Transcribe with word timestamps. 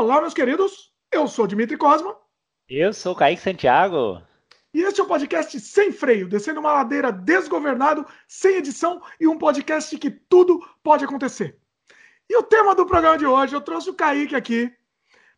Olá, 0.00 0.18
meus 0.18 0.32
queridos. 0.32 0.94
Eu 1.12 1.28
sou 1.28 1.46
Dimitri 1.46 1.76
Cosma. 1.76 2.16
Eu 2.66 2.90
sou 2.90 3.14
Kaique 3.14 3.42
Santiago. 3.42 4.22
E 4.72 4.80
este 4.80 4.98
é 4.98 5.04
o 5.04 5.06
podcast 5.06 5.60
Sem 5.60 5.92
Freio, 5.92 6.26
descendo 6.26 6.58
uma 6.58 6.72
ladeira 6.72 7.12
desgovernado, 7.12 8.06
sem 8.26 8.56
edição 8.56 9.02
e 9.20 9.28
um 9.28 9.36
podcast 9.36 9.98
que 9.98 10.10
tudo 10.10 10.58
pode 10.82 11.04
acontecer. 11.04 11.58
E 12.30 12.34
o 12.34 12.42
tema 12.42 12.74
do 12.74 12.86
programa 12.86 13.18
de 13.18 13.26
hoje, 13.26 13.54
eu 13.54 13.60
trouxe 13.60 13.90
o 13.90 13.94
Kaique 13.94 14.34
aqui 14.34 14.72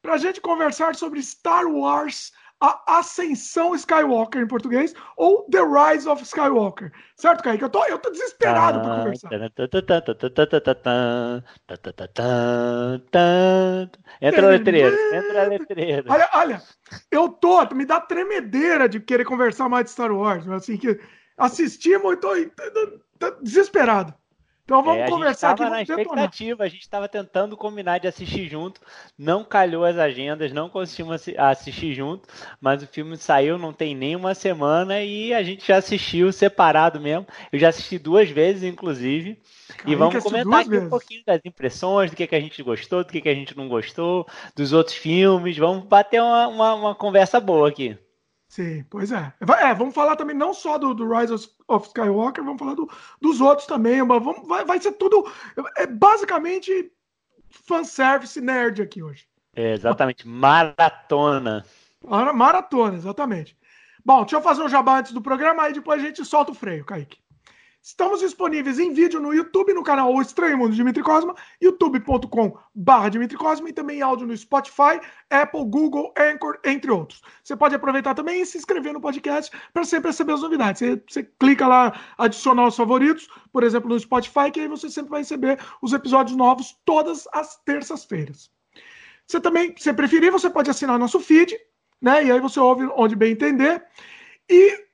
para 0.00 0.14
a 0.14 0.16
gente 0.16 0.40
conversar 0.40 0.94
sobre 0.94 1.20
Star 1.20 1.66
Wars 1.66 2.30
a 2.62 2.98
Ascensão 2.98 3.74
Skywalker 3.74 4.40
em 4.40 4.46
português, 4.46 4.94
ou 5.16 5.44
The 5.50 5.58
Rise 5.58 6.08
of 6.08 6.22
Skywalker. 6.22 6.92
Certo, 7.16 7.42
Kaique? 7.42 7.64
Eu 7.64 7.68
tô, 7.68 7.84
eu 7.86 7.98
tô 7.98 8.10
desesperado 8.10 8.80
para 8.80 8.98
conversar. 8.98 9.30
Entra 14.20 14.46
a 14.46 14.50
letreira, 14.50 15.16
entra 15.16 15.42
a 15.42 15.48
letreira. 15.48 16.04
Olha, 16.08 16.30
olha, 16.34 16.62
eu 17.10 17.28
tô, 17.30 17.74
me 17.74 17.84
dá 17.84 18.00
tremedeira 18.00 18.88
de 18.88 19.00
querer 19.00 19.24
conversar 19.24 19.68
mais 19.68 19.86
de 19.86 19.90
Star 19.90 20.12
Wars, 20.12 20.48
assim, 20.48 20.76
que 20.76 21.00
assistimos 21.36 22.14
e 22.14 22.16
tô, 22.16 22.32
desesperado. 23.42 24.14
Então 24.64 24.80
vamos 24.80 25.02
é, 25.02 25.08
conversar 25.08 25.50
aqui. 25.50 25.64
na 25.64 25.82
expectativa, 25.82 26.62
a 26.62 26.68
gente 26.68 26.82
estava 26.82 27.08
tentando 27.08 27.56
combinar 27.56 27.98
de 27.98 28.06
assistir 28.06 28.48
junto, 28.48 28.80
não 29.18 29.44
calhou 29.44 29.84
as 29.84 29.98
agendas, 29.98 30.52
não 30.52 30.68
conseguimos 30.68 31.26
assistir 31.36 31.94
junto, 31.94 32.28
mas 32.60 32.80
o 32.80 32.86
filme 32.86 33.16
saiu 33.16 33.58
não 33.58 33.72
tem 33.72 33.94
nem 33.94 34.14
uma 34.14 34.34
semana 34.34 35.02
e 35.02 35.34
a 35.34 35.42
gente 35.42 35.66
já 35.66 35.78
assistiu 35.78 36.32
separado 36.32 37.00
mesmo. 37.00 37.26
Eu 37.50 37.58
já 37.58 37.70
assisti 37.70 37.98
duas 37.98 38.30
vezes, 38.30 38.62
inclusive. 38.62 39.36
e 39.84 39.96
vamos 39.96 40.22
comentar 40.22 40.60
aqui 40.60 40.70
vezes. 40.70 40.86
um 40.86 40.90
pouquinho 40.90 41.22
das 41.26 41.40
impressões, 41.44 42.10
do 42.10 42.16
que, 42.16 42.26
que 42.26 42.36
a 42.36 42.40
gente 42.40 42.62
gostou, 42.62 43.02
do 43.02 43.12
que, 43.12 43.20
que 43.20 43.28
a 43.28 43.34
gente 43.34 43.56
não 43.56 43.68
gostou, 43.68 44.26
dos 44.54 44.72
outros 44.72 44.96
filmes. 44.96 45.58
Vamos 45.58 45.84
bater 45.84 46.22
uma, 46.22 46.46
uma, 46.46 46.74
uma 46.74 46.94
conversa 46.94 47.40
boa 47.40 47.68
aqui. 47.68 47.98
Sim, 48.52 48.84
pois 48.90 49.10
é. 49.10 49.32
É, 49.62 49.74
vamos 49.74 49.94
falar 49.94 50.14
também 50.14 50.36
não 50.36 50.52
só 50.52 50.76
do, 50.76 50.92
do 50.92 51.10
Rise 51.10 51.32
of 51.66 51.86
Skywalker, 51.86 52.44
vamos 52.44 52.58
falar 52.58 52.74
do, 52.74 52.86
dos 53.18 53.40
outros 53.40 53.66
também. 53.66 54.06
Vamos, 54.06 54.46
vai, 54.46 54.62
vai 54.62 54.78
ser 54.78 54.92
tudo. 54.92 55.26
É 55.74 55.86
basicamente 55.86 56.92
fanservice 57.48 58.38
nerd 58.42 58.82
aqui 58.82 59.02
hoje. 59.02 59.26
É, 59.56 59.72
exatamente, 59.72 60.28
maratona. 60.28 61.64
Maratona, 62.04 62.94
exatamente. 62.94 63.56
Bom, 64.04 64.20
deixa 64.20 64.36
eu 64.36 64.42
fazer 64.42 64.62
um 64.62 64.68
jabá 64.68 64.98
antes 64.98 65.12
do 65.12 65.22
programa, 65.22 65.62
aí 65.62 65.72
depois 65.72 66.02
a 66.02 66.04
gente 66.04 66.22
solta 66.22 66.52
o 66.52 66.54
freio, 66.54 66.84
Kaique. 66.84 67.21
Estamos 67.84 68.20
disponíveis 68.20 68.78
em 68.78 68.92
vídeo 68.92 69.18
no 69.18 69.34
YouTube, 69.34 69.74
no 69.74 69.82
canal 69.82 70.14
O 70.14 70.22
Estranho 70.22 70.56
Mundo 70.56 70.70
de 70.70 70.76
Dimitri 70.76 71.02
Cosma, 71.02 71.34
youtube.com 71.60 72.56
barra 72.72 73.08
Dimitri 73.08 73.36
Cosma 73.36 73.68
e 73.68 73.72
também 73.72 74.00
áudio 74.00 74.24
no 74.24 74.36
Spotify, 74.36 75.00
Apple, 75.28 75.64
Google, 75.64 76.14
Anchor, 76.16 76.60
entre 76.64 76.92
outros. 76.92 77.20
Você 77.42 77.56
pode 77.56 77.74
aproveitar 77.74 78.14
também 78.14 78.40
e 78.40 78.46
se 78.46 78.56
inscrever 78.56 78.92
no 78.92 79.00
podcast 79.00 79.50
para 79.74 79.82
sempre 79.82 80.10
receber 80.10 80.32
as 80.32 80.42
novidades. 80.42 80.78
Você, 80.78 81.02
você, 81.08 81.28
clica 81.40 81.66
lá, 81.66 81.92
adicionar 82.16 82.68
os 82.68 82.76
favoritos, 82.76 83.28
por 83.52 83.64
exemplo, 83.64 83.88
no 83.88 83.98
Spotify, 83.98 84.52
que 84.52 84.60
aí 84.60 84.68
você 84.68 84.88
sempre 84.88 85.10
vai 85.10 85.22
receber 85.22 85.58
os 85.82 85.92
episódios 85.92 86.36
novos 86.36 86.78
todas 86.84 87.26
as 87.32 87.56
terças-feiras. 87.64 88.48
Você 89.26 89.40
também, 89.40 89.74
se 89.76 89.92
preferir, 89.92 90.30
você 90.30 90.48
pode 90.48 90.70
assinar 90.70 91.00
nosso 91.00 91.18
feed, 91.18 91.58
né? 92.00 92.24
E 92.24 92.30
aí 92.30 92.38
você 92.38 92.60
ouve 92.60 92.88
onde 92.94 93.16
bem 93.16 93.32
entender. 93.32 93.84
E 94.48 94.91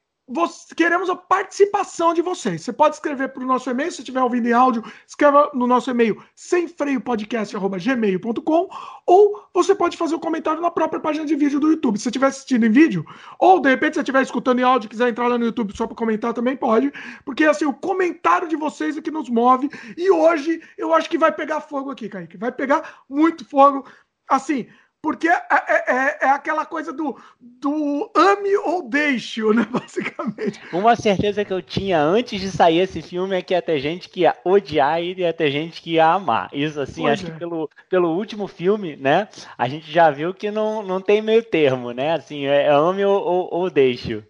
queremos 0.76 1.08
a 1.08 1.16
participação 1.16 2.12
de 2.12 2.20
vocês. 2.22 2.62
Você 2.62 2.72
pode 2.72 2.96
escrever 2.96 3.28
para 3.28 3.42
o 3.42 3.46
nosso 3.46 3.70
e-mail, 3.70 3.90
se 3.90 4.00
estiver 4.00 4.22
ouvindo 4.22 4.46
em 4.46 4.52
áudio, 4.52 4.84
escreva 5.06 5.50
no 5.54 5.66
nosso 5.66 5.90
e-mail 5.90 6.22
semfreiopodcast.gmail.com 6.34 8.68
ou 9.06 9.48
você 9.54 9.74
pode 9.74 9.96
fazer 9.96 10.14
um 10.14 10.20
comentário 10.20 10.60
na 10.60 10.70
própria 10.70 11.00
página 11.00 11.24
de 11.24 11.34
vídeo 11.34 11.58
do 11.58 11.70
YouTube. 11.70 11.96
Se 11.96 12.02
você 12.04 12.10
estiver 12.10 12.26
assistindo 12.26 12.66
em 12.66 12.70
vídeo, 12.70 13.06
ou 13.38 13.58
de 13.60 13.70
repente 13.70 13.94
se 13.94 13.94
você 13.94 14.02
estiver 14.02 14.20
escutando 14.22 14.58
em 14.58 14.64
áudio 14.64 14.86
e 14.86 14.90
quiser 14.90 15.08
entrar 15.08 15.28
lá 15.28 15.38
no 15.38 15.46
YouTube 15.46 15.74
só 15.76 15.86
para 15.86 15.96
comentar, 15.96 16.34
também 16.34 16.56
pode, 16.56 16.92
porque 17.24 17.44
assim, 17.44 17.64
o 17.64 17.72
comentário 17.72 18.48
de 18.48 18.56
vocês 18.56 18.96
é 18.96 19.02
que 19.02 19.10
nos 19.10 19.28
move. 19.28 19.68
E 19.96 20.10
hoje 20.10 20.60
eu 20.76 20.92
acho 20.92 21.08
que 21.08 21.16
vai 21.16 21.30
pegar 21.32 21.60
fogo 21.60 21.90
aqui, 21.90 22.08
Kaique. 22.08 22.36
Vai 22.36 22.50
pegar 22.52 23.02
muito 23.08 23.44
fogo. 23.44 23.86
Assim, 24.28 24.66
porque 25.00 25.28
é, 25.28 25.42
é, 25.50 25.94
é, 25.94 26.18
é, 26.22 26.30
aquela 26.30 26.66
coisa 26.66 26.92
do, 26.92 27.16
do 27.40 28.10
ame 28.16 28.56
ou 28.58 28.88
deixe, 28.88 29.42
né? 29.54 29.66
Basicamente. 29.70 30.60
Uma 30.72 30.96
certeza 30.96 31.44
que 31.44 31.52
eu 31.52 31.62
tinha 31.62 32.00
antes 32.00 32.40
de 32.40 32.50
sair 32.50 32.78
esse 32.78 33.00
filme 33.00 33.36
é 33.36 33.42
que 33.42 33.54
ia 33.54 33.62
ter 33.62 33.78
gente 33.78 34.08
que 34.08 34.20
ia 34.20 34.36
odiar 34.44 35.00
e 35.00 35.14
ia 35.14 35.32
ter 35.32 35.50
gente 35.50 35.80
que 35.80 35.92
ia 35.92 36.12
amar. 36.12 36.50
Isso, 36.52 36.80
assim, 36.80 37.02
pois 37.02 37.14
acho 37.14 37.26
é. 37.26 37.30
que 37.30 37.38
pelo, 37.38 37.70
pelo 37.88 38.16
último 38.16 38.48
filme, 38.48 38.96
né? 38.96 39.28
A 39.56 39.68
gente 39.68 39.90
já 39.90 40.10
viu 40.10 40.34
que 40.34 40.50
não, 40.50 40.82
não 40.82 41.00
tem 41.00 41.22
meio 41.22 41.42
termo, 41.42 41.92
né? 41.92 42.14
Assim, 42.14 42.46
é, 42.46 42.64
é 42.64 42.70
ame 42.70 43.04
ou, 43.04 43.22
ou, 43.22 43.48
ou 43.52 43.70
deixe. 43.70 44.24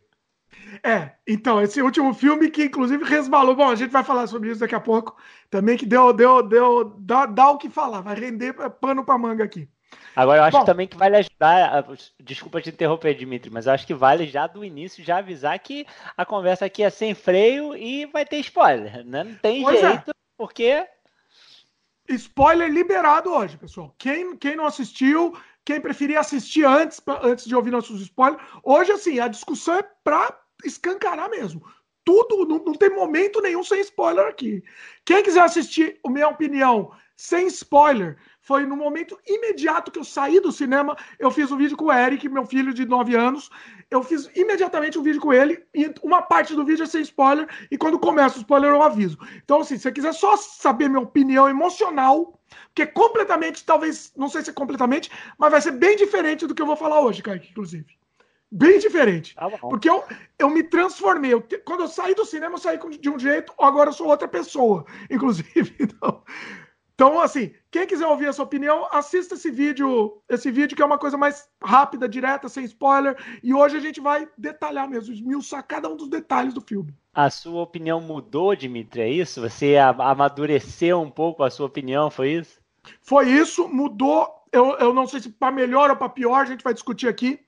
É, 0.83 1.13
então, 1.27 1.61
esse 1.63 1.81
último 1.83 2.13
filme 2.13 2.51
que 2.51 2.65
inclusive 2.65 3.05
resbalou. 3.05 3.57
Bom, 3.57 3.71
a 3.71 3.75
gente 3.75 3.91
vai 3.91 4.05
falar 4.05 4.27
sobre 4.27 4.51
isso 4.51 4.61
daqui 4.61 4.75
a 4.75 4.81
pouco. 4.81 5.17
Também 5.51 5.77
que 5.77 5.87
deu, 5.87 6.13
deu, 6.13 6.43
deu, 6.43 6.85
dá, 6.99 7.27
dá 7.27 7.51
o 7.51 7.59
que 7.59 7.71
falar, 7.71 8.03
vai 8.03 8.15
render 8.15 8.53
pano 8.53 9.05
pra 9.05 9.19
manga 9.19 9.45
aqui. 9.45 9.69
Agora 10.19 10.41
eu 10.41 10.45
acho 10.45 10.59
Bom, 10.59 10.65
também 10.65 10.89
que 10.89 10.97
vale 10.97 11.17
ajudar. 11.17 11.85
Desculpa 12.19 12.61
te 12.61 12.71
interromper, 12.71 13.15
Dimitri, 13.15 13.51
mas 13.51 13.67
eu 13.67 13.73
acho 13.73 13.87
que 13.87 13.95
vale 13.95 14.27
já 14.27 14.49
do 14.49 14.65
início 14.65 15.05
já 15.05 15.19
avisar 15.19 15.57
que 15.61 15.87
a 16.17 16.27
conversa 16.27 16.65
aqui 16.65 16.83
é 16.83 16.91
sem 16.91 17.15
freio 17.15 17.77
e 17.77 18.05
vai 18.07 18.27
ter 18.27 18.39
spoiler, 18.39 19.05
né? 19.05 19.23
Não 19.23 19.35
tem 19.37 19.65
é. 19.65 19.77
jeito, 19.77 20.11
é. 20.11 20.15
porque. 20.37 20.87
Spoiler 22.09 22.69
liberado 22.69 23.31
hoje, 23.31 23.57
pessoal. 23.59 23.95
Quem, 23.99 24.35
quem 24.37 24.57
não 24.57 24.67
assistiu, 24.67 25.39
quem 25.65 25.81
preferia 25.81 26.19
assistir 26.19 26.65
antes, 26.65 27.01
antes 27.23 27.45
de 27.45 27.55
ouvir 27.55 27.71
nossos 27.71 28.01
spoilers, 28.01 28.43
hoje, 28.65 28.91
assim, 28.91 29.21
a 29.21 29.29
discussão 29.29 29.75
é 29.75 29.83
pra 30.03 30.37
escancarar 30.65 31.31
mesmo. 31.31 31.63
Tudo, 32.05 32.47
não, 32.47 32.65
não 32.65 32.73
tem 32.73 32.89
momento 32.89 33.41
nenhum 33.43 33.63
sem 33.63 33.81
spoiler 33.83 34.27
aqui. 34.27 34.65
Quem 35.05 35.23
quiser 35.23 35.43
assistir 35.43 36.01
minha 36.09 36.27
opinião 36.27 36.91
sem 37.19 37.49
spoiler, 37.49 38.17
foi 38.49 38.65
no 38.65 38.77
momento 38.77 39.21
imediato 39.27 39.91
que 39.91 39.99
eu 39.99 40.05
saí 40.05 40.41
do 40.41 40.51
cinema, 40.51 40.97
eu 41.19 41.31
fiz 41.31 41.53
um 41.53 41.59
vídeo 41.59 41.77
com 41.77 41.85
o 41.85 41.93
Eric, 41.93 42.27
meu 42.31 42.47
filho 42.47 42.73
de 42.73 42.87
9 42.87 43.15
anos. 43.15 43.51
Eu 43.91 44.03
fiz 44.03 44.31
imediatamente 44.35 44.99
um 44.99 45.03
vídeo 45.03 45.21
com 45.21 45.35
ele, 45.35 45.63
e 45.75 45.93
uma 46.03 46.23
parte 46.23 46.55
do 46.55 46.65
vídeo 46.65 46.83
é 46.83 46.87
sem 46.87 47.03
spoiler, 47.03 47.47
e 47.71 47.77
quando 47.77 47.99
começa 47.99 48.39
o 48.39 48.41
spoiler 48.41 48.71
eu 48.71 48.83
aviso. 48.83 49.19
Então, 49.45 49.61
assim, 49.61 49.77
se 49.77 49.83
você 49.83 49.93
quiser 49.93 50.15
só 50.15 50.35
saber 50.39 50.89
minha 50.89 51.03
opinião 51.03 51.47
emocional, 51.47 52.41
que 52.75 52.81
é 52.81 52.87
completamente, 52.87 53.67
talvez, 53.67 54.15
não 54.17 54.31
sei 54.31 54.41
se 54.41 54.49
é 54.49 54.55
completamente, 54.55 55.11
mas 55.37 55.51
vai 55.51 55.61
ser 55.61 55.73
bem 55.73 55.95
diferente 55.95 56.47
do 56.47 56.55
que 56.55 56.63
eu 56.63 56.67
vou 56.67 56.77
falar 56.77 57.03
hoje, 57.03 57.23
Kaique, 57.23 57.51
inclusive. 57.51 57.99
Bem 58.51 58.79
diferente. 58.79 59.35
Tá 59.35 59.51
porque 59.59 59.91
eu, 59.91 60.03
eu 60.39 60.49
me 60.49 60.63
transformei. 60.63 61.35
Eu, 61.35 61.47
quando 61.67 61.81
eu 61.81 61.89
saí 61.89 62.15
do 62.15 62.25
cinema, 62.25 62.55
eu 62.55 62.59
saí 62.59 62.79
de 62.99 63.11
um 63.11 63.19
jeito, 63.19 63.53
agora 63.61 63.91
eu 63.91 63.95
sou 63.95 64.07
outra 64.07 64.27
pessoa, 64.27 64.87
inclusive. 65.11 65.75
Então, 65.79 66.23
então, 66.99 67.21
assim, 67.21 67.53
quem 67.71 67.87
quiser 67.87 68.07
ouvir 68.07 68.29
a 68.29 68.33
sua 68.33 68.47
opinião, 68.47 68.89
assista 68.91 69.35
esse 69.35 69.51
vídeo, 69.51 70.23
esse 70.27 70.51
vídeo 70.51 70.75
que 70.75 70.83
é 70.83 70.87
uma 70.87 70.97
coisa 70.97 71.19
mais 71.19 71.49
rápida, 71.63 72.09
direta, 72.09 72.49
sem 72.49 72.65
spoiler. 72.65 73.15
E 73.43 73.53
hoje 73.53 73.77
a 73.77 73.81
gente 73.81 74.01
vai 74.01 74.27
detalhar 74.39 74.89
mesmo, 74.89 75.13
esmiuçar 75.13 75.63
cada 75.67 75.89
um 75.89 75.97
dos 75.97 76.09
detalhes 76.09 76.55
do 76.55 76.63
filme. 76.63 76.95
A 77.13 77.29
sua 77.29 77.63
opinião 77.63 78.01
mudou, 78.01 78.57
Dimitri, 78.57 79.03
é 79.03 79.11
isso? 79.11 79.43
Você 79.43 79.77
amadureceu 79.77 81.01
um 81.01 81.11
pouco 81.11 81.43
a 81.43 81.51
sua 81.51 81.67
opinião, 81.67 82.11
foi 82.11 82.33
isso? 82.33 82.59
Foi 83.03 83.29
isso, 83.29 83.69
mudou. 83.69 84.27
Eu, 84.51 84.79
eu 84.79 84.95
não 84.95 85.07
sei 85.07 85.21
se 85.21 85.29
para 85.29 85.53
melhor 85.53 85.91
ou 85.91 85.97
para 85.97 86.09
pior, 86.09 86.41
a 86.41 86.47
gente 86.47 86.65
vai 86.65 86.73
discutir 86.73 87.07
aqui, 87.07 87.39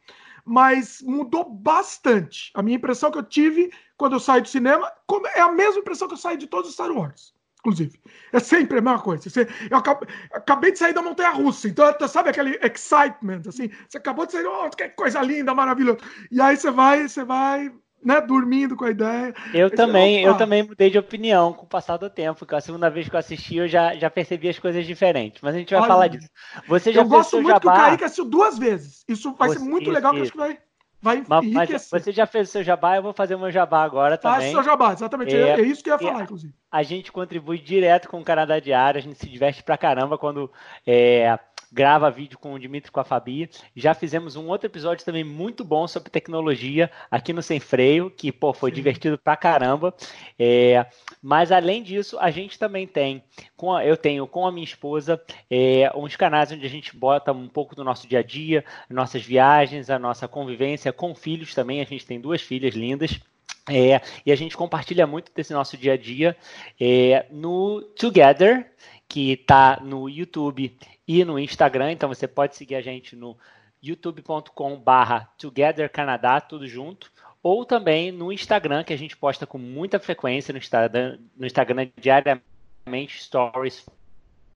mas 0.44 1.00
mudou 1.00 1.48
bastante. 1.48 2.50
A 2.54 2.62
minha 2.62 2.76
impressão 2.76 3.10
que 3.10 3.16
eu 3.16 3.22
tive 3.22 3.72
quando 3.96 4.14
eu 4.14 4.20
saí 4.20 4.42
do 4.42 4.48
cinema 4.48 4.92
é 5.34 5.40
a 5.40 5.50
mesma 5.50 5.80
impressão 5.80 6.06
que 6.06 6.14
eu 6.14 6.18
saí 6.18 6.36
de 6.36 6.46
todos 6.46 6.68
os 6.68 6.74
Star 6.74 6.92
Wars 6.92 7.32
inclusive. 7.60 8.00
É 8.32 8.40
sempre 8.40 8.78
a 8.78 8.82
mesma 8.82 9.00
coisa. 9.00 9.28
Você, 9.28 9.46
eu 9.70 9.76
acabei, 9.76 10.08
acabei 10.32 10.72
de 10.72 10.78
sair 10.78 10.92
da 10.92 11.02
montanha 11.02 11.30
russa, 11.30 11.68
então 11.68 11.94
sabe 12.08 12.30
aquele 12.30 12.58
excitement, 12.62 13.42
assim, 13.46 13.70
você 13.88 13.98
acabou 13.98 14.26
de 14.26 14.32
sair, 14.32 14.46
oh, 14.46 14.68
que 14.70 14.88
coisa 14.90 15.22
linda, 15.22 15.54
maravilhosa. 15.54 15.98
E 16.30 16.40
aí 16.40 16.56
você 16.56 16.70
vai, 16.70 17.06
você 17.06 17.24
vai, 17.24 17.70
né, 18.02 18.20
dormindo 18.20 18.76
com 18.76 18.84
a 18.84 18.90
ideia. 18.90 19.34
Eu 19.52 19.70
também, 19.70 20.24
eu 20.24 20.36
também 20.36 20.62
mudei 20.62 20.90
de 20.90 20.98
opinião 20.98 21.52
com 21.52 21.64
o 21.64 21.68
passar 21.68 21.96
do 21.96 22.10
tempo, 22.10 22.46
que 22.46 22.54
a 22.54 22.60
segunda 22.60 22.90
vez 22.90 23.08
que 23.08 23.14
eu 23.14 23.20
assisti 23.20 23.56
eu 23.56 23.68
já, 23.68 23.94
já 23.94 24.10
percebi 24.10 24.48
as 24.48 24.58
coisas 24.58 24.86
diferentes, 24.86 25.40
mas 25.42 25.54
a 25.54 25.58
gente 25.58 25.70
vai 25.70 25.80
Olha, 25.80 25.88
falar 25.88 26.08
disso. 26.08 26.28
Você 26.66 26.92
já 26.92 27.02
eu 27.02 27.08
gosto 27.08 27.36
muito 27.36 27.48
jabá... 27.48 27.60
que 27.60 27.68
o 27.68 27.72
Kaique 27.72 28.04
assistiu 28.04 28.24
duas 28.24 28.58
vezes. 28.58 29.04
Isso 29.06 29.34
vai 29.34 29.48
Você, 29.48 29.58
ser 29.58 29.64
muito 29.64 29.90
legal, 29.90 30.14
que 30.14 30.22
acho 30.22 30.32
que 30.32 30.38
vai 30.38 30.58
vai 31.00 31.24
mas, 31.26 31.52
mas, 31.52 31.90
você 31.90 32.12
já 32.12 32.26
fez 32.26 32.48
o 32.48 32.52
seu 32.52 32.62
jabá, 32.62 32.96
eu 32.96 33.02
vou 33.02 33.12
fazer 33.12 33.34
o 33.34 33.38
meu 33.38 33.50
jabá 33.50 33.82
agora 33.82 34.18
também. 34.18 34.38
Faz 34.38 34.50
o 34.50 34.52
seu 34.52 34.62
jabá, 34.62 34.92
exatamente. 34.92 35.34
É, 35.34 35.60
é 35.60 35.62
isso 35.62 35.82
que 35.82 35.90
eu 35.90 35.94
ia 35.94 35.98
falar, 35.98 36.22
inclusive. 36.24 36.52
A 36.70 36.82
gente 36.82 37.10
contribui 37.10 37.58
direto 37.58 38.08
com 38.08 38.20
o 38.20 38.24
Canadá 38.24 38.60
Diário, 38.60 38.98
a 38.98 39.02
gente 39.02 39.18
se 39.18 39.28
diverte 39.28 39.62
pra 39.62 39.78
caramba 39.78 40.18
quando 40.18 40.50
é, 40.86 41.38
grava 41.72 42.10
vídeo 42.10 42.38
com 42.38 42.52
o 42.52 42.58
Dimitri 42.58 42.90
com 42.90 43.00
a 43.00 43.04
Fabi. 43.04 43.48
Já 43.76 43.94
fizemos 43.94 44.36
um 44.36 44.48
outro 44.48 44.66
episódio 44.66 45.04
também 45.04 45.24
muito 45.24 45.64
bom 45.64 45.86
sobre 45.86 46.10
tecnologia 46.10 46.90
aqui 47.10 47.32
no 47.32 47.42
Sem 47.42 47.60
Freio, 47.60 48.10
que 48.10 48.32
pô, 48.32 48.52
foi 48.52 48.70
Sim. 48.70 48.76
divertido 48.76 49.18
pra 49.18 49.36
caramba. 49.36 49.94
É, 50.38 50.86
mas 51.22 51.52
além 51.52 51.82
disso, 51.82 52.18
a 52.18 52.30
gente 52.30 52.58
também 52.58 52.86
tem, 52.86 53.22
com 53.56 53.72
a, 53.72 53.84
eu 53.84 53.96
tenho 53.96 54.26
com 54.26 54.46
a 54.46 54.52
minha 54.52 54.64
esposa, 54.64 55.20
é, 55.50 55.90
uns 55.94 56.16
canais 56.16 56.50
onde 56.50 56.66
a 56.66 56.70
gente 56.70 56.96
bota 56.96 57.32
um 57.32 57.48
pouco 57.48 57.74
do 57.74 57.84
nosso 57.84 58.08
dia 58.08 58.18
a 58.20 58.22
dia, 58.22 58.64
nossas 58.88 59.22
viagens, 59.22 59.90
a 59.90 59.98
nossa 59.98 60.26
convivência 60.26 60.92
com 60.92 61.14
filhos 61.14 61.54
também. 61.54 61.80
A 61.80 61.84
gente 61.84 62.06
tem 62.06 62.20
duas 62.20 62.40
filhas 62.40 62.74
lindas. 62.74 63.20
É, 63.68 64.00
e 64.26 64.32
a 64.32 64.36
gente 64.36 64.56
compartilha 64.56 65.06
muito 65.06 65.30
desse 65.32 65.52
nosso 65.52 65.76
dia 65.76 65.92
a 65.92 65.96
dia 65.96 66.36
é, 66.80 67.26
no 67.30 67.82
Together, 67.96 68.66
que 69.10 69.32
está 69.32 69.80
no 69.82 70.08
YouTube 70.08 70.78
e 71.06 71.24
no 71.24 71.36
Instagram. 71.36 71.90
Então 71.90 72.08
você 72.08 72.28
pode 72.28 72.54
seguir 72.54 72.76
a 72.76 72.80
gente 72.80 73.16
no 73.16 73.36
youtube.com/barra 73.82 75.28
Together 75.36 75.90
Canadá, 75.90 76.40
tudo 76.40 76.66
junto. 76.66 77.10
Ou 77.42 77.64
também 77.64 78.12
no 78.12 78.32
Instagram, 78.32 78.84
que 78.84 78.92
a 78.92 78.96
gente 78.96 79.16
posta 79.16 79.46
com 79.46 79.58
muita 79.58 79.98
frequência 79.98 80.52
no 80.52 80.58
Instagram, 80.58 81.18
no 81.36 81.44
Instagram 81.44 81.88
diariamente, 82.00 83.20
stories, 83.20 83.84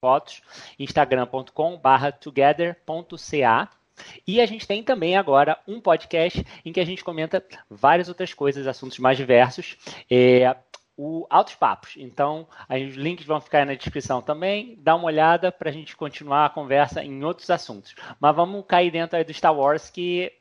fotos, 0.00 0.40
instagram.com/barra 0.78 2.12
together.ca. 2.12 3.70
E 4.26 4.40
a 4.40 4.46
gente 4.46 4.68
tem 4.68 4.84
também 4.84 5.16
agora 5.16 5.58
um 5.66 5.80
podcast 5.80 6.46
em 6.64 6.72
que 6.72 6.80
a 6.80 6.84
gente 6.84 7.02
comenta 7.02 7.44
várias 7.68 8.08
outras 8.08 8.32
coisas, 8.32 8.68
assuntos 8.68 8.98
mais 8.98 9.16
diversos. 9.16 9.76
É, 10.08 10.54
o 10.96 11.26
Altos 11.28 11.54
Papos. 11.54 11.94
Então, 11.96 12.46
os 12.70 12.94
links 12.94 13.26
vão 13.26 13.40
ficar 13.40 13.58
aí 13.58 13.64
na 13.64 13.74
descrição 13.74 14.22
também. 14.22 14.78
Dá 14.80 14.94
uma 14.94 15.06
olhada 15.06 15.50
para 15.50 15.70
a 15.70 15.72
gente 15.72 15.96
continuar 15.96 16.46
a 16.46 16.50
conversa 16.50 17.02
em 17.02 17.24
outros 17.24 17.50
assuntos. 17.50 17.94
Mas 18.20 18.34
vamos 18.34 18.64
cair 18.66 18.90
dentro 18.90 19.16
aí 19.16 19.24
do 19.24 19.34
Star 19.34 19.54
Wars 19.54 19.90
que, 19.90 20.32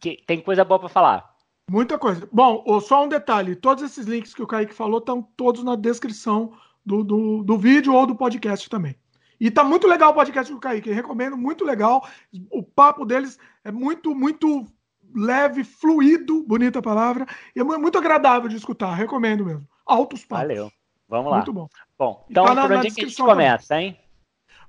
que 0.00 0.22
tem 0.26 0.40
coisa 0.40 0.64
boa 0.64 0.80
para 0.80 0.88
falar. 0.88 1.32
Muita 1.70 1.98
coisa. 1.98 2.28
Bom, 2.30 2.80
só 2.80 3.04
um 3.04 3.08
detalhe: 3.08 3.56
todos 3.56 3.82
esses 3.82 4.06
links 4.06 4.34
que 4.34 4.42
o 4.42 4.46
Kaique 4.46 4.74
falou 4.74 4.98
estão 4.98 5.22
todos 5.22 5.62
na 5.62 5.76
descrição 5.76 6.52
do, 6.84 7.02
do, 7.02 7.42
do 7.42 7.56
vídeo 7.56 7.94
ou 7.94 8.06
do 8.06 8.14
podcast 8.14 8.68
também. 8.68 8.96
E 9.40 9.50
tá 9.50 9.64
muito 9.64 9.88
legal 9.88 10.10
o 10.10 10.14
podcast 10.14 10.52
do 10.52 10.60
Kaique, 10.60 10.92
recomendo, 10.92 11.36
muito 11.36 11.64
legal. 11.64 12.06
O 12.50 12.62
papo 12.62 13.04
deles 13.04 13.38
é 13.64 13.72
muito, 13.72 14.14
muito 14.14 14.66
leve, 15.14 15.64
fluido, 15.64 16.42
bonita 16.44 16.82
palavra, 16.82 17.26
e 17.54 17.60
é 17.60 17.64
muito 17.64 17.98
agradável 17.98 18.48
de 18.48 18.56
escutar, 18.56 18.94
recomendo 18.94 19.44
mesmo. 19.44 19.66
Altos 19.86 20.24
papos. 20.24 20.48
Valeu. 20.48 20.72
Vamos 21.08 21.30
lá. 21.30 21.36
Muito 21.38 21.52
bom. 21.52 21.68
Bom, 21.98 22.24
então 22.30 22.44
tá 22.44 22.54
na, 22.54 22.62
por 22.62 22.72
onde 22.72 22.88
é 22.88 22.90
que 22.90 23.04
a 23.04 23.08
gente 23.08 23.16
começa, 23.16 23.68
também. 23.68 23.88
hein? 23.88 24.00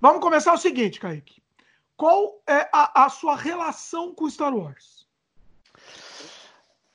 Vamos 0.01 0.22
começar 0.22 0.54
o 0.54 0.57
seguinte, 0.57 1.00
Kaique. 1.00 1.42
Qual 1.95 2.42
é 2.48 2.68
a, 2.74 3.06
a 3.06 3.10
sua 3.10 3.36
relação 3.36 4.13
com 4.13 4.30
Star 4.30 4.54
Wars? 4.54 5.07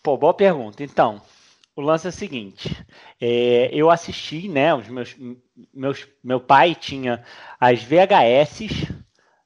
Pô, 0.03 0.17
boa 0.17 0.35
pergunta. 0.35 0.83
Então, 0.83 1.23
o 1.75 1.81
lance 1.81 2.06
é 2.06 2.11
o 2.11 2.12
seguinte: 2.12 2.85
é, 3.21 3.71
eu 3.73 3.91
assisti, 3.91 4.49
né? 4.49 4.75
Os 4.75 4.89
meus, 4.89 5.17
meus, 5.73 6.06
meu 6.23 6.41
pai 6.41 6.75
tinha 6.75 7.25
as 7.59 7.83
VHS, 7.83 8.93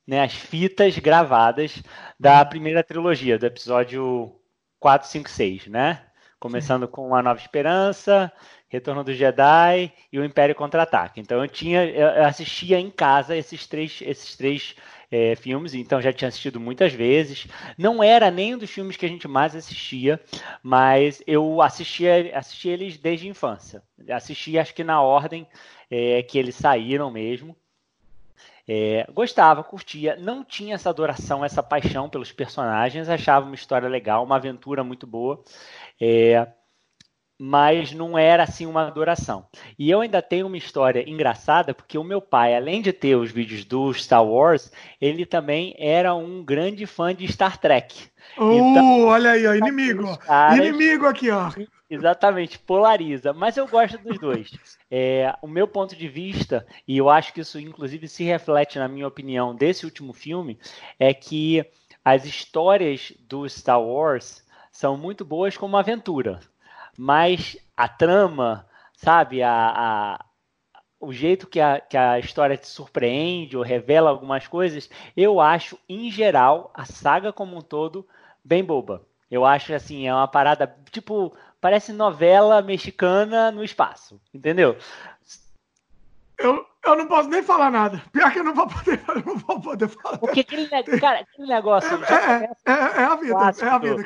né? 0.07 0.23
As 0.23 0.35
fitas 0.35 0.99
gravadas 0.99 1.83
da 2.19 2.45
primeira 2.45 2.83
trilogia, 2.83 3.39
do 3.39 3.47
episódio 3.47 4.35
4, 4.79 5.09
5, 5.09 5.31
6, 5.31 5.67
né? 5.69 6.05
Começando 6.39 6.87
Sim. 6.87 6.93
com 6.93 7.15
A 7.15 7.23
Nova 7.23 7.39
Esperança, 7.39 8.33
Retorno 8.69 9.05
do 9.05 9.15
Jedi 9.15 9.93
e 10.11 10.19
o 10.19 10.25
Império 10.25 10.55
Contra-Ataque. 10.55 11.21
Então 11.21 11.41
eu 11.41 11.49
tinha, 11.49 11.85
eu 11.85 12.25
assistia 12.25 12.81
em 12.81 12.91
casa 12.91 13.37
esses 13.37 13.67
três, 13.67 14.01
esses 14.03 14.37
três 14.37 14.75
é, 15.13 15.37
filmes, 15.37 15.75
então 15.75 16.01
já 16.01 16.11
tinha 16.11 16.29
assistido 16.29 16.59
muitas 16.59 16.93
vezes. 16.95 17.47
Não 17.77 18.03
era 18.03 18.31
nem 18.31 18.55
um 18.55 18.59
dos 18.59 18.71
filmes 18.71 18.97
que 18.97 19.05
a 19.05 19.09
gente 19.09 19.29
mais 19.29 19.55
assistia, 19.55 20.19
mas 20.63 21.23
eu 21.27 21.61
assistia, 21.61 22.37
assistia 22.37 22.73
eles 22.73 22.97
desde 22.97 23.27
a 23.27 23.31
infância. 23.31 23.83
Assisti, 24.09 24.59
acho 24.59 24.75
que 24.75 24.83
na 24.83 25.03
ordem 25.03 25.47
é, 25.91 26.23
que 26.23 26.39
eles 26.39 26.55
saíram 26.55 27.11
mesmo. 27.11 27.55
É, 28.69 29.07
gostava, 29.13 29.65
curtia, 29.65 30.17
não 30.17 30.45
tinha 30.45 30.75
essa 30.75 30.89
adoração, 30.89 31.45
essa 31.45 31.63
paixão 31.63 32.09
pelos 32.09 32.31
personagens, 32.31 33.09
achava 33.09 33.47
uma 33.47 33.55
história 33.55 33.89
legal, 33.89 34.25
uma 34.25 34.37
aventura 34.37 34.85
muito 34.85 35.07
boa. 35.07 35.43
É, 36.01 36.47
mas 37.45 37.93
não 37.93 38.17
era 38.17 38.45
assim 38.45 38.67
uma 38.67 38.87
adoração. 38.87 39.47
E 39.77 39.91
eu 39.91 40.01
ainda 40.01 40.23
tenho 40.23 40.47
uma 40.47 40.57
história 40.57 41.09
engraçada, 41.11 41.75
porque 41.75 41.99
o 41.99 42.05
meu 42.05 42.21
pai, 42.21 42.55
além 42.55 42.81
de 42.81 42.93
ter 42.93 43.17
os 43.17 43.33
vídeos 43.33 43.65
do 43.65 43.93
Star 43.93 44.25
Wars, 44.25 44.71
ele 45.01 45.27
também 45.27 45.75
era 45.77 46.15
um 46.15 46.45
grande 46.45 46.87
fã 46.87 47.13
de 47.13 47.27
Star 47.27 47.59
Trek. 47.59 48.11
Uh, 48.39 48.53
então, 48.53 49.05
olha 49.07 49.33
aí, 49.33 49.45
ó, 49.45 49.55
inimigo. 49.55 50.17
Caras, 50.19 50.57
inimigo 50.57 51.07
aqui, 51.07 51.31
ó. 51.31 51.51
Exatamente, 51.93 52.59
polariza. 52.59 53.33
Mas 53.33 53.57
eu 53.57 53.67
gosto 53.69 53.99
dos 53.99 54.19
dois. 54.19 54.51
É, 54.91 55.35
o 55.43 55.47
meu 55.47 55.67
ponto 55.69 55.95
de 55.97 56.09
vista, 56.09 56.67
e 56.87 56.97
eu 56.97 57.11
acho 57.11 57.33
que 57.33 57.41
isso 57.41 57.59
inclusive 57.59 58.09
se 58.09 58.25
reflete 58.25 58.79
na 58.79 58.89
minha 58.89 59.07
opinião 59.07 59.55
desse 59.55 59.85
último 59.85 60.13
filme, 60.13 60.59
é 60.99 61.13
que 61.13 61.65
as 62.05 62.25
histórias 62.25 63.13
do 63.29 63.49
Star 63.49 63.81
Wars 63.81 64.45
são 64.71 64.97
muito 64.97 65.25
boas 65.25 65.57
como 65.57 65.77
aventura 65.77 66.41
mas 66.97 67.57
a 67.77 67.89
trama, 67.89 68.67
sabe, 68.95 69.43
a, 69.43 69.51
a 70.17 70.25
o 71.01 71.13
jeito 71.13 71.49
que 71.49 71.61
a, 71.61 71.81
que 71.81 71.97
a 71.97 72.19
história 72.19 72.57
te 72.57 72.69
surpreende 72.69 73.57
ou 73.57 73.63
revela 73.63 74.09
algumas 74.09 74.47
coisas, 74.47 74.89
eu 75.17 75.41
acho, 75.41 75.77
em 75.89 76.11
geral, 76.11 76.71
a 76.75 76.85
saga 76.85 77.33
como 77.33 77.57
um 77.57 77.61
todo 77.61 78.07
bem 78.45 78.65
boba. 78.65 79.05
Eu 79.31 79.45
acho 79.45 79.75
assim, 79.75 80.07
é 80.07 80.15
uma 80.15 80.29
parada, 80.29 80.73
tipo, 80.93 81.35
parece 81.63 81.93
novela 81.93 82.61
mexicana 82.61 83.53
no 83.53 83.63
espaço, 83.63 84.21
entendeu? 84.35 84.77
Eu, 86.37 86.67
eu 86.85 86.97
não 86.97 87.07
posso 87.07 87.29
nem 87.29 87.41
falar 87.41 87.71
nada. 87.71 88.03
Pior 88.13 88.33
que 88.33 88.41
eu 88.41 88.45
não 88.45 88.53
vou 88.53 88.67
poder, 88.67 89.01
não 89.25 89.39
vou 89.39 89.61
poder 89.61 89.89
falar. 89.89 90.19
Porque 90.19 90.41
aquele, 90.41 90.69
cara, 90.69 91.21
aquele 91.21 91.47
negócio. 91.47 92.05
É, 92.05 92.45
é, 92.45 92.73
é, 92.73 93.03
é, 93.03 93.05
a 93.05 93.15
vida, 93.15 93.33
clássico. 93.33 93.65
é 93.65 93.71
a 93.71 93.79
vida. 93.79 94.03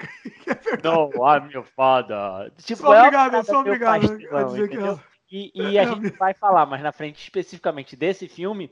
É 0.46 0.82
não, 0.84 1.10
I'm 1.12 1.50
your 1.50 1.64
father. 1.64 2.52
Tipo, 2.58 2.82
sou 2.82 2.94
é 2.94 3.00
obrigado, 3.00 3.34
eu 3.34 3.44
sou 3.44 3.60
obrigado 3.60 4.04
a 4.32 4.42
dizer 4.42 4.68
que 4.68 4.76
é. 4.76 4.98
E, 5.32 5.50
e 5.54 5.78
a 5.78 5.86
gente 5.86 6.10
vai 6.10 6.34
falar 6.34 6.66
mais 6.66 6.82
na 6.82 6.92
frente, 6.92 7.20
especificamente 7.22 7.96
desse 7.96 8.28
filme, 8.28 8.70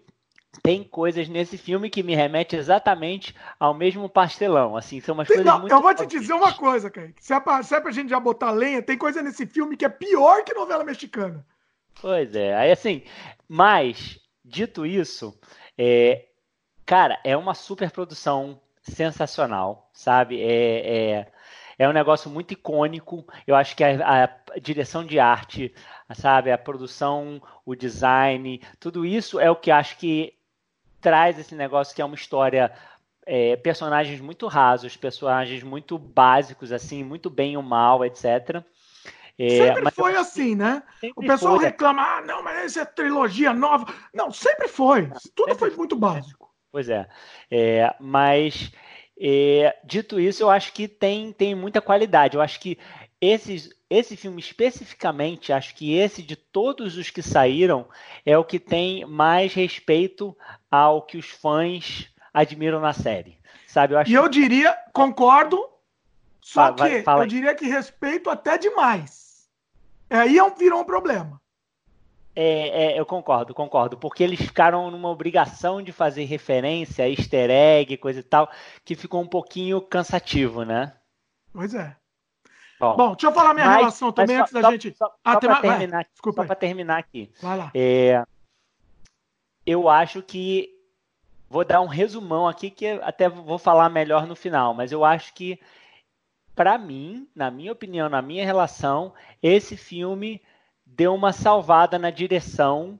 tem 0.62 0.84
coisas 0.84 1.28
nesse 1.28 1.58
filme 1.58 1.90
que 1.90 2.02
me 2.02 2.14
remete 2.14 2.56
exatamente 2.56 3.34
ao 3.58 3.74
mesmo 3.74 4.08
pastelão. 4.08 4.76
Assim, 4.76 5.00
são 5.00 5.14
umas 5.14 5.28
tem, 5.28 5.38
coisas 5.38 5.52
não, 5.52 5.60
muito. 5.60 5.72
Eu 5.72 5.82
vou 5.82 5.94
te 5.94 6.06
dizer 6.06 6.32
uma 6.32 6.52
coisa, 6.52 6.90
Kaique. 6.90 7.24
Se 7.24 7.32
é, 7.32 7.40
pra, 7.40 7.62
se 7.62 7.74
é 7.74 7.80
pra 7.80 7.90
gente 7.90 8.10
já 8.10 8.20
botar 8.20 8.50
lenha, 8.50 8.82
tem 8.82 8.96
coisa 8.96 9.22
nesse 9.22 9.46
filme 9.46 9.76
que 9.76 9.84
é 9.84 9.88
pior 9.88 10.44
que 10.44 10.54
novela 10.54 10.84
mexicana. 10.84 11.44
Pois 12.00 12.34
é. 12.34 12.54
Aí 12.54 12.72
assim, 12.72 13.02
mas, 13.48 14.18
dito 14.44 14.86
isso, 14.86 15.38
é, 15.76 16.26
cara, 16.84 17.18
é 17.24 17.36
uma 17.36 17.54
super 17.54 17.90
produção 17.90 18.60
sensacional, 18.82 19.90
sabe? 19.92 20.40
É, 20.42 21.10
é, 21.10 21.32
é 21.78 21.88
um 21.88 21.92
negócio 21.92 22.30
muito 22.30 22.52
icônico. 22.52 23.26
Eu 23.46 23.56
acho 23.56 23.76
que 23.76 23.84
a, 23.84 24.24
a, 24.24 24.58
direção 24.58 25.04
de 25.04 25.18
arte, 25.18 25.74
sabe, 26.14 26.52
a 26.52 26.58
produção, 26.58 27.42
o 27.64 27.74
design, 27.74 28.60
tudo 28.78 29.04
isso 29.04 29.40
é 29.40 29.50
o 29.50 29.56
que 29.56 29.70
acho 29.70 29.98
que 29.98 30.34
traz 31.04 31.38
esse 31.38 31.54
negócio 31.54 31.94
que 31.94 32.00
é 32.00 32.04
uma 32.04 32.14
história. 32.14 32.72
É, 33.26 33.56
personagens 33.56 34.20
muito 34.20 34.46
rasos, 34.46 34.98
personagens 34.98 35.62
muito 35.62 35.98
básicos, 35.98 36.72
assim, 36.72 37.02
muito 37.02 37.30
bem 37.30 37.56
ou 37.56 37.62
mal, 37.62 38.04
etc. 38.04 38.62
É, 39.38 39.48
sempre 39.48 39.90
foi 39.90 40.14
assim, 40.14 40.54
né? 40.54 40.82
O 41.16 41.22
pessoal 41.22 41.56
foi. 41.56 41.64
reclama, 41.66 42.02
ah, 42.02 42.20
não, 42.20 42.42
mas 42.42 42.64
essa 42.64 42.80
é 42.80 42.84
trilogia 42.84 43.52
nova. 43.52 43.86
Não, 44.12 44.30
sempre 44.30 44.68
foi. 44.68 45.10
Tudo 45.34 45.48
sempre 45.48 45.70
foi 45.70 45.76
muito 45.76 45.96
básico. 45.96 46.50
Pois 46.70 46.88
é. 46.88 47.06
é 47.50 47.94
mas, 47.98 48.70
é, 49.18 49.74
dito 49.84 50.20
isso, 50.20 50.42
eu 50.42 50.50
acho 50.50 50.72
que 50.72 50.86
tem, 50.86 51.32
tem 51.32 51.54
muita 51.54 51.80
qualidade. 51.80 52.36
Eu 52.36 52.42
acho 52.42 52.60
que 52.60 52.78
esses, 53.24 53.70
esse 53.88 54.16
filme 54.16 54.40
especificamente, 54.40 55.52
acho 55.52 55.74
que 55.74 55.94
esse 55.94 56.22
de 56.22 56.36
todos 56.36 56.96
os 56.96 57.10
que 57.10 57.22
saíram, 57.22 57.88
é 58.24 58.36
o 58.36 58.44
que 58.44 58.58
tem 58.58 59.04
mais 59.04 59.54
respeito 59.54 60.36
ao 60.70 61.02
que 61.02 61.16
os 61.16 61.30
fãs 61.30 62.08
admiram 62.32 62.80
na 62.80 62.92
série. 62.92 63.38
Sabe? 63.66 63.94
Eu 63.94 63.98
acho 63.98 64.10
e 64.10 64.14
eu 64.14 64.28
diria, 64.28 64.76
concordo, 64.92 65.68
só 66.40 66.72
vai, 66.72 67.02
que 67.02 67.08
eu 67.08 67.26
diria 67.26 67.54
que 67.54 67.66
respeito 67.66 68.28
até 68.30 68.58
demais. 68.58 69.48
Aí 70.10 70.38
é 70.38 70.50
virou 70.50 70.80
um 70.80 70.84
problema. 70.84 71.40
É, 72.36 72.86
é, 72.86 73.00
eu 73.00 73.06
concordo, 73.06 73.54
concordo, 73.54 73.96
porque 73.96 74.22
eles 74.22 74.40
ficaram 74.40 74.90
numa 74.90 75.08
obrigação 75.08 75.80
de 75.80 75.92
fazer 75.92 76.24
referência, 76.24 77.08
easter 77.08 77.48
egg, 77.48 77.96
coisa 77.96 78.20
e 78.20 78.24
tal, 78.24 78.50
que 78.84 78.96
ficou 78.96 79.22
um 79.22 79.26
pouquinho 79.26 79.80
cansativo, 79.80 80.64
né? 80.64 80.92
Pois 81.52 81.74
é. 81.74 81.96
Bom, 82.78 82.96
Bom 82.96 83.10
deixa 83.12 83.26
eu 83.28 83.32
falar 83.32 83.54
minha 83.54 83.66
mas, 83.66 83.76
relação 83.76 84.12
também 84.12 84.36
antes 84.36 84.52
da 84.52 84.62
só, 84.62 84.70
gente. 84.70 84.94
Só, 84.96 85.14
ah, 85.24 85.32
só 85.34 85.40
para 85.40 85.60
terminar, 85.60 86.06
só 86.22 86.54
terminar 86.54 86.98
aqui. 86.98 87.30
Vai 87.40 87.56
lá. 87.56 87.70
É, 87.74 88.24
eu 89.64 89.88
acho 89.88 90.22
que 90.22 90.70
vou 91.48 91.64
dar 91.64 91.80
um 91.80 91.86
resumão 91.86 92.48
aqui 92.48 92.70
que 92.70 92.86
até 93.02 93.28
vou 93.28 93.58
falar 93.58 93.88
melhor 93.88 94.26
no 94.26 94.34
final, 94.34 94.74
mas 94.74 94.92
eu 94.92 95.04
acho 95.04 95.32
que 95.34 95.58
para 96.54 96.78
mim, 96.78 97.28
na 97.34 97.50
minha 97.50 97.72
opinião, 97.72 98.08
na 98.08 98.22
minha 98.22 98.44
relação, 98.44 99.12
esse 99.42 99.76
filme 99.76 100.40
deu 100.84 101.14
uma 101.14 101.32
salvada 101.32 101.98
na 101.98 102.10
direção 102.10 102.98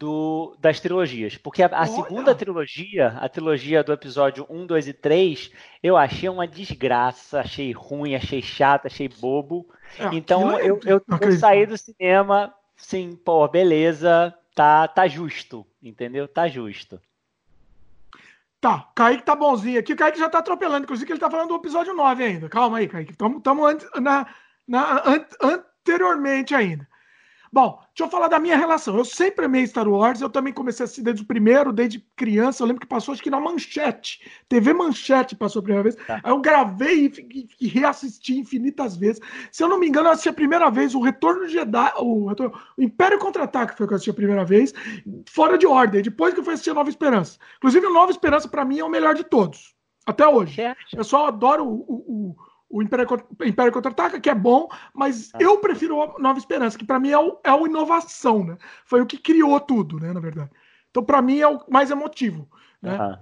do, 0.00 0.56
das 0.58 0.80
trilogias. 0.80 1.36
Porque 1.36 1.62
a, 1.62 1.66
a 1.66 1.84
segunda 1.84 2.34
trilogia, 2.34 3.08
a 3.20 3.28
trilogia 3.28 3.84
do 3.84 3.92
episódio 3.92 4.46
1, 4.48 4.66
2 4.66 4.88
e 4.88 4.92
3, 4.94 5.52
eu 5.82 5.94
achei 5.94 6.26
uma 6.26 6.48
desgraça, 6.48 7.40
achei 7.40 7.70
ruim, 7.70 8.14
achei 8.14 8.40
chato, 8.40 8.86
achei 8.86 9.10
bobo. 9.10 9.68
É, 9.98 10.06
então 10.12 10.58
é 10.58 10.62
eu, 10.62 10.80
eu, 10.86 11.02
eu, 11.20 11.32
saí 11.32 11.66
do 11.66 11.76
cinema, 11.76 12.52
sim, 12.74 13.14
pô, 13.14 13.46
beleza, 13.46 14.34
tá, 14.54 14.88
tá 14.88 15.06
justo, 15.06 15.66
entendeu? 15.82 16.26
Tá 16.26 16.48
justo. 16.48 16.98
Tá, 18.58 18.88
Kaique 18.94 19.22
tá 19.22 19.34
bonzinho 19.34 19.80
aqui. 19.80 19.92
O 19.92 19.96
Kaique 19.96 20.18
já 20.18 20.30
tá 20.30 20.38
atropelando, 20.38 20.84
inclusive 20.84 21.12
ele 21.12 21.20
tá 21.20 21.30
falando 21.30 21.48
do 21.48 21.56
episódio 21.56 21.92
9 21.92 22.24
ainda. 22.24 22.48
Calma 22.48 22.78
aí, 22.78 22.88
Kaique. 22.88 23.12
Estamos 23.12 23.86
na, 24.00 24.26
na, 24.66 25.02
an, 25.06 25.26
anteriormente 25.42 26.54
ainda. 26.54 26.88
Bom, 27.52 27.80
deixa 27.88 28.04
eu 28.04 28.08
falar 28.08 28.28
da 28.28 28.38
minha 28.38 28.56
relação. 28.56 28.96
Eu 28.96 29.04
sempre 29.04 29.44
amei 29.44 29.66
Star 29.66 29.88
Wars, 29.88 30.20
eu 30.20 30.30
também 30.30 30.52
comecei 30.52 30.82
a 30.82 30.84
assistir 30.84 31.02
desde 31.02 31.22
o 31.22 31.26
primeiro, 31.26 31.72
desde 31.72 31.98
criança. 32.14 32.62
Eu 32.62 32.68
lembro 32.68 32.80
que 32.80 32.86
passou, 32.86 33.12
acho 33.12 33.22
que 33.22 33.28
na 33.30 33.40
Manchete. 33.40 34.20
TV 34.48 34.72
Manchete 34.72 35.34
passou 35.34 35.58
a 35.58 35.62
primeira 35.62 35.82
vez. 35.82 35.96
Tá. 35.96 36.20
Aí 36.22 36.30
eu 36.30 36.40
gravei 36.40 37.06
e, 37.06 37.48
e, 37.60 37.66
reassisti 37.66 38.38
infinitas 38.38 38.96
vezes. 38.96 39.20
Se 39.50 39.64
eu 39.64 39.68
não 39.68 39.80
me 39.80 39.88
engano, 39.88 40.06
eu 40.06 40.12
assisti 40.12 40.28
a 40.28 40.32
primeira 40.32 40.70
vez 40.70 40.94
o 40.94 41.00
Retorno 41.00 41.44
de 41.44 41.54
Jedi, 41.54 41.92
o, 41.98 42.28
Retorno, 42.28 42.56
o 42.76 42.82
Império 42.82 43.18
Contra-Ataque 43.18 43.76
foi 43.76 43.84
o 43.84 43.88
que 43.88 43.94
eu 43.94 43.96
assisti 43.96 44.10
a 44.10 44.14
primeira 44.14 44.44
vez, 44.44 44.72
fora 45.28 45.58
de 45.58 45.66
ordem. 45.66 46.02
Depois 46.02 46.32
que 46.32 46.38
eu 46.38 46.44
fui 46.44 46.54
assistir 46.54 46.70
a 46.70 46.74
Nova 46.74 46.88
Esperança. 46.88 47.36
Inclusive, 47.56 47.84
a 47.84 47.90
Nova 47.90 48.12
Esperança, 48.12 48.48
para 48.48 48.64
mim, 48.64 48.78
é 48.78 48.84
o 48.84 48.88
melhor 48.88 49.14
de 49.14 49.24
todos. 49.24 49.74
Até 50.06 50.26
hoje. 50.26 50.54
O 50.92 50.96
pessoal 50.98 51.26
adora 51.26 51.62
o, 51.62 51.68
o, 51.68 52.30
o 52.30 52.36
Império, 52.72 53.06
Império 53.44 53.72
Contra-Ataca, 53.72 54.20
que 54.20 54.30
é 54.30 54.34
bom, 54.34 54.68
mas 54.94 55.30
ah. 55.34 55.38
eu 55.40 55.58
prefiro 55.58 56.00
a 56.02 56.18
Nova 56.18 56.38
Esperança, 56.38 56.78
que 56.78 56.84
para 56.84 57.00
mim 57.00 57.10
é 57.10 57.18
o, 57.18 57.38
é 57.42 57.52
o 57.52 57.66
inovação, 57.66 58.44
né? 58.44 58.56
Foi 58.84 59.00
o 59.00 59.06
que 59.06 59.18
criou 59.18 59.58
tudo, 59.58 59.98
né, 59.98 60.12
na 60.12 60.20
verdade. 60.20 60.50
Então, 60.90 61.04
para 61.04 61.22
mim, 61.22 61.38
é 61.40 61.48
o 61.48 61.60
mais 61.68 61.90
emotivo, 61.90 62.48
né? 62.82 63.18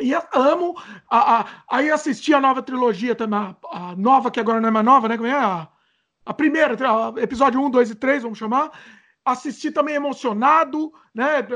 E 0.00 0.12
amo. 0.34 0.74
A, 1.08 1.40
a, 1.40 1.46
aí 1.68 1.90
assisti 1.90 2.32
a 2.32 2.40
nova 2.40 2.62
trilogia 2.62 3.14
também, 3.14 3.38
a, 3.38 3.56
a, 3.70 3.96
nova, 3.96 4.30
que 4.30 4.40
agora 4.40 4.60
não 4.60 4.68
é 4.68 4.72
mais 4.72 4.86
nova, 4.86 5.08
né? 5.08 5.16
Como 5.16 5.28
é? 5.28 5.32
A, 5.32 5.68
a 6.24 6.34
primeira, 6.34 6.76
episódio 7.18 7.60
1, 7.60 7.70
2 7.70 7.90
e 7.90 7.94
3, 7.94 8.22
vamos 8.22 8.38
chamar. 8.38 8.70
Assisti 9.24 9.70
também 9.70 9.94
emocionado, 9.94 10.92
né? 11.14 11.46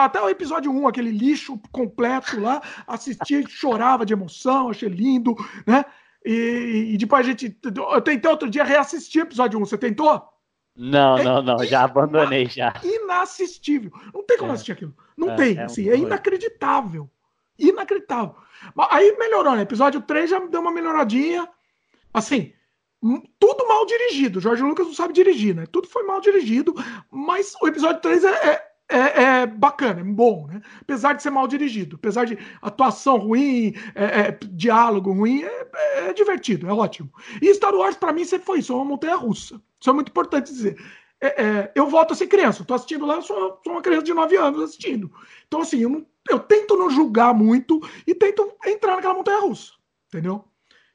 Até 0.00 0.20
o 0.20 0.28
episódio 0.28 0.72
1, 0.72 0.88
aquele 0.88 1.10
lixo 1.10 1.60
completo 1.70 2.40
lá. 2.40 2.60
Assisti, 2.86 3.44
chorava 3.50 4.06
de 4.06 4.12
emoção, 4.12 4.70
achei 4.70 4.88
lindo, 4.88 5.36
né? 5.66 5.84
E, 6.24 6.92
e, 6.94 6.96
depois 6.96 7.26
a 7.26 7.30
gente. 7.30 7.56
Eu 7.76 8.00
tentei 8.00 8.30
outro 8.30 8.48
dia 8.48 8.64
reassistir 8.64 9.22
o 9.22 9.26
episódio 9.26 9.58
1. 9.58 9.66
Você 9.66 9.78
tentou? 9.78 10.22
Não, 10.76 11.18
é 11.18 11.24
não, 11.24 11.42
não. 11.42 11.64
Já 11.64 11.84
abandonei 11.84 12.46
já. 12.46 12.72
Inassistível. 12.82 13.90
Não 14.14 14.24
tem 14.24 14.38
como 14.38 14.52
é. 14.52 14.54
assistir 14.54 14.72
aquilo. 14.72 14.94
Não 15.16 15.32
é, 15.32 15.36
tem. 15.36 15.58
É, 15.58 15.64
assim, 15.64 15.88
é 15.88 15.96
inacreditável. 15.96 17.10
Inacreditável. 17.58 18.36
Aí 18.90 19.16
melhorou, 19.18 19.54
né? 19.54 19.62
Episódio 19.62 20.00
3 20.00 20.30
já 20.30 20.38
deu 20.38 20.60
uma 20.60 20.72
melhoradinha. 20.72 21.48
Assim, 22.14 22.52
tudo 23.38 23.66
mal 23.66 23.84
dirigido. 23.84 24.40
Jorge 24.40 24.62
Lucas 24.62 24.86
não 24.86 24.94
sabe 24.94 25.12
dirigir, 25.12 25.54
né? 25.54 25.66
Tudo 25.66 25.88
foi 25.88 26.04
mal 26.04 26.20
dirigido. 26.20 26.74
Mas 27.10 27.54
o 27.60 27.66
episódio 27.66 28.00
3 28.00 28.24
é, 28.24 28.71
é 28.92 29.22
é, 29.42 29.46
bacana, 29.46 30.00
é 30.00 30.04
bom, 30.04 30.46
né? 30.46 30.60
Apesar 30.80 31.14
de 31.14 31.22
ser 31.22 31.30
mal 31.30 31.48
dirigido, 31.48 31.96
apesar 31.96 32.24
de 32.24 32.38
atuação 32.60 33.16
ruim, 33.16 33.74
é, 33.94 34.04
é, 34.04 34.38
diálogo 34.50 35.12
ruim, 35.12 35.42
é, 35.42 36.08
é, 36.08 36.12
divertido, 36.12 36.68
é 36.68 36.72
ótimo. 36.72 37.10
E 37.40 37.52
Star 37.54 37.74
Wars, 37.74 37.96
para 37.96 38.12
mim, 38.12 38.24
sempre 38.24 38.46
foi 38.46 38.58
isso, 38.58 38.72
é 38.72 38.76
uma 38.76 38.84
montanha 38.84 39.16
russa. 39.16 39.60
Isso 39.80 39.90
é 39.90 39.92
muito 39.92 40.10
importante 40.10 40.52
dizer. 40.52 40.76
Eu 41.74 41.86
volto 41.86 42.12
a 42.12 42.16
ser 42.16 42.26
criança, 42.26 42.64
tô 42.64 42.74
assistindo 42.74 43.06
lá, 43.06 43.14
eu 43.14 43.22
sou, 43.22 43.60
sou, 43.62 43.72
uma 43.72 43.82
criança 43.82 44.02
de 44.02 44.12
9 44.12 44.36
anos 44.36 44.62
assistindo. 44.62 45.10
Então, 45.46 45.60
assim, 45.60 45.78
eu, 45.78 45.88
não, 45.88 46.04
eu 46.28 46.40
tento 46.40 46.76
não 46.76 46.90
julgar 46.90 47.32
muito 47.32 47.80
e 48.04 48.12
tento 48.12 48.52
entrar 48.66 48.96
naquela 48.96 49.14
montanha 49.14 49.40
russa, 49.40 49.72
entendeu? 50.08 50.44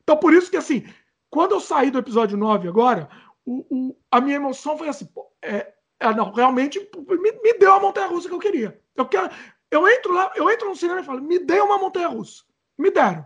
Então, 0.04 0.18
por 0.18 0.34
isso 0.34 0.52
que, 0.52 0.58
assim, 0.58 0.86
quando 1.30 1.54
eu 1.54 1.62
saí 1.62 1.90
do 1.90 1.98
episódio 2.00 2.38
9 2.38 2.68
agora, 2.68 3.10
o, 3.46 3.66
o 3.70 3.96
a 4.12 4.20
minha 4.20 4.36
emoção 4.36 4.78
foi 4.78 4.90
assim, 4.90 5.06
pô, 5.06 5.32
é, 5.42 5.74
é, 6.00 6.14
não, 6.14 6.32
realmente 6.32 6.80
me, 6.80 7.32
me 7.32 7.54
deu 7.58 7.74
a 7.74 7.80
montanha 7.80 8.08
russa 8.08 8.28
que 8.28 8.36
eu 8.36 8.40
queria. 8.40 8.80
Eu 8.96 9.06
quero. 9.08 9.30
Eu 9.70 9.88
entro 9.88 10.14
lá, 10.14 10.32
eu 10.36 10.50
entro 10.50 10.70
no 10.70 10.76
cinema 10.76 11.02
e 11.02 11.04
falo, 11.04 11.22
me 11.22 11.40
dê 11.40 11.60
uma 11.60 11.78
montanha 11.78 12.08
russa. 12.08 12.44
Me 12.78 12.92
deram. 12.92 13.26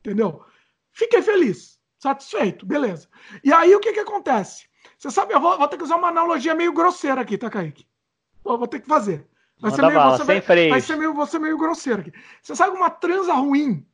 Entendeu? 0.00 0.44
Fiquei 0.92 1.22
feliz, 1.22 1.78
satisfeito, 1.98 2.66
beleza. 2.66 3.08
E 3.42 3.52
aí 3.52 3.74
o 3.74 3.80
que 3.80 3.92
que 3.92 4.00
acontece? 4.00 4.68
Você 4.98 5.10
sabe, 5.10 5.34
eu 5.34 5.40
vou, 5.40 5.56
vou 5.56 5.68
ter 5.68 5.76
que 5.76 5.82
usar 5.82 5.96
uma 5.96 6.08
analogia 6.08 6.54
meio 6.54 6.72
grosseira 6.72 7.20
aqui, 7.20 7.38
tá, 7.38 7.50
Kaique? 7.50 7.86
Eu 8.44 8.58
vou 8.58 8.68
ter 8.68 8.80
que 8.80 8.86
fazer. 8.86 9.26
Vai 9.60 9.70
ser, 9.72 9.82
meio, 9.82 9.94
bala, 9.94 10.16
você, 10.16 10.24
vai, 10.24 10.40
vai, 10.40 10.80
ser 10.80 10.96
meio, 10.96 11.14
você 11.14 11.38
meio 11.38 11.58
grosseiro 11.58 12.00
aqui. 12.00 12.12
Você 12.42 12.56
sabe 12.56 12.76
uma 12.76 12.88
transa 12.88 13.34
ruim? 13.34 13.86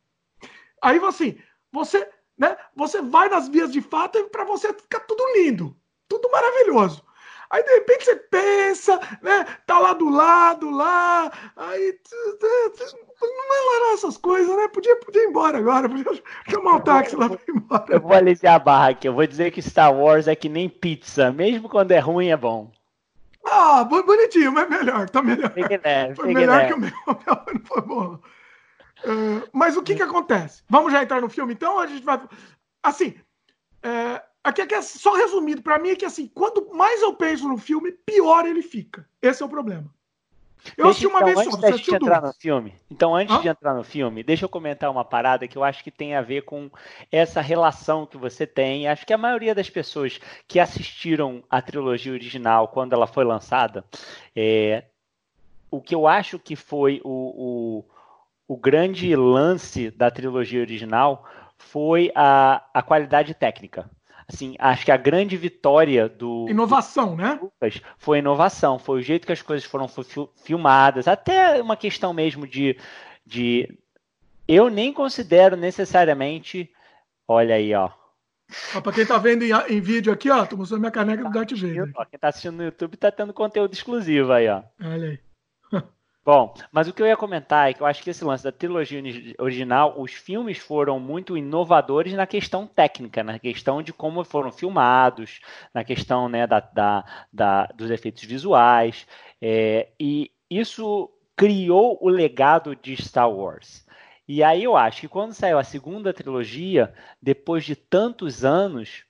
Aí 0.82 0.98
assim, 1.04 1.38
você, 1.72 2.08
né, 2.38 2.56
você 2.74 3.02
vai 3.02 3.28
nas 3.28 3.48
vias 3.48 3.72
de 3.72 3.80
fato 3.80 4.18
e 4.18 4.28
para 4.28 4.44
você 4.44 4.72
fica 4.72 5.00
tudo 5.00 5.22
lindo, 5.36 5.76
tudo 6.08 6.30
maravilhoso. 6.30 7.05
Aí 7.50 7.62
de 7.62 7.70
repente 7.70 8.04
você 8.04 8.16
pensa, 8.16 9.00
né? 9.22 9.46
Tá 9.66 9.78
lá 9.78 9.92
do 9.92 10.08
lado, 10.08 10.70
lá, 10.70 11.30
aí 11.56 11.98
não 13.20 13.54
é 13.54 13.80
lá 13.80 13.92
essas 13.94 14.16
coisas, 14.16 14.54
né? 14.56 14.68
Podia, 14.68 14.96
podia 14.96 15.22
ir 15.22 15.28
embora 15.28 15.58
agora, 15.58 15.88
podia 15.88 16.22
chamar 16.48 16.76
o 16.76 16.80
táxi 16.80 17.16
lá 17.16 17.28
pra 17.28 17.38
ir 17.46 17.56
embora. 17.56 17.84
Eu 17.88 18.00
vou 18.00 18.12
aliviar 18.12 18.56
a 18.56 18.58
barra 18.58 18.88
aqui, 18.90 19.08
eu 19.08 19.14
vou 19.14 19.26
dizer 19.26 19.50
que 19.50 19.62
Star 19.62 19.94
Wars 19.94 20.28
é 20.28 20.34
que 20.34 20.48
nem 20.48 20.68
pizza, 20.68 21.30
mesmo 21.30 21.68
quando 21.68 21.92
é 21.92 21.98
ruim 21.98 22.28
é 22.28 22.36
bom. 22.36 22.70
Ah, 23.48 23.84
bonitinho, 23.84 24.52
mas 24.52 24.68
melhor, 24.68 25.08
tá 25.08 25.22
melhor. 25.22 25.52
Leve, 25.56 26.14
foi 26.16 26.34
melhor 26.34 26.56
leve. 26.56 26.66
que 26.66 26.74
o 26.74 26.80
meu, 26.80 26.90
o 27.06 27.18
meu 27.24 27.54
não 27.54 27.64
foi 27.64 27.82
bom. 27.82 28.18
Uh, 29.04 29.48
mas 29.52 29.76
o 29.76 29.82
que 29.82 29.94
que 29.94 30.02
acontece? 30.02 30.62
Vamos 30.68 30.92
já 30.92 31.02
entrar 31.02 31.20
no 31.20 31.28
filme 31.28 31.52
então? 31.52 31.78
A 31.78 31.86
gente 31.86 32.02
vai. 32.02 32.20
Assim, 32.82 33.14
é, 33.82 34.20
Aqui, 34.46 34.62
aqui 34.62 34.74
é 34.76 34.80
só 34.80 35.16
resumido, 35.16 35.60
para 35.60 35.76
mim 35.76 35.88
é 35.88 35.96
que 35.96 36.04
assim, 36.04 36.28
quanto 36.28 36.72
mais 36.72 37.02
eu 37.02 37.12
penso 37.12 37.48
no 37.48 37.58
filme, 37.58 37.90
pior 37.90 38.46
ele 38.46 38.62
fica. 38.62 39.04
Esse 39.20 39.42
é 39.42 39.46
o 39.46 39.48
problema. 39.48 39.92
Eu 40.78 40.86
assisti 40.86 41.08
uma 41.08 41.18
então, 41.18 41.34
vez 41.34 41.50
só, 41.50 41.56
você 41.56 41.72
de 41.72 41.94
entrar 41.96 42.22
no 42.22 42.32
filme. 42.32 42.72
Então, 42.88 43.12
antes 43.12 43.34
Hã? 43.34 43.40
de 43.40 43.48
entrar 43.48 43.74
no 43.74 43.82
filme, 43.82 44.22
deixa 44.22 44.44
eu 44.44 44.48
comentar 44.48 44.88
uma 44.88 45.04
parada 45.04 45.48
que 45.48 45.58
eu 45.58 45.64
acho 45.64 45.82
que 45.82 45.90
tem 45.90 46.14
a 46.14 46.22
ver 46.22 46.42
com 46.42 46.70
essa 47.10 47.40
relação 47.40 48.06
que 48.06 48.16
você 48.16 48.46
tem. 48.46 48.86
Acho 48.86 49.04
que 49.04 49.12
a 49.12 49.18
maioria 49.18 49.52
das 49.52 49.68
pessoas 49.68 50.20
que 50.46 50.60
assistiram 50.60 51.42
a 51.50 51.60
trilogia 51.60 52.12
original 52.12 52.68
quando 52.68 52.92
ela 52.92 53.08
foi 53.08 53.24
lançada, 53.24 53.84
é, 54.34 54.84
o 55.72 55.80
que 55.80 55.94
eu 55.94 56.06
acho 56.06 56.38
que 56.38 56.54
foi 56.54 57.00
o, 57.02 57.84
o, 58.46 58.54
o 58.54 58.56
grande 58.56 59.16
lance 59.16 59.90
da 59.90 60.08
trilogia 60.08 60.60
original 60.60 61.24
foi 61.58 62.12
a, 62.14 62.64
a 62.72 62.80
qualidade 62.80 63.34
técnica 63.34 63.90
assim, 64.28 64.56
acho 64.58 64.84
que 64.84 64.90
a 64.90 64.96
grande 64.96 65.36
vitória 65.36 66.08
do. 66.08 66.46
Inovação, 66.48 67.10
do, 67.10 67.22
né? 67.22 67.38
Lucas 67.40 67.80
foi 67.98 68.18
inovação, 68.18 68.78
foi 68.78 68.98
o 68.98 69.02
jeito 69.02 69.26
que 69.26 69.32
as 69.32 69.42
coisas 69.42 69.66
foram 69.66 69.86
filmadas, 70.44 71.06
até 71.06 71.60
uma 71.62 71.76
questão 71.76 72.12
mesmo 72.12 72.46
de. 72.46 72.76
de 73.24 73.68
eu 74.48 74.68
nem 74.68 74.92
considero 74.92 75.56
necessariamente. 75.56 76.70
Olha 77.28 77.56
aí, 77.56 77.74
ó. 77.74 77.90
ó 78.74 78.80
para 78.80 78.92
quem 78.92 79.06
tá 79.06 79.18
vendo 79.18 79.42
em, 79.42 79.50
em, 79.68 79.80
vídeo 79.80 80.12
aqui, 80.12 80.30
ó, 80.30 80.46
tô 80.46 80.56
mostrando 80.56 80.80
minha 80.80 80.92
caneca 80.92 81.24
do 81.24 81.30
Darth 81.30 81.52
Vader. 81.52 81.90
Ó, 81.96 82.04
quem 82.04 82.18
tá 82.18 82.28
assistindo 82.28 82.56
no 82.56 82.64
YouTube 82.64 82.96
tá 82.96 83.10
tendo 83.10 83.32
conteúdo 83.32 83.72
exclusivo 83.72 84.32
aí, 84.32 84.48
ó. 84.48 84.62
Olha 84.80 85.10
aí. 85.10 85.25
Bom, 86.26 86.54
mas 86.72 86.88
o 86.88 86.92
que 86.92 87.00
eu 87.00 87.06
ia 87.06 87.16
comentar 87.16 87.70
é 87.70 87.72
que 87.72 87.80
eu 87.80 87.86
acho 87.86 88.02
que 88.02 88.10
esse 88.10 88.24
lance 88.24 88.42
da 88.42 88.50
trilogia 88.50 89.00
original, 89.38 89.94
os 89.96 90.12
filmes 90.12 90.58
foram 90.58 90.98
muito 90.98 91.38
inovadores 91.38 92.14
na 92.14 92.26
questão 92.26 92.66
técnica, 92.66 93.22
na 93.22 93.38
questão 93.38 93.80
de 93.80 93.92
como 93.92 94.24
foram 94.24 94.50
filmados, 94.50 95.38
na 95.72 95.84
questão 95.84 96.28
né, 96.28 96.44
da, 96.44 96.58
da, 96.58 97.04
da 97.32 97.66
dos 97.66 97.92
efeitos 97.92 98.24
visuais, 98.24 99.06
é, 99.40 99.90
e 100.00 100.32
isso 100.50 101.08
criou 101.36 101.96
o 102.02 102.08
legado 102.08 102.74
de 102.74 103.00
Star 103.00 103.30
Wars. 103.30 103.86
E 104.26 104.42
aí 104.42 104.64
eu 104.64 104.76
acho 104.76 105.02
que 105.02 105.08
quando 105.08 105.32
saiu 105.32 105.60
a 105.60 105.62
segunda 105.64 106.12
trilogia, 106.12 106.92
depois 107.22 107.64
de 107.64 107.76
tantos 107.76 108.44
anos, 108.44 109.04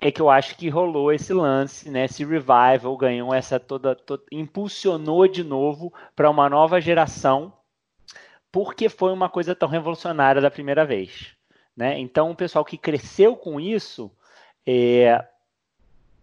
é 0.00 0.10
que 0.10 0.20
eu 0.20 0.30
acho 0.30 0.56
que 0.56 0.68
rolou 0.68 1.12
esse 1.12 1.32
lance, 1.32 1.90
né? 1.90 2.06
Esse 2.06 2.24
revival 2.24 2.96
ganhou 2.96 3.34
essa 3.34 3.60
toda, 3.60 3.94
toda 3.94 4.22
impulsionou 4.32 5.28
de 5.28 5.44
novo 5.44 5.92
para 6.16 6.30
uma 6.30 6.48
nova 6.48 6.80
geração, 6.80 7.52
porque 8.50 8.88
foi 8.88 9.12
uma 9.12 9.28
coisa 9.28 9.54
tão 9.54 9.68
revolucionária 9.68 10.40
da 10.40 10.50
primeira 10.50 10.86
vez, 10.86 11.36
né? 11.76 11.98
Então 11.98 12.30
o 12.30 12.36
pessoal 12.36 12.64
que 12.64 12.78
cresceu 12.78 13.36
com 13.36 13.60
isso 13.60 14.10
é, 14.66 15.22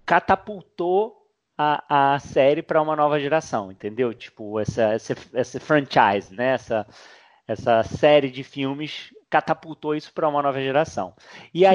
catapultou 0.06 1.16
a, 1.56 2.14
a 2.16 2.20
série 2.20 2.64
para 2.64 2.82
uma 2.82 2.96
nova 2.96 3.20
geração, 3.20 3.72
entendeu? 3.72 4.14
Tipo, 4.14 4.60
essa, 4.60 4.94
essa, 4.94 5.16
essa 5.34 5.60
franchise, 5.60 6.34
né? 6.34 6.54
Essa, 6.54 6.88
essa 7.48 7.84
série 7.84 8.32
de 8.32 8.44
filmes 8.44 9.14
catapultou 9.30 9.96
isso 9.96 10.12
para 10.14 10.28
uma 10.28 10.42
nova 10.42 10.60
geração. 10.62 11.14
E 11.54 11.60
Sim. 11.60 11.68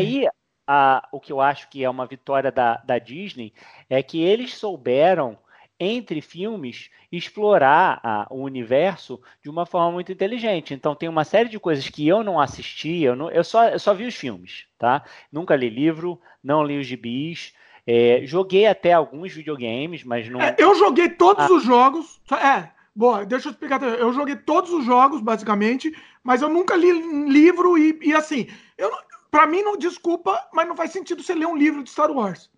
A, 0.66 1.08
o 1.12 1.20
que 1.20 1.32
eu 1.32 1.40
acho 1.40 1.68
que 1.68 1.84
é 1.84 1.90
uma 1.90 2.06
vitória 2.06 2.50
da, 2.50 2.76
da 2.84 2.98
Disney 2.98 3.52
é 3.88 4.02
que 4.02 4.22
eles 4.22 4.54
souberam 4.54 5.38
entre 5.78 6.20
filmes, 6.20 6.90
explorar 7.10 7.98
a, 8.04 8.26
o 8.30 8.42
universo 8.42 9.20
de 9.42 9.50
uma 9.50 9.66
forma 9.66 9.90
muito 9.90 10.12
inteligente. 10.12 10.72
Então, 10.72 10.94
tem 10.94 11.08
uma 11.08 11.24
série 11.24 11.48
de 11.48 11.58
coisas 11.58 11.88
que 11.88 12.06
eu 12.06 12.22
não 12.22 12.38
assisti, 12.38 13.02
eu, 13.02 13.16
não, 13.16 13.28
eu, 13.30 13.42
só, 13.42 13.68
eu 13.68 13.78
só 13.80 13.92
vi 13.92 14.06
os 14.06 14.14
filmes, 14.14 14.66
tá? 14.78 15.02
Nunca 15.30 15.56
li 15.56 15.68
livro, 15.68 16.20
não 16.42 16.62
li 16.62 16.78
os 16.78 16.86
gibis. 16.86 17.52
É, 17.84 18.22
joguei 18.24 18.66
até 18.66 18.92
alguns 18.92 19.32
videogames, 19.32 20.04
mas 20.04 20.28
não. 20.28 20.40
É, 20.40 20.54
eu 20.56 20.72
joguei 20.76 21.08
todos 21.08 21.50
ah. 21.50 21.52
os 21.52 21.64
jogos. 21.64 22.20
É, 22.30 22.68
boa, 22.94 23.26
deixa 23.26 23.48
eu 23.48 23.52
explicar. 23.52 23.82
Eu 23.82 24.12
joguei 24.12 24.36
todos 24.36 24.70
os 24.70 24.84
jogos, 24.84 25.20
basicamente, 25.20 25.92
mas 26.22 26.42
eu 26.42 26.48
nunca 26.48 26.76
li 26.76 26.92
livro 27.28 27.76
e, 27.76 27.98
e 28.02 28.14
assim, 28.14 28.46
eu, 28.78 28.88
pra 29.32 29.46
mim, 29.46 29.62
não 29.62 29.78
desculpa, 29.78 30.46
mas 30.52 30.68
não 30.68 30.76
faz 30.76 30.92
sentido 30.92 31.22
você 31.22 31.34
ler 31.34 31.46
um 31.46 31.56
livro 31.56 31.82
de 31.82 31.90
Star 31.90 32.10
Wars. 32.10 32.50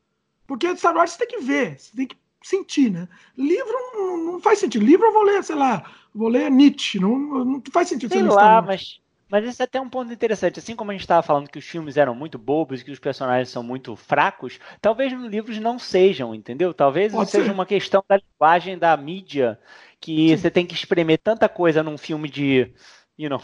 Porque 0.44 0.76
Star 0.76 0.94
Wars 0.94 1.12
você 1.12 1.24
tem 1.24 1.38
que 1.38 1.44
ver, 1.44 1.78
você 1.78 1.96
tem 1.96 2.06
que 2.08 2.16
sentir, 2.42 2.90
né? 2.90 3.08
Livro 3.38 3.72
não, 3.94 4.16
não, 4.16 4.40
faz 4.40 4.58
sentido. 4.58 4.84
Livro 4.84 5.06
eu 5.06 5.12
vou 5.12 5.22
ler, 5.22 5.42
sei 5.44 5.54
lá, 5.54 5.88
vou 6.12 6.28
ler 6.28 6.50
Nietzsche. 6.50 6.98
Não, 6.98 7.16
não 7.16 7.62
faz 7.72 7.88
sentido. 7.88 8.12
Sei 8.12 8.22
lá, 8.22 8.60
mas, 8.60 9.00
mas 9.30 9.44
esse 9.46 9.62
é 9.62 9.64
até 9.64 9.80
um 9.80 9.88
ponto 9.88 10.12
interessante. 10.12 10.58
Assim 10.58 10.74
como 10.74 10.90
a 10.90 10.94
gente 10.94 11.02
estava 11.02 11.22
falando 11.22 11.48
que 11.48 11.58
os 11.58 11.64
filmes 11.64 11.96
eram 11.96 12.14
muito 12.14 12.36
bobos, 12.36 12.82
que 12.82 12.90
os 12.90 12.98
personagens 12.98 13.48
são 13.48 13.62
muito 13.62 13.94
fracos, 13.94 14.58
talvez 14.82 15.12
nos 15.12 15.30
livros 15.30 15.58
não 15.60 15.78
sejam, 15.78 16.34
entendeu? 16.34 16.74
Talvez 16.74 17.12
Pode 17.12 17.30
seja 17.30 17.46
ser. 17.46 17.52
uma 17.52 17.64
questão 17.64 18.04
da 18.06 18.16
linguagem 18.16 18.76
da 18.76 18.96
mídia, 18.96 19.58
que 20.00 20.30
Sim. 20.30 20.36
você 20.36 20.50
tem 20.50 20.66
que 20.66 20.74
espremer 20.74 21.18
tanta 21.18 21.48
coisa 21.48 21.84
num 21.84 21.96
filme 21.96 22.28
de, 22.28 22.74
you 23.16 23.30
know, 23.30 23.40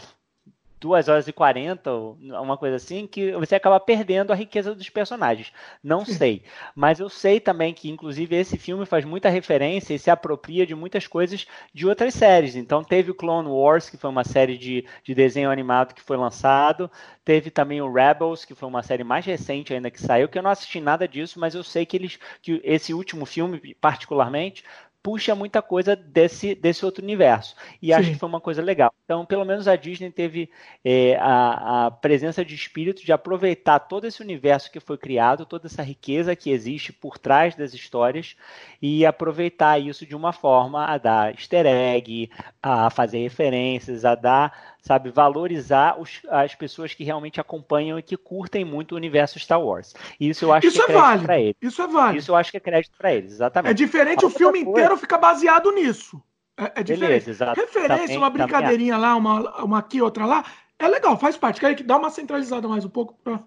duas 0.81 1.07
horas 1.07 1.27
e 1.27 1.31
quarenta, 1.31 1.93
uma 1.93 2.57
coisa 2.57 2.75
assim, 2.75 3.05
que 3.05 3.31
você 3.33 3.53
acaba 3.53 3.79
perdendo 3.79 4.33
a 4.33 4.35
riqueza 4.35 4.73
dos 4.73 4.89
personagens. 4.89 5.53
Não 5.83 6.03
sei. 6.03 6.43
Mas 6.75 6.99
eu 6.99 7.07
sei 7.07 7.39
também 7.39 7.71
que, 7.71 7.87
inclusive, 7.87 8.35
esse 8.35 8.57
filme 8.57 8.83
faz 8.87 9.05
muita 9.05 9.29
referência 9.29 9.93
e 9.93 9.99
se 9.99 10.09
apropria 10.09 10.65
de 10.65 10.73
muitas 10.73 11.05
coisas 11.05 11.45
de 11.71 11.87
outras 11.87 12.15
séries. 12.15 12.55
Então, 12.55 12.83
teve 12.83 13.11
o 13.11 13.15
Clone 13.15 13.47
Wars, 13.47 13.91
que 13.91 13.97
foi 13.97 14.09
uma 14.09 14.23
série 14.23 14.57
de, 14.57 14.83
de 15.03 15.13
desenho 15.13 15.51
animado 15.51 15.93
que 15.93 16.01
foi 16.01 16.17
lançado. 16.17 16.89
Teve 17.23 17.51
também 17.51 17.79
o 17.79 17.93
Rebels, 17.93 18.43
que 18.43 18.55
foi 18.55 18.67
uma 18.67 18.81
série 18.81 19.03
mais 19.03 19.23
recente 19.23 19.75
ainda 19.75 19.91
que 19.91 20.01
saiu, 20.01 20.27
que 20.27 20.39
eu 20.39 20.43
não 20.43 20.49
assisti 20.49 20.81
nada 20.81 21.07
disso, 21.07 21.39
mas 21.39 21.53
eu 21.53 21.63
sei 21.63 21.85
que 21.85 21.95
eles 21.95 22.17
que 22.41 22.59
esse 22.63 22.91
último 22.91 23.27
filme, 23.27 23.75
particularmente, 23.79 24.63
puxa 25.03 25.33
muita 25.33 25.61
coisa 25.61 25.95
desse, 25.95 26.53
desse 26.53 26.85
outro 26.85 27.03
universo. 27.03 27.55
E 27.81 27.87
Sim. 27.87 27.93
acho 27.93 28.09
que 28.11 28.17
foi 28.17 28.29
uma 28.29 28.41
coisa 28.41 28.61
legal. 28.61 28.93
Então, 29.03 29.25
pelo 29.25 29.45
menos 29.45 29.67
a 29.67 29.75
Disney 29.75 30.11
teve 30.11 30.49
é, 30.85 31.15
a, 31.17 31.87
a, 31.87 31.91
presença 31.91 32.45
de 32.45 32.55
espírito 32.55 33.03
de 33.03 33.11
aproveitar 33.11 33.79
todo 33.79 34.05
esse 34.05 34.21
universo 34.21 34.71
que 34.71 34.79
foi 34.79 34.97
criado, 34.97 35.45
toda 35.45 35.67
essa 35.67 35.81
riqueza 35.81 36.35
que 36.35 36.51
existe 36.51 36.93
por 36.93 37.17
trás 37.17 37.55
das 37.55 37.73
histórias 37.73 38.35
e 38.81 39.05
aproveitar 39.05 39.79
isso 39.79 40.05
de 40.05 40.15
uma 40.15 40.31
forma 40.31 40.85
a 40.85 40.97
dar 40.97 41.31
easter 41.33 41.65
egg, 41.65 42.29
a 42.61 42.89
fazer 42.89 43.19
referências, 43.19 44.05
a 44.05 44.15
dar 44.15 44.77
sabe? 44.81 45.11
Valorizar 45.11 45.99
os, 45.99 46.21
as 46.29 46.55
pessoas 46.55 46.93
que 46.93 47.03
realmente 47.03 47.39
acompanham 47.39 47.97
e 47.99 48.01
que 48.03 48.17
curtem 48.17 48.65
muito 48.65 48.93
o 48.93 48.95
universo 48.95 49.39
Star 49.39 49.61
Wars. 49.61 49.93
E 50.19 50.29
isso 50.29 50.45
eu 50.45 50.51
acho 50.51 50.67
isso 50.67 50.85
que 50.85 50.91
é, 50.91 50.95
é 50.95 50.97
crédito 50.97 51.25
para 51.25 51.39
eles. 51.39 51.55
Isso 51.61 51.81
é 51.81 51.87
válido. 51.87 52.17
Isso 52.17 52.31
eu 52.31 52.35
acho 52.35 52.51
que 52.51 52.57
é 52.57 52.59
crédito 52.59 52.97
para 52.97 53.13
eles, 53.13 53.31
exatamente. 53.33 53.71
É 53.71 53.73
diferente, 53.73 54.25
o 54.25 54.29
filme 54.29 54.63
coisa... 54.63 54.79
inteiro 54.79 54.97
fica 54.97 55.17
baseado 55.17 55.71
nisso. 55.71 56.21
É, 56.57 56.81
é 56.81 56.83
diferente. 56.83 57.25
Beleza, 57.25 57.53
Referência, 57.53 57.97
também, 57.97 58.17
uma 58.17 58.29
brincadeirinha 58.29 58.97
lá, 58.97 59.15
uma, 59.15 59.63
uma 59.63 59.79
aqui, 59.79 60.01
outra 60.01 60.25
lá, 60.25 60.43
é 60.77 60.87
legal, 60.87 61.17
faz 61.17 61.37
parte. 61.37 61.59
Quer 61.59 61.75
que 61.75 61.83
dá 61.83 61.97
uma 61.97 62.09
centralizada 62.09 62.67
mais 62.67 62.83
um 62.83 62.89
pouco 62.89 63.15
para 63.23 63.39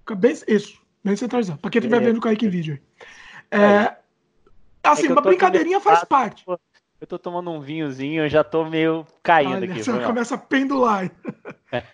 ficar 0.00 0.14
bem 0.16 0.34
isso, 0.48 0.80
bem 1.02 1.16
centralizado. 1.16 1.58
Para 1.60 1.70
quem 1.70 1.78
estiver 1.78 2.00
vendo 2.00 2.18
o 2.18 2.20
Kaique 2.20 2.48
vídeo 2.48 2.74
aí. 2.74 3.60
É, 3.60 3.96
assim, 4.82 5.06
é 5.06 5.12
uma 5.12 5.20
brincadeirinha 5.20 5.80
faz 5.80 6.04
parte. 6.04 6.44
Eu 7.02 7.06
tô 7.08 7.18
tomando 7.18 7.50
um 7.50 7.60
vinhozinho, 7.60 8.22
eu 8.22 8.28
já 8.28 8.44
tô 8.44 8.64
meio 8.64 9.04
caindo 9.24 9.56
Olha, 9.56 9.72
aqui. 9.72 9.82
Você 9.82 10.04
começa 10.04 10.36
a 10.36 10.38
pendular. 10.38 11.10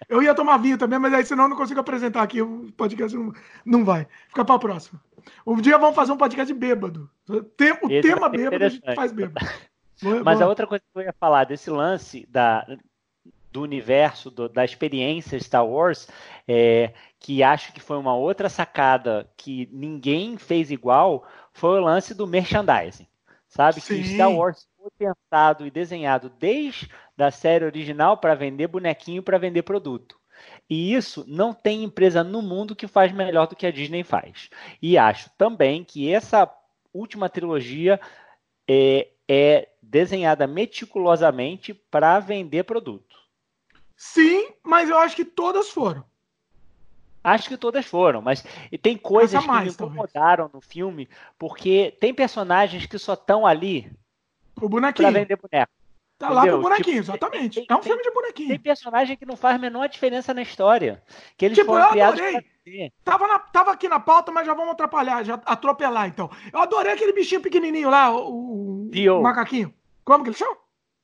eu 0.06 0.22
ia 0.22 0.35
tomar 0.35 0.59
vinho 0.59 0.76
também, 0.76 0.98
mas 0.98 1.14
aí 1.14 1.24
senão 1.24 1.44
eu 1.44 1.48
não 1.48 1.56
consigo 1.56 1.80
apresentar 1.80 2.22
aqui. 2.22 2.42
O 2.42 2.70
podcast 2.76 3.16
não, 3.16 3.32
não 3.64 3.85
vai. 3.87 4.06
Fica 4.28 4.44
pra 4.44 4.59
próxima. 4.59 5.00
Um 5.46 5.56
dia 5.62 5.78
vamos 5.78 5.96
fazer 5.96 6.12
um 6.12 6.18
podcast 6.18 6.52
bêbado. 6.52 7.09
O 7.26 7.40
tema 7.40 8.28
bêbado 8.28 8.62
a 8.62 8.68
gente 8.68 8.94
faz 8.94 9.11
bêbado. 9.11 9.46
Mas 10.22 10.42
a 10.42 10.46
outra 10.46 10.66
coisa 10.66 10.85
que 10.92 10.98
eu 10.98 11.02
ia 11.02 11.14
falar 11.18 11.44
desse 11.44 11.70
lance 11.70 12.28
da, 12.30 12.66
do 13.50 13.62
universo, 13.62 14.30
do, 14.30 14.46
da 14.46 14.62
experiência 14.62 15.40
Star 15.40 15.66
Wars, 15.66 16.06
é, 16.46 16.92
que 17.18 17.42
acho 17.42 17.72
que 17.72 17.80
foi 17.80 17.96
uma 17.96 18.14
outra 18.14 18.50
sacada 18.50 19.26
que 19.38 19.70
ninguém 19.72 20.37
fez 20.37 20.70
igual, 20.70 21.26
foi 21.50 21.80
o 21.80 21.82
lance 21.82 22.12
do 22.12 22.26
merchandising. 22.26 23.06
Sabe? 23.48 23.80
Sim. 23.80 24.02
Que 24.02 24.09
Star 24.14 24.30
Wars 24.30 24.68
pensado 24.90 25.66
e 25.66 25.70
desenhado 25.70 26.31
desde 26.31 26.88
a 27.16 27.31
série 27.31 27.64
original 27.64 28.16
para 28.16 28.35
vender 28.35 28.68
bonequinho, 28.68 29.22
para 29.22 29.38
vender 29.38 29.62
produto. 29.62 30.18
E 30.68 30.94
isso 30.94 31.24
não 31.27 31.53
tem 31.53 31.83
empresa 31.83 32.22
no 32.22 32.42
mundo 32.42 32.77
que 32.77 32.87
faz 32.87 33.12
melhor 33.12 33.46
do 33.46 33.57
que 33.57 33.66
a 33.66 33.72
Disney 33.72 34.05
faz. 34.05 34.51
E 34.81 34.96
acho 34.96 35.31
também 35.37 35.83
que 35.83 36.12
essa 36.12 36.51
última 36.92 37.29
trilogia 37.29 38.01
é, 38.68 39.09
é 39.27 39.68
desenhada 39.83 40.46
meticulosamente 40.46 41.74
para 41.74 42.20
vender 42.20 42.64
produto. 42.64 43.16
Sim, 43.96 44.53
mas 44.62 44.88
eu 44.88 44.98
acho 44.98 45.16
que 45.16 45.24
todas 45.24 45.70
foram. 45.70 46.05
Acho 47.22 47.48
que 47.48 47.57
todas 47.57 47.85
foram, 47.85 48.22
mas 48.22 48.44
tem 48.81 48.96
coisas 48.96 49.44
mais, 49.44 49.74
que 49.74 49.83
me 49.83 49.88
incomodaram 49.88 50.48
talvez. 50.48 50.55
no 50.55 50.61
filme, 50.61 51.09
porque 51.37 51.96
tem 52.01 52.14
personagens 52.14 52.87
que 52.87 52.96
só 52.96 53.14
estão 53.14 53.44
ali 53.44 53.90
o 54.66 54.68
bonequinho. 54.68 55.10
Pra 55.10 55.20
vender 55.20 55.36
boneco. 55.36 55.72
Tá 56.18 56.26
Entendeu? 56.26 56.34
lá 56.34 56.46
pro 56.46 56.62
bonequinho, 56.62 57.02
tipo, 57.02 57.12
exatamente. 57.12 57.54
Tem, 57.54 57.66
é 57.70 57.76
um 57.76 57.82
filme 57.82 58.02
de 58.02 58.10
bonequinho. 58.10 58.48
Tem 58.48 58.58
personagem 58.58 59.16
que 59.16 59.24
não 59.24 59.36
faz 59.36 59.54
a 59.54 59.58
menor 59.58 59.88
diferença 59.88 60.34
na 60.34 60.42
história. 60.42 61.00
Que 61.36 61.44
eles 61.44 61.56
tipo, 61.56 61.70
foram 61.70 61.90
criados 61.90 62.20
pra 62.20 62.42
tava, 63.04 63.26
na, 63.28 63.38
tava 63.38 63.72
aqui 63.72 63.88
na 63.88 64.00
pauta, 64.00 64.32
mas 64.32 64.44
já 64.44 64.52
vamos 64.52 64.72
atrapalhar, 64.72 65.24
já 65.24 65.34
atropelar 65.46 66.08
então. 66.08 66.28
Eu 66.52 66.58
adorei 66.58 66.92
aquele 66.92 67.12
bichinho 67.12 67.40
pequenininho 67.40 67.88
lá, 67.88 68.10
o, 68.10 68.90
o 68.90 69.22
macaquinho. 69.22 69.72
Como 70.04 70.24
que 70.24 70.30
ele 70.30 70.36
chama? 70.36 70.56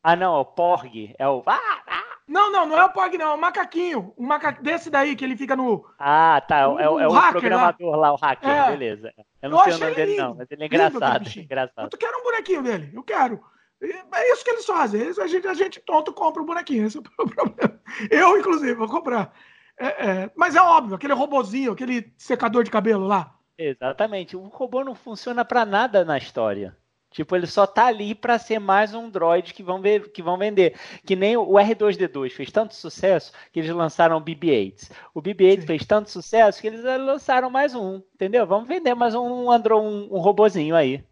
Ah, 0.02 0.16
não, 0.16 0.36
é 0.36 0.40
o 0.40 0.44
Porg. 0.44 1.14
É 1.16 1.28
o. 1.28 1.42
Ah, 1.46 1.82
ah. 1.86 2.13
Não, 2.26 2.50
não, 2.50 2.66
não 2.66 2.78
é 2.78 2.84
o 2.84 2.90
Porg, 2.90 3.18
não. 3.18 3.32
É 3.32 3.34
o 3.34 3.40
macaquinho. 3.40 4.14
Um 4.16 4.26
maca... 4.26 4.52
Desse 4.52 4.88
daí 4.88 5.14
que 5.14 5.24
ele 5.24 5.37
fica 5.37 5.54
no. 5.54 5.87
Ah, 5.98 6.42
tá. 6.46 6.60
É, 6.60 6.66
o, 6.66 6.78
é, 6.78 7.02
é 7.04 7.08
o 7.08 7.12
hacker, 7.12 7.40
programador 7.40 7.90
lá. 7.90 7.96
lá. 7.96 8.12
o 8.12 8.16
hacker, 8.16 8.48
é. 8.48 8.70
beleza. 8.70 9.12
Eu 9.42 9.50
não 9.50 9.58
eu 9.58 9.64
sei 9.64 9.74
o 9.74 9.78
nome 9.78 9.94
dele, 9.94 10.10
lindo. 10.12 10.22
não, 10.22 10.34
mas 10.37 10.50
ele 10.50 10.62
é 10.62 10.66
engraçado. 10.66 11.28
É 11.28 11.40
engraçado. 11.40 11.90
Eu 11.92 11.98
quero 11.98 12.18
um 12.18 12.22
bonequinho 12.22 12.62
dele. 12.62 12.90
Eu 12.94 13.02
quero. 13.02 13.40
É 13.82 14.32
isso 14.32 14.44
que 14.44 14.50
eles 14.50 14.64
fazem. 14.64 15.02
a, 15.02 15.26
gente, 15.26 15.46
a 15.46 15.54
gente 15.54 15.80
tonto 15.80 16.12
compra 16.12 16.42
o 16.42 16.46
bonequinho. 16.46 16.87
Esse 16.87 16.96
é 16.96 17.00
o 17.00 17.02
problema. 17.28 17.80
Eu, 18.10 18.38
inclusive, 18.38 18.74
vou 18.74 18.88
comprar. 18.88 19.34
É, 19.78 19.87
é, 19.87 20.30
mas 20.34 20.54
é 20.54 20.62
óbvio, 20.62 20.94
aquele 20.94 21.12
robozinho, 21.12 21.72
aquele 21.72 22.12
secador 22.16 22.62
de 22.62 22.70
cabelo 22.70 23.06
lá. 23.06 23.34
Exatamente. 23.58 24.37
O 24.37 24.48
robô 24.48 24.82
não 24.82 24.94
funciona 24.94 25.44
para 25.44 25.64
nada 25.66 26.04
na 26.04 26.16
história. 26.16 26.76
Tipo, 27.14 27.37
ele 27.37 27.46
só 27.46 27.64
tá 27.64 27.87
ali 27.87 28.12
para 28.12 28.40
ser 28.40 28.59
mais 28.59 28.92
um 28.92 29.09
droid 29.09 29.55
que 29.55 29.62
vão, 29.62 29.81
ver, 29.81 30.11
que 30.11 30.20
vão 30.20 30.37
vender. 30.37 30.77
Que 31.07 31.14
nem 31.14 31.37
o 31.37 31.53
R2D2 31.53 32.31
fez 32.31 32.50
tanto 32.50 32.74
sucesso 32.74 33.33
que 33.53 33.61
eles 33.61 33.70
lançaram 33.70 34.16
o 34.16 34.20
BB-8. 34.20 34.90
O 35.14 35.22
BB-8 35.22 35.64
fez 35.64 35.87
tanto 35.87 36.11
sucesso 36.11 36.61
que 36.61 36.66
eles 36.66 36.83
lançaram 36.83 37.48
mais 37.48 37.72
um, 37.72 38.03
entendeu? 38.16 38.44
Vamos 38.44 38.66
vender 38.66 38.96
mais 38.96 39.14
um, 39.14 39.48
andro, 39.48 39.79
um, 39.79 40.12
um 40.12 40.18
robozinho 40.18 40.74
aí. 40.74 41.05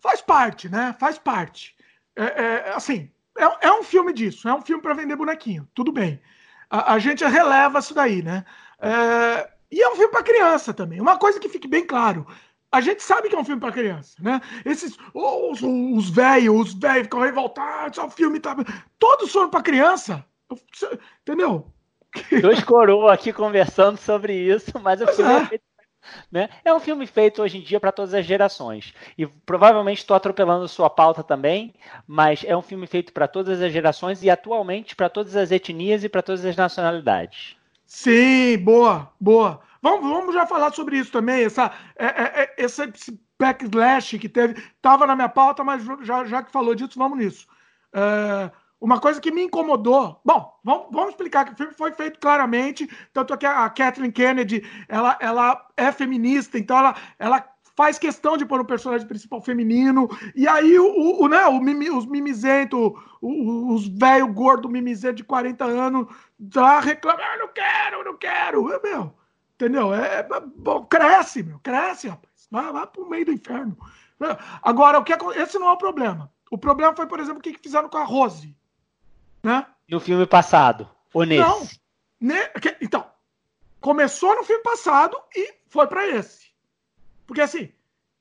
Faz 0.00 0.20
parte, 0.20 0.68
né? 0.68 0.96
Faz 0.98 1.16
parte. 1.16 1.76
É, 2.16 2.24
é 2.24 2.72
assim, 2.74 3.08
é, 3.36 3.68
é, 3.68 3.72
um 3.72 3.84
filme 3.84 4.12
disso. 4.12 4.48
É 4.48 4.54
um 4.54 4.62
filme 4.62 4.82
para 4.82 4.94
vender 4.94 5.14
bonequinho. 5.14 5.68
Tudo 5.74 5.92
bem. 5.92 6.20
A, 6.68 6.94
a 6.94 6.98
gente 6.98 7.24
releva 7.24 7.78
isso 7.78 7.94
daí, 7.94 8.20
né? 8.20 8.44
É, 8.80 9.48
e 9.70 9.80
é 9.80 9.88
um 9.88 9.94
filme 9.94 10.10
para 10.10 10.24
criança 10.24 10.74
também. 10.74 11.00
Uma 11.00 11.18
coisa 11.18 11.38
que 11.38 11.48
fique 11.48 11.68
bem 11.68 11.86
claro: 11.86 12.26
a 12.70 12.80
gente 12.80 13.02
sabe 13.02 13.28
que 13.28 13.34
é 13.34 13.38
um 13.38 13.44
filme 13.44 13.60
para 13.60 13.72
criança, 13.72 14.16
né? 14.20 14.40
Esses 14.64 14.96
os, 15.14 15.62
os 15.62 16.10
velhos, 16.10 16.68
os 16.68 16.74
velhos 16.74 17.04
ficam 17.04 17.20
revoltados, 17.20 17.98
o 17.98 18.10
filme 18.10 18.40
tá 18.40 18.56
todos 18.98 19.32
foram 19.32 19.50
para 19.50 19.62
criança. 19.62 20.24
Entendeu? 21.22 21.66
Dois 22.40 22.62
coroas 22.62 23.12
aqui 23.12 23.32
conversando 23.32 23.96
sobre 23.96 24.34
isso, 24.34 24.78
mas 24.80 25.00
o 25.00 25.06
filme 25.08 25.32
é. 25.50 25.54
é. 25.54 25.60
né? 26.30 26.48
é 26.64 26.74
um 26.74 26.80
filme 26.80 27.06
feito 27.06 27.42
hoje 27.42 27.58
em 27.58 27.62
dia 27.62 27.80
para 27.80 27.92
todas 27.92 28.14
as 28.14 28.24
gerações. 28.24 28.94
E 29.16 29.26
provavelmente 29.26 29.98
estou 29.98 30.16
atropelando 30.16 30.68
sua 30.68 30.90
pauta 30.90 31.22
também, 31.22 31.74
mas 32.06 32.44
é 32.44 32.56
um 32.56 32.62
filme 32.62 32.86
feito 32.86 33.12
para 33.12 33.28
todas 33.28 33.60
as 33.60 33.72
gerações 33.72 34.22
e 34.22 34.30
atualmente 34.30 34.96
para 34.96 35.08
todas 35.08 35.36
as 35.36 35.50
etnias 35.50 36.04
e 36.04 36.08
para 36.08 36.22
todas 36.22 36.44
as 36.44 36.56
nacionalidades. 36.56 37.57
Sim, 37.88 38.58
boa, 38.58 39.10
boa. 39.18 39.60
Vamos, 39.80 40.10
vamos 40.10 40.34
já 40.34 40.46
falar 40.46 40.72
sobre 40.74 40.98
isso 40.98 41.10
também, 41.10 41.44
essa, 41.44 41.72
é, 41.96 42.06
é, 42.06 42.42
é 42.42 42.54
esse 42.58 42.82
backlash 43.38 44.18
que 44.18 44.28
teve. 44.28 44.62
Tava 44.82 45.06
na 45.06 45.16
minha 45.16 45.28
pauta, 45.28 45.64
mas 45.64 45.82
já, 46.02 46.24
já 46.26 46.42
que 46.42 46.52
falou 46.52 46.74
disso, 46.74 46.98
vamos 46.98 47.18
nisso. 47.18 47.46
É, 47.94 48.50
uma 48.78 49.00
coisa 49.00 49.20
que 49.20 49.30
me 49.30 49.44
incomodou. 49.44 50.20
Bom, 50.22 50.52
vamos, 50.62 50.88
vamos, 50.92 51.10
explicar 51.10 51.46
que 51.46 51.52
o 51.52 51.56
filme 51.56 51.72
foi 51.72 51.90
feito 51.92 52.20
claramente, 52.20 52.86
tanto 53.12 53.36
que 53.38 53.46
a 53.46 53.70
Kathleen 53.70 54.12
Kennedy 54.12 54.62
ela, 54.86 55.16
ela 55.18 55.66
é 55.74 55.90
feminista, 55.90 56.58
então 56.58 56.76
ela, 56.76 56.94
ela 57.18 57.40
faz 57.78 57.96
questão 57.96 58.36
de 58.36 58.44
pôr 58.44 58.60
um 58.60 58.64
personagem 58.64 59.06
principal 59.06 59.40
feminino. 59.40 60.08
E 60.34 60.48
aí 60.48 60.76
o, 60.80 61.22
o, 61.22 61.28
né, 61.28 61.46
o 61.46 61.60
mimi, 61.60 61.88
os 61.88 62.06
mimizentos, 62.06 62.92
os 63.22 63.86
velho 63.86 64.26
gordo 64.32 64.68
mimizento 64.68 65.14
de 65.14 65.22
40 65.22 65.64
anos, 65.64 66.08
tá 66.52 66.80
reclamando, 66.80 67.22
ah, 67.22 67.36
não 67.36 67.48
quero, 67.48 68.04
não 68.04 68.16
quero. 68.16 68.72
É, 68.72 68.82
meu, 68.82 69.14
entendeu? 69.54 69.94
É, 69.94 70.18
é, 70.18 70.40
bom, 70.56 70.84
cresce, 70.86 71.44
meu, 71.44 71.60
cresce, 71.60 72.08
rapaz. 72.08 72.48
Vai, 72.50 72.72
vai 72.72 72.86
pro 72.88 73.08
meio 73.08 73.26
do 73.26 73.32
inferno. 73.32 73.78
Agora, 74.60 74.98
o 74.98 75.04
que 75.04 75.12
esse 75.36 75.56
não 75.56 75.68
é 75.68 75.72
o 75.72 75.78
problema. 75.78 76.32
O 76.50 76.58
problema 76.58 76.96
foi, 76.96 77.06
por 77.06 77.20
exemplo, 77.20 77.38
o 77.38 77.42
que 77.42 77.56
fizeram 77.62 77.88
com 77.88 77.98
a 77.98 78.04
Rose. 78.04 78.56
Né? 79.40 79.64
No 79.88 80.00
filme 80.00 80.26
passado. 80.26 80.90
Ou 81.14 81.22
nesse? 81.22 81.48
Não. 81.48 81.68
Ne... 82.20 82.40
Então, 82.80 83.06
começou 83.80 84.34
no 84.34 84.42
filme 84.42 84.64
passado 84.64 85.16
e 85.36 85.54
foi 85.68 85.86
para 85.86 86.08
esse. 86.08 86.47
Porque 87.28 87.42
assim, 87.42 87.70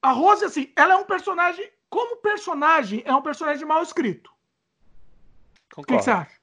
a 0.01 0.11
Rose, 0.11 0.43
assim, 0.43 0.69
ela 0.75 0.93
é 0.93 0.97
um 0.97 1.05
personagem. 1.05 1.67
Como 1.89 2.17
personagem, 2.17 3.01
é 3.05 3.15
um 3.15 3.21
personagem 3.21 3.65
mal 3.65 3.81
escrito. 3.81 4.29
Concordo. 5.73 5.81
O 5.81 5.85
que, 5.85 5.97
que 5.97 6.03
você 6.03 6.11
acha? 6.11 6.37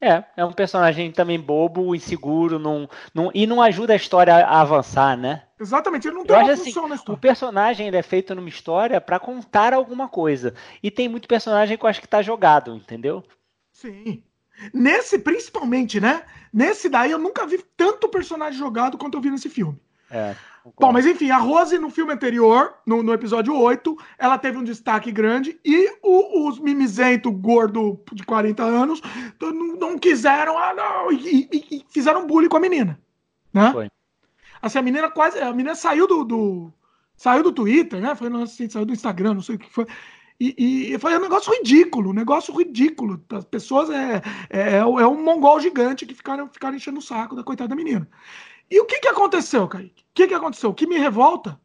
É, 0.00 0.24
é 0.36 0.44
um 0.44 0.52
personagem 0.52 1.12
também 1.12 1.38
bobo, 1.38 1.94
inseguro, 1.94 2.58
não, 2.58 2.88
não, 3.14 3.30
e 3.34 3.46
não 3.46 3.62
ajuda 3.62 3.92
a 3.92 3.96
história 3.96 4.34
a 4.34 4.60
avançar, 4.60 5.16
né? 5.16 5.44
Exatamente, 5.60 6.08
ele 6.08 6.16
não 6.16 6.24
tem 6.24 6.36
uma 6.36 6.50
assim, 6.50 6.64
função 6.64 6.82
assim, 6.82 6.90
na 6.90 6.96
história. 6.96 7.16
O 7.16 7.20
personagem 7.20 7.86
ele 7.86 7.96
é 7.96 8.02
feito 8.02 8.34
numa 8.34 8.48
história 8.48 9.00
para 9.00 9.20
contar 9.20 9.72
alguma 9.72 10.08
coisa. 10.08 10.54
E 10.82 10.90
tem 10.90 11.08
muito 11.08 11.28
personagem 11.28 11.76
que 11.78 11.84
eu 11.84 11.88
acho 11.88 12.00
que 12.00 12.08
tá 12.08 12.20
jogado, 12.20 12.74
entendeu? 12.74 13.24
Sim. 13.70 14.24
Nesse, 14.72 15.20
principalmente, 15.20 16.00
né? 16.00 16.24
Nesse 16.52 16.88
daí 16.88 17.10
eu 17.10 17.18
nunca 17.18 17.46
vi 17.46 17.64
tanto 17.76 18.08
personagem 18.08 18.58
jogado 18.58 18.98
quanto 18.98 19.16
eu 19.16 19.20
vi 19.20 19.30
nesse 19.30 19.48
filme. 19.48 19.80
É. 20.10 20.34
Bom, 20.78 20.92
mas 20.92 21.06
enfim, 21.06 21.30
a 21.30 21.38
Rose 21.38 21.76
no 21.78 21.90
filme 21.90 22.12
anterior, 22.12 22.74
no, 22.86 23.02
no 23.02 23.12
episódio 23.12 23.54
8, 23.54 23.96
ela 24.16 24.38
teve 24.38 24.58
um 24.58 24.64
destaque 24.64 25.10
grande 25.10 25.58
e 25.64 25.90
o, 26.02 26.48
os 26.48 26.60
mimizento 26.60 27.32
gordo 27.32 28.00
de 28.12 28.22
40 28.24 28.62
anos 28.62 29.00
não, 29.40 29.76
não 29.76 29.98
quiseram, 29.98 30.56
ah, 30.56 30.72
não, 30.72 31.12
e, 31.12 31.48
e, 31.52 31.84
fizeram 31.90 32.26
bullying 32.26 32.48
com 32.48 32.58
a 32.58 32.60
menina. 32.60 33.00
Né? 33.52 33.72
Foi. 33.72 33.90
Assim, 34.62 34.78
a 34.78 34.82
menina 34.82 35.10
quase. 35.10 35.38
A 35.40 35.50
menina 35.50 35.74
saiu 35.74 36.06
do. 36.06 36.24
do 36.24 36.72
saiu 37.16 37.42
do 37.42 37.52
Twitter, 37.52 38.00
né? 38.00 38.14
Foi, 38.14 38.28
não 38.28 38.46
sei, 38.46 38.70
saiu 38.70 38.86
do 38.86 38.92
Instagram, 38.92 39.34
não 39.34 39.42
sei 39.42 39.56
o 39.56 39.58
que 39.58 39.68
foi. 39.68 39.86
E, 40.40 40.92
e, 40.92 40.98
foi 40.98 41.16
um 41.16 41.20
negócio 41.20 41.52
ridículo, 41.52 42.10
um 42.10 42.14
negócio 42.14 42.56
ridículo. 42.56 43.22
As 43.30 43.44
pessoas 43.44 43.90
é, 43.90 44.22
é, 44.50 44.60
é, 44.60 44.78
é 44.78 44.84
um 44.84 45.22
mongol 45.22 45.60
gigante 45.60 46.06
que 46.06 46.14
ficaram, 46.14 46.48
ficaram 46.48 46.76
enchendo 46.76 46.98
o 46.98 47.02
saco 47.02 47.36
da 47.36 47.44
coitada 47.44 47.68
da 47.68 47.76
menina. 47.76 48.08
E 48.70 48.80
o 48.80 48.86
que, 48.86 49.00
que 49.00 49.08
aconteceu, 49.08 49.68
Kaique? 49.68 50.02
O 50.02 50.14
que, 50.14 50.28
que 50.28 50.34
aconteceu? 50.34 50.70
O 50.70 50.74
que 50.74 50.86
me 50.86 50.98
revolta, 50.98 51.60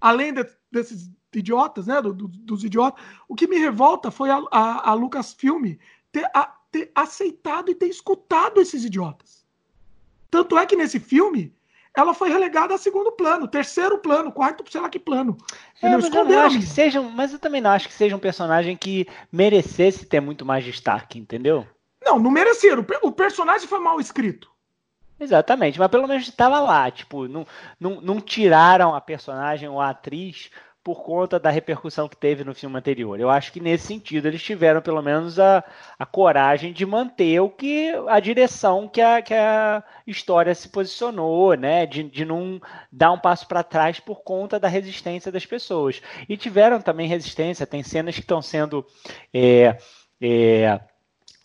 além 0.00 0.32
de, 0.32 0.46
desses 0.70 1.10
idiotas, 1.34 1.86
né? 1.86 2.00
Do, 2.00 2.12
do, 2.12 2.28
dos 2.28 2.64
idiotas, 2.64 3.02
o 3.28 3.34
que 3.34 3.46
me 3.46 3.58
revolta 3.58 4.10
foi 4.10 4.30
a, 4.30 4.42
a, 4.50 4.90
a 4.90 4.94
Lucasfilm 4.94 5.76
ter, 6.12 6.28
a, 6.34 6.54
ter 6.70 6.90
aceitado 6.94 7.70
e 7.70 7.74
ter 7.74 7.88
escutado 7.88 8.60
esses 8.60 8.84
idiotas. 8.84 9.44
Tanto 10.30 10.58
é 10.58 10.66
que 10.66 10.76
nesse 10.76 10.98
filme 10.98 11.54
ela 11.96 12.12
foi 12.12 12.28
relegada 12.28 12.74
a 12.74 12.78
segundo 12.78 13.12
plano, 13.12 13.46
terceiro 13.46 13.98
plano, 13.98 14.32
quarto, 14.32 14.64
sei 14.70 14.80
lá 14.80 14.88
que 14.88 14.98
plano. 14.98 15.38
É, 15.80 15.88
mas, 15.90 16.12
eu 16.12 16.24
não 16.24 16.40
acho 16.40 16.58
que 16.58 16.66
seja, 16.66 17.00
mas 17.00 17.32
eu 17.32 17.38
também 17.38 17.60
não 17.60 17.70
acho 17.70 17.86
que 17.86 17.94
seja 17.94 18.16
um 18.16 18.20
personagem 18.20 18.76
que 18.76 19.06
merecesse 19.30 20.04
ter 20.04 20.20
muito 20.20 20.44
mais 20.44 20.64
destaque, 20.64 21.18
entendeu? 21.18 21.64
Não, 22.04 22.18
não 22.18 22.30
mereceram. 22.30 22.84
O 23.02 23.12
personagem 23.12 23.68
foi 23.68 23.78
mal 23.78 24.00
escrito. 24.00 24.50
Exatamente, 25.18 25.78
mas 25.78 25.90
pelo 25.90 26.08
menos 26.08 26.28
estava 26.28 26.60
lá. 26.60 26.90
Tipo, 26.90 27.28
não, 27.28 27.46
não, 27.78 28.00
não 28.00 28.20
tiraram 28.20 28.94
a 28.94 29.00
personagem 29.00 29.68
ou 29.68 29.80
a 29.80 29.90
atriz 29.90 30.50
por 30.82 31.02
conta 31.02 31.40
da 31.40 31.48
repercussão 31.48 32.06
que 32.06 32.16
teve 32.16 32.44
no 32.44 32.54
filme 32.54 32.76
anterior. 32.76 33.18
Eu 33.18 33.30
acho 33.30 33.50
que 33.50 33.58
nesse 33.58 33.86
sentido 33.86 34.26
eles 34.26 34.42
tiveram 34.42 34.82
pelo 34.82 35.00
menos 35.00 35.38
a, 35.38 35.64
a 35.98 36.04
coragem 36.04 36.74
de 36.74 36.84
manter 36.84 37.40
o 37.40 37.48
que 37.48 37.90
a 38.06 38.20
direção 38.20 38.86
que 38.86 39.00
a, 39.00 39.22
que 39.22 39.32
a 39.32 39.82
história 40.06 40.54
se 40.54 40.68
posicionou, 40.68 41.54
né? 41.54 41.86
De, 41.86 42.02
de 42.02 42.24
não 42.26 42.60
dar 42.92 43.12
um 43.12 43.18
passo 43.18 43.48
para 43.48 43.62
trás 43.62 43.98
por 43.98 44.22
conta 44.22 44.60
da 44.60 44.68
resistência 44.68 45.32
das 45.32 45.46
pessoas. 45.46 46.02
E 46.28 46.36
tiveram 46.36 46.80
também 46.82 47.08
resistência, 47.08 47.66
tem 47.66 47.82
cenas 47.82 48.14
que 48.16 48.20
estão 48.20 48.42
sendo. 48.42 48.84
É, 49.32 49.78
é, 50.20 50.80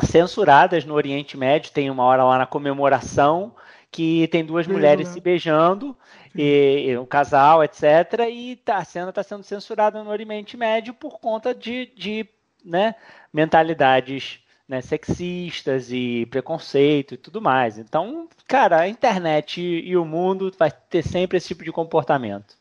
censuradas 0.01 0.85
no 0.85 0.93
Oriente 0.93 1.37
Médio, 1.37 1.71
tem 1.71 1.89
uma 1.89 2.03
hora 2.03 2.23
lá 2.23 2.37
na 2.37 2.45
comemoração 2.45 3.53
que 3.91 4.27
tem 4.27 4.45
duas 4.45 4.67
Beijo, 4.67 4.77
mulheres 4.79 5.07
né? 5.07 5.13
se 5.13 5.19
beijando, 5.19 5.97
e, 6.35 6.85
e, 6.87 6.97
um 6.97 7.05
casal, 7.05 7.63
etc. 7.63 7.83
E 8.31 8.55
tá, 8.57 8.77
a 8.77 8.85
cena 8.85 9.09
está 9.09 9.23
sendo 9.23 9.43
censurada 9.43 10.03
no 10.03 10.11
Oriente 10.11 10.55
Médio 10.55 10.93
por 10.93 11.19
conta 11.19 11.53
de, 11.55 11.87
de 11.95 12.27
né, 12.63 12.95
mentalidades 13.33 14.39
né, 14.67 14.81
sexistas 14.81 15.91
e 15.91 16.27
preconceito 16.27 17.15
e 17.15 17.17
tudo 17.17 17.41
mais. 17.41 17.79
Então, 17.79 18.29
cara, 18.47 18.81
a 18.81 18.87
internet 18.87 19.59
e, 19.59 19.89
e 19.89 19.97
o 19.97 20.05
mundo 20.05 20.53
vai 20.57 20.71
ter 20.71 21.03
sempre 21.03 21.37
esse 21.37 21.47
tipo 21.47 21.63
de 21.63 21.71
comportamento. 21.71 22.55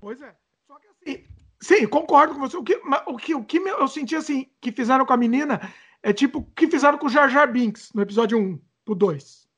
Pois 0.00 0.22
é. 0.22 0.32
Só 0.68 0.76
que 0.76 0.86
assim, 0.86 1.24
sim, 1.60 1.86
concordo 1.88 2.34
com 2.34 2.40
você. 2.40 2.56
O 2.56 2.62
que, 2.62 2.80
o 3.06 3.16
que, 3.16 3.34
o 3.34 3.44
que 3.44 3.58
eu 3.58 3.88
senti 3.88 4.14
assim, 4.14 4.46
que 4.60 4.70
fizeram 4.70 5.04
com 5.04 5.12
a 5.12 5.16
menina 5.16 5.60
é 6.02 6.12
tipo 6.12 6.40
o 6.40 6.44
que 6.44 6.66
fizeram 6.66 6.98
com 6.98 7.06
o 7.06 7.10
Jar 7.10 7.28
Jar 7.28 7.50
Binks 7.50 7.92
no 7.94 8.02
episódio 8.02 8.38
1 8.38 8.60
pro 8.84 8.94
2 8.94 9.48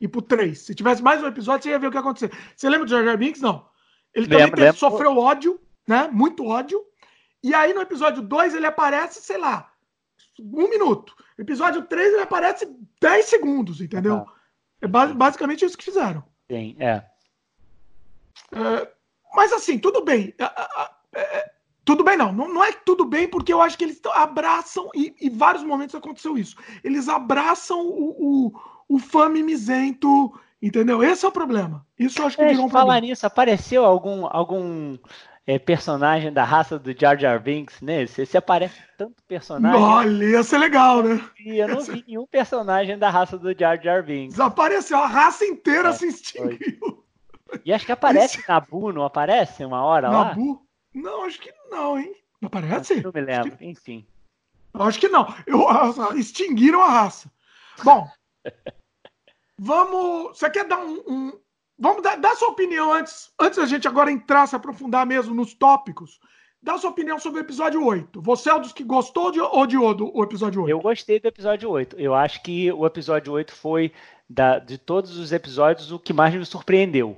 e 0.00 0.06
pro 0.06 0.22
3. 0.22 0.58
Se 0.58 0.74
tivesse 0.74 1.02
mais 1.02 1.22
um 1.22 1.26
episódio, 1.26 1.64
você 1.64 1.70
ia 1.70 1.78
ver 1.78 1.88
o 1.88 1.90
que 1.90 1.96
ia 1.96 2.00
acontecer. 2.00 2.30
Você 2.54 2.68
lembra 2.68 2.86
do 2.86 2.90
Jar 2.90 3.04
Jar 3.04 3.18
Binks? 3.18 3.40
Não. 3.40 3.68
Ele 4.14 4.26
também 4.26 4.46
lembra, 4.46 4.72
sofreu 4.72 5.16
ódio, 5.16 5.60
né? 5.86 6.08
Muito 6.12 6.44
ódio. 6.44 6.84
E 7.42 7.54
aí 7.54 7.74
no 7.74 7.80
episódio 7.80 8.22
2 8.22 8.54
ele 8.54 8.66
aparece, 8.66 9.20
sei 9.20 9.38
lá, 9.38 9.72
um 10.40 10.68
minuto. 10.68 11.14
Episódio 11.36 11.82
3 11.82 12.14
ele 12.14 12.22
aparece 12.22 12.68
10 13.00 13.26
segundos, 13.26 13.80
entendeu? 13.80 14.24
É 14.80 14.86
basicamente 14.86 15.64
isso 15.64 15.76
que 15.76 15.84
fizeram. 15.84 16.24
Sim, 16.50 16.76
é. 16.78 17.04
é 18.52 18.92
mas 19.34 19.52
assim, 19.52 19.78
tudo 19.78 20.04
bem. 20.04 20.34
É, 20.38 21.20
é, 21.20 21.52
tudo 21.88 22.04
bem, 22.04 22.16
não. 22.16 22.32
não. 22.32 22.52
Não 22.52 22.64
é 22.64 22.72
tudo 22.72 23.04
bem, 23.04 23.28
porque 23.28 23.52
eu 23.52 23.60
acho 23.60 23.76
que 23.76 23.84
eles 23.84 24.00
abraçam, 24.14 24.88
e 24.94 25.14
em 25.20 25.30
vários 25.30 25.64
momentos 25.64 25.94
aconteceu 25.94 26.36
isso. 26.36 26.56
Eles 26.84 27.08
abraçam 27.08 27.80
o, 27.80 28.46
o 28.48 28.52
o 28.88 28.98
fã 28.98 29.28
mimizento, 29.28 30.32
entendeu? 30.62 31.02
Esse 31.02 31.24
é 31.24 31.28
o 31.28 31.32
problema. 31.32 31.86
Isso 31.98 32.20
eu 32.20 32.26
acho 32.26 32.36
que 32.36 32.42
é, 32.42 32.48
virou 32.48 32.66
um 32.66 32.70
falar 32.70 33.00
nisso, 33.00 33.26
apareceu 33.26 33.84
algum, 33.84 34.26
algum 34.30 34.96
é, 35.46 35.58
personagem 35.58 36.32
da 36.32 36.42
raça 36.42 36.78
do 36.78 36.98
Jar 36.98 37.18
Jar 37.18 37.38
Binks 37.38 37.82
nesse? 37.82 38.24
Se 38.24 38.38
aparece 38.38 38.80
tanto 38.96 39.22
personagem. 39.28 39.80
Olha, 39.80 40.24
ia 40.24 40.42
ser 40.42 40.58
legal, 40.58 41.02
né? 41.02 41.22
E 41.38 41.58
eu 41.58 41.68
não 41.68 41.80
vi 41.82 42.02
nenhum 42.08 42.26
personagem 42.26 42.98
da 42.98 43.10
raça 43.10 43.36
do 43.36 43.56
Jar 43.56 43.80
Jar 43.80 44.02
Binks. 44.02 44.36
Desapareceu, 44.36 44.98
a 44.98 45.06
raça 45.06 45.44
inteira 45.44 45.90
é, 45.90 45.92
se 45.92 46.06
extinguiu. 46.06 47.04
E 47.64 47.72
acho 47.72 47.84
que 47.84 47.92
aparece 47.92 48.38
Esse... 48.38 48.48
Nabu, 48.48 48.92
não 48.92 49.04
aparece 49.04 49.64
uma 49.64 49.82
hora 49.82 50.10
Nabu? 50.10 50.18
lá? 50.18 50.28
Nabu? 50.28 50.68
Não, 50.94 51.24
acho 51.24 51.38
que 51.38 51.52
não, 51.70 51.98
hein? 51.98 52.14
Não 52.40 52.46
aparece? 52.46 53.00
Não 53.02 53.12
me 53.14 53.20
lembro, 53.20 53.56
enfim. 53.60 54.06
Acho 54.74 55.00
que 55.00 55.08
não. 55.08 55.26
Eu, 55.46 55.66
extinguiram 56.16 56.82
a 56.82 56.88
raça. 56.88 57.30
Bom, 57.82 58.08
Vamos. 59.58 60.38
Você 60.38 60.48
quer 60.48 60.66
dar 60.66 60.78
um. 60.78 61.02
um 61.06 61.32
vamos 61.78 62.02
dar, 62.02 62.16
dar 62.16 62.36
sua 62.36 62.48
opinião 62.48 62.92
antes, 62.92 63.32
antes 63.40 63.58
da 63.58 63.66
gente 63.66 63.88
agora 63.88 64.10
entrar, 64.10 64.46
se 64.46 64.54
aprofundar 64.54 65.04
mesmo 65.04 65.34
nos 65.34 65.52
tópicos. 65.52 66.20
Dá 66.60 66.76
sua 66.76 66.90
opinião 66.90 67.18
sobre 67.18 67.40
o 67.40 67.44
episódio 67.44 67.84
8. 67.84 68.20
Você 68.20 68.50
é 68.50 68.54
um 68.54 68.60
dos 68.60 68.72
que 68.72 68.82
gostou 68.82 69.30
de, 69.30 69.40
ou 69.40 69.58
odiou 69.58 69.94
do 69.94 70.16
o 70.16 70.24
episódio 70.24 70.62
8? 70.62 70.70
Eu 70.70 70.80
gostei 70.80 71.20
do 71.20 71.28
episódio 71.28 71.70
8. 71.70 71.96
Eu 71.98 72.14
acho 72.14 72.42
que 72.42 72.72
o 72.72 72.84
episódio 72.84 73.32
8 73.32 73.54
foi, 73.54 73.92
da, 74.28 74.58
de 74.58 74.76
todos 74.76 75.16
os 75.16 75.30
episódios, 75.30 75.92
o 75.92 76.00
que 76.00 76.12
mais 76.12 76.34
me 76.34 76.44
surpreendeu. 76.44 77.16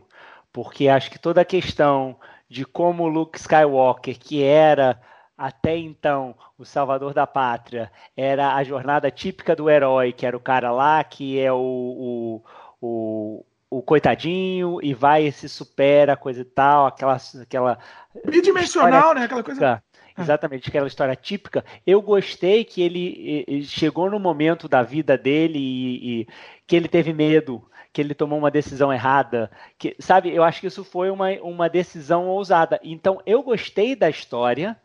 Porque 0.52 0.88
acho 0.88 1.10
que 1.10 1.18
toda 1.18 1.40
a 1.40 1.44
questão 1.44 2.18
de 2.50 2.64
como 2.64 3.04
o 3.04 3.08
Luke 3.08 3.38
Skywalker, 3.38 4.18
que 4.18 4.42
era 4.42 5.00
até 5.38 5.76
então 5.76 6.34
o 6.58 6.64
salvador 6.64 7.14
da 7.14 7.26
pátria 7.26 7.90
era 8.16 8.54
a 8.56 8.64
jornada 8.64 9.10
típica 9.10 9.54
do 9.54 9.70
herói, 9.70 10.12
que 10.12 10.26
era 10.26 10.36
o 10.36 10.40
cara 10.40 10.72
lá 10.72 11.02
que 11.04 11.38
é 11.38 11.50
o, 11.52 11.56
o, 11.56 12.44
o, 12.80 13.46
o 13.70 13.82
coitadinho 13.82 14.80
e 14.82 14.92
vai 14.92 15.28
e 15.28 15.32
se 15.32 15.48
supera, 15.48 16.16
coisa 16.16 16.40
e 16.40 16.44
tal, 16.44 16.86
aquela. 16.86 17.16
aquela 17.40 17.78
Bidimensional, 18.26 19.14
né? 19.14 19.24
Aquela 19.24 19.44
coisa. 19.44 19.82
Exatamente, 20.18 20.68
aquela 20.68 20.88
história 20.88 21.16
típica. 21.16 21.64
Eu 21.86 22.02
gostei 22.02 22.64
que 22.64 22.82
ele, 22.82 23.44
ele 23.46 23.64
chegou 23.64 24.10
no 24.10 24.18
momento 24.18 24.68
da 24.68 24.82
vida 24.82 25.16
dele 25.16 25.58
e, 25.58 26.20
e 26.20 26.28
que 26.66 26.76
ele 26.76 26.88
teve 26.88 27.14
medo 27.14 27.64
que 27.92 28.00
ele 28.00 28.14
tomou 28.14 28.38
uma 28.38 28.50
decisão 28.50 28.92
errada, 28.92 29.50
que 29.78 29.96
sabe? 29.98 30.34
Eu 30.34 30.44
acho 30.44 30.60
que 30.60 30.66
isso 30.66 30.84
foi 30.84 31.10
uma, 31.10 31.30
uma 31.42 31.68
decisão 31.68 32.28
ousada. 32.28 32.78
Então 32.82 33.20
eu 33.26 33.42
gostei 33.42 33.96
da 33.96 34.08
história 34.08 34.76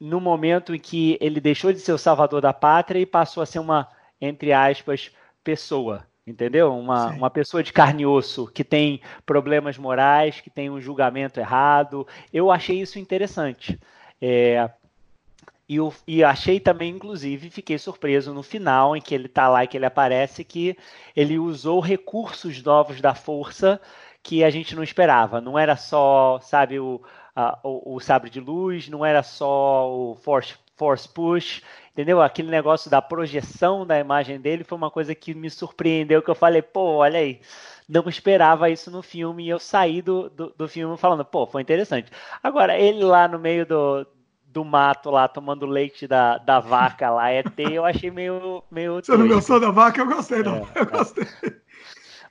no 0.00 0.20
momento 0.20 0.74
em 0.74 0.78
que 0.78 1.16
ele 1.20 1.40
deixou 1.40 1.72
de 1.72 1.78
ser 1.80 1.92
o 1.92 1.98
salvador 1.98 2.40
da 2.40 2.52
pátria 2.52 2.98
e 2.98 3.06
passou 3.06 3.42
a 3.42 3.46
ser 3.46 3.60
uma 3.60 3.88
entre 4.20 4.52
aspas 4.52 5.12
pessoa, 5.42 6.06
entendeu? 6.26 6.76
Uma, 6.76 7.08
uma 7.10 7.30
pessoa 7.30 7.62
de 7.62 7.72
carne 7.72 8.02
e 8.02 8.06
osso 8.06 8.46
que 8.46 8.64
tem 8.64 9.00
problemas 9.24 9.78
morais, 9.78 10.40
que 10.40 10.50
tem 10.50 10.70
um 10.70 10.80
julgamento 10.80 11.38
errado. 11.38 12.06
Eu 12.32 12.50
achei 12.50 12.80
isso 12.80 12.98
interessante. 12.98 13.78
É, 14.20 14.70
e, 15.68 15.76
eu, 15.76 15.92
e 16.06 16.22
achei 16.22 16.60
também, 16.60 16.94
inclusive, 16.94 17.50
fiquei 17.50 17.78
surpreso 17.78 18.34
no 18.34 18.42
final, 18.42 18.96
em 18.96 19.00
que 19.00 19.14
ele 19.14 19.26
está 19.26 19.48
lá 19.48 19.64
e 19.64 19.68
que 19.68 19.76
ele 19.76 19.86
aparece, 19.86 20.44
que 20.44 20.76
ele 21.16 21.38
usou 21.38 21.80
recursos 21.80 22.62
novos 22.62 23.00
da 23.00 23.14
força 23.14 23.80
que 24.22 24.44
a 24.44 24.50
gente 24.50 24.74
não 24.74 24.82
esperava. 24.82 25.40
Não 25.40 25.58
era 25.58 25.76
só, 25.76 26.38
sabe, 26.40 26.78
o, 26.80 27.00
o, 27.62 27.96
o, 27.96 28.00
sabre 28.00 28.30
de 28.30 28.40
luz, 28.40 28.88
não 28.88 29.04
era 29.04 29.22
só 29.22 29.90
o 29.90 30.16
force, 30.16 30.54
force 30.76 31.08
push, 31.08 31.62
entendeu? 31.92 32.20
Aquele 32.20 32.50
negócio 32.50 32.90
da 32.90 33.00
projeção 33.02 33.86
da 33.86 33.98
imagem 33.98 34.40
dele 34.40 34.64
foi 34.64 34.76
uma 34.76 34.90
coisa 34.90 35.14
que 35.14 35.34
me 35.34 35.50
surpreendeu, 35.50 36.22
que 36.22 36.30
eu 36.30 36.34
falei, 36.34 36.62
pô, 36.62 36.96
olha 36.96 37.18
aí, 37.20 37.40
não 37.88 38.08
esperava 38.08 38.70
isso 38.70 38.90
no 38.90 39.02
filme, 39.02 39.44
e 39.44 39.48
eu 39.50 39.58
saí 39.58 40.02
do, 40.02 40.28
do, 40.30 40.54
do 40.56 40.68
filme 40.68 40.96
falando, 40.96 41.24
pô, 41.24 41.46
foi 41.46 41.62
interessante. 41.62 42.10
Agora, 42.42 42.78
ele 42.78 43.04
lá 43.04 43.28
no 43.28 43.38
meio 43.38 43.66
do, 43.66 44.06
do 44.54 44.64
mato 44.64 45.10
lá, 45.10 45.26
tomando 45.26 45.66
leite 45.66 46.06
da, 46.06 46.38
da 46.38 46.60
vaca 46.60 47.10
lá, 47.10 47.32
ET, 47.32 47.58
eu 47.58 47.84
achei 47.84 48.08
meio. 48.08 48.62
meio 48.70 49.04
Você 49.04 49.16
não 49.16 49.26
gostou 49.26 49.58
da 49.58 49.72
vaca? 49.72 50.00
Eu 50.00 50.06
gostei, 50.06 50.44
não. 50.44 50.58
É, 50.74 50.80
eu 50.80 50.86
gostei. 50.86 51.26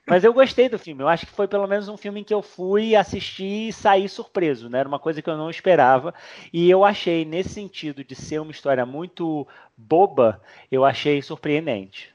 Mas 0.06 0.24
eu 0.24 0.32
gostei 0.32 0.68
do 0.68 0.78
filme. 0.78 1.02
Eu 1.02 1.08
acho 1.08 1.26
que 1.26 1.32
foi 1.32 1.46
pelo 1.46 1.66
menos 1.66 1.86
um 1.88 1.96
filme 1.98 2.20
em 2.20 2.24
que 2.24 2.32
eu 2.32 2.42
fui 2.42 2.96
assistir 2.96 3.68
e 3.68 3.72
saí 3.72 4.08
surpreso, 4.08 4.70
né? 4.70 4.78
Era 4.78 4.88
uma 4.88 4.98
coisa 4.98 5.20
que 5.20 5.28
eu 5.28 5.36
não 5.36 5.50
esperava. 5.50 6.14
E 6.52 6.70
eu 6.70 6.82
achei, 6.84 7.24
nesse 7.24 7.50
sentido 7.50 8.02
de 8.02 8.14
ser 8.14 8.40
uma 8.40 8.50
história 8.50 8.84
muito 8.86 9.46
boba, 9.76 10.40
eu 10.70 10.84
achei 10.84 11.20
surpreendente. 11.20 12.13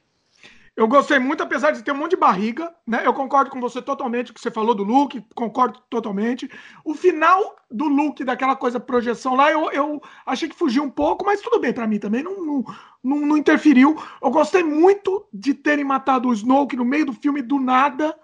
Eu 0.80 0.88
gostei 0.88 1.20
muito, 1.20 1.44
apesar 1.44 1.72
de 1.72 1.84
ter 1.84 1.92
um 1.92 1.98
monte 1.98 2.12
de 2.12 2.16
barriga, 2.16 2.74
né? 2.88 3.02
Eu 3.06 3.14
concordo 3.14 3.52
com 3.52 3.60
você 3.60 3.82
totalmente, 3.82 4.32
o 4.32 4.34
que 4.34 4.40
você 4.40 4.50
falou 4.50 4.74
do 4.74 4.82
look, 4.86 5.22
concordo 5.36 5.78
totalmente. 5.90 6.50
O 6.86 6.94
final 6.94 7.58
do 7.70 7.90
look, 7.90 8.24
daquela 8.24 8.56
coisa 8.56 8.80
projeção 8.80 9.36
lá, 9.36 9.52
eu, 9.52 9.70
eu 9.72 10.02
achei 10.26 10.48
que 10.48 10.56
fugiu 10.56 10.82
um 10.82 10.90
pouco, 10.90 11.26
mas 11.26 11.42
tudo 11.42 11.60
bem 11.60 11.74
para 11.74 11.86
mim 11.86 12.00
também, 12.00 12.24
não, 12.24 12.46
não, 12.46 12.64
não, 13.04 13.20
não, 13.26 13.38
interferiu. 13.38 14.02
Eu 14.24 14.32
gostei 14.32 14.64
muito 14.64 15.28
de 15.34 15.54
terem 15.54 15.84
matado 15.84 16.30
o 16.30 16.34
Snoke 16.34 16.78
no 16.78 16.86
meio 16.86 17.08
do 17.08 17.14
filme 17.14 17.42
do 17.42 17.60
nada. 17.60 18.18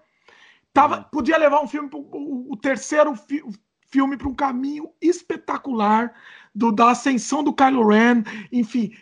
Tava, 0.72 1.00
uhum. 1.00 1.04
podia 1.12 1.38
levar 1.38 1.62
um 1.62 1.68
filme, 1.68 1.90
o, 1.92 2.54
o 2.54 2.56
terceiro 2.56 3.14
fi, 3.18 3.44
filme 3.92 4.16
para 4.16 4.30
um 4.30 4.34
caminho 4.34 4.90
espetacular 5.02 6.14
do, 6.56 6.72
da 6.72 6.92
ascensão 6.92 7.44
do 7.44 7.54
Kylo 7.54 7.86
Ren, 7.86 8.24
enfim, 8.50 8.96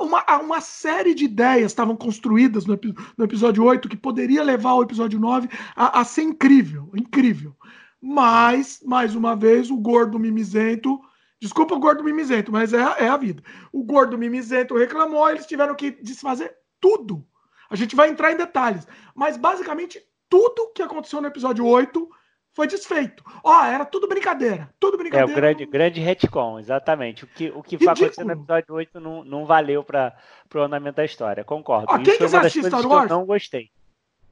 uma, 0.00 0.24
uma 0.38 0.60
série 0.60 1.14
de 1.14 1.24
ideias 1.24 1.72
estavam 1.72 1.96
construídas 1.96 2.66
no, 2.66 2.78
no, 3.16 3.24
episódio 3.24 3.64
8 3.64 3.88
que 3.88 3.96
poderia 3.96 4.42
levar 4.42 4.74
o 4.74 4.82
episódio 4.82 5.18
9 5.18 5.48
a, 5.74 6.00
a, 6.00 6.04
ser 6.04 6.22
incrível, 6.22 6.90
incrível. 6.94 7.56
Mas, 8.00 8.82
mais 8.84 9.14
uma 9.14 9.34
vez, 9.34 9.70
o 9.70 9.76
gordo 9.76 10.18
mimizento. 10.18 11.00
Desculpa 11.40 11.74
o 11.74 11.80
gordo 11.80 12.04
mimizento, 12.04 12.52
mas 12.52 12.72
é, 12.72 12.80
é 12.98 13.08
a 13.08 13.16
vida. 13.16 13.42
O 13.72 13.82
gordo 13.82 14.16
mimizento 14.16 14.76
reclamou, 14.76 15.28
eles 15.28 15.46
tiveram 15.46 15.74
que 15.74 15.90
desfazer 15.90 16.54
tudo. 16.80 17.26
A 17.68 17.76
gente 17.76 17.96
vai 17.96 18.10
entrar 18.10 18.32
em 18.32 18.36
detalhes. 18.36 18.86
Mas 19.14 19.36
basicamente 19.36 20.00
tudo 20.28 20.72
que 20.74 20.82
aconteceu 20.82 21.20
no 21.20 21.28
episódio 21.28 21.64
8 21.64 22.08
foi 22.54 22.68
desfeito. 22.68 23.24
Ó, 23.42 23.60
oh, 23.60 23.64
era 23.64 23.84
tudo 23.84 24.06
brincadeira. 24.06 24.72
Tudo 24.78 24.96
brincadeira. 24.96 25.28
É, 25.28 25.32
o 25.32 25.34
grande, 25.34 25.66
grande 25.66 26.00
retcon, 26.00 26.58
exatamente. 26.58 27.24
O 27.24 27.26
que, 27.26 27.50
o 27.50 27.62
que 27.62 27.76
aconteceu 27.76 28.24
no 28.24 28.32
episódio 28.32 28.74
8 28.74 29.00
não, 29.00 29.24
não 29.24 29.44
valeu 29.44 29.82
para 29.82 30.14
o 30.54 30.58
andamento 30.58 30.96
da 30.96 31.04
história. 31.04 31.44
Concordo. 31.44 31.86
Ó, 31.90 31.98
quem 31.98 32.16
quiser 32.16 32.38
assistir 32.38 32.64
Star 32.64 32.86
Wars? 32.86 33.10
não 33.10 33.26
gostei. 33.26 33.70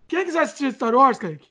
Quem 0.07 0.25
quiser 0.25 0.43
assistir 0.43 0.73
Star 0.73 0.95
Wars, 0.95 1.19
Kaique? 1.19 1.51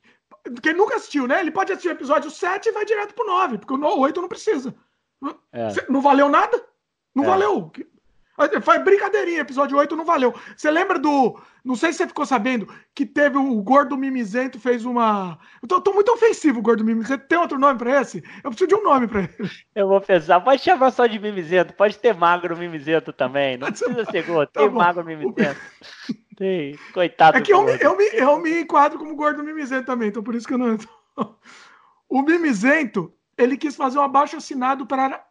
Quem 0.63 0.73
nunca 0.73 0.95
assistiu, 0.95 1.27
né? 1.27 1.41
Ele 1.41 1.51
pode 1.51 1.71
assistir 1.71 1.89
o 1.89 1.91
episódio 1.91 2.31
7 2.31 2.69
e 2.69 2.71
vai 2.71 2.85
direto 2.85 3.13
pro 3.13 3.27
9, 3.27 3.57
porque 3.57 3.73
o 3.73 3.99
8 3.99 4.21
não 4.21 4.29
precisa. 4.29 4.73
É. 5.51 5.67
Não 5.89 6.01
valeu 6.01 6.29
nada? 6.29 6.63
Não 7.13 7.25
é. 7.25 7.27
valeu. 7.27 7.71
Foi 8.61 8.79
brincadeirinha, 8.79 9.41
episódio 9.41 9.77
8 9.77 9.95
não 9.95 10.05
valeu. 10.05 10.33
Você 10.55 10.71
lembra 10.71 10.97
do. 10.97 11.39
Não 11.63 11.75
sei 11.75 11.91
se 11.91 11.99
você 11.99 12.07
ficou 12.07 12.25
sabendo 12.25 12.67
que 12.95 13.05
teve 13.05 13.37
o 13.37 13.61
Gordo 13.61 13.97
Mimizento 13.97 14.59
fez 14.59 14.85
uma. 14.85 15.37
Eu 15.61 15.67
tô, 15.67 15.81
tô 15.81 15.93
muito 15.93 16.11
ofensivo, 16.11 16.61
Gordo 16.61 16.83
Mimizento. 16.83 17.27
Tem 17.27 17.37
outro 17.37 17.59
nome 17.59 17.77
pra 17.77 18.01
esse? 18.01 18.23
Eu 18.43 18.49
preciso 18.49 18.69
de 18.69 18.75
um 18.75 18.83
nome 18.83 19.07
pra 19.07 19.21
ele. 19.21 19.51
Eu 19.75 19.87
vou 19.87 20.01
pensar. 20.01 20.39
Pode 20.39 20.61
chamar 20.61 20.91
só 20.91 21.05
de 21.05 21.19
Mimizento. 21.19 21.73
Pode 21.73 21.97
ter 21.99 22.15
Magro 22.15 22.57
Mimizento 22.57 23.13
também. 23.13 23.57
Não 23.57 23.67
precisa 23.69 24.05
ser 24.05 24.25
gordo. 24.25 24.49
Tá 24.49 24.61
tem 24.61 24.69
bom. 24.69 24.77
Magro 24.79 25.05
Mimizento. 25.05 25.59
Tem. 26.35 26.75
Coitado. 26.93 27.37
É 27.37 27.41
que 27.41 27.53
eu 27.53 27.63
me, 27.63 27.77
eu, 27.79 27.95
me, 27.95 28.05
eu 28.13 28.39
me 28.39 28.61
enquadro 28.61 28.97
como 28.97 29.15
Gordo 29.15 29.43
Mimizento 29.43 29.85
também. 29.85 30.09
Então 30.09 30.23
por 30.23 30.33
isso 30.33 30.47
que 30.47 30.53
eu 30.53 30.57
não. 30.57 30.77
O 32.09 32.21
Mimizento, 32.23 33.13
ele 33.37 33.55
quis 33.55 33.75
fazer 33.75 33.99
um 33.99 34.03
abaixo 34.03 34.35
assinado 34.35 34.85
para 34.85 35.23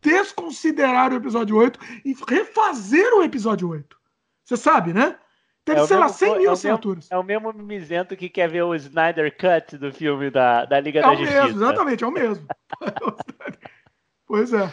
desconsiderar 0.00 1.12
o 1.12 1.16
episódio 1.16 1.56
8 1.56 1.78
e 2.04 2.14
refazer 2.28 3.12
o 3.14 3.22
episódio 3.22 3.68
8. 3.68 3.96
Você 4.44 4.56
sabe, 4.56 4.92
né? 4.92 5.18
Teve, 5.64 5.80
é 5.80 5.86
sei 5.86 5.96
mesmo, 5.96 6.08
lá, 6.08 6.08
100 6.08 6.38
mil 6.38 6.50
é 6.50 6.52
assinaturas. 6.52 7.08
é 7.10 7.18
o 7.18 7.22
mesmo 7.22 7.52
mimizento 7.52 8.16
que 8.16 8.28
quer 8.28 8.48
ver 8.48 8.62
o 8.62 8.74
Snyder 8.74 9.36
Cut 9.36 9.76
do 9.76 9.92
filme 9.92 10.30
da, 10.30 10.64
da 10.64 10.80
Liga 10.80 11.00
é 11.00 11.02
da 11.02 11.14
Justiça. 11.14 11.32
É 11.32 11.40
o 11.40 11.44
mesmo, 11.44 11.62
exatamente, 11.62 12.04
é 12.04 12.06
o 12.06 12.10
mesmo. 12.10 12.46
pois 14.26 14.52
é. 14.52 14.72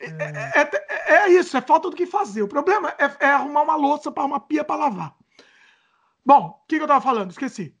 É, 0.00 0.60
é, 0.60 0.60
é. 0.62 1.14
é, 1.14 1.28
isso, 1.30 1.56
é 1.56 1.60
falta 1.60 1.90
do 1.90 1.96
que 1.96 2.06
fazer. 2.06 2.42
O 2.42 2.48
problema 2.48 2.94
é, 2.98 3.26
é 3.26 3.30
arrumar 3.30 3.62
uma 3.62 3.76
louça 3.76 4.12
para 4.12 4.24
uma 4.24 4.38
pia 4.38 4.62
para 4.62 4.76
lavar. 4.76 5.16
Bom, 6.24 6.60
o 6.62 6.66
que, 6.66 6.76
que 6.76 6.82
eu 6.82 6.86
tava 6.86 7.00
falando? 7.00 7.30
Esqueci. 7.30 7.74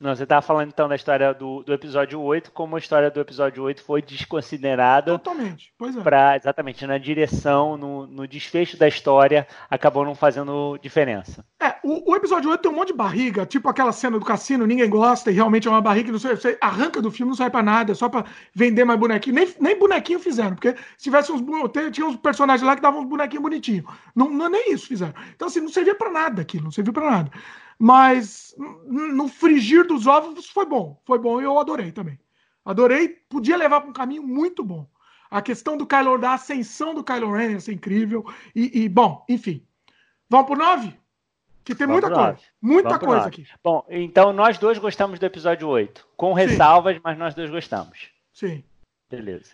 Não, 0.00 0.14
você 0.14 0.22
estava 0.22 0.40
falando 0.40 0.68
então 0.68 0.88
da 0.88 0.94
história 0.94 1.34
do, 1.34 1.64
do 1.64 1.72
episódio 1.72 2.20
8, 2.20 2.52
como 2.52 2.76
a 2.76 2.78
história 2.78 3.10
do 3.10 3.20
episódio 3.20 3.64
8 3.64 3.82
foi 3.82 4.00
desconsiderada. 4.00 5.18
Totalmente, 5.18 5.72
pois 5.76 5.96
é. 5.96 6.00
Pra, 6.00 6.36
exatamente, 6.36 6.86
na 6.86 6.98
direção, 6.98 7.76
no, 7.76 8.06
no 8.06 8.28
desfecho 8.28 8.76
da 8.76 8.86
história, 8.86 9.44
acabou 9.68 10.04
não 10.04 10.14
fazendo 10.14 10.78
diferença. 10.80 11.44
É, 11.60 11.74
o, 11.82 12.12
o, 12.12 12.16
episódio 12.16 12.48
8 12.48 12.60
tem 12.60 12.70
um 12.70 12.74
monte 12.76 12.88
de 12.88 12.94
barriga, 12.94 13.44
tipo 13.44 13.68
aquela 13.68 13.90
cena 13.90 14.20
do 14.20 14.24
cassino, 14.24 14.68
ninguém 14.68 14.88
gosta, 14.88 15.32
e 15.32 15.34
realmente 15.34 15.66
é 15.66 15.70
uma 15.70 15.80
barriga 15.80 16.12
não 16.12 16.18
sei, 16.20 16.36
você 16.36 16.56
arranca 16.60 17.02
do 17.02 17.10
filme, 17.10 17.30
não 17.30 17.36
sai 17.36 17.50
pra 17.50 17.62
nada, 17.62 17.90
é 17.90 17.94
só 17.94 18.08
pra 18.08 18.24
vender 18.54 18.84
mais 18.84 19.00
bonequinho. 19.00 19.34
Nem, 19.34 19.52
nem 19.58 19.76
bonequinho 19.76 20.20
fizeram, 20.20 20.54
porque 20.54 20.76
se 20.96 21.04
tivesse 21.04 21.32
uns. 21.32 21.42
Tinha 21.90 22.06
uns 22.06 22.16
personagens 22.16 22.64
lá 22.64 22.76
que 22.76 22.82
davam 22.82 23.00
uns 23.00 23.08
bonequinhos 23.08 23.42
bonitinhos. 23.42 23.84
Não, 24.14 24.30
não, 24.30 24.48
nem 24.48 24.72
isso 24.72 24.86
fizeram. 24.86 25.14
Então, 25.34 25.48
assim, 25.48 25.60
não 25.60 25.68
servia 25.68 25.94
pra 25.94 26.10
nada 26.10 26.42
aquilo, 26.42 26.64
não 26.64 26.70
serviu 26.70 26.92
pra 26.92 27.10
nada. 27.10 27.30
Mas 27.78 28.54
no 28.58 29.28
frigir 29.28 29.86
dos 29.86 30.06
ovos 30.06 30.48
foi 30.48 30.66
bom. 30.66 31.00
Foi 31.04 31.18
bom 31.18 31.40
e 31.40 31.44
eu 31.44 31.58
adorei 31.58 31.92
também. 31.92 32.18
Adorei, 32.64 33.08
podia 33.08 33.56
levar 33.56 33.80
para 33.80 33.90
um 33.90 33.94
caminho 33.94 34.22
muito 34.22 34.64
bom. 34.64 34.86
A 35.30 35.40
questão 35.40 35.76
do 35.76 35.86
Kylo, 35.86 36.18
da 36.18 36.34
ascensão 36.34 36.94
do 36.94 37.04
Kylo 37.04 37.32
Ren 37.32 37.56
é 37.56 37.72
incrível. 37.72 38.24
E, 38.54 38.82
e, 38.82 38.88
bom, 38.88 39.24
enfim. 39.28 39.64
Vamos 40.28 40.46
pro 40.46 40.56
9? 40.56 40.98
Que 41.64 41.74
tem 41.74 41.86
Vamos 41.86 42.02
muita 42.02 42.16
coisa. 42.16 42.38
Muita 42.60 42.88
Vamos 42.90 43.06
coisa 43.06 43.28
aqui. 43.28 43.46
Bom, 43.62 43.86
então 43.88 44.32
nós 44.32 44.58
dois 44.58 44.78
gostamos 44.78 45.18
do 45.18 45.26
episódio 45.26 45.68
8. 45.68 46.06
Com 46.16 46.32
ressalvas, 46.32 46.96
Sim. 46.96 47.00
mas 47.04 47.18
nós 47.18 47.34
dois 47.34 47.50
gostamos. 47.50 48.08
Sim. 48.32 48.64
Beleza. 49.10 49.52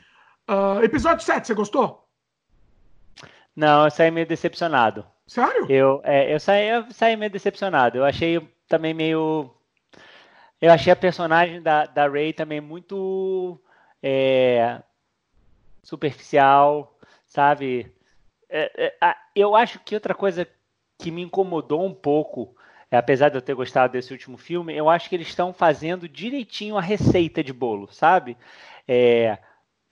Uh, 0.48 0.82
episódio 0.82 1.24
7, 1.24 1.46
você 1.46 1.54
gostou? 1.54 2.08
Não, 3.54 3.84
eu 3.84 3.90
saí 3.90 4.10
meio 4.10 4.26
decepcionado. 4.26 5.06
Sério? 5.26 5.66
Eu, 5.70 6.00
é, 6.04 6.32
eu, 6.34 6.38
saí, 6.40 6.68
eu 6.68 6.90
saí 6.90 7.16
meio 7.16 7.30
decepcionado. 7.30 7.98
Eu 7.98 8.04
achei 8.04 8.40
também 8.68 8.92
meio. 8.94 9.50
Eu 10.60 10.70
achei 10.72 10.92
a 10.92 10.96
personagem 10.96 11.60
da, 11.62 11.84
da 11.86 12.08
Ray 12.08 12.32
também 12.32 12.60
muito 12.60 13.60
é, 14.02 14.82
superficial, 15.82 16.98
sabe? 17.26 17.92
É, 18.48 18.94
é, 19.02 19.16
eu 19.34 19.54
acho 19.56 19.78
que 19.80 19.94
outra 19.94 20.14
coisa 20.14 20.46
que 20.98 21.10
me 21.10 21.22
incomodou 21.22 21.84
um 21.84 21.94
pouco, 21.94 22.56
é, 22.90 22.96
apesar 22.96 23.28
de 23.28 23.36
eu 23.36 23.42
ter 23.42 23.54
gostado 23.54 23.92
desse 23.92 24.12
último 24.12 24.38
filme, 24.38 24.76
eu 24.76 24.88
acho 24.88 25.08
que 25.08 25.16
eles 25.16 25.28
estão 25.28 25.52
fazendo 25.52 26.08
direitinho 26.08 26.76
a 26.78 26.82
receita 26.82 27.42
de 27.44 27.52
bolo, 27.52 27.88
sabe? 27.92 28.36
É, 28.88 29.38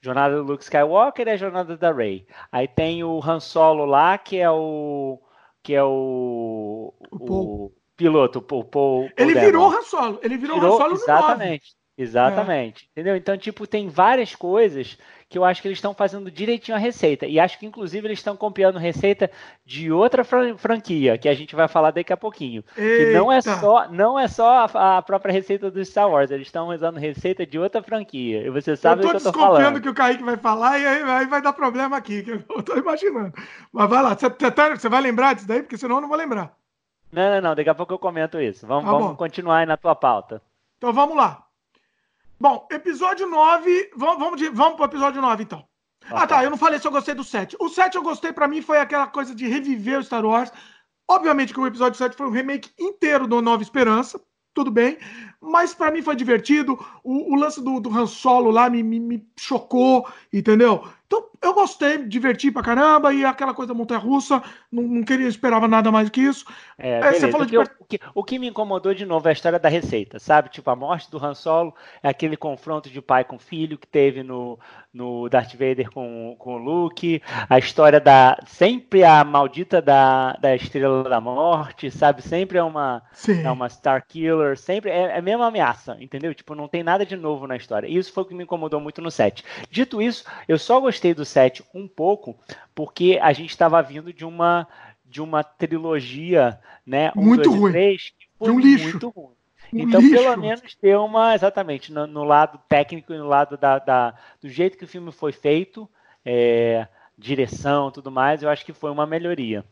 Jornada 0.03 0.37
do 0.37 0.43
Luke 0.43 0.65
Skywalker 0.65 1.29
é 1.29 1.33
a 1.33 1.37
jornada 1.37 1.77
da 1.77 1.93
Rey. 1.93 2.27
Aí 2.51 2.67
tem 2.67 3.05
o 3.05 3.21
Han 3.25 3.39
Solo 3.39 3.85
lá, 3.85 4.19
que 4.19 4.37
é 4.37 4.51
o 4.51 5.21
que 5.63 5.75
é 5.75 5.83
o, 5.83 6.93
o, 7.13 7.67
o 7.67 7.73
piloto, 7.97 8.41
o 8.41 8.65
Paul, 8.65 9.09
Ele 9.17 9.33
virou 9.33 9.71
Han 9.71 9.83
Solo. 9.83 10.19
Ele 10.21 10.37
virou, 10.37 10.57
virou 10.57 10.75
Han 10.75 10.79
Solo 10.79 10.95
exatamente. 10.95 11.77
Exatamente. 11.97 12.85
É. 12.85 13.01
Entendeu? 13.01 13.17
Então, 13.17 13.37
tipo, 13.37 13.67
tem 13.67 13.89
várias 13.89 14.35
coisas 14.35 14.99
que 15.29 15.39
eu 15.39 15.45
acho 15.45 15.63
que 15.63 15.69
eles 15.69 15.79
estão 15.79 15.95
fazendo 15.95 16.31
direitinho 16.31 16.77
a 16.77 16.81
receita. 16.81 17.27
E 17.27 17.41
acho 17.41 17.59
que, 17.59 17.65
inclusive, 17.65 18.07
eles 18.07 18.19
estão 18.19 18.37
copiando 18.37 18.79
receita 18.79 19.31
de 19.65 19.91
outra 19.91 20.23
franquia, 20.25 21.17
que 21.17 21.29
a 21.29 21.35
gente 21.35 21.57
vai 21.57 21.69
falar 21.69 21.91
daqui 21.91 22.13
a 22.13 22.17
pouquinho. 22.19 22.63
Eita. 22.77 23.05
Que 23.05 23.13
não 23.15 23.33
é 23.33 23.41
só, 23.41 23.89
não 23.89 24.19
é 24.19 24.29
só 24.29 24.67
a, 24.67 24.99
a, 24.99 25.03
própria 25.03 25.33
receita 25.33 25.71
do 25.71 25.83
Star 25.85 26.11
Wars, 26.11 26.31
eles 26.31 26.49
estão 26.49 26.69
usando 26.69 26.99
receita 26.99 27.47
de 27.47 27.59
outra 27.59 27.83
franquia. 27.83 28.47
E 28.47 28.51
você 28.51 28.77
sabe 28.77 29.03
eu 29.03 29.09
o 29.09 29.11
que 29.11 29.17
eu 29.17 29.23
tô 29.23 29.33
falando. 29.33 29.81
Que 29.81 29.89
o 29.89 29.95
Kaique 29.95 30.23
vai 30.23 30.37
falar 30.37 30.79
e 30.79 30.87
aí, 30.87 31.03
aí, 31.03 31.27
vai 31.27 31.41
dar 31.41 31.55
problema 31.55 31.97
aqui, 31.97 32.23
que 32.23 32.31
eu 32.31 32.43
tô 32.63 32.77
imaginando. 32.77 33.33
Mas 33.73 33.89
vai 33.89 34.03
lá, 34.03 34.15
você, 34.15 34.29
tá, 34.31 34.69
você 34.77 34.89
vai 34.89 35.01
lembrar 35.01 35.35
disso 35.35 35.49
daí? 35.49 35.63
Porque 35.63 35.79
senão 35.79 35.97
eu 35.97 36.03
não 36.03 36.09
vou 36.09 36.19
lembrar. 36.19 36.55
Não, 37.11 37.31
não, 37.31 37.41
não, 37.41 37.55
daqui 37.55 37.71
a 37.71 37.75
pouco 37.75 37.95
eu 37.95 37.99
comento 37.99 38.39
isso. 38.39 38.67
Vamos, 38.67 38.85
tá 38.85 38.91
vamos 38.91 39.17
continuar 39.17 39.59
aí 39.59 39.67
na 39.67 39.79
tua 39.79 39.95
pauta. 39.95 40.43
Então 40.77 40.93
vamos 40.93 41.17
lá. 41.17 41.43
Bom, 42.43 42.67
episódio 42.73 43.29
9. 43.29 43.93
Vamos, 43.97 44.19
vamos, 44.19 44.37
de, 44.37 44.49
vamos 44.49 44.75
pro 44.75 44.87
episódio 44.87 45.23
9, 45.23 45.45
então. 45.45 45.65
Ah, 46.07 46.25
ah 46.25 46.27
tá. 46.27 46.43
Eu 46.43 46.51
não 46.51 46.57
falei 46.57 46.81
se 46.81 46.85
eu 46.85 46.91
gostei 46.91 47.15
do 47.15 47.23
7. 47.23 47.57
O 47.61 47.69
7 47.69 47.95
eu 47.95 48.03
gostei, 48.03 48.33
para 48.33 48.49
mim, 48.49 48.61
foi 48.61 48.79
aquela 48.79 49.07
coisa 49.07 49.33
de 49.33 49.47
reviver 49.47 50.01
o 50.01 50.03
Star 50.03 50.27
Wars. 50.27 50.51
Obviamente 51.09 51.55
que 51.55 51.61
o 51.61 51.67
episódio 51.69 51.97
7 51.97 52.17
foi 52.17 52.27
um 52.27 52.33
remake 52.33 52.73
inteiro 52.81 53.29
do 53.29 53.41
Nova 53.41 53.63
Esperança. 53.63 54.21
Tudo 54.53 54.73
bem. 54.73 54.99
Mas 55.41 55.73
para 55.73 55.93
mim 55.93 56.03
foi 56.03 56.17
divertido. 56.17 56.85
O, 57.05 57.33
o 57.33 57.37
lance 57.37 57.63
do, 57.63 57.79
do 57.79 57.97
Han 57.97 58.09
Solo 58.09 58.51
lá 58.51 58.69
me, 58.69 58.83
me, 58.83 58.99
me 58.99 59.25
chocou, 59.39 60.09
entendeu? 60.33 60.85
Então, 61.07 61.25
eu 61.41 61.55
gostei, 61.55 61.99
diverti 61.99 62.51
pra 62.51 62.61
caramba, 62.61 63.15
e 63.15 63.25
aquela 63.25 63.55
coisa 63.55 63.73
montanha-russa, 63.73 64.43
não, 64.73 64.83
não, 64.83 65.03
queria, 65.03 65.29
esperava 65.29 65.69
nada 65.69 65.93
mais 65.93 66.09
que 66.09 66.23
isso. 66.23 66.47
É, 66.79 66.99
é, 66.99 67.13
você 67.13 67.27
o, 67.27 67.39
que 67.41 67.47
de... 67.47 67.59
o, 67.59 67.85
que, 67.87 68.01
o 68.15 68.25
que 68.25 68.39
me 68.39 68.49
incomodou 68.49 68.95
de 68.95 69.05
novo 69.05 69.29
é 69.29 69.31
a 69.31 69.33
história 69.35 69.59
da 69.59 69.69
receita, 69.69 70.19
sabe? 70.19 70.49
Tipo, 70.49 70.71
a 70.71 70.77
morte 70.77 71.11
do 71.11 71.23
Han 71.23 71.35
Solo, 71.35 71.75
é 72.03 72.09
aquele 72.09 72.37
confronto 72.37 72.89
de 72.89 73.03
pai 73.03 73.23
com 73.23 73.39
filho 73.39 73.77
que 73.77 73.87
teve 73.87 74.23
no, 74.23 74.59
no 74.93 75.29
Darth 75.29 75.53
Vader 75.53 75.91
com, 75.91 76.35
com 76.39 76.55
o 76.55 76.59
Luke, 76.59 77.23
a 77.49 77.59
história 77.59 78.01
da. 78.01 78.39
Sempre 78.47 79.05
a 79.05 79.23
maldita 79.23 79.83
da, 79.83 80.33
da 80.35 80.57
Estrela 80.57 81.05
da 81.05 81.21
Morte, 81.21 81.91
sabe? 81.91 82.23
Sempre 82.23 82.57
é 82.57 82.63
uma, 82.63 83.03
é 83.45 83.51
uma 83.51 83.69
Star 83.69 84.07
Killer, 84.07 84.59
sempre 84.59 84.91
é, 84.91 85.03
é 85.03 85.19
a 85.19 85.23
mesma 85.23 85.49
ameaça, 85.49 85.97
entendeu? 86.01 86.35
Tipo, 86.35 86.55
não 86.55 86.67
tem 86.67 86.83
nada 86.83 87.05
de 87.05 87.17
novo 87.17 87.47
na 87.47 87.57
história. 87.57 87.87
Isso 87.87 88.13
foi 88.13 88.23
o 88.23 88.27
que 88.27 88.35
me 88.35 88.45
incomodou 88.45 88.81
muito 88.81 89.03
no 89.03 89.11
set. 89.11 89.45
Dito 89.71 90.01
isso, 90.01 90.25
eu 90.49 90.59
só 90.59 90.81
gostei 90.81 91.13
do 91.13 91.25
7 91.27 91.63
um 91.75 91.87
pouco, 91.87 92.35
porque 92.75 93.19
a 93.21 93.33
gente 93.33 93.51
estava 93.51 93.83
vindo 93.83 94.13
de 94.13 94.25
uma 94.25 94.62
de 95.13 95.21
uma 95.21 95.45
trilogia, 95.45 96.59
né? 96.87 97.13
Um, 97.15 97.23
muito 97.23 97.45
dois, 97.45 97.61
ruim. 97.61 97.73
Três, 97.73 98.11
que 98.19 98.27
foi 98.39 98.49
de 98.49 98.55
um 98.55 98.59
lixo. 98.59 98.91
muito 98.91 99.09
ruim. 99.11 99.35
Um 99.73 99.79
então, 99.79 100.01
lixo. 100.01 100.15
pelo 100.15 100.37
menos 100.39 100.75
ter 100.75 100.97
uma, 100.97 101.35
exatamente, 101.35 101.93
no, 101.93 102.07
no 102.07 102.25
lado 102.25 102.59
técnico 102.69 103.13
e 103.13 103.19
no 103.19 103.27
lado 103.27 103.57
da, 103.57 103.79
da, 103.79 104.15
do 104.41 104.49
jeito 104.49 104.79
que 104.79 104.85
o 104.85 104.89
filme 104.89 105.13
foi 105.13 105.33
feito, 105.33 105.89
é, 106.25 106.89
direção 107.17 107.91
tudo 107.91 108.11
mais, 108.11 108.43
eu 108.43 108.49
acho 108.49 108.65
que 108.65 108.73
foi 108.73 108.91
uma 108.91 109.07
melhoria. 109.07 109.65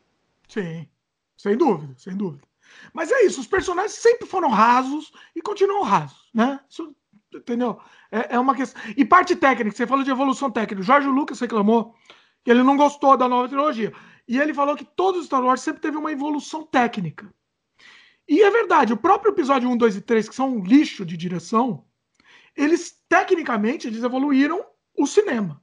Sim, 0.47 0.87
sem 1.37 1.57
dúvida, 1.57 1.95
sem 1.97 2.15
dúvida. 2.15 2.47
Mas 2.93 3.11
é 3.11 3.23
isso, 3.23 3.41
os 3.41 3.47
personagens 3.47 3.95
sempre 3.95 4.27
foram 4.27 4.51
rasos 4.51 5.11
e 5.35 5.41
continuam 5.41 5.83
rasos, 5.83 6.29
né? 6.35 6.61
Isso 6.69 6.95
Entendeu? 7.33 7.79
É, 8.11 8.35
é, 8.35 8.39
uma 8.41 8.57
questão. 8.57 8.83
E 8.97 9.05
parte 9.05 9.37
técnica, 9.37 9.77
você 9.77 9.87
falou 9.87 10.03
de 10.03 10.11
evolução 10.11 10.51
técnica. 10.51 10.81
O 10.81 10.85
Jorge 10.85 11.07
Lucas 11.07 11.39
reclamou 11.39 11.95
que 12.43 12.51
ele 12.51 12.63
não 12.63 12.77
gostou 12.77 13.17
da 13.17 13.29
nova 13.29 13.49
trilogia. 13.49 13.93
E 14.31 14.39
ele 14.39 14.55
falou 14.55 14.77
que 14.77 14.85
todos 14.85 15.23
os 15.23 15.27
Star 15.27 15.45
Wars 15.45 15.61
sempre 15.61 15.83
teve 15.83 15.97
uma 15.97 16.13
evolução 16.13 16.65
técnica. 16.65 17.29
E 18.29 18.41
é 18.41 18.49
verdade, 18.49 18.93
o 18.93 18.97
próprio 18.97 19.33
episódio 19.33 19.69
1, 19.69 19.77
2 19.77 19.97
e 19.97 20.01
3, 20.01 20.29
que 20.29 20.35
são 20.37 20.55
um 20.55 20.63
lixo 20.63 21.05
de 21.05 21.17
direção, 21.17 21.85
eles, 22.57 22.97
tecnicamente, 23.09 23.89
eles 23.89 24.05
evoluíram 24.05 24.65
o 24.97 25.05
cinema. 25.05 25.61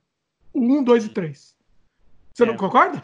O 0.54 0.60
1, 0.60 0.84
2 0.84 1.06
e 1.06 1.10
3. 1.10 1.58
Você 2.34 2.44
é. 2.44 2.46
não 2.46 2.58
concorda? 2.58 3.02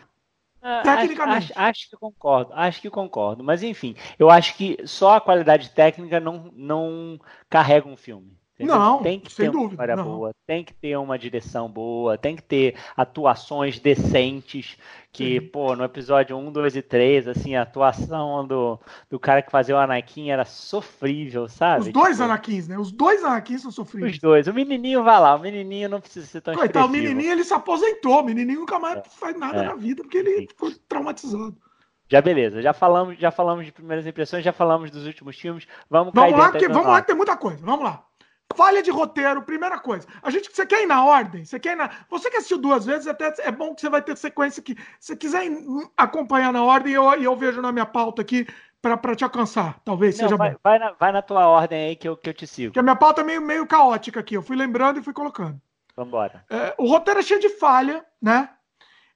Ah, 0.61 0.81
Tecnicamente. 0.83 1.53
Acho, 1.53 1.53
acho, 1.53 1.69
acho, 1.69 1.89
que 1.91 1.95
concordo, 1.95 2.53
acho 2.53 2.81
que 2.81 2.89
concordo. 2.89 3.41
Mas 3.41 3.63
enfim, 3.63 3.95
eu 4.19 4.29
acho 4.29 4.57
que 4.57 4.85
só 4.85 5.15
a 5.15 5.21
qualidade 5.21 5.69
técnica 5.69 6.19
não, 6.19 6.51
não 6.53 7.17
carrega 7.49 7.87
um 7.87 7.95
filme. 7.95 8.37
Entendeu? 8.55 8.77
Não, 8.77 9.01
tem 9.01 9.19
que 9.19 9.35
ter 9.35 9.49
uma 9.49 9.67
história 9.67 9.95
não. 9.95 10.03
boa, 10.03 10.31
tem 10.45 10.63
que 10.63 10.73
ter 10.75 10.95
uma 10.95 11.17
direção 11.17 11.67
boa, 11.67 12.19
tem 12.19 12.35
que 12.35 12.43
ter 12.43 12.75
atuações 12.95 13.79
decentes. 13.79 14.77
Que, 15.11 15.39
Sim. 15.39 15.47
pô, 15.47 15.75
no 15.75 15.83
episódio 15.83 16.35
1, 16.35 16.51
2 16.51 16.75
e 16.75 16.81
3, 16.81 17.27
assim, 17.27 17.55
a 17.55 17.61
atuação 17.63 18.47
do, 18.47 18.79
do 19.09 19.19
cara 19.19 19.43
que 19.43 19.51
fazia 19.51 19.75
o 19.75 19.77
Anakin 19.77 20.31
era 20.31 20.43
sofrível, 20.43 21.47
sabe? 21.47 21.81
Os 21.81 21.93
dois 21.93 22.17
tipo, 22.17 22.23
Anakins, 22.23 22.67
né? 22.67 22.79
Os 22.79 22.91
dois 22.91 23.23
Anakins 23.23 23.61
são 23.61 23.71
sofríveis. 23.71 24.13
Os 24.13 24.19
dois. 24.19 24.47
O 24.47 24.53
menininho 24.53 25.03
vai 25.03 25.19
lá, 25.19 25.35
o 25.35 25.39
menininho 25.39 25.89
não 25.89 26.01
precisa 26.01 26.25
ser 26.25 26.41
tão 26.41 26.55
Coitado, 26.55 26.87
o 26.87 26.89
menininho 26.89 27.31
ele 27.31 27.43
se 27.43 27.53
aposentou, 27.53 28.21
o 28.21 28.23
menininho 28.23 28.61
nunca 28.61 28.79
mais 28.79 28.97
é. 28.99 29.03
faz 29.07 29.37
nada 29.37 29.63
é. 29.63 29.67
na 29.67 29.75
vida 29.75 30.01
porque 30.03 30.17
ele 30.17 30.41
Sim. 30.41 30.47
ficou 30.47 30.71
traumatizado. 30.87 31.55
Já 32.09 32.21
beleza, 32.21 32.61
já 32.61 32.73
falamos, 32.73 33.17
já 33.17 33.31
falamos 33.31 33.65
de 33.65 33.71
primeiras 33.71 34.05
impressões, 34.05 34.43
já 34.43 34.53
falamos 34.53 34.91
dos 34.91 35.05
últimos 35.05 35.35
filmes. 35.35 35.67
Vamos, 35.89 36.13
vamos 36.13 36.37
lá, 36.37 36.51
que, 36.51 36.67
vamos 36.67 36.87
lá 36.87 37.01
que 37.01 37.07
tem 37.07 37.15
muita 37.15 37.37
coisa. 37.37 37.63
Vamos 37.63 37.85
lá. 37.85 38.03
Falha 38.55 38.81
de 38.81 38.91
roteiro, 38.91 39.41
primeira 39.41 39.79
coisa. 39.79 40.07
A 40.21 40.29
gente, 40.29 40.49
você 40.53 40.65
quer 40.65 40.83
ir 40.83 40.85
na 40.85 41.03
ordem? 41.03 41.45
Você 41.45 41.59
quer 41.59 41.75
na, 41.75 41.89
Você 42.09 42.29
que 42.29 42.37
assistiu 42.37 42.57
duas 42.57 42.85
vezes, 42.85 43.07
até 43.07 43.33
é 43.39 43.51
bom 43.51 43.73
que 43.73 43.81
você 43.81 43.89
vai 43.89 44.01
ter 44.01 44.17
sequência 44.17 44.61
que 44.61 44.75
se 44.99 45.15
quiser 45.15 45.43
acompanhar 45.97 46.53
na 46.53 46.63
ordem, 46.63 46.93
eu, 46.93 47.03
eu 47.13 47.35
vejo 47.35 47.61
na 47.61 47.71
minha 47.71 47.85
pauta 47.85 48.21
aqui 48.21 48.47
para 48.81 49.15
te 49.15 49.23
alcançar. 49.23 49.79
Talvez 49.85 50.17
Não, 50.17 50.25
seja 50.25 50.37
vai, 50.37 50.51
bom. 50.51 50.57
Vai 50.63 50.79
na, 50.79 50.91
vai 50.91 51.11
na 51.11 51.21
tua 51.21 51.47
ordem 51.47 51.87
aí 51.87 51.95
que 51.95 52.07
eu, 52.07 52.17
que 52.17 52.29
eu 52.29 52.33
te 52.33 52.45
sigo. 52.45 52.69
Porque 52.69 52.79
a 52.79 52.83
minha 52.83 52.95
pauta 52.95 53.21
é 53.21 53.23
meio, 53.23 53.41
meio 53.41 53.65
caótica 53.65 54.19
aqui. 54.19 54.35
Eu 54.35 54.41
fui 54.41 54.57
lembrando 54.57 54.99
e 54.99 55.03
fui 55.03 55.13
colocando. 55.13 55.59
Vambora. 55.95 56.43
É, 56.49 56.75
o 56.77 56.87
roteiro 56.87 57.19
é 57.19 57.23
cheio 57.23 57.39
de 57.39 57.49
falha, 57.49 58.05
né? 58.21 58.49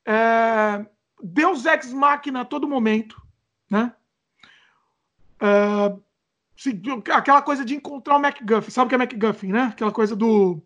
É, 0.06 0.86
Deus 1.22 1.66
ex 1.66 1.92
máquina 1.92 2.42
a 2.42 2.46
todo 2.46 2.68
momento, 2.68 3.22
né? 3.70 3.92
É, 5.42 5.96
aquela 7.14 7.42
coisa 7.42 7.64
de 7.64 7.76
encontrar 7.76 8.18
o 8.18 8.20
MacGuffin. 8.20 8.72
Sabe 8.72 8.86
o 8.86 8.90
que 8.90 8.96
é 8.96 8.98
MacGuffin, 8.98 9.52
né? 9.52 9.70
Aquela 9.72 9.92
coisa 9.92 10.16
do. 10.16 10.62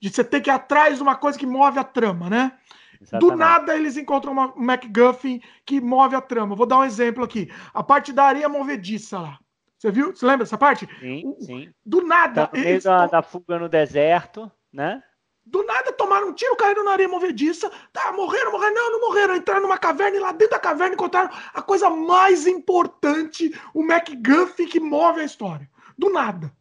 de 0.00 0.10
você 0.10 0.24
ter 0.24 0.40
que 0.40 0.50
ir 0.50 0.52
atrás 0.52 0.96
de 0.96 1.02
uma 1.02 1.16
coisa 1.16 1.38
que 1.38 1.46
move 1.46 1.78
a 1.78 1.84
trama, 1.84 2.28
né? 2.28 2.52
Exatamente. 3.00 3.30
Do 3.30 3.36
nada 3.36 3.74
eles 3.74 3.96
encontram 3.96 4.32
uma 4.32 4.54
MacGuffin 4.56 5.40
que 5.64 5.80
move 5.80 6.14
a 6.14 6.20
trama. 6.20 6.54
Vou 6.54 6.66
dar 6.66 6.78
um 6.78 6.84
exemplo 6.84 7.24
aqui. 7.24 7.50
A 7.72 7.82
parte 7.82 8.12
da 8.12 8.24
areia 8.24 8.48
movediça 8.48 9.18
lá. 9.18 9.38
Você 9.78 9.90
viu? 9.90 10.14
Você 10.14 10.26
lembra 10.26 10.44
dessa 10.44 10.58
parte? 10.58 10.86
Sim, 11.00 11.34
sim. 11.40 11.72
Do 11.84 12.02
nada. 12.02 12.46
Tá 12.46 12.56
no 12.56 12.62
meio 12.62 12.82
da, 12.82 13.06
da 13.06 13.22
fuga 13.22 13.58
no 13.58 13.68
deserto, 13.68 14.50
né? 14.70 15.02
Do 15.50 15.64
nada 15.64 15.92
tomaram 15.92 16.28
um 16.28 16.32
tiro, 16.32 16.54
caíram 16.54 16.84
na 16.84 16.92
areia 16.92 17.08
movediça. 17.08 17.70
Tá, 17.92 18.12
morreram, 18.12 18.52
morreram. 18.52 18.74
Não, 18.74 18.92
não 18.92 19.00
morreram. 19.00 19.34
Entraram 19.34 19.62
numa 19.62 19.78
caverna 19.78 20.16
e 20.16 20.20
lá 20.20 20.30
dentro 20.30 20.50
da 20.50 20.60
caverna 20.60 20.94
encontraram 20.94 21.30
a 21.52 21.60
coisa 21.60 21.90
mais 21.90 22.46
importante, 22.46 23.52
o 23.74 23.82
MacGuffin 23.82 24.68
que 24.68 24.78
move 24.78 25.20
a 25.20 25.24
história. 25.24 25.68
Do 25.98 26.08
nada. 26.08 26.52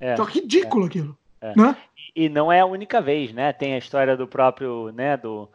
É, 0.00 0.16
Só 0.16 0.24
ridículo 0.24 0.84
é, 0.84 0.86
aquilo. 0.88 1.18
É. 1.40 1.52
Né? 1.56 1.76
E 2.14 2.28
não 2.28 2.50
é 2.50 2.60
a 2.60 2.66
única 2.66 3.00
vez, 3.00 3.32
né? 3.32 3.52
Tem 3.52 3.74
a 3.74 3.78
história 3.78 4.16
do 4.16 4.26
próprio, 4.26 4.90
né, 4.92 5.16
do, 5.16 5.48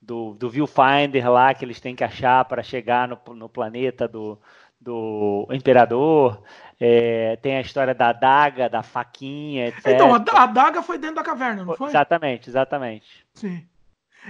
do, 0.00 0.34
do 0.34 0.50
viewfinder 0.50 1.30
lá 1.30 1.54
que 1.54 1.64
eles 1.64 1.80
têm 1.80 1.96
que 1.96 2.04
achar 2.04 2.44
para 2.44 2.62
chegar 2.62 3.08
no, 3.08 3.18
no 3.34 3.48
planeta 3.48 4.06
do, 4.06 4.38
do 4.80 5.46
imperador. 5.50 6.42
É, 6.78 7.36
tem 7.36 7.56
a 7.56 7.60
história 7.60 7.94
da 7.94 8.08
adaga, 8.08 8.68
da 8.68 8.82
faquinha, 8.82 9.68
etc. 9.68 9.86
Então, 9.86 10.14
a, 10.14 10.42
adaga 10.42 10.82
foi 10.82 10.98
dentro 10.98 11.16
da 11.16 11.22
caverna, 11.22 11.64
não 11.64 11.74
foi? 11.74 11.88
Exatamente, 11.88 12.50
exatamente. 12.50 13.26
Sim. 13.32 13.66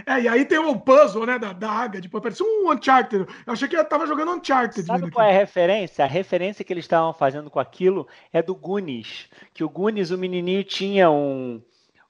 É, 0.04 0.20
e 0.20 0.28
aí 0.28 0.44
tem 0.44 0.58
o 0.58 0.78
puzzle, 0.78 1.24
né, 1.24 1.38
da 1.38 1.50
adaga, 1.50 2.00
tipo, 2.00 2.20
parece 2.20 2.42
um 2.42 2.70
Uncharted. 2.70 3.26
Eu 3.46 3.52
achei 3.52 3.66
que 3.66 3.76
eu 3.76 3.84
tava 3.84 4.06
jogando 4.06 4.32
Uncharted. 4.32 4.86
Sabe 4.86 5.10
qual 5.10 5.26
é 5.26 5.30
a 5.30 5.38
referência? 5.38 6.04
A 6.04 6.08
referência 6.08 6.64
que 6.64 6.72
eles 6.72 6.84
estavam 6.84 7.12
fazendo 7.14 7.50
com 7.50 7.58
aquilo 7.58 8.06
é 8.32 8.42
do 8.42 8.54
Goonies. 8.54 9.28
Que 9.54 9.64
o 9.64 9.68
Goonies, 9.68 10.10
o 10.10 10.18
menininho 10.18 10.62
tinha 10.64 11.10
um 11.10 11.62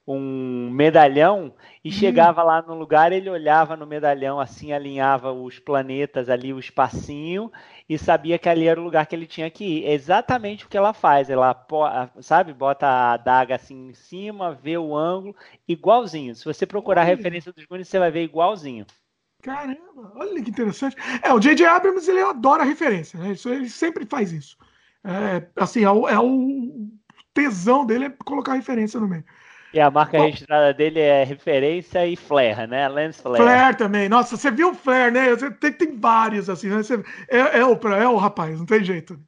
um 0.07 0.69
medalhão 0.71 1.53
e 1.83 1.89
hum. 1.89 1.91
chegava 1.91 2.41
lá 2.41 2.61
no 2.61 2.73
lugar, 2.73 3.11
ele 3.11 3.29
olhava 3.29 3.75
no 3.75 3.85
medalhão 3.85 4.39
assim, 4.39 4.71
alinhava 4.71 5.33
os 5.33 5.59
planetas 5.59 6.29
ali, 6.29 6.53
o 6.53 6.59
espacinho 6.59 7.51
e 7.89 7.97
sabia 7.97 8.39
que 8.39 8.47
ali 8.47 8.67
era 8.67 8.79
o 8.79 8.83
lugar 8.83 9.05
que 9.05 9.15
ele 9.15 9.27
tinha 9.27 9.49
que 9.49 9.63
ir. 9.63 9.85
É 9.85 9.93
exatamente 9.93 10.65
o 10.65 10.69
que 10.69 10.77
ela 10.77 10.93
faz. 10.93 11.29
Ela, 11.29 11.55
sabe, 12.21 12.53
bota 12.53 12.87
a 12.87 13.13
adaga 13.13 13.55
assim 13.55 13.89
em 13.89 13.93
cima, 13.93 14.53
vê 14.53 14.77
o 14.77 14.95
ângulo, 14.95 15.35
igualzinho. 15.67 16.35
Se 16.35 16.45
você 16.45 16.65
procurar 16.65 17.01
olha. 17.01 17.13
a 17.13 17.15
referência 17.15 17.51
dos 17.51 17.65
Goonies, 17.65 17.87
você 17.87 17.99
vai 17.99 18.11
ver 18.11 18.23
igualzinho. 18.23 18.85
Caramba, 19.41 20.13
olha 20.15 20.41
que 20.41 20.49
interessante. 20.49 20.95
É, 21.21 21.33
o 21.33 21.39
J.J. 21.39 21.65
Abrams, 21.65 22.09
ele 22.09 22.21
adora 22.21 22.63
referência, 22.63 23.19
né? 23.19 23.31
Isso, 23.31 23.49
ele 23.49 23.69
sempre 23.69 24.05
faz 24.05 24.31
isso. 24.31 24.57
É, 25.03 25.47
assim, 25.55 25.83
é 25.83 25.91
o, 25.91 26.07
é 26.07 26.19
o 26.19 26.89
tesão 27.33 27.85
dele 27.85 28.05
é 28.05 28.09
colocar 28.25 28.53
referência 28.53 28.99
no 28.99 29.07
meio. 29.07 29.23
E 29.73 29.79
a 29.79 29.91
marca 29.91 30.17
Bom, 30.17 30.25
registrada 30.25 30.73
dele 30.73 30.99
é 30.99 31.23
referência 31.23 32.05
e 32.07 32.15
flare, 32.15 32.67
né? 32.67 32.87
Lens 32.87 33.19
flare. 33.19 33.43
Flare 33.43 33.77
também. 33.77 34.07
Nossa, 34.07 34.37
você 34.37 34.49
viu 34.49 34.71
o 34.71 34.73
flare, 34.73 35.11
né? 35.11 35.35
Tem, 35.59 35.73
tem 35.73 35.99
vários, 35.99 36.49
assim. 36.49 36.69
Né? 36.69 36.77
Você, 36.77 37.03
é, 37.29 37.59
é, 37.59 37.65
o, 37.65 37.73
é 37.89 38.07
o 38.07 38.15
rapaz, 38.15 38.57
não 38.57 38.65
tem 38.65 38.83
jeito. 38.83 39.19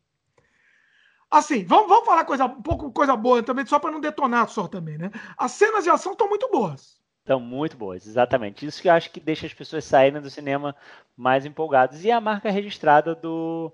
Assim, 1.29 1.63
vamos, 1.63 1.87
vamos 1.89 2.05
falar 2.05 2.25
coisa, 2.25 2.45
um 2.45 2.61
pouco 2.61 2.91
coisa 2.91 3.15
boa 3.15 3.43
também, 3.43 3.65
só 3.65 3.77
para 3.77 3.91
não 3.91 3.99
detonar 3.99 4.49
só 4.49 4.67
também, 4.67 4.97
né? 4.97 5.11
As 5.37 5.51
cenas 5.51 5.83
de 5.83 5.89
ação 5.89 6.13
estão 6.13 6.27
muito 6.27 6.49
boas. 6.49 6.99
Estão 7.19 7.39
muito 7.39 7.77
boas, 7.77 8.07
exatamente. 8.07 8.65
Isso 8.65 8.81
que 8.81 8.87
eu 8.87 8.93
acho 8.93 9.11
que 9.11 9.19
deixa 9.19 9.45
as 9.45 9.53
pessoas 9.53 9.85
saírem 9.85 10.19
do 10.19 10.31
cinema 10.31 10.75
mais 11.15 11.45
empolgadas. 11.45 12.03
E 12.03 12.09
a 12.09 12.19
marca 12.19 12.49
registrada 12.49 13.13
do, 13.13 13.71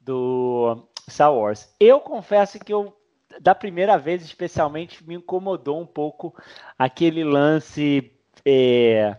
do 0.00 0.88
Star 1.08 1.32
Wars. 1.32 1.72
Eu 1.78 2.00
confesso 2.00 2.58
que 2.58 2.72
eu, 2.72 2.92
da 3.40 3.54
primeira 3.54 3.96
vez 3.98 4.22
especialmente, 4.22 5.06
me 5.06 5.14
incomodou 5.14 5.80
um 5.80 5.86
pouco 5.86 6.34
aquele 6.78 7.22
lance. 7.22 8.12
É, 8.44 9.16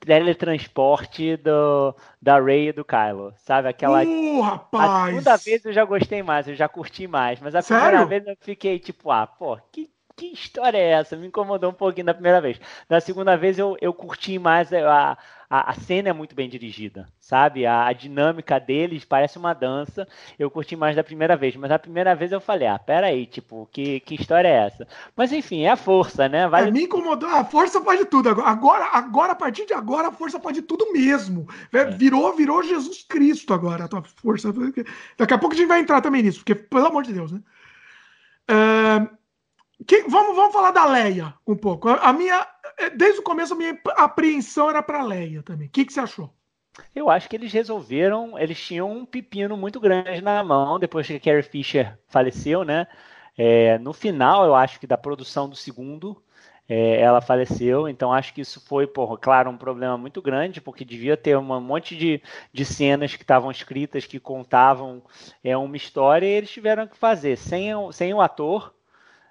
teletransporte 0.00 1.36
do, 1.36 1.94
da 2.22 2.40
Ray 2.40 2.68
e 2.68 2.72
do 2.72 2.84
Kylo, 2.84 3.34
sabe? 3.36 3.68
Aquela. 3.68 4.04
Uh, 4.04 4.40
rapaz! 4.40 4.90
A 4.90 5.06
segunda 5.06 5.36
vez 5.36 5.64
eu 5.64 5.72
já 5.72 5.84
gostei 5.84 6.22
mais, 6.22 6.48
eu 6.48 6.54
já 6.54 6.68
curti 6.68 7.06
mais, 7.06 7.40
mas 7.40 7.54
a 7.54 7.60
Sério? 7.60 7.82
primeira 7.82 8.06
vez 8.06 8.26
eu 8.26 8.36
fiquei 8.40 8.78
tipo, 8.78 9.10
ah, 9.10 9.26
pô, 9.26 9.58
que 9.72 9.90
que 10.18 10.26
história 10.32 10.76
é 10.76 10.90
essa? 10.90 11.16
Me 11.16 11.28
incomodou 11.28 11.70
um 11.70 11.74
pouquinho 11.74 12.06
da 12.06 12.12
primeira 12.12 12.40
vez. 12.40 12.60
Da 12.88 13.00
segunda 13.00 13.36
vez 13.36 13.56
eu, 13.56 13.76
eu 13.80 13.94
curti 13.94 14.36
mais, 14.36 14.72
a, 14.72 15.16
a, 15.50 15.70
a 15.70 15.74
cena 15.74 16.10
é 16.10 16.12
muito 16.12 16.34
bem 16.34 16.48
dirigida, 16.48 17.08
sabe? 17.18 17.64
A, 17.64 17.86
a, 17.86 17.92
dinâmica 17.92 18.60
deles 18.60 19.04
parece 19.04 19.38
uma 19.38 19.54
dança. 19.54 20.06
Eu 20.38 20.50
curti 20.50 20.76
mais 20.76 20.94
da 20.94 21.02
primeira 21.02 21.36
vez, 21.36 21.56
mas 21.56 21.70
a 21.70 21.78
primeira 21.78 22.14
vez 22.14 22.32
eu 22.32 22.40
falei, 22.40 22.68
ah, 22.68 22.78
peraí, 22.78 23.26
tipo, 23.26 23.68
que, 23.72 24.00
que 24.00 24.14
história 24.14 24.48
é 24.48 24.66
essa? 24.66 24.86
Mas 25.16 25.32
enfim, 25.32 25.62
é 25.62 25.70
a 25.70 25.76
força, 25.76 26.28
né? 26.28 26.46
Vale... 26.46 26.68
É, 26.68 26.70
me 26.70 26.82
incomodou, 26.82 27.28
a 27.30 27.44
força 27.44 27.80
pode 27.80 28.04
tudo. 28.06 28.28
Agora, 28.28 28.90
agora, 28.92 29.32
a 29.32 29.36
partir 29.36 29.64
de 29.64 29.72
agora, 29.72 30.08
a 30.08 30.12
força 30.12 30.38
pode 30.38 30.60
tudo 30.62 30.92
mesmo. 30.92 31.48
É. 31.72 31.84
Virou, 31.86 32.34
virou 32.36 32.62
Jesus 32.62 33.04
Cristo 33.08 33.54
agora, 33.54 33.84
a 33.84 33.88
tua 33.88 34.02
força. 34.02 34.52
Daqui 35.16 35.34
a 35.34 35.38
pouco 35.38 35.54
a 35.54 35.58
gente 35.58 35.68
vai 35.68 35.80
entrar 35.80 36.00
também 36.02 36.22
nisso, 36.22 36.40
porque, 36.40 36.54
pelo 36.54 36.86
amor 36.86 37.02
de 37.04 37.12
Deus, 37.12 37.32
né? 37.32 37.40
Uh, 38.50 39.17
que, 39.86 40.02
vamos, 40.02 40.34
vamos 40.34 40.52
falar 40.52 40.70
da 40.70 40.84
Leia 40.86 41.34
um 41.46 41.56
pouco. 41.56 41.88
A, 41.88 41.96
a 41.96 42.12
minha, 42.12 42.46
é, 42.76 42.90
desde 42.90 43.20
o 43.20 43.22
começo, 43.22 43.54
a 43.54 43.56
minha 43.56 43.78
apreensão 43.96 44.68
era 44.68 44.82
para 44.82 45.02
Leia 45.02 45.42
também. 45.42 45.68
O 45.68 45.70
que, 45.70 45.84
que 45.84 45.92
você 45.92 46.00
achou? 46.00 46.32
Eu 46.94 47.10
acho 47.10 47.28
que 47.28 47.36
eles 47.36 47.52
resolveram, 47.52 48.38
eles 48.38 48.60
tinham 48.60 48.90
um 48.90 49.04
pepino 49.04 49.56
muito 49.56 49.80
grande 49.80 50.20
na 50.20 50.42
mão 50.44 50.78
depois 50.78 51.06
que 51.06 51.14
a 51.14 51.20
Carrie 51.20 51.42
Fisher 51.42 51.98
faleceu, 52.06 52.64
né? 52.64 52.86
É, 53.36 53.78
no 53.78 53.92
final, 53.92 54.44
eu 54.44 54.54
acho 54.54 54.80
que 54.80 54.86
da 54.86 54.96
produção 54.96 55.48
do 55.48 55.56
segundo, 55.56 56.20
é, 56.68 57.00
ela 57.00 57.20
faleceu, 57.20 57.88
então 57.88 58.12
acho 58.12 58.34
que 58.34 58.42
isso 58.42 58.60
foi, 58.60 58.86
por, 58.86 59.16
claro, 59.18 59.48
um 59.48 59.56
problema 59.56 59.96
muito 59.96 60.20
grande, 60.20 60.60
porque 60.60 60.84
devia 60.84 61.16
ter 61.16 61.36
um 61.36 61.60
monte 61.60 61.96
de, 61.96 62.22
de 62.52 62.64
cenas 62.64 63.16
que 63.16 63.22
estavam 63.22 63.50
escritas 63.50 64.06
que 64.06 64.20
contavam 64.20 65.02
é, 65.42 65.56
uma 65.56 65.76
história 65.76 66.26
e 66.26 66.30
eles 66.30 66.50
tiveram 66.50 66.86
que 66.86 66.96
fazer 66.96 67.36
sem, 67.36 67.70
sem 67.92 68.12
o 68.12 68.20
ator 68.20 68.74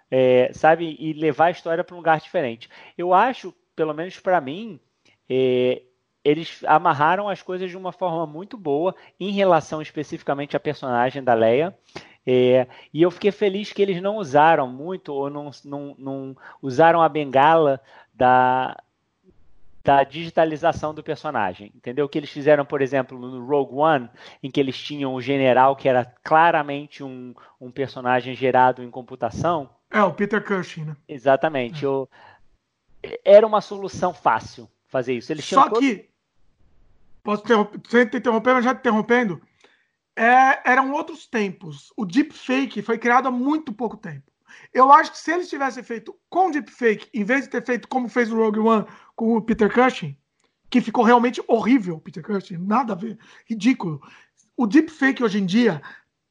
é, 0.10 0.52
sabe, 0.54 0.96
e 1.00 1.14
levar 1.14 1.46
a 1.46 1.52
história 1.52 1.84
para 1.84 1.96
um 1.96 2.00
lugar 2.00 2.20
diferente. 2.20 2.70
Eu 2.98 3.14
acho, 3.14 3.54
pelo 3.76 3.94
menos 3.94 4.20
para 4.20 4.40
mim, 4.40 4.80
é, 5.30 5.82
eles 6.24 6.62
amarraram 6.66 7.30
as 7.30 7.42
coisas 7.42 7.70
de 7.70 7.78
uma 7.78 7.92
forma 7.92 8.26
muito 8.26 8.58
boa 8.58 8.96
em 9.20 9.32
relação 9.32 9.82
especificamente 9.82 10.58
à 10.58 10.60
personagem 10.60 11.24
da 11.24 11.34
Leia. 11.34 11.74
É, 12.26 12.68
e 12.94 13.02
eu 13.02 13.10
fiquei 13.10 13.32
feliz 13.32 13.72
que 13.72 13.82
eles 13.82 14.02
não 14.02 14.18
usaram 14.18 14.68
muito, 14.68 15.14
ou 15.14 15.30
não, 15.30 15.50
não, 15.64 15.96
não 15.98 16.38
usaram 16.62 17.02
a 17.02 17.08
bengala 17.08 17.80
da, 18.14 18.76
da 19.82 20.04
digitalização 20.04 20.94
do 20.94 21.02
personagem. 21.02 21.72
Entendeu? 21.74 22.06
O 22.06 22.10
que 22.10 22.18
eles 22.18 22.30
fizeram, 22.30 22.66
por 22.66 22.82
exemplo, 22.82 23.18
no 23.18 23.46
Rogue 23.46 23.76
One, 23.76 24.10
em 24.44 24.52
que 24.52 24.60
eles 24.60 24.78
tinham 24.78 25.14
o 25.14 25.22
general, 25.22 25.78
que 25.78 25.88
era 25.88 26.04
claramente 26.22 27.02
um, 27.02 27.34
um 27.62 27.72
personagem 27.72 28.36
gerado 28.36 28.84
em 28.84 28.92
computação, 28.92 29.70
é, 29.90 30.02
o 30.04 30.14
Peter 30.14 30.44
Cushing, 30.44 30.86
né? 30.86 30.98
Exatamente. 31.08 31.86
É. 31.86 31.88
O... 31.88 32.08
Era 33.24 33.48
uma 33.48 33.62
solução 33.62 34.14
fácil 34.14 34.70
fazer 34.88 35.14
isso. 35.14 35.32
Eles 35.32 35.46
Só 35.46 35.70
todo... 35.70 35.80
que. 35.80 36.10
Posso 37.24 37.44
interromper, 37.44 38.16
interromper, 38.16 38.54
mas 38.54 38.66
já 38.66 38.74
te 38.74 38.80
interrompendo. 38.80 39.42
É, 40.16 40.72
eram 40.72 40.92
outros 40.94 41.28
tempos. 41.28 41.92
O 41.96 42.06
deepfake 42.06 42.82
foi 42.82 42.98
criado 42.98 43.28
há 43.28 43.32
muito 43.32 43.74
pouco 43.74 43.98
tempo. 43.98 44.32
Eu 44.74 44.92
acho 44.92 45.12
que 45.12 45.18
se 45.18 45.32
eles 45.32 45.50
tivessem 45.50 45.84
feito 45.84 46.18
com 46.30 46.50
deepfake, 46.50 47.10
em 47.14 47.24
vez 47.24 47.44
de 47.44 47.50
ter 47.50 47.66
feito 47.66 47.88
como 47.88 48.10
fez 48.10 48.32
o 48.32 48.38
Rogue 48.38 48.60
One 48.60 48.86
com 49.16 49.36
o 49.36 49.42
Peter 49.42 49.72
Cushing, 49.72 50.18
que 50.70 50.82
ficou 50.82 51.04
realmente 51.04 51.42
horrível, 51.48 52.00
Peter 52.00 52.24
Cushing, 52.24 52.58
nada 52.58 52.94
a 52.94 52.96
ver, 52.96 53.18
ridículo. 53.46 54.02
O 54.56 54.66
deepfake 54.66 55.24
hoje 55.24 55.40
em 55.40 55.46
dia 55.46 55.82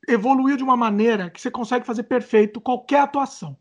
evoluiu 0.07 0.57
de 0.57 0.65
uma 0.65 0.77
maneira 0.77 1.31
que 1.31 1.41
você 1.41 1.51
consegue 1.51 1.87
fazer 1.87 2.05
perfeito 2.05 2.61
qualquer 2.61 3.01
atuação. 3.01 3.57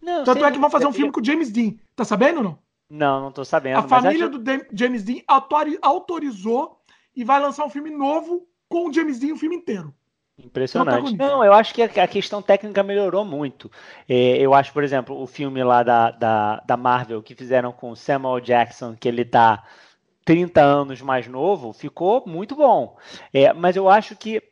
Não, 0.00 0.24
Tanto 0.24 0.44
é 0.44 0.52
que 0.52 0.58
vão 0.58 0.70
fazer 0.70 0.86
um 0.86 0.92
filme 0.92 1.12
com 1.12 1.20
o 1.20 1.24
James 1.24 1.50
Dean. 1.50 1.74
Tá 1.94 2.04
sabendo 2.04 2.38
ou 2.38 2.44
não? 2.44 2.58
Não, 2.88 3.20
não 3.20 3.32
tô 3.32 3.44
sabendo. 3.44 3.78
A 3.78 3.82
família 3.82 4.28
acho... 4.28 4.38
do 4.38 4.66
James 4.72 5.02
Dean 5.02 5.22
autorizou 5.82 6.80
e 7.14 7.24
vai 7.24 7.40
lançar 7.40 7.64
um 7.64 7.70
filme 7.70 7.90
novo 7.90 8.46
com 8.68 8.88
o 8.88 8.92
James 8.92 9.18
Dean 9.18 9.34
o 9.34 9.38
filme 9.38 9.56
inteiro. 9.56 9.92
Impressionante. 10.38 11.16
Não, 11.16 11.42
eu 11.42 11.52
acho 11.54 11.72
que 11.72 11.82
a 11.82 12.06
questão 12.06 12.42
técnica 12.42 12.82
melhorou 12.82 13.24
muito. 13.24 13.70
É, 14.06 14.36
eu 14.36 14.52
acho, 14.52 14.70
por 14.72 14.84
exemplo, 14.84 15.18
o 15.20 15.26
filme 15.26 15.64
lá 15.64 15.82
da, 15.82 16.10
da, 16.10 16.60
da 16.60 16.76
Marvel 16.76 17.22
que 17.22 17.34
fizeram 17.34 17.72
com 17.72 17.90
o 17.90 17.96
Samuel 17.96 18.38
Jackson, 18.40 18.94
que 18.94 19.08
ele 19.08 19.24
tá 19.24 19.64
30 20.26 20.60
anos 20.60 21.00
mais 21.00 21.26
novo, 21.26 21.72
ficou 21.72 22.22
muito 22.26 22.54
bom. 22.54 22.98
É, 23.32 23.52
mas 23.54 23.76
eu 23.76 23.88
acho 23.88 24.14
que 24.14 24.42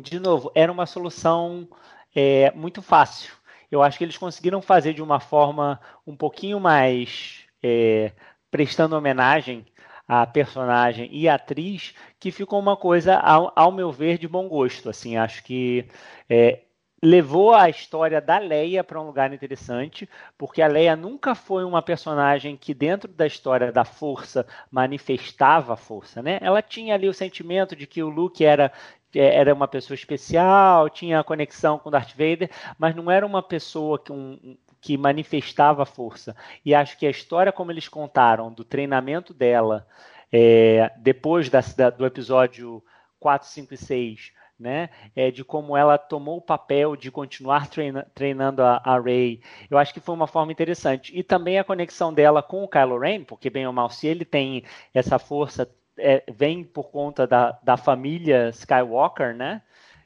de 0.00 0.18
novo, 0.18 0.50
era 0.54 0.72
uma 0.72 0.86
solução 0.86 1.68
é, 2.14 2.50
muito 2.52 2.80
fácil. 2.80 3.34
Eu 3.70 3.82
acho 3.82 3.98
que 3.98 4.04
eles 4.04 4.18
conseguiram 4.18 4.62
fazer 4.62 4.94
de 4.94 5.02
uma 5.02 5.20
forma 5.20 5.80
um 6.06 6.16
pouquinho 6.16 6.58
mais 6.60 7.44
é, 7.62 8.12
prestando 8.50 8.96
homenagem 8.96 9.66
à 10.06 10.26
personagem 10.26 11.08
e 11.12 11.28
à 11.28 11.34
atriz, 11.34 11.94
que 12.18 12.30
ficou 12.30 12.58
uma 12.58 12.76
coisa, 12.76 13.16
ao, 13.16 13.52
ao 13.54 13.72
meu 13.72 13.90
ver, 13.92 14.18
de 14.18 14.28
bom 14.28 14.48
gosto. 14.48 14.90
Assim, 14.90 15.16
acho 15.16 15.42
que 15.44 15.86
é, 16.28 16.60
levou 17.02 17.54
a 17.54 17.68
história 17.68 18.20
da 18.20 18.38
Leia 18.38 18.84
para 18.84 19.00
um 19.00 19.06
lugar 19.06 19.32
interessante, 19.32 20.08
porque 20.38 20.62
a 20.62 20.68
Leia 20.68 20.94
nunca 20.94 21.34
foi 21.34 21.64
uma 21.64 21.82
personagem 21.82 22.56
que 22.56 22.72
dentro 22.72 23.10
da 23.10 23.26
história 23.26 23.72
da 23.72 23.84
força 23.84 24.46
manifestava 24.70 25.74
a 25.74 25.76
força, 25.76 26.22
né? 26.22 26.38
Ela 26.42 26.62
tinha 26.62 26.94
ali 26.94 27.08
o 27.08 27.14
sentimento 27.14 27.74
de 27.74 27.86
que 27.86 28.02
o 28.02 28.08
Luke 28.08 28.44
era 28.44 28.72
era 29.14 29.52
uma 29.52 29.68
pessoa 29.68 29.94
especial, 29.94 30.88
tinha 30.88 31.24
conexão 31.24 31.78
com 31.78 31.90
Darth 31.90 32.12
Vader, 32.12 32.50
mas 32.78 32.94
não 32.94 33.10
era 33.10 33.26
uma 33.26 33.42
pessoa 33.42 33.98
que, 33.98 34.12
um, 34.12 34.56
que 34.80 34.96
manifestava 34.96 35.84
força. 35.84 36.34
E 36.64 36.74
acho 36.74 36.98
que 36.98 37.06
a 37.06 37.10
história 37.10 37.52
como 37.52 37.70
eles 37.70 37.88
contaram 37.88 38.52
do 38.52 38.64
treinamento 38.64 39.32
dela 39.32 39.86
é, 40.32 40.90
depois 40.98 41.48
da, 41.48 41.60
da, 41.76 41.90
do 41.90 42.06
episódio 42.06 42.82
4, 43.20 43.46
5 43.48 43.74
e 43.74 43.76
6, 43.76 44.32
né, 44.58 44.90
é, 45.14 45.30
de 45.30 45.44
como 45.44 45.76
ela 45.76 45.98
tomou 45.98 46.38
o 46.38 46.42
papel 46.42 46.94
de 46.94 47.10
continuar 47.10 47.68
treina, 47.68 48.06
treinando 48.14 48.62
a, 48.62 48.80
a 48.84 48.98
Rey, 48.98 49.40
eu 49.68 49.76
acho 49.76 49.92
que 49.92 50.00
foi 50.00 50.14
uma 50.14 50.26
forma 50.26 50.52
interessante. 50.52 51.12
E 51.16 51.22
também 51.22 51.58
a 51.58 51.64
conexão 51.64 52.14
dela 52.14 52.42
com 52.42 52.62
o 52.62 52.68
Kylo 52.68 52.98
Ren, 52.98 53.24
porque 53.24 53.50
bem 53.50 53.66
ou 53.66 53.72
mal, 53.72 53.90
se 53.90 54.06
ele 54.06 54.24
tem 54.24 54.64
essa 54.94 55.18
força 55.18 55.68
é, 55.98 56.22
vem 56.32 56.64
por 56.64 56.90
conta 56.90 57.26
da, 57.26 57.58
da 57.62 57.76
família 57.76 58.48
Skywalker, 58.50 59.34
né? 59.34 59.62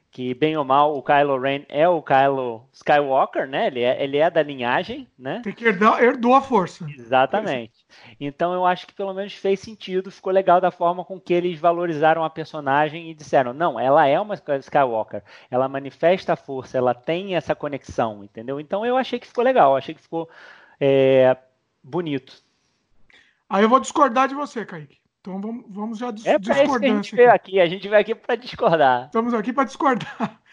Que 0.09 0.33
bem 0.33 0.57
ou 0.57 0.63
mal 0.63 0.97
o 0.97 1.03
Kylo 1.03 1.39
Ren 1.39 1.63
é 1.69 1.87
o 1.87 2.01
Kylo 2.01 2.67
Skywalker, 2.73 3.47
né? 3.47 3.67
Ele 3.67 3.81
é, 3.81 4.03
ele 4.03 4.17
é 4.17 4.29
da 4.31 4.41
linhagem, 4.41 5.07
né? 5.19 5.41
Tem 5.43 5.53
que 5.53 5.65
herdar, 5.65 6.01
herdou 6.01 6.33
a 6.33 6.41
força. 6.41 6.87
Exatamente. 6.89 7.85
Então 8.19 8.53
eu 8.53 8.65
acho 8.65 8.87
que 8.87 8.93
pelo 8.93 9.13
menos 9.13 9.33
fez 9.33 9.59
sentido, 9.59 10.09
ficou 10.09 10.33
legal 10.33 10.59
da 10.59 10.71
forma 10.71 11.05
com 11.05 11.19
que 11.19 11.33
eles 11.33 11.59
valorizaram 11.59 12.23
a 12.23 12.29
personagem 12.29 13.11
e 13.11 13.13
disseram, 13.13 13.53
não, 13.53 13.79
ela 13.79 14.07
é 14.07 14.19
uma 14.19 14.35
Skywalker, 14.35 15.21
ela 15.51 15.67
manifesta 15.67 16.33
a 16.33 16.37
força, 16.37 16.77
ela 16.77 16.95
tem 16.95 17.35
essa 17.35 17.53
conexão, 17.53 18.23
entendeu? 18.23 18.59
Então 18.59 18.85
eu 18.85 18.97
achei 18.97 19.19
que 19.19 19.27
ficou 19.27 19.43
legal, 19.43 19.75
achei 19.75 19.93
que 19.93 20.01
ficou 20.01 20.27
é, 20.79 21.37
bonito. 21.83 22.41
Aí 23.49 23.63
eu 23.63 23.69
vou 23.69 23.79
discordar 23.79 24.27
de 24.27 24.35
você, 24.35 24.65
Kaique. 24.65 24.97
Então 25.27 25.41
vamos, 25.41 25.65
vamos 25.67 25.97
já 25.97 26.09
dis 26.09 26.25
é 26.25 26.39
discordar. 26.39 26.89
a 26.89 26.95
gente 26.95 27.13
veio 27.13 27.31
aqui, 27.33 27.59
a 27.59 27.65
gente 27.65 27.89
veio 27.89 27.99
aqui 27.99 28.15
para 28.15 28.35
discordar. 28.35 29.05
Estamos 29.07 29.33
aqui 29.33 29.51
para 29.51 29.65
discordar. 29.65 30.39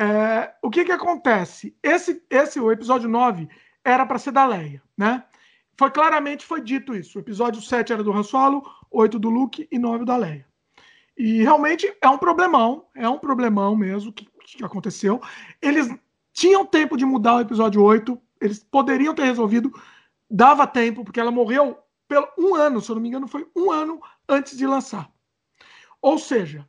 É, 0.00 0.54
o 0.62 0.70
que 0.70 0.84
que 0.84 0.92
acontece? 0.92 1.76
Esse, 1.82 2.22
esse, 2.30 2.60
o 2.60 2.70
episódio 2.70 3.08
9 3.08 3.48
era 3.84 4.06
para 4.06 4.16
ser 4.16 4.30
da 4.30 4.46
Leia, 4.46 4.80
né? 4.96 5.24
Foi 5.76 5.90
claramente 5.90 6.46
foi 6.46 6.60
dito 6.60 6.94
isso. 6.94 7.18
O 7.18 7.20
episódio 7.20 7.60
7 7.60 7.94
era 7.94 8.04
do 8.04 8.12
Han 8.12 8.22
Solo, 8.22 8.62
8 8.92 9.18
do 9.18 9.28
Luke 9.28 9.66
e 9.68 9.76
9 9.76 10.04
da 10.04 10.16
Leia. 10.16 10.46
E 11.16 11.42
realmente 11.42 11.92
é 12.00 12.08
um 12.08 12.16
problemão, 12.16 12.86
é 12.94 13.08
um 13.08 13.18
problemão 13.18 13.74
mesmo 13.74 14.12
que, 14.12 14.28
que 14.44 14.64
aconteceu. 14.64 15.20
Eles 15.60 15.92
tinham 16.32 16.64
tempo 16.64 16.96
de 16.96 17.04
mudar 17.04 17.34
o 17.34 17.40
episódio 17.40 17.82
8, 17.82 18.16
eles 18.40 18.62
poderiam 18.62 19.12
ter 19.16 19.24
resolvido, 19.24 19.72
dava 20.30 20.64
tempo, 20.64 21.02
porque 21.02 21.18
ela 21.18 21.32
morreu 21.32 21.76
pelo 22.08 22.26
um 22.38 22.54
ano, 22.54 22.80
se 22.80 22.90
eu 22.90 22.94
não 22.94 23.02
me 23.02 23.08
engano, 23.08 23.28
foi 23.28 23.46
um 23.54 23.70
ano 23.70 24.00
antes 24.28 24.56
de 24.56 24.66
lançar. 24.66 25.10
Ou 26.00 26.18
seja, 26.18 26.68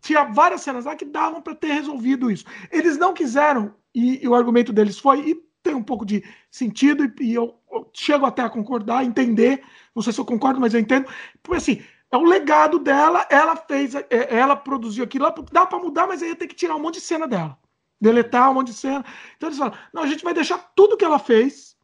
tinha 0.00 0.24
várias 0.24 0.62
cenas 0.62 0.84
lá 0.84 0.96
que 0.96 1.04
davam 1.04 1.40
para 1.40 1.54
ter 1.54 1.72
resolvido 1.72 2.30
isso. 2.30 2.44
Eles 2.70 2.98
não 2.98 3.14
quiseram, 3.14 3.74
e, 3.94 4.22
e, 4.22 4.28
o 4.28 4.34
argumento 4.34 4.72
deles 4.72 4.98
foi, 4.98 5.20
e 5.20 5.34
tem 5.62 5.74
um 5.74 5.82
pouco 5.82 6.04
de 6.04 6.24
sentido, 6.50 7.04
e, 7.04 7.24
e 7.24 7.34
eu, 7.34 7.58
eu, 7.70 7.88
chego 7.92 8.26
até 8.26 8.42
a 8.42 8.50
concordar, 8.50 9.04
entender, 9.04 9.62
não 9.94 10.02
sei 10.02 10.12
se 10.12 10.20
eu 10.20 10.24
concordo, 10.24 10.60
mas 10.60 10.74
eu 10.74 10.80
entendo, 10.80 11.06
porque 11.42 11.58
assim, 11.58 11.82
é 12.10 12.16
o 12.16 12.24
legado 12.24 12.78
dela, 12.78 13.26
ela 13.30 13.54
fez, 13.54 13.94
é, 13.94 14.06
ela 14.10 14.56
produziu 14.56 15.04
aquilo, 15.04 15.32
dá 15.52 15.66
para 15.66 15.78
mudar, 15.78 16.06
mas 16.06 16.22
aí 16.22 16.30
ia 16.30 16.36
ter 16.36 16.48
que 16.48 16.56
tirar 16.56 16.74
um 16.74 16.80
monte 16.80 16.94
de 16.94 17.02
cena 17.02 17.28
dela, 17.28 17.56
deletar 18.00 18.50
um 18.50 18.54
monte 18.54 18.68
de 18.68 18.74
cena. 18.74 19.04
Então 19.36 19.48
eles 19.48 19.58
falam, 19.58 19.74
não, 19.92 20.02
a 20.02 20.06
gente 20.06 20.24
vai 20.24 20.34
deixar 20.34 20.58
tudo 20.74 20.96
que 20.96 21.04
ela 21.04 21.18
fez 21.18 21.76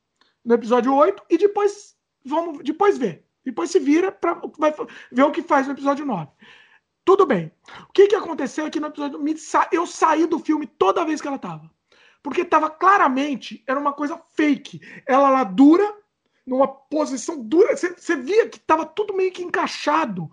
no 0.44 0.54
episódio 0.54 0.94
8 0.94 1.22
e 1.30 1.38
depois 1.38 1.95
vamos 2.26 2.62
depois 2.64 2.98
ver. 2.98 3.24
Depois 3.44 3.70
se 3.70 3.78
vira 3.78 4.10
para 4.10 4.40
ver 5.12 5.22
o 5.22 5.30
que 5.30 5.42
faz 5.42 5.66
no 5.66 5.72
episódio 5.72 6.04
9. 6.04 6.28
Tudo 7.04 7.24
bem. 7.24 7.52
O 7.88 7.92
que, 7.92 8.08
que 8.08 8.16
aconteceu 8.16 8.66
aqui 8.66 8.80
no 8.80 8.88
episódio? 8.88 9.20
Eu 9.70 9.86
saí 9.86 10.26
do 10.26 10.40
filme 10.40 10.66
toda 10.66 11.04
vez 11.04 11.20
que 11.20 11.28
ela 11.28 11.38
tava. 11.38 11.70
Porque 12.20 12.44
tava 12.44 12.68
claramente, 12.68 13.62
era 13.68 13.78
uma 13.78 13.92
coisa 13.92 14.20
fake. 14.34 14.80
Ela 15.06 15.30
lá 15.30 15.44
dura, 15.44 15.94
numa 16.44 16.66
posição 16.66 17.40
dura. 17.40 17.76
Você 17.76 18.16
via 18.16 18.48
que 18.48 18.58
tava 18.58 18.84
tudo 18.84 19.14
meio 19.14 19.30
que 19.30 19.44
encaixado. 19.44 20.28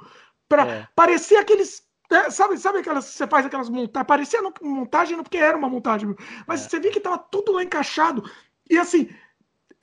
Pra, 0.50 0.68
é. 0.68 0.88
Parecia 0.96 1.40
aqueles. 1.40 1.88
É, 2.12 2.32
sabe, 2.32 2.58
sabe 2.58 2.80
aquelas. 2.80 3.06
Você 3.06 3.28
faz 3.28 3.46
aquelas 3.46 3.70
montagens. 3.70 4.08
Parecia 4.08 4.42
montagem, 4.60 5.16
não 5.16 5.24
porque 5.24 5.38
era 5.38 5.56
uma 5.56 5.70
montagem. 5.70 6.16
Mas 6.48 6.62
você 6.62 6.78
é. 6.78 6.80
via 6.80 6.92
que 6.92 7.00
tava 7.00 7.20
tudo 7.20 7.52
lá 7.52 7.64
encaixado. 7.64 8.24
E 8.68 8.80
assim, 8.80 9.08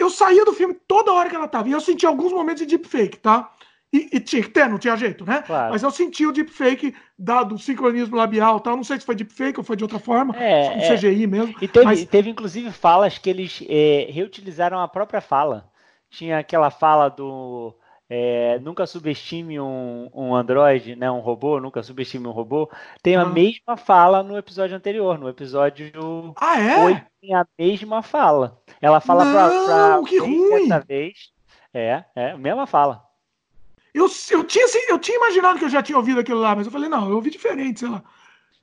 eu 0.00 0.10
saía 0.10 0.44
do 0.44 0.52
filme 0.52 0.74
toda 0.88 1.12
hora 1.12 1.28
que 1.28 1.36
ela 1.36 1.48
tava. 1.48 1.68
E 1.68 1.72
eu 1.72 1.80
senti 1.80 2.06
alguns 2.06 2.32
momentos 2.32 2.66
de 2.66 2.76
deepfake, 2.76 3.18
tá? 3.18 3.52
E, 3.92 4.08
e, 4.12 4.20
tinha 4.20 4.40
que 4.42 4.50
ter, 4.50 4.68
não 4.68 4.78
tinha 4.78 4.96
jeito, 4.96 5.24
né? 5.24 5.42
Claro. 5.42 5.72
Mas 5.72 5.82
eu 5.82 5.90
senti 5.90 6.24
o 6.24 6.30
deepfake 6.30 6.94
da, 7.18 7.42
do 7.42 7.58
sincronismo 7.58 8.16
labial 8.16 8.60
tal. 8.60 8.76
Não 8.76 8.84
sei 8.84 9.00
se 9.00 9.04
foi 9.04 9.16
deepfake 9.16 9.58
ou 9.58 9.64
foi 9.64 9.76
de 9.76 9.82
outra 9.82 9.98
forma. 9.98 10.34
É, 10.36 10.70
um 10.76 10.80
é. 10.80 10.96
CGI 10.96 11.26
mesmo. 11.26 11.54
E 11.60 11.66
teve, 11.66 11.84
mas... 11.84 12.04
teve 12.04 12.30
inclusive 12.30 12.70
falas 12.70 13.18
que 13.18 13.28
eles 13.28 13.64
é, 13.68 14.06
reutilizaram 14.10 14.78
a 14.78 14.86
própria 14.86 15.20
fala. 15.20 15.68
Tinha 16.08 16.38
aquela 16.38 16.70
fala 16.70 17.08
do. 17.08 17.74
É, 18.12 18.58
nunca 18.58 18.88
subestime 18.88 19.60
um, 19.60 20.10
um 20.12 20.34
Android, 20.34 20.96
né, 20.96 21.08
um 21.08 21.20
robô, 21.20 21.60
nunca 21.60 21.80
subestime 21.80 22.26
um 22.26 22.32
robô. 22.32 22.68
Tem 23.00 23.14
a 23.14 23.22
ah. 23.22 23.24
mesma 23.24 23.76
fala 23.76 24.20
no 24.20 24.36
episódio 24.36 24.76
anterior, 24.76 25.16
no 25.16 25.28
episódio 25.28 26.34
ah, 26.36 26.60
é? 26.60 26.84
8, 26.84 27.06
tem 27.20 27.34
a 27.34 27.46
mesma 27.56 28.02
fala. 28.02 28.60
Ela 28.82 29.00
fala 29.00 29.24
Não, 29.24 29.32
pra, 29.32 29.98
pra 29.98 30.08
que 30.08 30.18
ruim. 30.18 30.66
dessa 30.66 30.80
vez. 30.80 31.30
É, 31.72 32.02
é, 32.16 32.36
mesma 32.36 32.66
fala. 32.66 33.00
Eu, 33.94 34.08
eu, 34.32 34.44
tinha, 34.44 34.66
eu 34.88 34.98
tinha 34.98 35.16
imaginado 35.16 35.60
que 35.60 35.64
eu 35.64 35.70
já 35.70 35.80
tinha 35.80 35.96
ouvido 35.96 36.18
aquilo 36.18 36.40
lá, 36.40 36.56
mas 36.56 36.66
eu 36.66 36.72
falei, 36.72 36.88
não, 36.88 37.08
eu 37.08 37.14
ouvi 37.14 37.30
diferente, 37.30 37.78
sei 37.78 37.90
lá. 37.90 38.02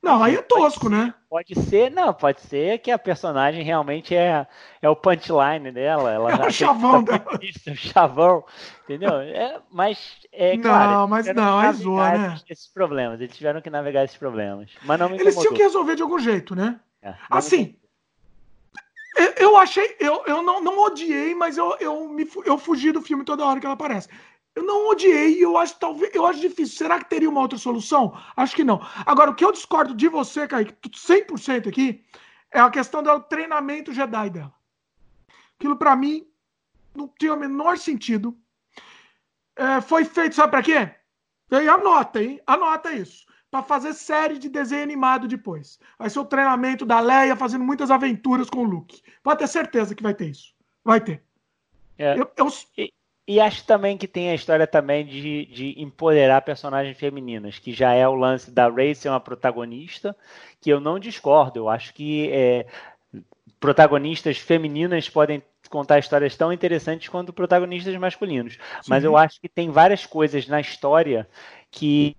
Não, 0.02 0.24
aí 0.24 0.36
é 0.36 0.42
tosco, 0.42 0.90
né? 0.90 1.14
Pode 1.30 1.56
ser, 1.56 1.92
não, 1.92 2.14
pode 2.14 2.40
ser 2.42 2.80
que 2.80 2.90
a 2.92 3.00
personagem 3.00 3.64
realmente 3.64 4.16
é, 4.16 4.48
é 4.82 4.90
o 4.90 4.96
punchline 4.96 5.72
dela. 5.72 6.12
Ela 6.12 6.32
é 6.32 6.48
o 6.48 6.52
chavão 6.52 7.04
dela. 7.04 7.40
Isso, 7.42 7.72
o 7.72 7.76
chavão, 7.76 8.46
entendeu? 8.84 9.20
É, 9.20 9.60
mas, 9.70 10.18
é 10.32 10.56
não, 10.56 10.64
claro. 10.64 11.08
mas 11.08 11.36
não, 11.36 11.62
é 11.62 11.74
zoa, 11.74 12.12
né? 12.12 12.36
Esses 12.50 12.68
problemas, 12.68 13.20
eles 13.20 13.36
tiveram 13.36 13.62
que 13.62 13.70
navegar 13.70 14.06
esses 14.06 14.18
problemas. 14.18 14.72
Mas 14.84 15.00
não 15.00 15.10
me 15.10 15.20
Eles 15.20 15.36
tinham 15.36 15.54
que 15.54 15.64
resolver 15.64 15.96
de 15.96 16.04
algum 16.04 16.20
jeito, 16.20 16.56
né? 16.56 16.80
É, 17.02 17.14
assim, 17.30 17.76
eu 19.38 19.58
achei, 19.58 19.96
eu, 20.00 20.24
eu 20.26 20.42
não, 20.42 20.62
não 20.62 20.80
odiei, 20.80 21.34
mas 21.34 21.58
eu, 21.58 21.76
eu, 21.80 22.08
me, 22.08 22.28
eu 22.46 22.58
fugi 22.58 22.92
do 22.92 23.02
filme 23.02 23.24
toda 23.24 23.46
hora 23.46 23.60
que 23.60 23.66
ela 23.66 23.74
aparece. 23.74 24.08
Eu 24.58 24.64
não 24.64 24.90
odiei, 24.90 25.38
eu 25.38 25.56
acho 25.56 25.78
talvez, 25.78 26.12
eu 26.16 26.26
acho 26.26 26.40
difícil. 26.40 26.76
Será 26.76 26.98
que 26.98 27.08
teria 27.08 27.30
uma 27.30 27.42
outra 27.42 27.60
solução? 27.60 28.18
Acho 28.36 28.56
que 28.56 28.64
não. 28.64 28.82
Agora, 29.06 29.30
o 29.30 29.36
que 29.36 29.46
eu 29.46 29.52
discordo 29.52 29.94
de 29.94 30.08
você, 30.08 30.48
Kaique, 30.48 30.74
100% 30.90 31.68
aqui, 31.68 32.04
é 32.52 32.60
a 32.60 32.72
questão 32.72 33.04
do 33.04 33.20
treinamento 33.20 33.94
Jedi 33.94 34.32
dela. 34.32 34.52
Aquilo 35.60 35.76
para 35.76 35.96
mim 35.96 36.28
não 36.96 37.08
tinha 37.08 37.36
o 37.36 37.40
menor 37.40 37.78
sentido. 37.78 38.36
É, 39.56 39.80
foi 39.80 40.04
feito, 40.04 40.34
sabe 40.34 40.50
para 40.50 40.64
quê? 40.64 40.90
E 41.52 41.70
anota, 41.70 42.24
hein? 42.24 42.42
Anota 42.48 42.92
isso. 42.92 43.28
Para 43.52 43.62
fazer 43.62 43.94
série 43.94 44.40
de 44.40 44.50
desenho 44.50 44.82
animado 44.82 45.28
depois. 45.28 45.80
Vai 46.00 46.10
ser 46.10 46.18
o 46.18 46.26
treinamento 46.26 46.84
da 46.84 47.00
Leia 47.00 47.36
fazendo 47.36 47.64
muitas 47.64 47.92
aventuras 47.92 48.50
com 48.50 48.62
o 48.62 48.68
Luke. 48.68 49.04
Pode 49.22 49.38
ter 49.38 49.48
certeza 49.48 49.94
que 49.94 50.02
vai 50.02 50.16
ter 50.16 50.32
isso. 50.32 50.56
Vai 50.84 51.00
ter. 51.00 51.22
É. 51.96 52.20
Eu, 52.20 52.32
eu... 52.36 52.48
E 53.28 53.42
acho 53.42 53.66
também 53.66 53.98
que 53.98 54.08
tem 54.08 54.30
a 54.30 54.36
história 54.36 54.66
também 54.66 55.06
de, 55.06 55.46
de 55.48 55.82
empoderar 55.82 56.42
personagens 56.42 56.98
femininas, 56.98 57.60
que 57.60 57.74
já 57.74 57.92
é 57.92 58.08
o 58.08 58.16
lance 58.16 58.50
da 58.50 58.70
Ray 58.70 58.96
ser 58.96 59.10
uma 59.10 59.20
protagonista, 59.20 60.16
que 60.62 60.70
eu 60.70 60.80
não 60.80 60.98
discordo. 60.98 61.60
Eu 61.60 61.68
acho 61.68 61.94
que 61.94 62.32
é, 62.32 62.66
protagonistas 63.60 64.38
femininas 64.38 65.10
podem 65.10 65.44
contar 65.70 66.00
histórias 66.00 66.38
tão 66.38 66.54
interessantes 66.54 67.10
quanto 67.10 67.34
protagonistas 67.34 67.94
masculinos. 67.98 68.54
Sim. 68.54 68.90
Mas 68.90 69.04
eu 69.04 69.18
acho 69.18 69.42
que 69.42 69.50
tem 69.50 69.70
várias 69.70 70.06
coisas 70.06 70.48
na 70.48 70.62
história 70.62 71.28
que 71.70 72.16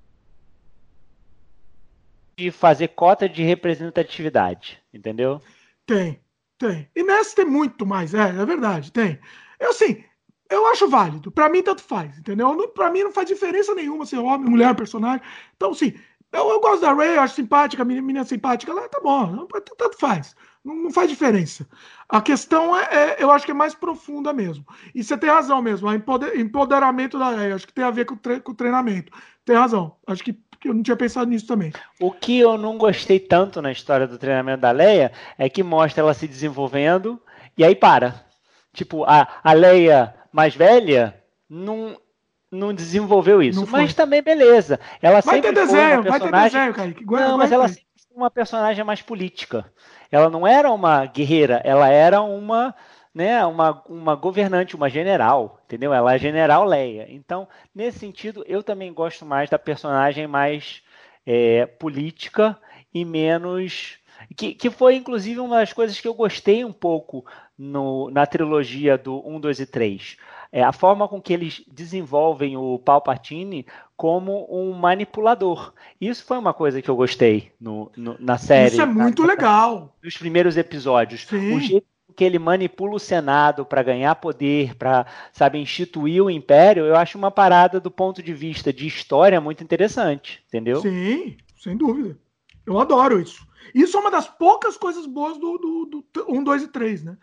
de 2.36 2.50
fazer 2.50 2.88
cota 2.88 3.26
de 3.26 3.42
representatividade, 3.42 4.78
entendeu? 4.92 5.40
Tem, 5.86 6.20
tem. 6.58 6.88
E 6.94 7.02
nessa 7.02 7.34
tem 7.34 7.46
muito 7.46 7.86
mais, 7.86 8.12
é, 8.12 8.28
é 8.28 8.44
verdade, 8.44 8.92
tem. 8.92 9.18
Eu 9.58 9.72
sim, 9.72 10.04
eu 10.50 10.66
acho 10.68 10.88
válido. 10.88 11.30
Para 11.30 11.48
mim, 11.48 11.62
tanto 11.62 11.82
faz, 11.82 12.18
entendeu? 12.18 12.68
Para 12.68 12.90
mim, 12.90 13.02
não 13.02 13.12
faz 13.12 13.28
diferença 13.28 13.74
nenhuma 13.74 14.06
ser 14.06 14.18
homem, 14.18 14.48
mulher, 14.50 14.74
personagem. 14.74 15.20
Então, 15.56 15.74
sim, 15.74 15.94
eu, 16.32 16.48
eu 16.50 16.60
gosto 16.60 16.82
da 16.82 16.92
Ray, 16.92 17.16
acho 17.18 17.34
simpática, 17.34 17.82
a 17.82 17.86
menina 17.86 18.24
simpática 18.24 18.72
lá, 18.72 18.88
tá 18.88 19.00
bom, 19.00 19.46
tanto 19.76 19.98
faz. 19.98 20.36
Não, 20.64 20.74
não 20.74 20.90
faz 20.90 21.08
diferença. 21.08 21.66
A 22.08 22.20
questão 22.20 22.76
é, 22.76 22.88
é, 22.92 23.16
eu 23.18 23.30
acho 23.30 23.44
que 23.44 23.50
é 23.50 23.54
mais 23.54 23.74
profunda 23.74 24.32
mesmo. 24.32 24.64
E 24.94 25.02
você 25.02 25.16
tem 25.16 25.30
razão 25.30 25.62
mesmo, 25.62 25.88
o 25.88 25.94
empoder, 25.94 26.38
empoderamento 26.38 27.18
da 27.18 27.30
Ray, 27.30 27.52
acho 27.52 27.66
que 27.66 27.72
tem 27.72 27.84
a 27.84 27.90
ver 27.90 28.04
com, 28.04 28.16
tre 28.16 28.40
com 28.40 28.52
o 28.52 28.54
treinamento. 28.54 29.12
Tem 29.44 29.56
razão. 29.56 29.96
Acho 30.06 30.22
que 30.22 30.38
eu 30.64 30.74
não 30.74 30.82
tinha 30.82 30.96
pensado 30.96 31.30
nisso 31.30 31.46
também. 31.46 31.72
O 32.00 32.10
que 32.10 32.38
eu 32.38 32.58
não 32.58 32.76
gostei 32.76 33.20
tanto 33.20 33.62
na 33.62 33.72
história 33.72 34.06
do 34.06 34.18
treinamento 34.18 34.60
da 34.60 34.70
Leia 34.70 35.12
é 35.38 35.48
que 35.48 35.62
mostra 35.62 36.02
ela 36.02 36.14
se 36.14 36.26
desenvolvendo 36.26 37.20
e 37.56 37.64
aí 37.64 37.74
para. 37.74 38.26
Tipo, 38.72 39.04
a, 39.04 39.26
a 39.42 39.52
Leia 39.52 40.14
mais 40.38 40.54
velha 40.54 41.20
não, 41.50 42.00
não 42.48 42.72
desenvolveu 42.72 43.42
isso. 43.42 43.62
Não 43.62 43.66
mas 43.66 43.92
também 43.92 44.22
beleza. 44.22 44.78
Ela 45.02 45.20
vai 45.20 45.34
sempre 45.34 45.52
ter 45.52 45.66
desenho, 45.66 46.02
foi 46.02 46.10
uma 46.10 46.20
personagem... 46.20 46.30
vai 46.30 46.40
ter 46.40 46.58
desenho, 46.58 46.74
Kaique. 46.74 47.04
Guarda, 47.04 47.28
não, 47.28 47.38
mas 47.38 47.50
ela 47.50 47.66
sempre 47.66 47.88
foi 48.06 48.16
uma 48.16 48.30
personagem 48.30 48.84
mais 48.84 49.02
política. 49.02 49.66
Ela 50.12 50.30
não 50.30 50.46
era 50.46 50.70
uma 50.70 51.04
guerreira, 51.06 51.60
ela 51.64 51.88
era 51.88 52.22
uma, 52.22 52.72
né, 53.12 53.44
uma, 53.44 53.82
uma 53.88 54.14
governante, 54.14 54.76
uma 54.76 54.88
general, 54.88 55.60
entendeu? 55.64 55.92
Ela 55.92 56.14
é 56.14 56.18
general 56.18 56.64
Leia. 56.64 57.06
Então, 57.08 57.48
nesse 57.74 57.98
sentido, 57.98 58.44
eu 58.46 58.62
também 58.62 58.94
gosto 58.94 59.26
mais 59.26 59.50
da 59.50 59.58
personagem 59.58 60.28
mais 60.28 60.84
é, 61.26 61.66
política 61.66 62.56
e 62.94 63.04
menos 63.04 63.98
que, 64.36 64.54
que 64.54 64.70
foi, 64.70 64.96
inclusive, 64.96 65.40
uma 65.40 65.56
das 65.56 65.72
coisas 65.72 66.00
que 66.00 66.08
eu 66.08 66.14
gostei 66.14 66.64
um 66.64 66.72
pouco 66.72 67.24
no, 67.58 68.10
na 68.10 68.24
trilogia 68.24 68.96
do 68.96 69.26
1, 69.28 69.40
2 69.40 69.60
e 69.60 69.66
3. 69.66 70.16
É 70.50 70.62
a 70.62 70.72
forma 70.72 71.08
com 71.08 71.20
que 71.20 71.32
eles 71.32 71.62
desenvolvem 71.70 72.56
o 72.56 72.78
Palpatine 72.78 73.66
como 73.96 74.46
um 74.50 74.72
manipulador. 74.72 75.74
Isso 76.00 76.24
foi 76.24 76.38
uma 76.38 76.54
coisa 76.54 76.80
que 76.80 76.88
eu 76.88 76.96
gostei 76.96 77.52
no, 77.60 77.90
no 77.96 78.16
na 78.18 78.38
série. 78.38 78.72
Isso 78.72 78.80
é 78.80 78.86
muito 78.86 79.22
na, 79.22 79.28
legal. 79.28 79.94
Nos 80.02 80.16
primeiros 80.16 80.56
episódios. 80.56 81.26
Sim. 81.26 81.56
O 81.56 81.60
jeito 81.60 81.86
que 82.16 82.24
ele 82.24 82.38
manipula 82.38 82.94
o 82.94 82.98
Senado 82.98 83.64
para 83.64 83.82
ganhar 83.82 84.14
poder, 84.16 84.74
para, 84.74 85.06
sabe, 85.32 85.58
instituir 85.58 86.22
o 86.22 86.30
Império, 86.30 86.84
eu 86.84 86.96
acho 86.96 87.18
uma 87.18 87.30
parada 87.30 87.78
do 87.78 87.90
ponto 87.90 88.22
de 88.22 88.32
vista 88.32 88.72
de 88.72 88.86
história 88.86 89.40
muito 89.40 89.62
interessante, 89.62 90.42
entendeu? 90.48 90.80
Sim, 90.80 91.36
sem 91.56 91.76
dúvida. 91.76 92.18
Eu 92.66 92.78
adoro 92.78 93.20
isso. 93.20 93.46
Isso 93.74 93.96
é 93.96 94.00
uma 94.00 94.10
das 94.10 94.26
poucas 94.26 94.76
coisas 94.76 95.06
boas 95.06 95.38
do, 95.38 95.58
do, 95.58 96.04
do 96.12 96.24
1, 96.28 96.42
2 96.42 96.62
e 96.64 96.68
3, 96.68 97.04
né? 97.04 97.16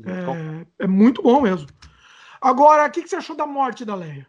É, 0.00 0.84
é, 0.84 0.86
muito 0.86 1.22
bom 1.22 1.40
mesmo. 1.40 1.68
Agora, 2.40 2.86
o 2.86 2.90
que, 2.90 3.02
que 3.02 3.08
você 3.08 3.16
achou 3.16 3.36
da 3.36 3.46
morte 3.46 3.84
da 3.84 3.94
Leia? 3.94 4.26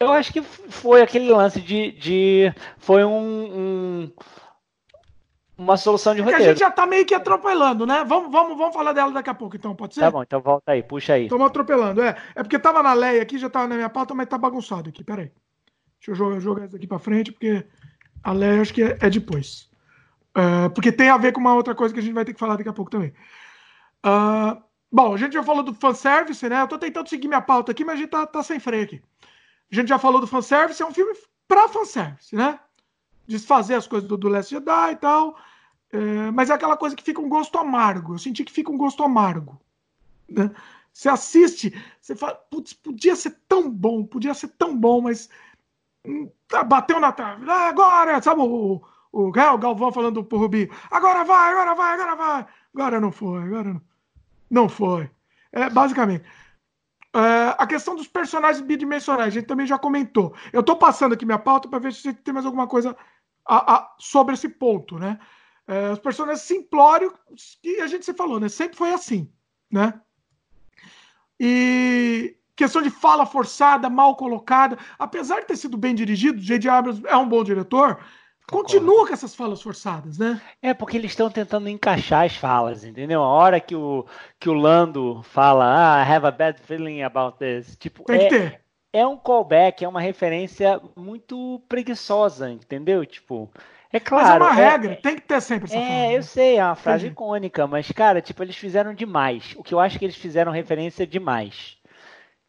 Eu 0.00 0.10
acho 0.10 0.32
que 0.32 0.42
foi 0.42 1.02
aquele 1.02 1.30
lance 1.30 1.60
de. 1.60 1.92
de 1.92 2.54
foi 2.78 3.04
um, 3.04 3.12
um 3.12 4.12
uma 5.56 5.76
solução 5.76 6.14
de 6.14 6.20
é 6.20 6.24
roteiro. 6.24 6.44
a 6.44 6.48
gente 6.48 6.58
já 6.58 6.70
tá 6.70 6.86
meio 6.86 7.06
que 7.06 7.14
atropelando, 7.14 7.86
né? 7.86 8.04
Vamos, 8.04 8.32
vamos, 8.32 8.56
vamos 8.56 8.74
falar 8.74 8.92
dela 8.92 9.12
daqui 9.12 9.30
a 9.30 9.34
pouco, 9.34 9.54
então, 9.54 9.76
pode 9.76 9.94
ser? 9.94 10.00
Tá 10.00 10.10
bom, 10.10 10.22
então 10.22 10.40
volta 10.40 10.72
aí, 10.72 10.82
puxa 10.82 11.14
aí. 11.14 11.24
Estamos 11.24 11.46
atropelando, 11.46 12.02
é. 12.02 12.16
É 12.34 12.42
porque 12.42 12.58
tava 12.58 12.82
na 12.82 12.92
Leia 12.92 13.22
aqui, 13.22 13.38
já 13.38 13.48
tava 13.48 13.68
na 13.68 13.76
minha 13.76 13.90
pauta, 13.90 14.14
mas 14.14 14.28
tá 14.28 14.36
bagunçado 14.36 14.88
aqui, 14.88 15.04
peraí. 15.04 15.30
Deixa 15.98 16.10
eu 16.10 16.14
jogar, 16.14 16.40
jogar 16.40 16.66
isso 16.66 16.76
aqui 16.76 16.86
pra 16.86 16.98
frente, 16.98 17.30
porque 17.30 17.64
a 18.24 18.32
Leia 18.32 18.60
acho 18.60 18.74
que 18.74 18.82
é, 18.82 18.98
é 19.00 19.08
depois. 19.08 19.70
Uh, 20.36 20.70
porque 20.74 20.90
tem 20.90 21.10
a 21.10 21.18
ver 21.18 21.32
com 21.32 21.40
uma 21.40 21.54
outra 21.54 21.74
coisa 21.74 21.92
que 21.92 22.00
a 22.00 22.02
gente 22.02 22.14
vai 22.14 22.24
ter 22.24 22.32
que 22.32 22.40
falar 22.40 22.56
daqui 22.56 22.68
a 22.68 22.72
pouco 22.72 22.90
também. 22.90 23.12
Uh, 24.04 24.62
bom, 24.90 25.14
a 25.14 25.16
gente 25.16 25.34
já 25.34 25.42
falou 25.42 25.62
do 25.62 25.74
fanservice, 25.74 26.48
né? 26.48 26.60
Eu 26.60 26.68
tô 26.68 26.78
tentando 26.78 27.08
seguir 27.08 27.28
minha 27.28 27.42
pauta 27.42 27.72
aqui, 27.72 27.84
mas 27.84 27.94
a 27.94 27.98
gente 27.98 28.10
tá, 28.10 28.26
tá 28.26 28.42
sem 28.42 28.58
freio 28.58 28.84
aqui. 28.84 29.02
A 29.70 29.74
gente 29.74 29.88
já 29.88 29.98
falou 29.98 30.20
do 30.20 30.26
fanservice, 30.26 30.82
é 30.82 30.86
um 30.86 30.92
filme 30.92 31.14
pra 31.46 31.68
fanservice, 31.68 32.34
né? 32.34 32.58
Desfazer 33.26 33.74
as 33.74 33.86
coisas 33.86 34.08
do, 34.08 34.16
do 34.16 34.28
Last 34.28 34.50
Jedi 34.50 34.92
e 34.92 34.96
tal. 34.96 35.36
É, 35.92 36.30
mas 36.30 36.48
é 36.48 36.54
aquela 36.54 36.76
coisa 36.76 36.96
que 36.96 37.02
fica 37.02 37.20
um 37.20 37.28
gosto 37.28 37.58
amargo. 37.58 38.14
Eu 38.14 38.18
senti 38.18 38.44
que 38.44 38.52
fica 38.52 38.70
um 38.70 38.78
gosto 38.78 39.02
amargo. 39.02 39.60
Né? 40.28 40.50
Você 40.92 41.08
assiste, 41.08 41.74
você 42.00 42.16
fala, 42.16 42.34
putz, 42.34 42.72
podia 42.72 43.16
ser 43.16 43.38
tão 43.48 43.70
bom, 43.70 44.04
podia 44.04 44.34
ser 44.34 44.48
tão 44.48 44.76
bom, 44.76 45.00
mas 45.00 45.28
hum, 46.04 46.30
tá, 46.48 46.62
bateu 46.62 47.00
na 47.00 47.12
trave. 47.12 47.48
Ah, 47.48 47.68
agora, 47.68 48.20
sabe 48.20 48.40
o, 48.40 48.82
o, 49.12 49.28
o 49.28 49.30
Galvão 49.30 49.92
falando 49.92 50.24
pro 50.24 50.38
Rubinho, 50.38 50.70
agora 50.90 51.24
vai, 51.24 51.52
agora 51.52 51.74
vai, 51.74 51.94
agora 51.94 52.16
vai. 52.16 52.46
Agora 52.74 53.00
não 53.00 53.12
foi, 53.12 53.42
agora 53.42 53.74
não, 53.74 53.82
não 54.50 54.68
foi. 54.68 55.10
É, 55.52 55.68
basicamente. 55.68 56.24
É, 57.14 57.54
a 57.58 57.66
questão 57.66 57.94
dos 57.94 58.08
personagens 58.08 58.64
bidimensionais, 58.64 59.28
a 59.28 59.30
gente 59.30 59.46
também 59.46 59.66
já 59.66 59.78
comentou. 59.78 60.34
Eu 60.50 60.62
tô 60.62 60.74
passando 60.76 61.12
aqui 61.12 61.26
minha 61.26 61.38
pauta 61.38 61.68
para 61.68 61.78
ver 61.78 61.92
se 61.92 62.14
tem 62.14 62.32
mais 62.32 62.46
alguma 62.46 62.66
coisa 62.66 62.96
a, 63.46 63.74
a, 63.74 63.94
sobre 63.98 64.34
esse 64.34 64.48
ponto, 64.48 64.98
né? 64.98 65.18
É, 65.66 65.90
os 65.90 65.98
personagens 65.98 66.42
simplórios, 66.42 67.12
que 67.62 67.80
a 67.80 67.86
gente 67.86 68.04
se 68.04 68.14
falou, 68.14 68.40
né? 68.40 68.48
Sempre 68.48 68.78
foi 68.78 68.92
assim, 68.92 69.30
né? 69.70 70.00
E 71.38 72.34
questão 72.56 72.80
de 72.80 72.90
fala 72.90 73.26
forçada, 73.26 73.90
mal 73.90 74.16
colocada, 74.16 74.78
apesar 74.98 75.40
de 75.40 75.46
ter 75.46 75.56
sido 75.56 75.76
bem 75.76 75.94
dirigido, 75.94 76.40
J.J. 76.40 76.70
Abrams 76.70 77.02
é 77.06 77.16
um 77.16 77.28
bom 77.28 77.42
diretor, 77.44 78.02
continua 78.50 79.06
com 79.06 79.12
essas 79.14 79.34
falas 79.34 79.62
forçadas, 79.62 80.18
né? 80.18 80.40
É 80.60 80.72
porque 80.74 80.96
eles 80.96 81.10
estão 81.12 81.30
tentando 81.30 81.68
encaixar 81.68 82.24
as 82.24 82.36
falas, 82.36 82.84
entendeu? 82.84 83.22
A 83.22 83.26
hora 83.28 83.60
que 83.60 83.74
o, 83.74 84.06
que 84.38 84.48
o 84.48 84.52
Lando 84.54 85.22
fala, 85.24 85.64
ah, 86.00 86.04
I 86.04 86.10
have 86.10 86.26
a 86.26 86.30
bad 86.30 86.60
feeling 86.60 87.02
about 87.02 87.38
this, 87.38 87.76
tipo, 87.76 88.04
Tem 88.04 88.18
é, 88.18 88.18
que 88.18 88.26
ter. 88.26 88.64
é 88.92 89.06
um 89.06 89.16
callback, 89.16 89.84
é 89.84 89.88
uma 89.88 90.00
referência 90.00 90.80
muito 90.96 91.60
preguiçosa, 91.68 92.50
entendeu? 92.50 93.04
Tipo, 93.06 93.50
é 93.92 93.98
claro. 94.00 94.24
Mas 94.24 94.30
é 94.30 94.34
uma 94.34 94.50
é- 94.60 94.70
regra, 94.70 94.96
tem 94.96 95.16
que 95.16 95.22
ter 95.22 95.40
sempre 95.40 95.66
essa 95.66 95.80
É, 95.80 95.82
fala. 95.82 96.16
eu 96.16 96.22
sei, 96.22 96.56
é 96.58 96.64
uma 96.64 96.74
frase 96.76 97.06
Entendi. 97.06 97.12
icônica, 97.12 97.66
mas, 97.66 97.90
cara, 97.92 98.20
tipo, 98.22 98.42
eles 98.42 98.56
fizeram 98.56 98.94
demais. 98.94 99.54
O 99.56 99.62
que 99.62 99.74
eu 99.74 99.80
acho 99.80 99.98
que 99.98 100.04
eles 100.04 100.16
fizeram 100.16 100.52
referência 100.52 101.06
demais. 101.06 101.78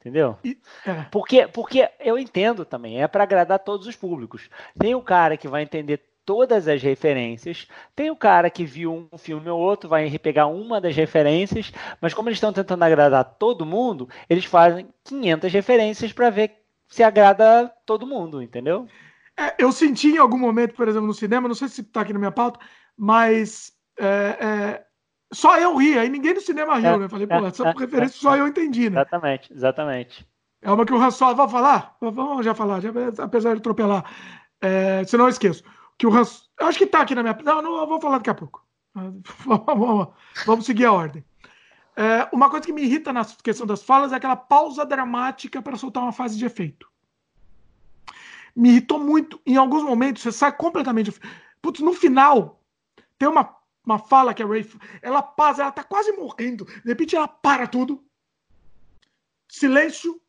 Entendeu? 0.04 0.38
É. 0.86 1.06
Porque, 1.10 1.48
porque 1.48 1.90
eu 1.98 2.20
entendo 2.20 2.66
também, 2.66 3.02
é 3.02 3.08
para 3.08 3.24
agradar 3.24 3.60
todos 3.60 3.88
os 3.88 3.96
públicos. 3.96 4.50
Tem 4.78 4.94
o 4.94 5.02
cara 5.02 5.38
que 5.38 5.48
vai 5.48 5.64
entender 5.64 6.02
todas 6.26 6.68
as 6.68 6.84
referências, 6.84 7.68
tem 7.96 8.12
o 8.12 8.16
cara 8.16 8.50
que 8.50 8.66
viu 8.66 9.08
um 9.12 9.18
filme 9.18 9.50
ou 9.50 9.60
outro, 9.60 9.90
vai 9.90 10.18
pegar 10.20 10.48
uma 10.48 10.82
das 10.82 10.94
referências, 10.94 11.72
mas 12.02 12.14
como 12.14 12.28
eles 12.28 12.38
estão 12.38 12.52
tentando 12.52 12.84
agradar 12.84 13.24
todo 13.24 13.66
mundo, 13.66 14.10
eles 14.30 14.44
fazem 14.44 14.88
500 15.06 15.54
referências 15.54 16.12
para 16.12 16.30
ver 16.30 16.52
se 16.90 17.02
agrada 17.02 17.74
todo 17.86 18.08
mundo, 18.08 18.42
entendeu? 18.42 18.88
É, 19.38 19.56
eu 19.58 19.72
senti 19.72 20.10
em 20.10 20.18
algum 20.18 20.38
momento, 20.38 20.76
por 20.76 20.88
exemplo, 20.88 21.08
no 21.08 21.14
cinema, 21.14 21.48
não 21.48 21.56
sei 21.56 21.70
se 21.70 21.82
tá 21.82 22.02
aqui 22.02 22.12
na 22.12 22.20
minha 22.20 22.32
pauta, 22.32 22.60
mas 22.98 23.72
é, 23.98 24.06
é, 24.06 24.86
só 25.34 25.58
eu 25.58 25.76
ri, 25.76 25.98
aí 25.98 26.10
ninguém 26.10 26.34
no 26.34 26.42
cinema 26.42 26.76
riu, 26.78 26.90
É, 26.90 26.98
né? 27.00 27.10
Falei, 27.10 27.28
é, 27.30 27.40
pô, 27.40 27.46
essa 27.46 27.68
é, 27.68 27.74
referência 27.78 28.20
só 28.20 28.38
eu 28.38 28.48
entendi, 28.48 28.90
né? 28.90 29.02
Exatamente, 29.02 29.54
exatamente. 29.54 30.28
É 30.62 30.72
uma 30.72 30.86
que 30.86 30.94
o 30.94 31.02
Han 31.02 31.12
Solo 31.12 31.36
vai 31.36 31.50
falar, 31.50 31.98
vamos 32.00 32.46
já 32.46 32.56
falar, 32.56 32.80
já, 32.80 32.90
apesar 33.20 33.54
de 33.54 33.60
atropelar, 33.60 34.06
é, 34.62 35.04
senão 35.06 35.26
eu 35.26 35.30
esqueço. 35.30 35.64
Que 35.98 36.08
o 36.08 36.14
Han, 36.14 36.24
eu 36.60 36.68
acho 36.68 36.78
que 36.78 36.86
tá 36.86 37.02
aqui 37.02 37.14
na 37.14 37.22
minha, 37.22 37.38
não, 37.44 37.62
não, 37.62 37.78
eu 37.78 37.88
vou 37.88 38.00
falar 38.00 38.18
daqui 38.18 38.30
a 38.30 38.36
pouco. 38.36 38.64
Vamos, 38.96 40.10
vamos 40.46 40.66
seguir 40.68 40.86
a 40.86 40.94
ordem. 40.94 41.26
É, 41.96 42.28
uma 42.32 42.48
coisa 42.48 42.64
que 42.64 42.72
me 42.72 42.84
irrita 42.84 43.12
na 43.12 43.26
questão 43.26 43.66
das 43.66 43.82
falas 43.82 44.12
é 44.14 44.16
aquela 44.16 44.36
pausa 44.36 44.86
dramática 44.86 45.64
para 45.64 45.76
soltar 45.78 46.04
uma 46.04 46.12
fase 46.12 46.38
de 46.38 46.46
efeito. 46.46 46.88
Me 48.56 48.70
irritou 48.70 49.00
muito. 49.00 49.42
Em 49.46 49.58
alguns 49.58 49.82
momentos 49.82 50.22
você 50.22 50.32
sai 50.32 50.52
completamente. 50.52 51.12
Putz, 51.60 51.80
no 51.80 51.94
final, 51.94 52.62
tem 53.18 53.28
uma, 53.28 53.56
uma 53.86 54.00
fala 54.00 54.34
que 54.34 54.42
a 54.42 54.46
Ray. 54.46 54.70
Ela 55.02 55.22
passa, 55.22 55.62
ela 55.64 55.72
tá 55.72 55.84
quase 55.84 56.12
morrendo. 56.14 56.66
De 56.66 56.88
repente 56.90 57.16
ela 57.16 57.28
para 57.28 57.68
tudo. 57.68 58.04
Silêncio. 59.48 60.20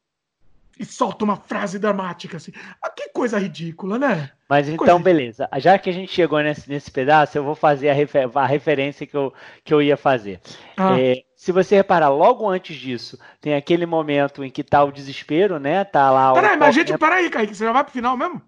E 0.76 0.84
solta 0.84 1.24
uma 1.24 1.36
frase 1.36 1.78
dramática 1.78 2.36
assim. 2.36 2.50
Ah, 2.82 2.90
que 2.90 3.08
coisa 3.10 3.38
ridícula, 3.38 3.96
né? 3.96 4.32
Mas 4.48 4.66
Coisa 4.66 4.74
então, 4.82 5.00
beleza. 5.00 5.48
Já 5.58 5.78
que 5.78 5.88
a 5.88 5.92
gente 5.92 6.12
chegou 6.12 6.40
nesse, 6.40 6.68
nesse 6.68 6.90
pedaço, 6.90 7.38
eu 7.38 7.44
vou 7.44 7.54
fazer 7.54 7.90
a, 7.90 7.94
refer- 7.94 8.28
a 8.36 8.44
referência 8.44 9.06
que 9.06 9.16
eu, 9.16 9.32
que 9.62 9.72
eu 9.72 9.80
ia 9.80 9.96
fazer. 9.96 10.40
Ah, 10.76 10.98
É, 10.98 11.22
se 11.36 11.52
você 11.52 11.76
reparar, 11.76 12.08
logo 12.08 12.48
antes 12.48 12.76
disso, 12.76 13.16
tem 13.40 13.54
aquele 13.54 13.86
momento 13.86 14.42
em 14.42 14.50
que 14.50 14.64
tá 14.64 14.82
o 14.82 14.90
desespero, 14.90 15.60
né? 15.60 15.84
Tá 15.84 16.10
lá 16.10 16.32
o. 16.32 16.34
peraí, 16.34 16.56
mas 16.56 16.68
a 16.70 16.72
gente. 16.72 16.98
Peraí, 16.98 17.30
Kaique, 17.30 17.54
você 17.54 17.64
já 17.64 17.72
vai 17.72 17.84
pro 17.84 17.92
final 17.92 18.16
mesmo? 18.16 18.42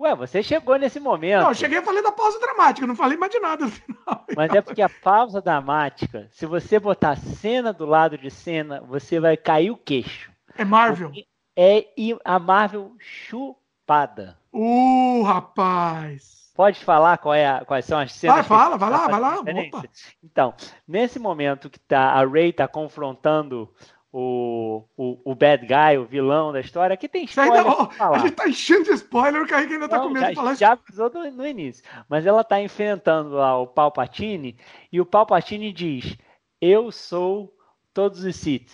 Ué, 0.00 0.14
você 0.14 0.42
chegou 0.42 0.76
nesse 0.78 1.00
momento. 1.00 1.42
Não, 1.42 1.48
eu 1.50 1.54
cheguei 1.54 1.78
a 1.78 1.82
falar 1.82 2.00
da 2.02 2.12
pausa 2.12 2.38
dramática, 2.38 2.86
não 2.86 2.94
falei 2.94 3.18
mais 3.18 3.32
de 3.32 3.40
nada 3.40 3.64
no 3.64 3.70
final. 3.70 4.24
Mas 4.36 4.54
é 4.54 4.60
porque 4.60 4.80
a 4.82 4.88
pausa 4.88 5.40
dramática, 5.42 6.28
se 6.30 6.46
você 6.46 6.78
botar 6.78 7.16
cena 7.16 7.72
do 7.72 7.84
lado 7.84 8.16
de 8.16 8.30
cena, 8.30 8.80
você 8.80 9.18
vai 9.18 9.36
cair 9.36 9.70
o 9.70 9.76
queixo. 9.76 10.30
É 10.56 10.64
Marvel. 10.64 11.10
É 11.56 11.86
e 11.96 12.16
a 12.24 12.38
Marvel 12.38 12.94
chupada. 12.98 14.38
Uh, 14.52 15.22
rapaz. 15.24 16.38
Pode 16.54 16.84
falar 16.84 17.18
qual 17.18 17.34
é 17.34 17.46
a- 17.46 17.64
quais 17.64 17.84
são 17.84 17.98
as 17.98 18.12
cenas? 18.12 18.36
Vai, 18.36 18.44
fala, 18.44 18.76
vai 18.76 18.90
lá, 18.90 19.06
vai 19.08 19.20
lá. 19.20 19.38
Opa. 19.40 19.84
Então, 20.22 20.54
nesse 20.86 21.18
momento 21.18 21.70
que 21.70 21.78
tá, 21.78 22.10
a 22.12 22.24
Ray 22.24 22.52
tá 22.52 22.66
confrontando 22.66 23.72
o, 24.12 24.84
o, 24.96 25.32
o 25.32 25.34
bad 25.34 25.66
guy, 25.66 25.98
o 25.98 26.06
vilão 26.06 26.52
da 26.52 26.60
história, 26.60 26.96
que 26.96 27.08
tem 27.08 27.26
ainda, 27.40 27.60
spoiler 27.60 27.66
ó, 27.66 27.86
pra 27.86 27.86
a 27.86 27.90
falar. 27.90 28.18
gente 28.18 28.34
tá 28.34 28.48
enchendo 28.48 28.84
de 28.84 28.92
spoiler, 28.94 29.42
o 29.42 29.46
Kaique 29.46 29.74
ainda 29.74 29.88
tá 29.88 29.98
Não, 29.98 30.04
com 30.04 30.10
medo 30.10 30.20
já, 30.20 30.30
de 30.30 30.34
falar 30.34 30.52
isso. 30.52 30.60
já 30.60 30.72
avisou 30.72 31.10
no, 31.12 31.30
no 31.30 31.46
início. 31.46 31.84
Mas 32.08 32.26
ela 32.26 32.42
tá 32.44 32.60
enfrentando 32.60 33.30
lá 33.30 33.58
o 33.58 33.66
Palpatine 33.66 34.58
e 34.92 35.00
o 35.00 35.06
Palpatine 35.06 35.72
diz: 35.72 36.16
Eu 36.60 36.90
sou 36.90 37.54
todos 37.94 38.24
os 38.24 38.36
Sith. 38.36 38.72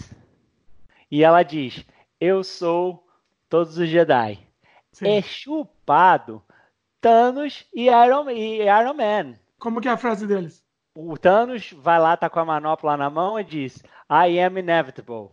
E 1.11 1.23
ela 1.25 1.43
diz: 1.43 1.85
Eu 2.21 2.43
sou 2.45 3.07
todos 3.49 3.77
os 3.79 3.89
Jedi. 3.89 4.39
Sim. 4.93 5.09
É 5.09 5.23
chupado 5.23 6.43
Thanos 7.01 7.67
e 7.75 7.87
Iron, 7.89 8.31
e 8.31 8.63
Iron 8.63 8.95
Man. 8.95 9.35
Como 9.59 9.81
que 9.81 9.89
é 9.89 9.91
a 9.93 9.97
frase 9.97 10.27
deles? 10.27 10.64
O 10.97 11.19
Thanos 11.19 11.73
vai 11.77 11.99
lá, 11.99 12.17
tá 12.17 12.31
com 12.31 12.39
a 12.39 12.45
manopla 12.45 12.97
na 12.97 13.11
mão 13.11 13.39
e 13.41 13.43
diz: 13.43 13.83
I 14.09 14.39
am 14.39 14.61
inevitable. 14.61 15.31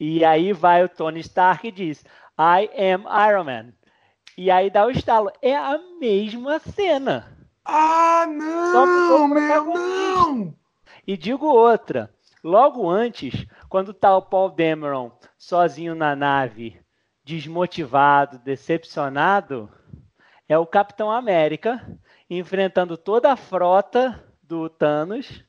E 0.00 0.24
aí 0.24 0.54
vai 0.54 0.82
o 0.82 0.88
Tony 0.88 1.20
Stark 1.20 1.68
e 1.68 1.70
diz: 1.70 2.02
I 2.38 2.70
am 2.74 3.04
Iron 3.28 3.44
Man. 3.44 3.74
E 4.38 4.50
aí 4.50 4.70
dá 4.70 4.86
o 4.86 4.90
estalo. 4.90 5.30
É 5.42 5.54
a 5.54 5.78
mesma 6.00 6.58
cena. 6.58 7.30
Ah, 7.62 8.24
não, 8.26 9.28
meu, 9.28 9.64
não. 9.66 10.54
E 11.06 11.14
digo 11.14 11.46
outra. 11.46 12.10
Logo 12.42 12.88
antes, 12.88 13.46
quando 13.68 13.92
tá 13.92 14.16
o 14.16 14.22
Paul 14.22 14.48
Dameron 14.48 15.12
sozinho 15.36 15.94
na 15.94 16.16
nave, 16.16 16.80
desmotivado, 17.22 18.38
decepcionado, 18.38 19.70
é 20.48 20.56
o 20.56 20.66
Capitão 20.66 21.10
América 21.10 21.86
enfrentando 22.30 22.96
toda 22.96 23.30
a 23.30 23.36
frota 23.36 24.33
do 24.46 24.68
Thanos. 24.68 25.44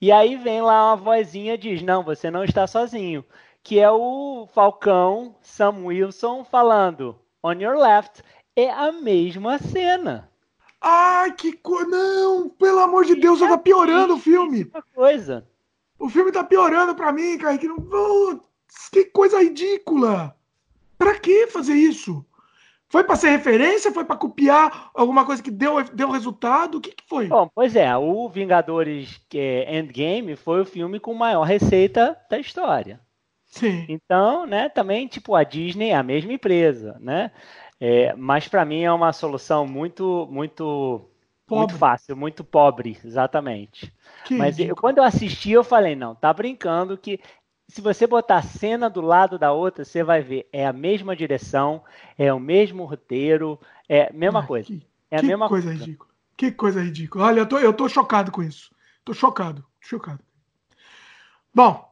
E 0.00 0.12
aí 0.12 0.36
vem 0.36 0.60
lá 0.60 0.92
uma 0.92 0.96
vozinha 0.96 1.56
diz: 1.56 1.82
Não, 1.82 2.02
você 2.02 2.30
não 2.30 2.44
está 2.44 2.66
sozinho. 2.66 3.24
Que 3.62 3.80
é 3.80 3.90
o 3.90 4.46
Falcão 4.52 5.34
Sam 5.42 5.84
Wilson 5.84 6.44
falando: 6.44 7.18
On 7.42 7.52
your 7.52 7.76
left. 7.76 8.22
É 8.56 8.70
a 8.70 8.92
mesma 8.92 9.58
cena. 9.58 10.30
Ai, 10.80 11.32
que 11.32 11.52
coisa. 11.54 11.88
Não, 11.88 12.48
pelo 12.50 12.80
amor 12.80 13.04
de 13.04 13.14
Deus, 13.14 13.38
só 13.38 13.48
tá 13.48 13.58
piorando 13.58 14.14
o 14.14 14.18
filme. 14.18 14.70
Coisa. 14.94 15.48
O 15.98 16.08
filme 16.08 16.30
tá 16.30 16.44
piorando 16.44 16.94
pra 16.94 17.12
mim, 17.12 17.38
Kaique. 17.38 17.66
Não... 17.66 17.76
Putz, 17.80 18.88
Que 18.92 19.06
coisa 19.06 19.42
ridícula. 19.42 20.36
Pra 20.98 21.18
que 21.18 21.46
fazer 21.46 21.74
isso? 21.74 22.24
Foi 22.94 23.02
pra 23.02 23.16
ser 23.16 23.30
referência? 23.30 23.90
Foi 23.92 24.04
pra 24.04 24.16
copiar 24.16 24.90
alguma 24.94 25.26
coisa 25.26 25.42
que 25.42 25.50
deu, 25.50 25.82
deu 25.82 26.10
resultado? 26.12 26.78
O 26.78 26.80
que, 26.80 26.92
que 26.92 27.02
foi? 27.08 27.28
Bom, 27.28 27.50
pois 27.52 27.74
é, 27.74 27.96
o 27.96 28.28
Vingadores 28.28 29.20
é, 29.34 29.76
Endgame 29.78 30.36
foi 30.36 30.60
o 30.60 30.64
filme 30.64 31.00
com 31.00 31.12
maior 31.12 31.42
receita 31.42 32.16
da 32.30 32.38
história. 32.38 33.00
Sim. 33.46 33.86
Então, 33.88 34.46
né, 34.46 34.68
também, 34.68 35.08
tipo, 35.08 35.34
a 35.34 35.42
Disney 35.42 35.90
é 35.90 35.94
a 35.96 36.02
mesma 36.02 36.32
empresa, 36.32 36.96
né? 37.00 37.32
É, 37.80 38.14
mas 38.14 38.46
para 38.48 38.64
mim 38.64 38.82
é 38.82 38.92
uma 38.92 39.12
solução 39.12 39.66
muito, 39.66 40.28
muito, 40.30 41.10
muito 41.52 41.74
Pobre. 41.74 41.78
fácil, 41.78 42.16
muito 42.16 42.44
pobre, 42.44 42.96
exatamente. 43.04 43.92
Que 44.24 44.34
Mas 44.38 44.58
eu- 44.58 44.76
quando 44.76 44.98
eu 44.98 45.04
assisti, 45.04 45.50
eu 45.50 45.64
falei, 45.64 45.96
não, 45.96 46.14
tá 46.14 46.32
brincando 46.32 46.96
que 46.96 47.20
se 47.68 47.80
você 47.80 48.06
botar 48.06 48.36
a 48.38 48.42
cena 48.42 48.88
do 48.90 49.00
lado 49.00 49.38
da 49.38 49.52
outra, 49.52 49.84
você 49.84 50.02
vai 50.04 50.22
ver, 50.22 50.48
é 50.52 50.66
a 50.66 50.72
mesma 50.72 51.16
direção, 51.16 51.82
é 52.18 52.32
o 52.32 52.38
mesmo 52.40 52.84
roteiro, 52.84 53.58
é 53.88 54.08
a 54.08 54.12
mesma 54.12 54.40
Ai, 54.40 54.46
coisa. 54.46 54.66
Que, 54.66 54.86
É 55.10 55.16
a 55.16 55.20
que 55.20 55.26
mesma 55.26 55.48
coisa 55.48 55.68
coisa. 55.68 55.84
ridícula. 55.84 56.10
Que 56.36 56.50
coisa 56.52 56.82
ridícula. 56.82 57.24
Olha, 57.26 57.40
eu 57.40 57.46
tô, 57.46 57.58
eu 57.58 57.72
tô 57.72 57.88
chocado 57.88 58.30
com 58.30 58.42
isso. 58.42 58.74
Tô 59.04 59.14
chocado, 59.14 59.64
chocado. 59.80 60.20
Bom, 61.54 61.88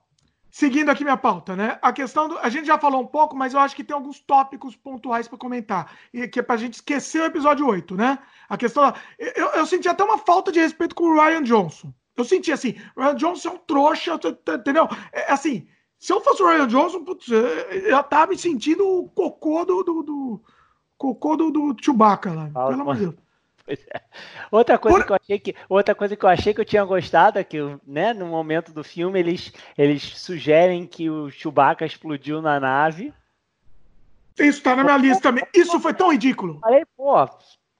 seguindo 0.51 0.91
aqui 0.91 1.05
minha 1.05 1.17
pauta, 1.17 1.55
né? 1.55 1.79
A 1.81 1.93
questão 1.93 2.29
do. 2.29 2.39
A 2.39 2.49
gente 2.49 2.67
já 2.67 2.79
falou 2.79 3.01
um 3.03 3.07
pouco, 3.07 3.37
mas 3.37 3.55
eu 3.55 3.61
acho 3.61 3.77
que 3.77 3.85
tem 3.85 3.95
alguns 3.95 4.21
tópicos 4.21 4.75
pontuais 4.75 5.29
para 5.29 5.39
comentar. 5.39 5.93
E 6.13 6.27
que 6.27 6.41
é 6.41 6.43
pra 6.43 6.57
gente 6.57 6.75
esquecer 6.75 7.23
o 7.23 7.27
episódio 7.27 7.67
8, 7.67 7.95
né? 7.97 8.19
A 8.49 8.57
questão. 8.57 8.93
Eu, 9.19 9.49
eu 9.51 9.67
senti 9.67 9.89
até 9.89 10.03
uma 10.03 10.19
falta 10.19 10.51
de 10.51 10.59
respeito 10.59 10.95
com 10.95 11.05
o 11.05 11.15
Ryan 11.15 11.43
Johnson. 11.43 11.93
Eu 12.17 12.25
senti 12.25 12.53
assim, 12.53 12.77
o 12.97 13.01
Ryan 13.01 13.15
Johnson 13.15 13.49
é 13.49 13.53
um 13.53 13.59
trouxa, 13.59 14.21
entendeu? 14.55 14.89
É, 15.13 15.33
assim, 15.33 15.67
se 15.99 16.13
eu 16.13 16.21
fosse 16.21 16.43
o 16.43 16.49
Ryan 16.49 16.67
Johnson, 16.67 17.05
putz, 17.05 17.29
eu 17.29 18.03
tava 18.05 18.33
me 18.33 18.39
sentindo 18.39 18.87
o 18.87 19.09
cocô 19.09 19.65
do. 19.65 19.83
do, 19.83 20.03
do 20.03 20.41
cocô 20.99 21.37
do, 21.37 21.51
do 21.51 21.77
Chewbacca 21.81 22.33
lá. 22.33 22.47
Pelo 22.47 22.83
amor 22.83 22.97
de 22.97 23.01
Deus. 23.03 23.15
É. 23.69 24.03
Outra 24.51 24.79
coisa 24.79 24.99
Por... 24.99 25.07
que 25.07 25.13
eu 25.13 25.17
achei 25.17 25.39
que 25.39 25.55
outra 25.69 25.95
coisa 25.95 26.17
que 26.17 26.25
eu 26.25 26.29
achei 26.29 26.53
que 26.53 26.61
eu 26.61 26.65
tinha 26.65 26.85
gostado 26.85 27.39
é 27.39 27.45
que, 27.45 27.59
né, 27.87 28.13
no 28.13 28.27
momento 28.27 28.73
do 28.73 28.83
filme 28.83 29.19
eles 29.19 29.53
eles 29.79 30.03
sugerem 30.03 30.87
que 30.87 31.09
o 31.09 31.31
Chewbacca 31.31 31.87
explodiu 31.87 32.43
na 32.43 32.59
nave. 32.59 33.15
Isso 34.39 34.63
tá 34.63 34.75
na 34.75 34.83
minha 34.83 34.97
lista 34.97 35.23
também. 35.23 35.47
Isso 35.55 35.79
foi 35.79 35.95
tão 35.95 36.11
ridículo. 36.11 36.59
Falei, 36.61 36.85
pô, 36.97 37.29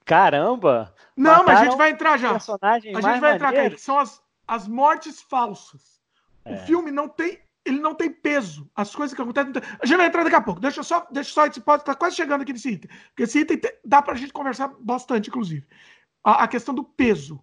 caramba. 0.05 0.93
Não, 1.15 1.43
mas 1.43 1.59
a 1.59 1.65
gente 1.65 1.77
vai 1.77 1.91
entrar 1.91 2.17
já. 2.17 2.31
A 2.61 2.79
gente 2.79 3.19
vai 3.19 3.35
entrar, 3.35 3.53
cara. 3.53 3.77
São 3.77 3.99
as, 3.99 4.21
as 4.47 4.67
mortes 4.67 5.21
falsas. 5.21 6.01
É. 6.45 6.53
O 6.53 6.57
filme 6.59 6.91
não 6.91 7.07
tem 7.07 7.39
ele 7.65 7.79
não 7.79 7.95
tem 7.95 8.11
peso. 8.11 8.69
As 8.75 8.93
coisas 8.93 9.15
que 9.15 9.21
acontecem. 9.21 9.53
A 9.79 9.85
gente 9.85 9.97
vai 9.97 10.07
entrar 10.07 10.23
daqui 10.23 10.35
a 10.35 10.41
pouco. 10.41 10.59
Deixa 10.59 10.83
só, 10.83 11.07
deixa 11.11 11.31
só 11.31 11.45
esse 11.45 11.61
pode 11.61 11.83
tá 11.85 11.95
quase 11.95 12.15
chegando 12.15 12.41
aqui 12.41 12.53
nesse 12.53 12.69
item. 12.69 12.91
Porque 13.09 13.23
esse 13.23 13.39
item 13.39 13.57
tem, 13.57 13.71
dá 13.85 14.01
pra 14.01 14.15
gente 14.15 14.33
conversar 14.33 14.73
bastante, 14.79 15.29
inclusive. 15.29 15.65
A, 16.23 16.43
a 16.43 16.47
questão 16.47 16.73
do 16.75 16.83
peso. 16.83 17.41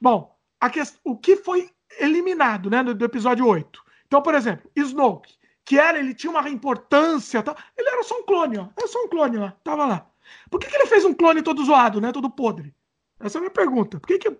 Bom, 0.00 0.34
a 0.60 0.70
que, 0.70 0.80
o 1.04 1.16
que 1.16 1.36
foi 1.36 1.70
eliminado, 2.00 2.70
né, 2.70 2.82
do, 2.82 2.94
do, 2.94 3.04
episódio 3.04 3.46
8. 3.46 3.82
Então, 4.06 4.22
por 4.22 4.34
exemplo, 4.34 4.70
Snoke, 4.74 5.34
que 5.64 5.78
era, 5.78 5.98
ele 5.98 6.14
tinha 6.14 6.30
uma 6.30 6.48
importância, 6.48 7.42
tal, 7.42 7.56
ele 7.76 7.88
era 7.88 8.02
só 8.02 8.18
um 8.18 8.24
clone, 8.24 8.58
ó. 8.58 8.68
Era 8.76 8.88
só 8.88 9.04
um 9.04 9.08
clone 9.08 9.36
lá, 9.36 9.54
tava 9.62 9.84
lá. 9.84 10.06
Por 10.50 10.60
que, 10.60 10.68
que 10.68 10.76
ele 10.76 10.86
fez 10.86 11.04
um 11.04 11.14
clone 11.14 11.42
todo 11.42 11.64
zoado, 11.64 12.00
né, 12.00 12.12
todo 12.12 12.30
podre? 12.30 12.74
Essa 13.22 13.36
é 13.36 13.38
a 13.38 13.42
minha 13.42 13.52
pergunta. 13.52 14.00
Por 14.00 14.08
que, 14.08 14.18
que 14.18 14.36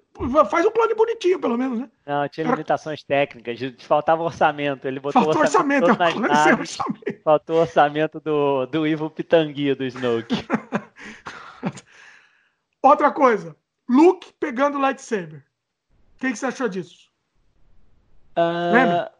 faz 0.51 0.67
um 0.67 0.71
clone 0.73 0.95
bonitinho, 0.95 1.39
pelo 1.39 1.57
menos, 1.57 1.79
né? 1.79 1.89
Não, 2.05 2.29
tinha 2.29 2.45
limitações 2.45 3.05
técnicas, 3.05 3.61
faltava 3.79 4.25
orçamento. 4.25 4.89
Ele 4.89 4.99
botou 4.99 5.23
Faltou 5.23 5.41
orçamento, 5.41 5.89
orçamento, 5.89 6.21
nas 6.21 6.47
naves, 6.47 6.81
orçamento. 6.81 7.23
Faltou 7.23 7.61
orçamento 7.61 8.21
do, 8.21 8.67
do 8.67 8.85
Ivo 8.85 9.09
Pitangui 9.09 9.73
do 9.77 9.85
Snoke. 9.85 10.35
Outra 12.83 13.13
coisa, 13.13 13.57
Luke 13.89 14.33
pegando 14.41 14.79
o 14.79 14.81
lightsaber. 14.81 15.45
O 16.17 16.19
que, 16.19 16.33
que 16.33 16.37
você 16.37 16.47
achou 16.47 16.69
disso? 16.69 17.09
Uh... 18.37 18.73
Lembra? 18.73 19.13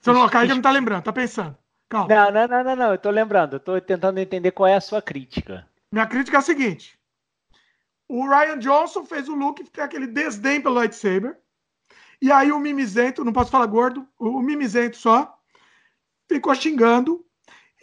Você 0.00 0.12
não, 0.12 0.28
Kaique 0.28 0.54
não 0.54 0.62
tá 0.62 0.70
lembrando, 0.70 1.04
tá 1.04 1.12
pensando. 1.12 1.56
Calma. 1.92 2.08
Não, 2.08 2.32
não, 2.32 2.48
não, 2.48 2.64
não, 2.64 2.76
não, 2.76 2.92
eu 2.92 2.98
tô 2.98 3.10
lembrando. 3.10 3.56
Eu 3.56 3.60
tô 3.60 3.78
tentando 3.78 4.18
entender 4.18 4.50
qual 4.52 4.66
é 4.66 4.74
a 4.74 4.80
sua 4.80 5.02
crítica. 5.02 5.68
Minha 5.92 6.06
crítica 6.06 6.38
é 6.38 6.40
a 6.40 6.42
seguinte. 6.42 6.98
O 8.08 8.26
Ryan 8.26 8.58
Johnson 8.58 9.04
fez 9.04 9.28
o 9.28 9.34
Luke 9.34 9.62
ficar 9.62 9.84
aquele 9.84 10.06
desdém 10.06 10.58
pelo 10.58 10.76
lightsaber. 10.76 11.38
E 12.18 12.32
aí 12.32 12.50
o 12.50 12.58
mimizento, 12.58 13.22
não 13.22 13.32
posso 13.32 13.50
falar 13.50 13.66
gordo, 13.66 14.08
o 14.18 14.40
mimizento 14.40 14.96
só, 14.96 15.38
ficou 16.26 16.54
xingando. 16.54 17.22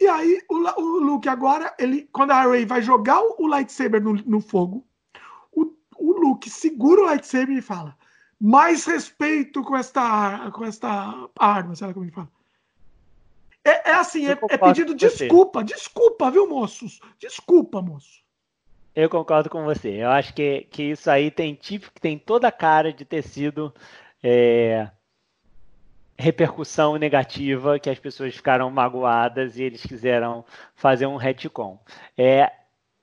E 0.00 0.08
aí 0.08 0.42
o, 0.50 0.56
o 0.56 0.98
Luke 0.98 1.28
agora, 1.28 1.72
ele, 1.78 2.08
quando 2.12 2.32
a 2.32 2.42
Rey 2.42 2.66
vai 2.66 2.82
jogar 2.82 3.20
o, 3.20 3.36
o 3.38 3.46
lightsaber 3.46 4.02
no, 4.02 4.14
no 4.14 4.40
fogo, 4.40 4.84
o, 5.52 5.72
o, 5.96 6.12
Luke 6.18 6.50
segura 6.50 7.02
o 7.02 7.04
lightsaber 7.04 7.56
e 7.56 7.62
fala: 7.62 7.96
mais 8.40 8.84
respeito 8.86 9.62
com 9.62 9.76
esta, 9.76 10.50
com 10.50 10.64
esta 10.64 11.28
arma, 11.38 11.76
sei 11.76 11.86
lá 11.86 11.92
como 11.92 12.04
ele 12.04 12.12
fala. 12.12 12.39
É, 13.64 13.90
é 13.90 13.94
assim, 13.94 14.26
é, 14.26 14.38
é 14.48 14.58
pedido 14.58 14.94
desculpa, 14.94 15.62
desculpa, 15.62 16.30
viu, 16.30 16.48
moços? 16.48 16.98
Desculpa, 17.18 17.82
moço. 17.82 18.20
Eu 18.94 19.08
concordo 19.08 19.48
com 19.48 19.64
você. 19.64 20.02
Eu 20.02 20.10
acho 20.10 20.34
que, 20.34 20.66
que 20.70 20.82
isso 20.82 21.10
aí 21.10 21.30
tem 21.30 21.54
tipo 21.54 21.90
tem 22.00 22.18
toda 22.18 22.48
a 22.48 22.52
cara 22.52 22.92
de 22.92 23.04
ter 23.04 23.22
sido 23.22 23.72
é, 24.22 24.90
repercussão 26.18 26.96
negativa, 26.96 27.78
que 27.78 27.90
as 27.90 27.98
pessoas 27.98 28.34
ficaram 28.34 28.70
magoadas 28.70 29.58
e 29.58 29.62
eles 29.62 29.82
quiseram 29.82 30.44
fazer 30.74 31.06
um 31.06 31.16
retcon. 31.16 31.78
É, 32.16 32.52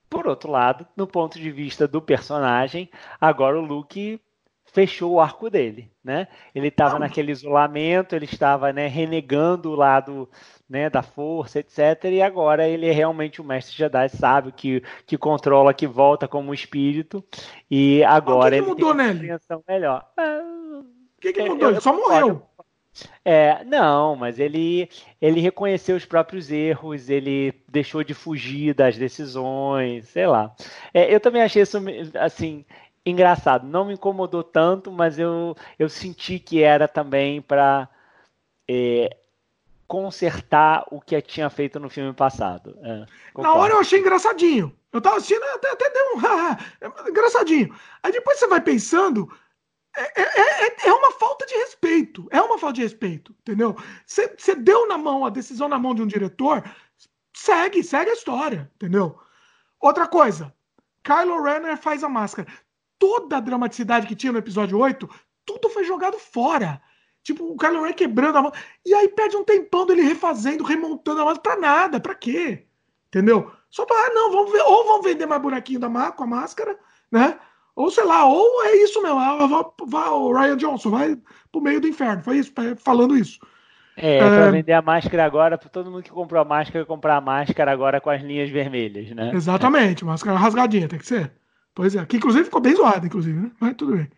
por 0.10 0.28
outro 0.28 0.52
lado, 0.52 0.88
no 0.96 1.08
ponto 1.08 1.40
de 1.40 1.52
vista 1.52 1.88
do 1.88 2.02
personagem, 2.02 2.90
agora 3.20 3.60
o 3.60 3.66
Luke 3.66 4.22
fechou 4.72 5.14
o 5.14 5.20
arco 5.20 5.50
dele, 5.50 5.90
né? 6.04 6.28
Ele 6.54 6.68
estava 6.68 7.00
naquele 7.00 7.32
isolamento, 7.32 8.16
ele 8.16 8.26
estava 8.26 8.72
né, 8.72 8.88
renegando 8.88 9.72
o 9.72 9.76
lado 9.76 10.30
né, 10.70 10.90
da 10.90 11.02
força, 11.02 11.60
etc. 11.60 12.06
E 12.06 12.22
agora 12.22 12.68
ele 12.68 12.88
é 12.88 12.92
realmente 12.92 13.42
o 13.42 13.44
mestre 13.44 13.76
Jedi, 13.76 14.10
sabe 14.10 14.52
que 14.52 14.84
que 15.06 15.18
controla, 15.18 15.74
que 15.74 15.88
volta 15.88 16.28
como 16.28 16.54
espírito. 16.54 17.24
E 17.70 18.04
agora 18.04 18.58
o 18.58 18.60
que, 18.60 18.64
que 18.64 18.70
mudou 18.70 18.92
ele 18.92 18.98
tem 18.98 19.06
uma 19.06 19.14
compreensão 19.14 19.64
melhor. 19.68 20.06
O 20.18 21.22
que, 21.22 21.34
que 21.34 21.44
mudou? 21.44 21.70
Ele 21.72 21.82
só 21.82 21.94
morreu. 21.94 22.44
É, 23.24 23.64
não, 23.64 24.16
mas 24.16 24.40
ele 24.40 24.90
ele 25.22 25.40
reconheceu 25.40 25.96
os 25.96 26.06
próprios 26.06 26.52
erros, 26.52 27.10
ele 27.10 27.54
deixou 27.68 28.04
de 28.04 28.14
fugir 28.14 28.74
das 28.74 28.98
decisões, 28.98 30.08
sei 30.10 30.28
lá. 30.28 30.56
É, 30.94 31.14
eu 31.14 31.20
também 31.20 31.42
achei 31.42 31.62
isso 31.62 31.78
assim 32.20 32.66
engraçado. 33.10 33.68
Não 33.68 33.86
me 33.86 33.94
incomodou 33.94 34.44
tanto, 34.44 34.92
mas 34.92 35.18
eu 35.18 35.56
eu 35.78 35.90
senti 35.90 36.40
que 36.40 36.62
era 36.62 36.88
também 36.88 37.42
para 37.42 37.90
é, 38.68 39.16
consertar 39.88 40.86
o 40.92 41.00
que 41.00 41.20
tinha 41.22 41.50
feito 41.50 41.80
no 41.80 41.90
filme 41.90 42.14
passado. 42.14 42.78
É, 42.84 43.06
Na 43.42 43.54
hora 43.54 43.74
eu 43.74 43.80
achei 43.80 44.00
engraçadinho. 44.00 44.76
Eu 44.92 45.02
tava 45.02 45.18
assistindo, 45.18 45.44
até, 45.44 45.72
até 45.72 45.90
deu 45.90 46.06
um 46.16 47.10
engraçadinho. 47.10 47.74
Aí 48.04 48.12
depois 48.12 48.40
você 48.40 48.48
vai 48.48 48.62
pensando, 48.62 49.32
é, 49.96 50.22
é, 50.22 50.68
é, 50.68 50.88
é, 50.88 50.94
uma 50.94 51.12
falta 51.12 51.46
de 51.46 51.56
respeito. 51.56 52.28
É 52.32 52.42
uma 52.42 52.58
falta 52.58 52.76
de 52.76 52.82
respeito, 52.84 53.36
entendeu? 53.42 53.76
Você, 54.06 54.34
você 54.38 54.56
deu 54.56 54.88
na 54.88 54.98
mão 54.98 55.26
a 55.26 55.30
decisão 55.30 55.68
na 55.68 55.80
mão 55.80 55.96
de 55.96 56.02
um 56.02 56.08
diretor, 56.08 56.64
segue, 57.34 57.84
segue 57.84 58.12
a 58.12 58.14
história, 58.14 58.72
entendeu? 58.76 59.20
Outra 59.80 60.08
coisa, 60.08 60.54
Kylo 61.04 61.42
Renner 61.42 61.78
faz 61.78 62.04
a 62.04 62.10
máscara. 62.10 62.48
Toda 63.00 63.38
a 63.38 63.40
dramaticidade 63.42 64.08
que 64.08 64.16
tinha 64.16 64.32
no 64.32 64.40
episódio 64.40 64.78
8, 64.78 65.10
tudo 65.46 65.70
foi 65.70 65.84
jogado 65.84 66.18
fora. 66.18 66.82
Tipo, 67.24 67.46
o 67.46 67.58
Kylo 67.58 67.84
Ren 67.84 67.94
quebrando 67.94 68.38
a 68.38 68.42
mão. 68.42 68.52
E 68.86 68.94
aí 68.94 69.10
perde 69.10 69.36
um 69.36 69.44
tempão 69.44 69.86
dele 69.86 70.02
refazendo, 70.02 70.64
remontando 70.64 71.22
a 71.22 71.26
mão. 71.26 71.36
Pra 71.36 71.58
nada, 71.58 72.00
pra 72.00 72.16
quê? 72.16 72.66
Entendeu? 73.08 73.52
Só 73.70 73.86
pra, 73.86 73.96
ah, 73.96 74.12
não, 74.14 74.32
vamos 74.32 74.52
ver, 74.52 74.62
ou 74.62 74.86
vão 74.86 75.02
vender 75.02 75.26
mais 75.26 75.42
bonequinho 75.42 75.80
da 75.80 76.12
com 76.12 76.24
a 76.24 76.28
máscara, 76.28 76.78
né? 77.12 77.38
Ou 77.76 77.92
sei 77.92 78.06
lá, 78.06 78.26
ou 78.26 78.64
é 78.64 78.78
isso 78.78 79.02
mesmo. 79.02 79.20
Ah, 79.20 79.72
vai, 79.86 80.10
o 80.10 80.34
Ryan 80.34 80.58
Johnson 80.58 80.90
vai 80.90 81.18
pro 81.52 81.62
meio 81.62 81.80
do 81.80 81.88
inferno. 81.88 82.24
Foi 82.24 82.38
isso, 82.38 82.52
falando 82.78 83.16
isso. 83.16 83.40
É, 83.96 84.18
é 84.18 84.20
pra 84.20 84.52
vender 84.52 84.74
a 84.74 84.82
máscara 84.82 85.26
agora, 85.26 85.58
pra 85.58 85.70
todo 85.70 85.90
mundo 85.90 86.04
que 86.04 86.12
comprou 86.12 86.42
a 86.42 86.46
máscara 86.46 86.86
comprar 86.86 87.18
a 87.18 87.22
máscara 87.22 87.72
agora 87.72 88.00
com 88.00 88.10
as 88.10 88.22
linhas 88.22 88.50
vermelhas, 88.50 89.10
né? 89.16 89.32
Exatamente, 89.34 90.06
máscara 90.06 90.38
rasgadinha, 90.38 90.88
tem 90.88 91.00
que 91.00 91.08
ser. 91.08 91.32
Pois 91.78 91.96
é, 91.96 92.04
que 92.08 92.18
inclusive 92.18 92.46
ficou 92.46 92.60
bem 92.60 92.76
zoada, 92.76 93.06
inclusive, 93.06 93.40
né? 93.40 93.52
Mas 93.60 93.76
tudo 93.76 93.96
bem. 93.96 94.10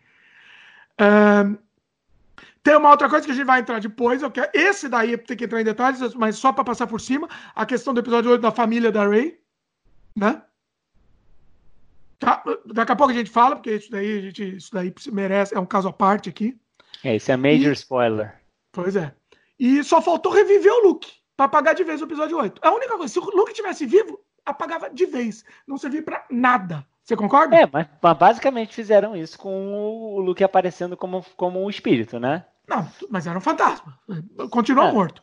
Tem 2.62 2.74
uma 2.74 2.88
outra 2.88 3.06
coisa 3.06 3.26
que 3.26 3.32
a 3.32 3.34
gente 3.34 3.44
vai 3.44 3.60
entrar 3.60 3.78
depois. 3.80 4.22
Eu 4.22 4.30
quero, 4.30 4.50
esse 4.54 4.88
daí 4.88 5.14
tem 5.18 5.36
que 5.36 5.44
entrar 5.44 5.60
em 5.60 5.64
detalhes, 5.64 6.14
mas 6.14 6.36
só 6.36 6.54
para 6.54 6.64
passar 6.64 6.86
por 6.86 7.02
cima. 7.02 7.28
A 7.54 7.66
questão 7.66 7.92
do 7.92 8.00
episódio 8.00 8.30
8 8.30 8.40
da 8.40 8.50
família 8.50 8.90
da 8.90 9.06
Ray. 9.06 9.38
Né? 10.16 10.40
Tá, 12.18 12.42
daqui 12.64 12.92
a 12.92 12.96
pouco 12.96 13.12
a 13.12 13.16
gente 13.16 13.30
fala, 13.30 13.56
porque 13.56 13.74
isso 13.74 13.90
daí, 13.90 14.18
a 14.18 14.22
gente, 14.22 14.56
isso 14.56 14.72
daí 14.72 14.94
merece. 15.12 15.54
É 15.54 15.60
um 15.60 15.66
caso 15.66 15.88
à 15.88 15.92
parte 15.92 16.30
aqui. 16.30 16.58
É, 17.04 17.16
isso 17.16 17.30
é 17.30 17.36
major 17.36 17.72
e, 17.72 17.74
spoiler. 17.74 18.40
Pois 18.72 18.96
é. 18.96 19.14
E 19.58 19.84
só 19.84 20.00
faltou 20.00 20.32
reviver 20.32 20.72
o 20.72 20.88
Luke 20.88 21.12
para 21.36 21.44
apagar 21.44 21.74
de 21.74 21.84
vez 21.84 22.00
o 22.00 22.04
episódio 22.04 22.38
8. 22.38 22.58
A 22.64 22.72
única 22.72 22.96
coisa, 22.96 23.12
se 23.12 23.18
o 23.18 23.36
Luke 23.36 23.52
tivesse 23.52 23.84
vivo, 23.84 24.18
apagava 24.46 24.88
de 24.88 25.04
vez. 25.04 25.44
Não 25.66 25.76
servia 25.76 26.02
para 26.02 26.24
nada. 26.30 26.86
Você 27.10 27.16
concorda? 27.16 27.56
É, 27.56 27.68
mas, 27.72 27.88
mas, 28.00 28.16
basicamente 28.16 28.72
fizeram 28.72 29.16
isso 29.16 29.36
com 29.36 29.74
o 29.74 30.20
Luke 30.20 30.44
aparecendo 30.44 30.96
como, 30.96 31.26
como 31.36 31.60
um 31.60 31.68
espírito, 31.68 32.20
né? 32.20 32.46
Não, 32.68 32.88
mas 33.10 33.26
era 33.26 33.36
um 33.36 33.40
fantasma. 33.40 33.98
Continuou 34.48 34.86
é. 34.86 34.92
morto. 34.92 35.20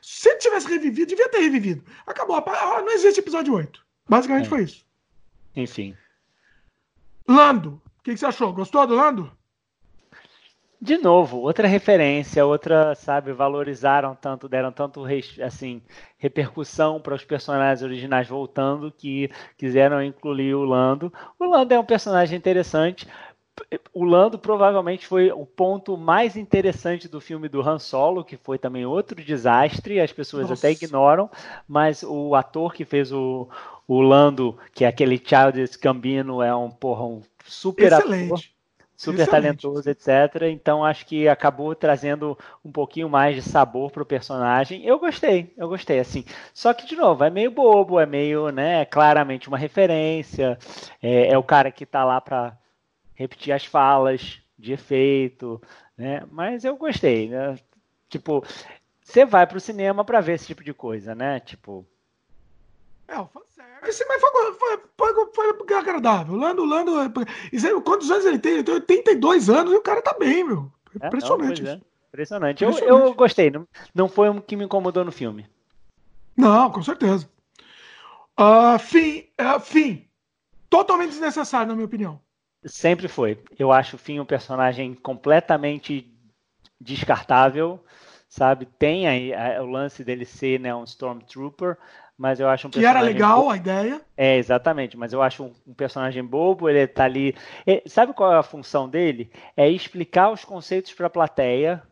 Se 0.00 0.30
ele 0.30 0.38
tivesse 0.38 0.66
revivido, 0.66 1.08
devia 1.08 1.28
ter 1.28 1.40
revivido. 1.40 1.84
Acabou. 2.06 2.42
Não 2.46 2.90
existe 2.90 3.20
episódio 3.20 3.52
8. 3.52 3.84
Basicamente 4.08 4.46
é. 4.46 4.48
foi 4.48 4.62
isso. 4.62 4.86
Enfim. 5.54 5.94
Lando. 7.28 7.82
O 7.98 8.02
que, 8.02 8.12
que, 8.12 8.16
você 8.16 8.24
achou? 8.24 8.50
Gostou 8.54 8.86
do 8.86 8.94
Lando? 8.94 9.30
De 10.84 10.98
novo, 10.98 11.38
outra 11.38 11.68
referência, 11.68 12.44
outra, 12.44 12.92
sabe, 12.96 13.32
valorizaram 13.32 14.16
tanto, 14.16 14.48
deram 14.48 14.72
tanto 14.72 15.04
assim, 15.40 15.80
repercussão 16.18 17.00
para 17.00 17.14
os 17.14 17.22
personagens 17.22 17.84
originais 17.84 18.26
voltando 18.26 18.90
que 18.90 19.30
quiseram 19.56 20.02
incluir 20.02 20.56
o 20.56 20.64
Lando. 20.64 21.12
O 21.38 21.44
Lando 21.44 21.72
é 21.72 21.78
um 21.78 21.84
personagem 21.84 22.36
interessante 22.36 23.06
o 23.92 24.02
Lando 24.02 24.38
provavelmente 24.40 25.06
foi 25.06 25.30
o 25.30 25.46
ponto 25.46 25.96
mais 25.96 26.36
interessante 26.36 27.06
do 27.06 27.20
filme 27.20 27.48
do 27.48 27.60
Han 27.60 27.78
Solo, 27.78 28.24
que 28.24 28.36
foi 28.36 28.58
também 28.58 28.84
outro 28.84 29.22
desastre, 29.22 30.00
as 30.00 30.10
pessoas 30.10 30.48
Nossa. 30.48 30.66
até 30.66 30.72
ignoram, 30.72 31.30
mas 31.68 32.02
o 32.02 32.34
ator 32.34 32.72
que 32.72 32.84
fez 32.84 33.12
o, 33.12 33.48
o 33.86 34.00
Lando, 34.00 34.58
que 34.74 34.84
é 34.84 34.88
aquele 34.88 35.22
Childish 35.22 35.76
Gambino, 35.76 36.42
é 36.42 36.52
um, 36.52 36.70
porra, 36.70 37.04
um 37.04 37.22
super 37.44 37.92
Excelente. 37.92 38.32
ator 38.32 38.40
super 39.02 39.26
talentoso, 39.26 39.90
etc. 39.90 40.42
Então 40.50 40.84
acho 40.84 41.04
que 41.04 41.26
acabou 41.26 41.74
trazendo 41.74 42.38
um 42.64 42.70
pouquinho 42.70 43.08
mais 43.08 43.34
de 43.34 43.42
sabor 43.42 43.90
pro 43.90 44.06
personagem. 44.06 44.84
Eu 44.86 44.98
gostei, 44.98 45.52
eu 45.56 45.68
gostei, 45.68 45.98
assim. 45.98 46.24
Só 46.54 46.72
que, 46.72 46.86
de 46.86 46.94
novo, 46.94 47.24
é 47.24 47.30
meio 47.30 47.50
bobo, 47.50 47.98
é 47.98 48.06
meio, 48.06 48.50
né, 48.50 48.84
claramente 48.84 49.48
uma 49.48 49.58
referência. 49.58 50.56
É, 51.02 51.32
é 51.32 51.38
o 51.38 51.42
cara 51.42 51.72
que 51.72 51.84
tá 51.84 52.04
lá 52.04 52.20
para 52.20 52.56
repetir 53.14 53.52
as 53.52 53.64
falas 53.64 54.40
de 54.56 54.72
efeito, 54.72 55.60
né? 55.98 56.22
Mas 56.30 56.64
eu 56.64 56.76
gostei, 56.76 57.28
né? 57.28 57.58
Tipo, 58.08 58.44
você 59.02 59.24
vai 59.24 59.46
pro 59.46 59.58
cinema 59.58 60.04
para 60.04 60.20
ver 60.20 60.34
esse 60.34 60.46
tipo 60.46 60.62
de 60.62 60.72
coisa, 60.72 61.14
né? 61.14 61.40
Tipo. 61.40 61.84
É, 63.08 63.14
fanservice, 63.82 64.04
mas 64.08 64.20
foi, 64.20 64.80
foi, 64.96 65.14
foi, 65.34 65.54
foi 65.54 65.76
agradável. 65.76 66.36
Lando, 66.36 66.64
Lando. 66.64 66.92
Quantos 67.84 68.10
anos 68.10 68.24
ele 68.24 68.38
tem? 68.38 68.52
Ele 68.52 68.64
tem 68.64 68.74
82 68.74 69.50
anos 69.50 69.72
e 69.72 69.76
o 69.76 69.82
cara 69.82 70.00
tá 70.00 70.14
bem, 70.18 70.44
meu. 70.44 70.70
É, 71.00 71.06
impressionante. 71.06 71.62
Não, 71.62 71.72
é. 71.72 71.80
Impressionante. 72.08 72.64
Eu, 72.64 72.70
eu 72.78 73.14
gostei. 73.14 73.50
Não, 73.50 73.66
não 73.94 74.08
foi 74.08 74.28
o 74.28 74.40
que 74.40 74.56
me 74.56 74.64
incomodou 74.64 75.04
no 75.04 75.12
filme. 75.12 75.46
Não, 76.36 76.70
com 76.70 76.82
certeza. 76.82 77.28
Uh, 78.38 78.78
fim, 78.78 79.26
uh, 79.40 79.60
fim. 79.60 80.06
Totalmente 80.68 81.10
desnecessário, 81.10 81.68
na 81.68 81.74
minha 81.74 81.86
opinião. 81.86 82.20
Sempre 82.64 83.08
foi. 83.08 83.42
Eu 83.58 83.72
acho 83.72 83.96
o 83.96 83.98
Finn 83.98 84.20
um 84.20 84.24
personagem 84.24 84.94
completamente 84.94 86.08
descartável, 86.80 87.82
sabe? 88.28 88.66
Tem 88.66 89.06
aí 89.06 89.32
o 89.60 89.66
lance 89.66 90.04
dele 90.04 90.24
ser 90.24 90.60
né, 90.60 90.74
um 90.74 90.84
Stormtrooper, 90.84 91.76
mas 92.22 92.38
eu 92.38 92.48
acho 92.48 92.68
um 92.68 92.70
que 92.70 92.86
era 92.86 93.00
legal 93.00 93.40
bobo. 93.40 93.50
a 93.50 93.56
ideia. 93.56 94.00
É 94.16 94.36
exatamente, 94.36 94.96
mas 94.96 95.12
eu 95.12 95.20
acho 95.20 95.42
um, 95.42 95.52
um 95.66 95.74
personagem 95.74 96.24
bobo. 96.24 96.68
Ele 96.68 96.86
tá 96.86 97.02
ali. 97.02 97.34
É, 97.66 97.82
sabe 97.84 98.12
qual 98.12 98.32
é 98.32 98.38
a 98.38 98.44
função 98.44 98.88
dele? 98.88 99.28
É 99.56 99.68
explicar 99.68 100.30
os 100.30 100.44
conceitos 100.44 100.92
para 100.92 101.08
a 101.08 101.10
plateia 101.10 101.82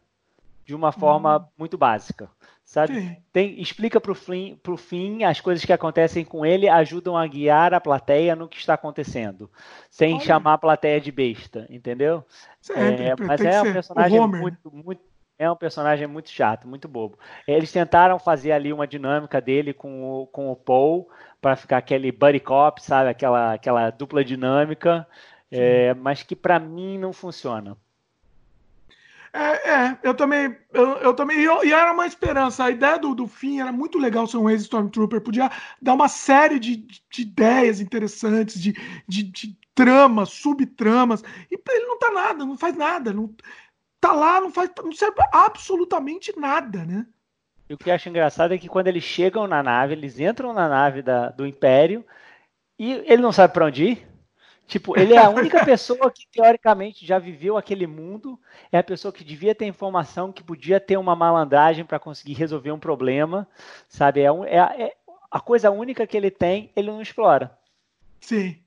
de 0.64 0.72
uma 0.72 0.92
forma 0.92 1.38
hum. 1.38 1.44
muito 1.58 1.76
básica 1.76 2.30
sabe? 2.70 3.20
Tem, 3.32 3.60
explica 3.60 4.00
para 4.00 4.12
o 4.12 4.14
fim, 4.14 4.56
pro 4.62 4.76
fim 4.76 5.24
as 5.24 5.40
coisas 5.40 5.64
que 5.64 5.72
acontecem 5.72 6.24
com 6.24 6.46
ele, 6.46 6.68
ajudam 6.68 7.16
a 7.16 7.26
guiar 7.26 7.74
a 7.74 7.80
plateia 7.80 8.36
no 8.36 8.46
que 8.46 8.58
está 8.58 8.74
acontecendo, 8.74 9.50
sem 9.90 10.14
Olha. 10.14 10.24
chamar 10.24 10.52
a 10.52 10.58
plateia 10.58 11.00
de 11.00 11.10
besta, 11.10 11.66
entendeu? 11.68 12.24
é, 12.70 13.16
mas 13.26 13.40
é 13.40 13.60
um 13.60 13.72
personagem 13.72 14.20
muito, 14.20 14.70
muito, 14.72 15.02
é 15.40 15.50
um 15.50 15.56
personagem 15.56 16.06
muito 16.06 16.28
chato, 16.28 16.68
muito 16.68 16.86
bobo. 16.86 17.18
Eles 17.48 17.72
tentaram 17.72 18.18
fazer 18.18 18.52
ali 18.52 18.74
uma 18.74 18.86
dinâmica 18.86 19.40
dele 19.40 19.72
com 19.72 20.02
o, 20.04 20.26
com 20.26 20.52
o 20.52 20.54
Paul 20.54 21.08
para 21.40 21.56
ficar 21.56 21.78
aquele 21.78 22.12
buddy 22.12 22.40
cop, 22.40 22.82
sabe? 22.82 23.08
Aquela, 23.08 23.54
aquela 23.54 23.88
dupla 23.88 24.22
dinâmica, 24.22 25.08
é, 25.50 25.94
mas 25.94 26.22
que 26.22 26.36
para 26.36 26.60
mim 26.60 26.98
não 26.98 27.10
funciona. 27.14 27.74
É, 29.32 29.70
é, 29.70 29.98
eu 30.02 30.12
também. 30.12 30.54
Eu, 30.74 30.88
eu 30.98 31.14
também. 31.14 31.40
Eu, 31.40 31.64
e 31.64 31.72
era 31.72 31.90
uma 31.90 32.06
esperança. 32.06 32.64
A 32.64 32.70
ideia 32.70 32.98
do, 32.98 33.14
do 33.14 33.26
fim 33.26 33.60
era 33.60 33.72
muito 33.72 33.98
legal 33.98 34.26
ser 34.26 34.36
um 34.36 34.50
ex-Stormtrooper. 34.50 35.22
Podia 35.22 35.50
dar 35.80 35.94
uma 35.94 36.08
série 36.08 36.58
de, 36.58 36.76
de 37.10 37.22
ideias 37.22 37.80
interessantes, 37.80 38.60
de, 38.60 38.74
de, 39.08 39.22
de, 39.22 39.56
tramas, 39.74 40.28
subtramas. 40.30 41.22
E 41.50 41.54
ele 41.54 41.86
não 41.86 41.98
tá 41.98 42.10
nada, 42.10 42.44
não 42.44 42.58
faz 42.58 42.76
nada. 42.76 43.12
Não, 43.12 43.34
tá 44.00 44.12
lá, 44.12 44.40
não 44.40 44.50
faz. 44.50 44.70
Não 44.82 44.92
serve 44.92 45.20
absolutamente 45.32 46.36
nada, 46.38 46.84
né? 46.84 47.06
E 47.68 47.74
o 47.74 47.78
que 47.78 47.88
eu 47.88 47.94
acho 47.94 48.08
engraçado 48.08 48.52
é 48.52 48.58
que 48.58 48.68
quando 48.68 48.88
eles 48.88 49.04
chegam 49.04 49.46
na 49.46 49.62
nave, 49.62 49.92
eles 49.92 50.18
entram 50.18 50.52
na 50.52 50.68
nave 50.68 51.02
da, 51.02 51.28
do 51.28 51.46
Império 51.46 52.04
e 52.78 52.92
ele 53.06 53.22
não 53.22 53.30
sabe 53.30 53.54
para 53.54 53.66
onde 53.66 53.84
ir. 53.84 54.10
Tipo, 54.66 54.98
ele 54.98 55.14
é 55.14 55.18
a 55.18 55.28
única 55.28 55.62
pessoa 55.66 56.10
que 56.10 56.26
teoricamente 56.30 57.04
já 57.04 57.18
viveu 57.18 57.56
aquele 57.56 57.86
mundo, 57.86 58.40
é 58.70 58.78
a 58.78 58.84
pessoa 58.84 59.12
que 59.12 59.24
devia 59.24 59.54
ter 59.54 59.66
informação, 59.66 60.32
que 60.32 60.42
podia 60.42 60.80
ter 60.80 60.96
uma 60.96 61.14
malandragem 61.16 61.84
para 61.84 61.98
conseguir 61.98 62.34
resolver 62.34 62.70
um 62.70 62.78
problema, 62.78 63.48
sabe? 63.88 64.20
É, 64.20 64.26
é, 64.26 64.82
é, 64.84 64.96
a 65.30 65.40
coisa 65.40 65.70
única 65.70 66.06
que 66.06 66.16
ele 66.16 66.30
tem, 66.30 66.72
ele 66.74 66.90
não 66.90 67.02
explora. 67.02 67.56
Sim. 68.20 68.60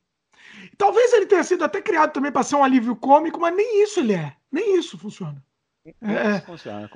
Talvez 0.78 1.14
ele 1.14 1.26
tenha 1.26 1.44
sido 1.44 1.64
até 1.64 1.82
criado 1.82 2.12
também 2.12 2.32
para 2.32 2.44
ser 2.44 2.56
um 2.56 2.64
alívio 2.64 2.96
cômico, 2.96 3.40
mas 3.40 3.56
nem 3.56 3.84
isso 3.84 4.00
ele 4.00 4.14
é. 4.14 4.36
Nem 4.52 4.78
isso 4.78 4.98
funciona. 4.98 5.44
É. 6.02 6.38
Isso 6.38 6.46
funciona. 6.46 6.90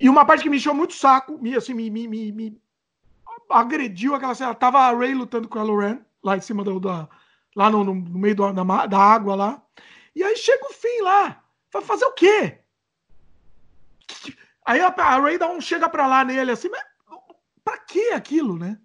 E 0.00 0.08
uma 0.08 0.24
parte 0.24 0.42
que 0.42 0.50
me 0.50 0.56
encheu 0.56 0.74
muito 0.74 0.94
saco, 0.94 1.38
me, 1.38 1.54
assim, 1.56 1.74
me, 1.74 1.90
me, 1.90 2.06
me, 2.06 2.32
me 2.32 2.60
agrediu 3.50 4.14
aquela 4.14 4.34
cena. 4.34 4.54
Tava 4.54 4.80
a 4.80 4.92
Ray 4.92 5.14
lutando 5.14 5.48
com 5.48 5.58
a 5.58 5.62
Loren, 5.62 6.00
lá 6.22 6.36
em 6.36 6.40
cima 6.40 6.62
do, 6.62 6.78
da, 6.78 7.08
lá 7.56 7.70
no, 7.70 7.82
no, 7.82 7.94
no 7.94 8.18
meio 8.18 8.34
do, 8.34 8.52
da, 8.52 8.86
da 8.86 8.98
água 8.98 9.34
lá. 9.34 9.62
E 10.14 10.22
aí 10.22 10.36
chega 10.36 10.64
o 10.66 10.72
fim 10.72 11.02
lá. 11.02 11.42
Vai 11.72 11.82
fazer 11.82 12.04
o 12.04 12.12
quê? 12.12 12.58
Aí 14.64 14.80
a, 14.80 14.88
a 14.88 15.20
Ray 15.20 15.38
dá 15.38 15.48
um 15.50 15.60
chega 15.60 15.88
pra 15.88 16.06
lá 16.06 16.24
nele 16.24 16.50
assim, 16.50 16.68
mas 16.68 16.82
pra 17.64 17.78
que 17.78 18.12
aquilo, 18.12 18.58
né? 18.58 18.78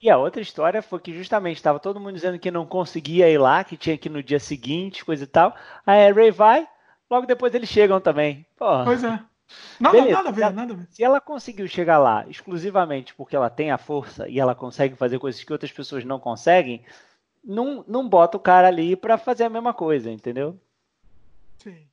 E 0.00 0.08
a 0.08 0.16
outra 0.16 0.40
história 0.40 0.80
foi 0.80 1.00
que 1.00 1.12
justamente 1.12 1.56
estava 1.56 1.80
todo 1.80 1.98
mundo 1.98 2.14
dizendo 2.14 2.38
que 2.38 2.50
não 2.50 2.64
conseguia 2.64 3.28
ir 3.28 3.38
lá, 3.38 3.64
que 3.64 3.76
tinha 3.76 3.98
que 3.98 4.08
ir 4.08 4.12
no 4.12 4.22
dia 4.22 4.38
seguinte, 4.38 5.04
coisa 5.04 5.24
e 5.24 5.26
tal. 5.26 5.56
Aí 5.84 6.08
a 6.08 6.12
Ray 6.12 6.30
vai, 6.30 6.68
logo 7.10 7.26
depois 7.26 7.52
eles 7.54 7.68
chegam 7.68 8.00
também. 8.00 8.46
Porra. 8.56 8.84
Pois 8.84 9.02
é. 9.02 9.20
Nada, 9.80 10.04
nada 10.04 10.28
a 10.28 10.32
ver, 10.32 10.52
nada 10.52 10.72
a 10.72 10.76
ver. 10.76 10.86
Se 10.90 11.02
ela 11.02 11.20
conseguiu 11.20 11.66
chegar 11.66 11.98
lá 11.98 12.24
exclusivamente 12.28 13.14
porque 13.14 13.34
ela 13.34 13.48
tem 13.48 13.70
a 13.70 13.78
força 13.78 14.28
e 14.28 14.38
ela 14.38 14.54
consegue 14.54 14.94
fazer 14.94 15.18
coisas 15.18 15.42
que 15.42 15.52
outras 15.52 15.72
pessoas 15.72 16.04
não 16.04 16.20
conseguem, 16.20 16.84
não, 17.42 17.84
não 17.88 18.08
bota 18.08 18.36
o 18.36 18.40
cara 18.40 18.68
ali 18.68 18.94
para 18.94 19.16
fazer 19.16 19.44
a 19.44 19.50
mesma 19.50 19.72
coisa, 19.72 20.10
entendeu? 20.10 20.60
Sim. 21.58 21.88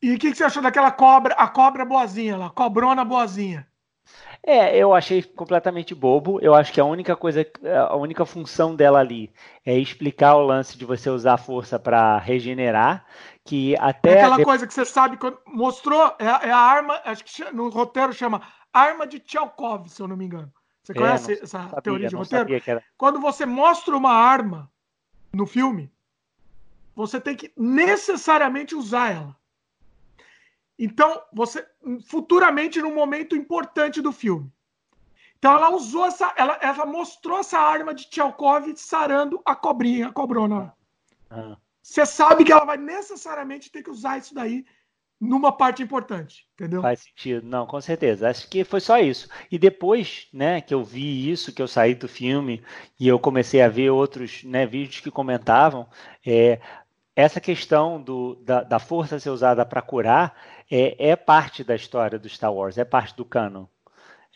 E 0.00 0.14
o 0.14 0.18
que, 0.18 0.30
que, 0.30 0.36
você 0.36 0.44
achou 0.44 0.62
daquela 0.62 0.90
cobra, 0.90 1.34
a 1.34 1.48
cobra 1.48 1.84
boazinha 1.84 2.36
lá, 2.36 2.50
cobrona 2.50 3.04
boazinha? 3.04 3.66
É, 4.42 4.76
eu 4.76 4.94
achei 4.94 5.22
completamente 5.22 5.94
bobo. 5.94 6.38
Eu 6.40 6.54
acho 6.54 6.72
que 6.72 6.80
a 6.80 6.84
única 6.84 7.14
coisa, 7.14 7.46
a 7.88 7.96
única 7.96 8.24
função 8.24 8.74
dela 8.74 8.98
ali 8.98 9.30
é 9.64 9.78
explicar 9.78 10.36
o 10.36 10.46
lance 10.46 10.78
de 10.78 10.84
você 10.84 11.10
usar 11.10 11.34
a 11.34 11.38
força 11.38 11.78
para 11.78 12.18
regenerar, 12.18 13.04
que 13.44 13.76
até 13.76 14.14
é 14.14 14.22
aquela 14.22 14.42
coisa 14.42 14.66
que 14.66 14.72
você 14.72 14.84
sabe 14.84 15.18
quando 15.18 15.38
mostrou 15.46 16.14
é, 16.18 16.24
é, 16.24 16.50
a 16.50 16.58
arma, 16.58 17.00
acho 17.04 17.24
que 17.24 17.50
no 17.52 17.68
roteiro 17.68 18.12
chama 18.12 18.42
arma 18.72 19.06
de 19.06 19.18
Tchelkov, 19.18 19.88
se 19.88 20.00
eu 20.00 20.08
não 20.08 20.16
me 20.16 20.24
engano. 20.24 20.52
Você 20.82 20.92
é, 20.92 20.94
conhece 20.94 21.32
essa 21.34 21.62
sabia, 21.64 21.82
teoria 21.82 22.08
de 22.08 22.16
roteiro? 22.16 22.82
Quando 22.96 23.20
você 23.20 23.44
mostra 23.44 23.94
uma 23.96 24.12
arma 24.12 24.70
no 25.32 25.46
filme, 25.46 25.92
você 26.96 27.20
tem 27.20 27.36
que 27.36 27.52
necessariamente 27.56 28.74
usar 28.74 29.12
ela. 29.12 29.39
Então, 30.82 31.22
você 31.30 31.66
futuramente 32.06 32.80
num 32.80 32.94
momento 32.94 33.36
importante 33.36 34.00
do 34.00 34.10
filme. 34.10 34.50
Então 35.38 35.54
ela 35.54 35.70
usou 35.70 36.06
essa, 36.06 36.32
ela, 36.36 36.58
ela 36.62 36.86
mostrou 36.86 37.38
essa 37.38 37.58
arma 37.58 37.92
de 37.92 38.08
Tchelkov 38.08 38.74
sarando 38.76 39.40
a 39.44 39.54
cobrinha, 39.54 40.08
a 40.08 40.12
cobrona. 40.12 40.72
Ah. 41.30 41.56
Você 41.82 42.06
sabe 42.06 42.44
que 42.44 42.52
ela 42.52 42.64
vai 42.64 42.78
necessariamente 42.78 43.70
ter 43.70 43.82
que 43.82 43.90
usar 43.90 44.18
isso 44.18 44.34
daí 44.34 44.64
numa 45.20 45.52
parte 45.52 45.82
importante, 45.82 46.46
entendeu? 46.54 46.80
Faz 46.80 47.00
sentido, 47.00 47.46
não, 47.46 47.66
com 47.66 47.80
certeza. 47.80 48.28
Acho 48.28 48.48
que 48.48 48.64
foi 48.64 48.80
só 48.80 48.98
isso. 48.98 49.28
E 49.50 49.58
depois, 49.58 50.28
né, 50.32 50.62
que 50.62 50.72
eu 50.72 50.82
vi 50.82 51.30
isso, 51.30 51.52
que 51.52 51.60
eu 51.60 51.68
saí 51.68 51.94
do 51.94 52.08
filme 52.08 52.62
e 52.98 53.06
eu 53.06 53.18
comecei 53.18 53.60
a 53.60 53.68
ver 53.68 53.90
outros 53.90 54.44
né, 54.44 54.66
vídeos 54.66 55.00
que 55.00 55.10
comentavam, 55.10 55.86
é, 56.24 56.58
essa 57.14 57.40
questão 57.40 58.00
do, 58.00 58.36
da, 58.36 58.62
da 58.62 58.78
força 58.78 59.18
ser 59.18 59.30
usada 59.30 59.64
para 59.64 59.82
curar 59.82 60.34
é, 60.70 61.10
é, 61.10 61.16
parte 61.16 61.64
da 61.64 61.74
história 61.74 62.18
do 62.18 62.28
Star 62.28 62.52
Wars, 62.52 62.78
é 62.78 62.84
parte 62.84 63.16
do 63.16 63.24
canon. 63.24 63.66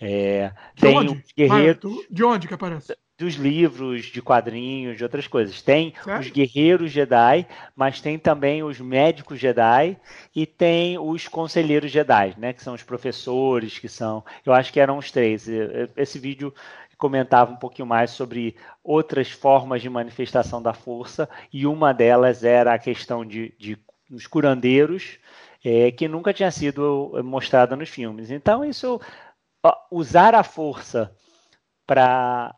É, 0.01 0.53
tem 0.77 0.97
onde? 0.97 1.13
os 1.13 1.33
guerreiros. 1.37 2.07
De 2.11 2.25
onde 2.25 2.49
que 2.49 2.55
aparece? 2.55 2.95
dos 3.17 3.35
livros, 3.35 4.07
de 4.07 4.21
quadrinhos, 4.21 4.97
de 4.97 5.05
outras 5.05 5.27
coisas. 5.27 5.63
Tem 5.63 5.95
Sério? 6.03 6.21
os 6.21 6.31
guerreiros 6.31 6.91
Jedi, 6.91 7.47
mas 7.75 8.01
tem 8.01 8.19
também 8.19 8.63
os 8.63 8.81
médicos 8.81 9.39
Jedi 9.39 9.97
e 10.35 10.45
tem 10.45 10.99
os 10.99 11.29
conselheiros 11.29 11.93
Jedi, 11.93 12.35
né? 12.37 12.53
Que 12.53 12.63
são 12.63 12.75
os 12.75 12.83
professores, 12.83 13.79
que 13.79 13.89
são. 13.89 14.25
Eu 14.45 14.53
acho 14.53 14.73
que 14.73 14.81
eram 14.81 14.99
os 14.99 15.11
três. 15.13 15.47
Esse 15.97 16.19
vídeo 16.19 16.53
comentava 16.97 17.53
um 17.53 17.57
pouquinho 17.57 17.87
mais 17.87 18.11
sobre 18.11 18.57
outras 18.83 19.31
formas 19.31 19.83
de 19.83 19.91
manifestação 19.91 20.63
da 20.63 20.73
força, 20.73 21.29
e 21.53 21.67
uma 21.67 21.93
delas 21.93 22.43
era 22.45 22.73
a 22.73 22.79
questão 22.79 23.25
de, 23.25 23.55
de 23.59 23.79
os 24.11 24.27
curandeiros, 24.27 25.19
é, 25.65 25.91
que 25.91 26.07
nunca 26.07 26.33
tinha 26.35 26.51
sido 26.51 27.13
mostrada 27.25 27.75
nos 27.75 27.89
filmes. 27.89 28.31
Então, 28.31 28.65
isso 28.65 29.01
usar 29.91 30.35
a 30.35 30.43
força 30.43 31.11
para 31.87 32.55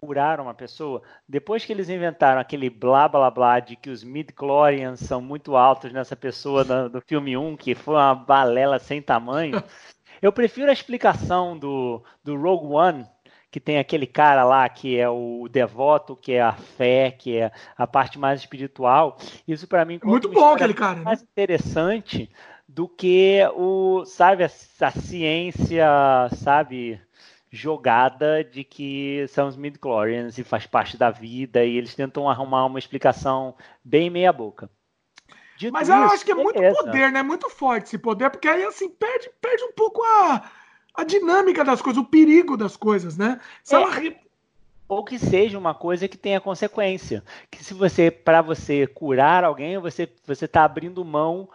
curar 0.00 0.38
uma 0.40 0.54
pessoa, 0.54 1.02
depois 1.28 1.64
que 1.64 1.72
eles 1.72 1.88
inventaram 1.88 2.40
aquele 2.40 2.70
blá 2.70 3.08
blá 3.08 3.28
blá 3.30 3.58
de 3.58 3.74
que 3.74 3.90
os 3.90 4.04
mid-chlorians 4.04 5.00
são 5.00 5.20
muito 5.20 5.56
altos 5.56 5.92
nessa 5.92 6.14
pessoa 6.14 6.64
do, 6.64 6.88
do 6.88 7.00
filme 7.00 7.36
1, 7.36 7.56
que 7.56 7.74
foi 7.74 7.94
uma 7.94 8.14
balela 8.14 8.78
sem 8.78 9.02
tamanho, 9.02 9.60
eu 10.22 10.32
prefiro 10.32 10.70
a 10.70 10.72
explicação 10.72 11.58
do, 11.58 12.02
do 12.22 12.40
Rogue 12.40 12.72
One, 12.72 13.06
que 13.50 13.58
tem 13.58 13.78
aquele 13.78 14.06
cara 14.06 14.44
lá 14.44 14.68
que 14.68 14.98
é 14.98 15.08
o 15.08 15.48
devoto, 15.50 16.16
que 16.16 16.32
é 16.32 16.42
a 16.42 16.52
fé, 16.52 17.10
que 17.10 17.38
é 17.38 17.50
a 17.76 17.86
parte 17.86 18.18
mais 18.18 18.40
espiritual. 18.40 19.16
Isso 19.46 19.66
para 19.66 19.84
mim 19.84 19.98
é 20.02 20.06
muito 20.06 20.28
bom 20.28 20.52
aquele 20.52 20.74
cara, 20.74 20.96
né? 20.96 21.02
mais 21.02 21.22
interessante 21.22 22.30
do 22.68 22.86
que 22.86 23.40
o, 23.56 24.04
sabe, 24.04 24.44
a, 24.44 24.46
a 24.46 24.90
ciência, 24.90 25.86
sabe, 26.36 27.00
jogada 27.50 28.44
de 28.44 28.62
que 28.62 29.26
são 29.28 29.48
os 29.48 29.56
midichlorians 29.56 30.36
e 30.36 30.44
faz 30.44 30.66
parte 30.66 30.98
da 30.98 31.10
vida 31.10 31.64
e 31.64 31.76
eles 31.76 31.94
tentam 31.94 32.28
arrumar 32.28 32.66
uma 32.66 32.78
explicação 32.78 33.54
bem 33.82 34.10
meia 34.10 34.32
boca. 34.32 34.70
Dito 35.56 35.72
Mas 35.72 35.88
isso, 35.88 35.96
eu 35.96 36.04
acho 36.04 36.24
que 36.24 36.30
é 36.30 36.34
muito 36.34 36.60
poder, 36.60 37.10
né? 37.10 37.22
Muito 37.22 37.50
forte 37.50 37.86
esse 37.86 37.98
poder, 37.98 38.30
porque 38.30 38.46
aí 38.46 38.62
assim 38.64 38.88
perde, 38.90 39.28
perde 39.40 39.64
um 39.64 39.72
pouco 39.72 40.04
a 40.04 40.48
a 40.98 41.04
dinâmica 41.04 41.64
das 41.64 41.80
coisas, 41.80 42.02
o 42.02 42.04
perigo 42.04 42.56
das 42.56 42.76
coisas, 42.76 43.16
né? 43.16 43.40
Se 43.62 43.76
é, 43.76 43.80
ela... 43.80 44.16
Ou 44.88 45.04
que 45.04 45.16
seja 45.16 45.56
uma 45.56 45.72
coisa 45.72 46.08
que 46.08 46.16
tenha 46.16 46.40
consequência. 46.40 47.22
Que 47.48 47.62
se 47.62 47.72
você, 47.72 48.10
para 48.10 48.42
você 48.42 48.84
curar 48.84 49.44
alguém, 49.44 49.78
você 49.78 50.10
você 50.26 50.46
está 50.46 50.64
abrindo 50.64 51.04
mão, 51.04 51.48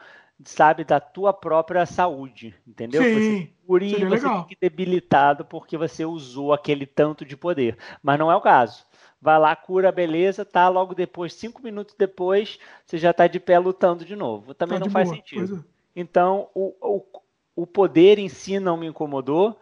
sabe, 0.46 0.86
da 0.86 1.00
tua 1.00 1.34
própria 1.34 1.86
saúde, 1.86 2.56
entendeu? 2.66 3.02
Sim, 3.04 3.14
você 3.14 3.50
cura 3.68 3.86
e 3.86 4.06
você 4.06 4.28
fica 4.48 4.58
debilitado 4.62 5.44
porque 5.44 5.76
você 5.78 6.06
usou 6.06 6.54
aquele 6.54 6.86
tanto 6.86 7.26
de 7.26 7.36
poder. 7.36 7.78
Mas 8.02 8.18
não 8.18 8.32
é 8.32 8.36
o 8.36 8.42
caso 8.42 8.86
vai 9.22 9.40
lá, 9.40 9.56
cura, 9.56 9.90
beleza, 9.90 10.44
tá? 10.44 10.68
Logo 10.68 10.94
depois, 10.94 11.34
cinco 11.34 11.64
minutos 11.64 11.96
depois, 11.98 12.60
você 12.86 12.98
já 12.98 13.14
tá 13.14 13.26
de 13.26 13.40
pé 13.40 13.58
lutando 13.58 14.04
de 14.04 14.18
novo. 14.18 14.54
Também 14.54 14.78
tá 14.78 14.84
não 14.84 14.92
faz 14.92 15.08
boa, 15.08 15.16
sentido. 15.16 15.66
É. 15.96 16.02
Então, 16.02 16.50
o, 16.54 16.76
o, 16.82 17.22
o 17.56 17.68
poder 17.68 18.20
em 18.20 18.30
si 18.30 18.60
não 18.60 18.78
me 18.78 18.88
incomodou, 18.88 19.60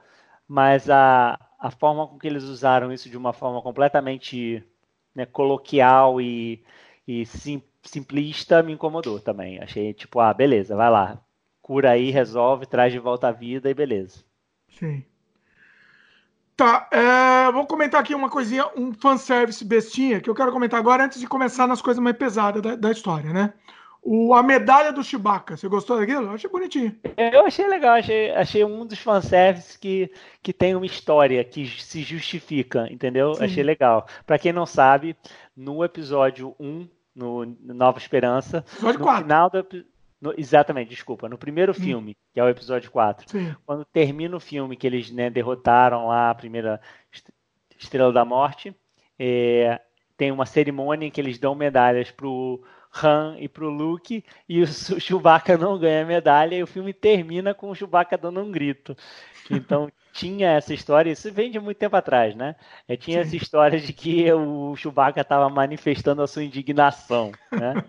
mas 0.48 0.90
a, 0.90 1.40
a 1.60 1.72
forma 1.72 2.08
com 2.08 2.18
que 2.18 2.28
eles 2.28 2.44
usaram 2.44 2.92
isso 2.92 3.10
de 3.10 3.18
uma 3.18 3.34
forma 3.34 3.62
completamente 3.62 4.64
né, 5.16 5.26
coloquial 5.26 6.20
e, 6.22 6.64
e 7.08 7.26
sim, 7.26 7.62
simplista 7.84 8.64
me 8.64 8.74
incomodou 8.74 9.20
também. 9.20 9.60
Achei 9.60 9.94
tipo, 9.94 10.20
ah, 10.20 10.34
beleza, 10.34 10.76
vai 10.76 10.90
lá, 10.90 11.22
cura 11.62 11.92
aí, 11.92 12.12
resolve, 12.12 12.66
traz 12.66 12.92
de 12.92 13.00
volta 13.00 13.28
a 13.28 13.32
vida 13.32 13.70
e 13.70 13.74
beleza. 13.74 14.24
Sim. 14.70 15.06
Tá, 16.56 16.88
é, 16.92 17.52
vou 17.52 17.66
comentar 17.66 18.00
aqui 18.00 18.14
uma 18.14 18.30
coisinha, 18.30 18.66
um 18.78 18.94
fanservice 18.94 19.66
bestinha, 19.66 20.22
que 20.22 20.30
eu 20.30 20.36
quero 20.36 20.52
comentar 20.52 20.80
agora 20.80 21.06
antes 21.06 21.20
de 21.20 21.28
começar 21.28 21.66
nas 21.66 21.82
coisas 21.82 22.04
mais 22.04 22.16
pesadas 22.16 22.62
da, 22.62 22.76
da 22.76 22.92
história, 22.92 23.34
né? 23.34 23.54
O, 24.04 24.34
a 24.34 24.42
medalha 24.42 24.92
do 24.92 25.04
Chewbacca, 25.04 25.56
você 25.56 25.68
gostou 25.68 26.00
daquilo? 26.00 26.26
Eu 26.26 26.32
achei 26.32 26.50
bonitinho. 26.50 26.96
Eu 27.16 27.46
achei 27.46 27.68
legal, 27.68 27.96
achei, 27.96 28.32
achei 28.32 28.66
um 28.66 28.86
dos 28.86 29.00
fanservices 29.00 29.78
que, 29.78 30.12
que 30.42 30.52
tem 30.52 30.76
uma 30.76 30.86
história, 30.86 31.44
que 31.44 31.68
se 31.68 32.02
justifica, 32.02 32.92
entendeu? 32.92 33.36
Sim. 33.36 33.44
Achei 33.44 33.64
legal. 33.64 34.08
Para 34.26 34.40
quem 34.40 34.52
não 34.52 34.66
sabe, 34.66 35.16
no 35.56 35.84
episódio 35.84 36.56
1, 36.60 36.88
no 37.16 37.46
Nova 37.62 38.00
Esperança, 38.00 38.66
episódio 38.74 39.00
no 39.00 39.06
4. 39.06 39.24
final 39.24 39.50
do 39.50 39.86
no, 40.22 40.36
exatamente, 40.38 40.90
desculpa. 40.90 41.28
No 41.28 41.38
primeiro 41.38 41.74
Sim. 41.74 41.82
filme, 41.82 42.18
que 42.32 42.40
é 42.40 42.44
o 42.44 42.50
episódio 42.50 42.92
4, 42.92 43.28
Sim. 43.28 43.56
quando 43.66 43.84
termina 43.84 44.38
o 44.38 44.40
filme 44.40 44.78
que 44.78 44.86
eles 44.86 45.10
né, 45.10 45.32
derrotaram 45.32 46.08
lá 46.08 46.30
a 46.30 46.36
primeira 46.36 46.80
Estrela 47.76 48.14
da 48.14 48.24
Morte, 48.24 48.76
é, 49.18 49.82
tem 50.16 50.32
uma 50.32 50.46
cerimônia 50.46 51.08
em 51.08 51.12
que 51.12 51.20
eles 51.20 51.40
dão 51.40 51.56
medalhas 51.56 52.12
pro 52.12 52.64
Han 53.04 53.38
e 53.40 53.48
pro 53.48 53.70
Luke, 53.70 54.24
e 54.48 54.62
o 54.62 54.68
Chewbacca 54.68 55.58
não 55.58 55.78
ganha 55.78 56.06
medalha, 56.06 56.56
e 56.56 56.64
o 56.64 56.68
filme 56.68 56.94
termina 56.94 57.54
com 57.54 57.70
o 57.70 57.76
Chewbacca 57.76 58.18
dando 58.18 58.42
um 58.42 58.52
grito. 58.52 58.96
Então 59.50 59.90
tinha 60.12 60.50
essa 60.52 60.74
história, 60.74 61.12
isso 61.12 61.32
vem 61.32 61.50
de 61.50 61.60
muito 61.60 61.78
tempo 61.78 61.96
atrás, 61.96 62.36
né? 62.36 62.56
É, 62.88 62.98
tinha 62.98 63.24
Sim. 63.24 63.28
essa 63.28 63.36
história 63.36 63.80
de 63.80 63.94
que 63.94 64.32
o 64.34 64.76
Chewbacca 64.76 65.22
estava 65.22 65.50
manifestando 65.50 66.22
a 66.22 66.28
sua 66.28 66.44
indignação, 66.44 67.32
né? 67.52 67.84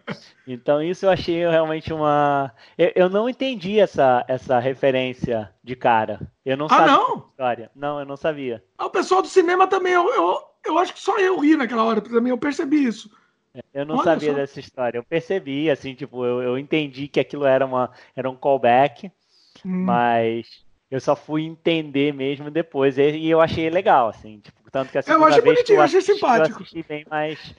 Então 0.47 0.83
isso 0.83 1.07
eu 1.07 1.11
achei 1.11 1.47
realmente 1.47 1.93
uma... 1.93 2.53
Eu, 2.79 2.93
eu, 2.95 3.09
não 3.09 3.29
entendi 3.29 3.79
essa, 3.79 4.25
essa 4.29 4.59
referência 4.59 5.53
de 5.63 5.75
cara. 5.77 6.21
Eu 6.45 6.57
não 6.57 6.67
ah, 6.67 6.71
sabia 6.71 6.93
não? 6.93 7.17
história. 7.31 7.71
Não, 7.75 7.99
eu 8.01 8.07
não 8.07 8.17
sabia. 8.17 8.63
Ah, 8.79 8.87
o 8.87 8.91
pessoal 8.91 9.23
do 9.23 9.29
cinema 9.29 9.67
também, 9.67 9.93
eu, 9.93 10.09
eu, 10.15 10.39
eu 10.65 10.79
acho 10.79 10.95
que 10.95 11.01
só 11.01 11.19
eu 11.19 11.39
ri 11.39 11.57
naquela 11.57 11.85
hora, 11.85 12.01
também 12.01 12.31
eu 12.31 12.39
percebi 12.39 12.85
isso. 12.85 13.11
Eu 13.73 13.85
não 13.85 13.97
Olha 13.97 14.05
sabia 14.05 14.31
só. 14.31 14.37
dessa 14.37 14.61
história. 14.61 14.99
Eu 14.99 15.05
percebi, 15.05 15.71
assim, 15.71 15.95
tipo, 15.95 16.25
eu, 16.25 16.43
eu 16.43 16.59
entendi 16.59 17.07
que 17.09 17.21
aquilo 17.21 17.45
era, 17.45 17.67
uma, 17.67 17.91
era 18.17 18.29
um 18.29 18.37
callback, 18.37 19.11
hum. 19.65 19.85
mas 19.85 20.65
eu 20.91 21.01
só 21.01 21.15
fui 21.15 21.43
entender 21.45 22.13
mesmo 22.15 22.51
depois. 22.51 22.97
E, 22.97 23.11
e 23.11 23.31
eu 23.31 23.41
achei 23.41 23.69
legal, 23.69 24.09
assim, 24.09 24.41
tipo, 24.41 24.71
tanto 24.71 24.91
que 24.91 24.99
a 24.99 25.03
segunda 25.03 25.25
eu 25.25 25.29
achei 25.29 25.41
vez 25.43 25.55
bonitinho, 25.57 25.77
eu 25.77 25.83
achei 25.83 26.01
simpático. 26.01 26.59
Eu 26.59 26.63
assisti 26.63 26.83
bem 26.83 27.07
mais. 27.11 27.55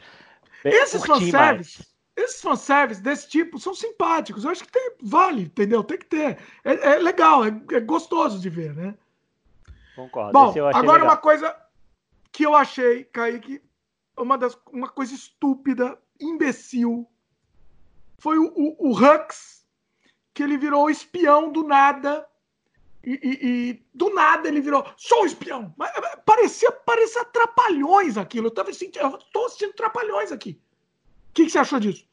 Esses 0.66 1.06
fanservice, 1.06 1.86
esses 2.16 2.41
fanservice 2.41 3.02
desse 3.02 3.30
tipo 3.30 3.60
são 3.60 3.76
simpáticos. 3.76 4.44
Eu 4.44 4.52
acho 4.52 4.64
que 4.64 4.72
tem, 4.72 4.94
vale, 5.02 5.44
entendeu? 5.44 5.84
Tem 5.84 5.98
que 5.98 6.06
ter. 6.06 6.38
É, 6.64 6.94
é 6.94 6.98
legal, 6.98 7.46
é, 7.46 7.50
é, 7.72 7.80
gostoso 7.80 8.39
de 8.39 8.50
ver, 8.50 8.74
né? 8.74 8.96
Concordo. 9.96 10.32
Bom, 10.32 10.50
agora 10.74 10.94
legal. 10.94 11.04
uma 11.04 11.18
coisa 11.18 11.56
que 12.32 12.44
eu 12.44 12.56
achei, 12.56 13.04
Kaique, 13.04 13.62
uma, 14.18 14.38
das, 14.38 14.57
uma 14.72 14.88
coisa 14.88 15.14
estúpida, 15.14 15.97
imbecil, 16.20 17.07
foi 18.18 18.38
o, 18.38 18.53
o, 18.55 18.89
o 18.89 18.91
Hux, 18.91 19.66
que 20.34 20.41
ele 20.41 20.57
virou 20.57 20.89
espião 20.89 21.51
do 21.51 21.64
nada. 21.64 22.26
E, 23.03 23.20
e, 23.22 23.47
e, 23.70 23.86
do 23.93 24.14
nada 24.14 24.47
ele 24.47 24.61
virou, 24.61 24.86
sou 24.95 25.26
espião. 25.26 25.74
Mas, 25.78 25.91
eh, 25.95 26.16
parecia, 26.26 26.72
parecia 26.72 27.26
trapalhões 27.26 28.18
aquilo. 28.18 28.47
Eu 28.47 28.51
tava 28.51 28.72
sentindo, 28.72 29.05
eu 29.05 29.18
tô 29.32 29.45
assistindo 29.45 29.74
trapalhões 29.74 30.32
aqui. 30.32 30.61
O 31.30 31.34
que, 31.34 31.45
que 31.45 31.51
você 31.51 31.59
achou 31.59 31.80
disso? 31.80 32.07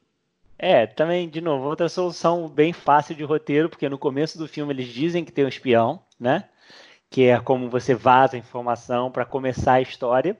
É, 0.58 0.86
também, 0.86 1.28
de 1.28 1.40
novo, 1.40 1.66
outra 1.66 1.88
solução 1.88 2.48
bem 2.48 2.72
fácil 2.72 3.14
de 3.14 3.22
roteiro, 3.22 3.70
porque 3.70 3.88
no 3.88 3.96
começo 3.96 4.36
do 4.36 4.48
filme 4.48 4.72
eles 4.74 4.88
dizem 4.88 5.24
que 5.24 5.32
tem 5.32 5.44
um 5.44 5.48
espião, 5.48 6.04
né? 6.18 6.48
Que 7.08 7.26
é 7.26 7.40
como 7.40 7.70
você 7.70 7.94
vaza 7.94 8.36
informação 8.36 9.10
para 9.10 9.24
começar 9.24 9.74
a 9.74 9.80
história. 9.80 10.38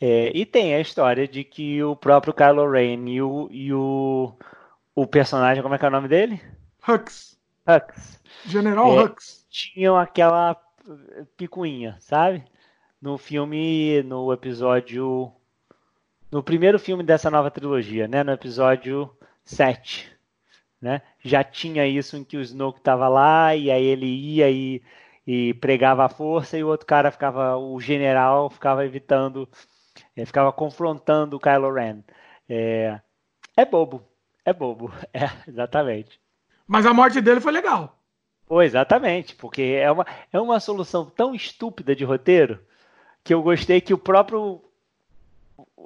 É, 0.00 0.30
e 0.34 0.44
tem 0.44 0.74
a 0.74 0.80
história 0.80 1.26
de 1.26 1.42
que 1.42 1.82
o 1.82 1.96
próprio 1.96 2.34
Kylo 2.34 2.70
Ren 2.70 3.08
e 3.08 3.22
o, 3.22 3.48
e 3.50 3.72
o, 3.72 4.34
o 4.94 5.06
personagem, 5.06 5.62
como 5.62 5.74
é 5.74 5.78
que 5.78 5.84
é 5.84 5.88
o 5.88 5.92
nome 5.92 6.08
dele? 6.08 6.40
Hux. 6.86 7.38
Hux. 7.66 8.22
General 8.44 8.98
é, 8.98 9.04
Hux. 9.04 9.46
Tinham 9.50 9.96
aquela 9.96 10.56
picuinha, 11.36 11.96
sabe? 11.98 12.44
No 13.00 13.16
filme, 13.16 14.02
no 14.02 14.32
episódio. 14.32 15.32
No 16.30 16.42
primeiro 16.42 16.78
filme 16.78 17.02
dessa 17.02 17.30
nova 17.30 17.50
trilogia, 17.50 18.06
né? 18.06 18.22
No 18.22 18.32
episódio 18.32 19.10
7. 19.44 20.14
Né? 20.80 21.00
Já 21.24 21.42
tinha 21.42 21.86
isso 21.86 22.16
em 22.16 22.24
que 22.24 22.36
o 22.36 22.42
Snoke 22.42 22.80
estava 22.80 23.08
lá 23.08 23.56
e 23.56 23.70
aí 23.70 23.84
ele 23.84 24.06
ia 24.06 24.50
e, 24.50 24.82
e 25.26 25.54
pregava 25.54 26.04
a 26.04 26.08
força 26.08 26.58
e 26.58 26.62
o 26.62 26.68
outro 26.68 26.86
cara 26.86 27.10
ficava, 27.10 27.56
o 27.56 27.80
general 27.80 28.50
ficava 28.50 28.84
evitando 28.84 29.48
ele 30.16 30.26
ficava 30.26 30.52
confrontando 30.52 31.36
o 31.36 31.40
Kylo 31.40 31.72
Ren. 31.72 32.02
É, 32.48 33.00
é 33.56 33.64
bobo. 33.64 34.02
É 34.44 34.52
bobo. 34.52 34.92
É, 35.12 35.30
exatamente. 35.48 36.20
Mas 36.66 36.86
a 36.86 36.94
morte 36.94 37.20
dele 37.20 37.40
foi 37.40 37.52
legal. 37.52 37.98
Foi, 38.46 38.64
exatamente. 38.64 39.34
Porque 39.34 39.62
é 39.62 39.90
uma, 39.90 40.06
é 40.32 40.40
uma 40.40 40.58
solução 40.60 41.04
tão 41.04 41.34
estúpida 41.34 41.94
de 41.94 42.04
roteiro 42.04 42.60
que 43.22 43.34
eu 43.34 43.42
gostei 43.42 43.80
que 43.80 43.92
o 43.92 43.98
próprio 43.98 44.62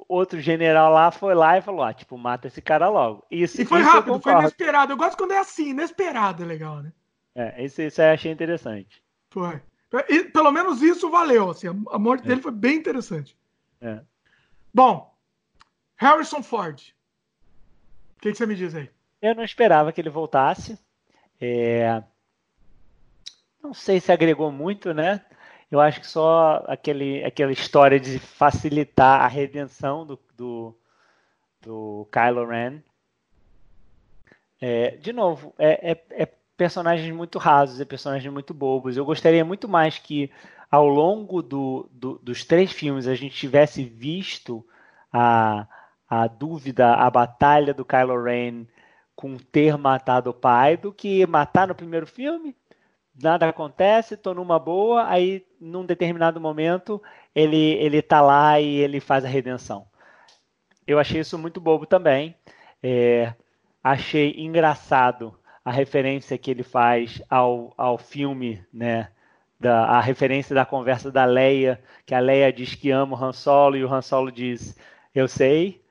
outro 0.07 0.39
general 0.39 0.91
lá 0.91 1.11
foi 1.11 1.33
lá 1.33 1.57
e 1.57 1.61
falou: 1.61 1.83
ah, 1.83 1.93
tipo, 1.93 2.17
mata 2.17 2.47
esse 2.47 2.61
cara 2.61 2.89
logo. 2.89 3.25
Isso, 3.31 3.61
e 3.61 3.65
foi 3.65 3.81
isso 3.81 3.89
rápido, 3.89 4.19
foi 4.19 4.33
inesperado. 4.33 4.93
Eu 4.93 4.97
gosto 4.97 5.17
quando 5.17 5.31
é 5.31 5.39
assim, 5.39 5.69
inesperado 5.69 6.43
é 6.43 6.45
legal, 6.45 6.81
né? 6.81 6.91
É, 7.33 7.63
isso, 7.63 7.81
isso 7.81 8.01
eu 8.01 8.11
achei 8.11 8.31
interessante. 8.31 9.01
Foi. 9.29 9.61
E, 10.09 10.23
pelo 10.25 10.51
menos 10.51 10.81
isso 10.81 11.09
valeu. 11.09 11.49
Assim, 11.49 11.67
a 11.67 11.99
morte 11.99 12.23
é. 12.25 12.27
dele 12.27 12.41
foi 12.41 12.51
bem 12.51 12.77
interessante. 12.77 13.37
É. 13.81 14.01
Bom, 14.73 15.13
Harrison 15.97 16.41
Ford. 16.41 16.93
O 18.17 18.21
que, 18.21 18.31
que, 18.31 18.37
você 18.37 18.45
me 18.45 18.55
diz 18.55 18.73
aí? 18.73 18.89
Eu 19.21 19.35
não 19.35 19.43
esperava 19.43 19.91
que 19.91 19.99
ele 19.99 20.09
voltasse. 20.09 20.79
É... 21.39 22.01
Não 23.61 23.73
sei 23.73 23.99
se 23.99 24.11
agregou 24.11 24.51
muito, 24.51 24.93
né? 24.93 25.23
Eu 25.69 25.79
acho 25.79 26.01
que 26.01 26.07
só 26.07 26.63
aquele, 26.67 27.23
aquela 27.23 27.51
história 27.51 27.99
de 27.99 28.19
facilitar 28.19 29.21
a 29.21 29.27
redenção 29.27 30.05
do, 30.05 30.19
do, 30.35 30.77
do 31.61 32.07
Kylo 32.11 32.45
Ren. 32.45 32.81
É, 34.59 34.91
de 34.97 35.13
novo, 35.13 35.55
é, 35.57 35.91
é, 35.91 36.05
é 36.11 36.25
personagens 36.57 37.11
muito 37.15 37.39
rasos, 37.39 37.79
é 37.79 37.85
personagens 37.85 38.31
muito 38.31 38.53
bobos. 38.53 38.97
Eu 38.97 39.05
gostaria 39.05 39.43
muito 39.45 39.67
mais 39.67 39.97
que 39.97 40.31
ao 40.71 40.87
longo 40.87 41.41
do, 41.41 41.89
do, 41.91 42.17
dos 42.19 42.45
três 42.45 42.71
filmes 42.71 43.05
a 43.05 43.13
gente 43.13 43.35
tivesse 43.35 43.83
visto 43.83 44.65
a, 45.11 45.67
a 46.09 46.27
dúvida, 46.27 46.93
a 46.93 47.09
batalha 47.09 47.73
do 47.73 47.83
Kylo 47.83 48.23
Ren 48.23 48.65
com 49.13 49.37
ter 49.37 49.77
matado 49.77 50.29
o 50.29 50.33
pai, 50.33 50.77
do 50.77 50.93
que 50.93 51.27
matar 51.27 51.67
no 51.67 51.75
primeiro 51.75 52.07
filme. 52.07 52.55
Nada 53.21 53.49
acontece, 53.49 54.15
tô 54.15 54.33
numa 54.33 54.57
boa, 54.57 55.07
aí 55.07 55.45
num 55.59 55.85
determinado 55.85 56.39
momento 56.39 57.01
ele 57.35 57.73
ele 57.73 58.01
tá 58.01 58.21
lá 58.21 58.59
e 58.59 58.77
ele 58.77 59.01
faz 59.01 59.25
a 59.25 59.27
redenção. 59.27 59.85
Eu 60.87 60.97
achei 60.99 61.21
isso 61.21 61.37
muito 61.37 61.59
bobo 61.59 61.85
também. 61.85 62.35
É, 62.81 63.33
achei 63.83 64.33
engraçado 64.37 65.37
a 65.63 65.71
referência 65.71 66.37
que 66.37 66.49
ele 66.49 66.63
faz 66.63 67.21
ao, 67.29 67.73
ao 67.77 67.97
filme, 67.97 68.65
né? 68.73 69.09
Da, 69.61 69.85
a 69.85 70.01
referência 70.01 70.55
da 70.55 70.65
conversa 70.65 71.11
da 71.11 71.23
Leia, 71.23 71.79
que 72.03 72.15
a 72.15 72.19
Leia 72.19 72.51
diz 72.51 72.73
que 72.73 72.89
ama 72.89 73.15
o 73.15 73.23
Han 73.23 73.31
Solo 73.31 73.77
e 73.77 73.83
o 73.83 73.93
Han 73.93 74.01
Solo 74.01 74.31
diz, 74.31 74.75
eu 75.13 75.27
sei. 75.27 75.83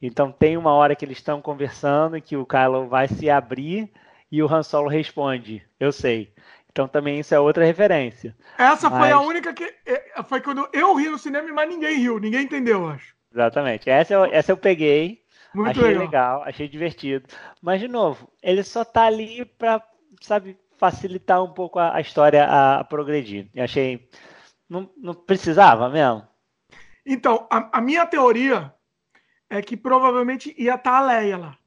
Então 0.00 0.32
tem 0.32 0.56
uma 0.56 0.72
hora 0.72 0.96
que 0.96 1.04
eles 1.04 1.18
estão 1.18 1.42
conversando 1.42 2.16
e 2.16 2.22
que 2.22 2.38
o 2.38 2.46
Kylo 2.46 2.88
vai 2.88 3.06
se 3.06 3.28
abrir 3.28 3.92
e 4.32 4.42
o 4.42 4.50
Han 4.50 4.62
Solo 4.62 4.88
responde, 4.88 5.62
eu 5.78 5.92
sei. 5.92 6.32
Então 6.70 6.88
também 6.88 7.20
isso 7.20 7.34
é 7.34 7.38
outra 7.38 7.66
referência. 7.66 8.34
Essa 8.56 8.88
mas... 8.88 8.98
foi 8.98 9.10
a 9.10 9.20
única 9.20 9.52
que. 9.52 9.64
É, 9.84 10.22
foi 10.22 10.40
quando 10.40 10.66
eu 10.72 10.94
ri 10.94 11.10
no 11.10 11.18
cinema, 11.18 11.52
mas 11.52 11.68
ninguém 11.68 11.98
riu, 11.98 12.18
ninguém 12.18 12.44
entendeu, 12.44 12.82
eu 12.82 12.88
acho. 12.88 13.14
Exatamente. 13.30 13.90
Essa 13.90 14.14
eu, 14.14 14.24
essa 14.24 14.52
eu 14.52 14.56
peguei. 14.56 15.22
Muito 15.54 15.70
achei 15.70 15.82
legal. 15.82 16.00
legal, 16.00 16.42
achei 16.44 16.68
divertido. 16.68 17.26
Mas, 17.60 17.80
de 17.80 17.88
novo, 17.88 18.30
ele 18.42 18.62
só 18.62 18.84
tá 18.84 19.04
ali 19.04 19.44
para, 19.44 19.82
sabe, 20.20 20.56
facilitar 20.78 21.42
um 21.42 21.52
pouco 21.52 21.78
a, 21.78 21.96
a 21.96 22.00
história 22.00 22.44
a, 22.44 22.80
a, 22.80 22.84
progredir. 22.84 23.48
Eu 23.54 23.64
achei. 23.64 24.08
Não, 24.68 24.88
não 24.96 25.14
precisava 25.14 25.88
mesmo. 25.88 26.26
Então, 27.04 27.46
a, 27.50 27.78
a, 27.78 27.80
minha 27.80 28.06
teoria 28.06 28.72
é 29.48 29.62
que 29.62 29.76
provavelmente 29.76 30.54
ia 30.58 30.74
estar 30.74 30.90
tá 30.90 30.98
a 30.98 31.00
Leia 31.00 31.38
lá. 31.38 31.58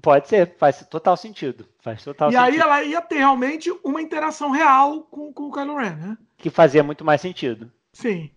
Pode 0.00 0.28
ser, 0.28 0.56
faz 0.58 0.84
total 0.88 1.16
sentido. 1.16 1.66
Faz 1.80 2.02
total 2.02 2.30
e 2.30 2.32
sentido. 2.32 2.44
aí 2.44 2.58
ela 2.58 2.82
ia 2.82 3.00
ter 3.00 3.16
realmente 3.16 3.70
uma 3.82 4.02
interação 4.02 4.50
real 4.50 5.02
com, 5.02 5.32
com 5.32 5.44
o 5.44 5.52
Kylo 5.52 5.76
Ren, 5.76 5.96
né? 5.96 6.18
Que 6.36 6.50
fazia 6.50 6.82
muito 6.82 7.04
mais 7.04 7.20
sentido. 7.20 7.72
Sim. 7.92 8.30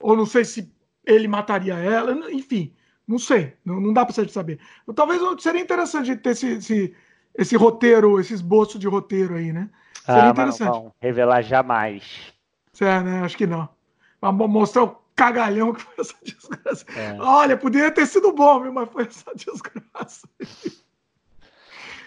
Ou 0.00 0.16
não 0.16 0.24
sei 0.24 0.44
se 0.44 0.72
ele 1.04 1.28
mataria 1.28 1.74
ela, 1.74 2.12
enfim. 2.32 2.74
Não 3.06 3.18
sei, 3.18 3.54
não, 3.64 3.80
não 3.80 3.92
dá 3.92 4.06
para 4.06 4.28
saber. 4.28 4.58
Talvez 4.94 5.20
seria 5.42 5.60
interessante 5.60 6.16
ter 6.16 6.30
esse, 6.30 6.46
esse, 6.54 6.96
esse, 7.34 7.56
roteiro, 7.56 8.20
esse 8.20 8.32
esboço 8.32 8.78
de 8.78 8.86
roteiro 8.86 9.34
aí, 9.34 9.52
né? 9.52 9.68
Seria 10.04 10.26
ah, 10.26 10.30
interessante. 10.30 10.68
Não 10.68 10.82
vão 10.82 10.94
revelar 11.00 11.42
jamais. 11.42 12.32
É, 12.80 13.00
né? 13.00 13.22
Acho 13.22 13.36
que 13.36 13.46
não. 13.46 13.68
Vamos 14.20 14.50
mostrar 14.50 14.84
o 14.84 14.96
cagalhão 15.14 15.72
que 15.72 15.82
foi 15.82 15.94
essa 15.98 16.14
desgraça. 16.22 16.84
É. 16.96 17.16
Olha, 17.20 17.56
poderia 17.56 17.90
ter 17.90 18.06
sido 18.06 18.32
bom, 18.32 18.62
viu? 18.62 18.72
Mas 18.72 18.88
foi 18.90 19.04
essa 19.04 19.32
desgraça. 19.34 20.28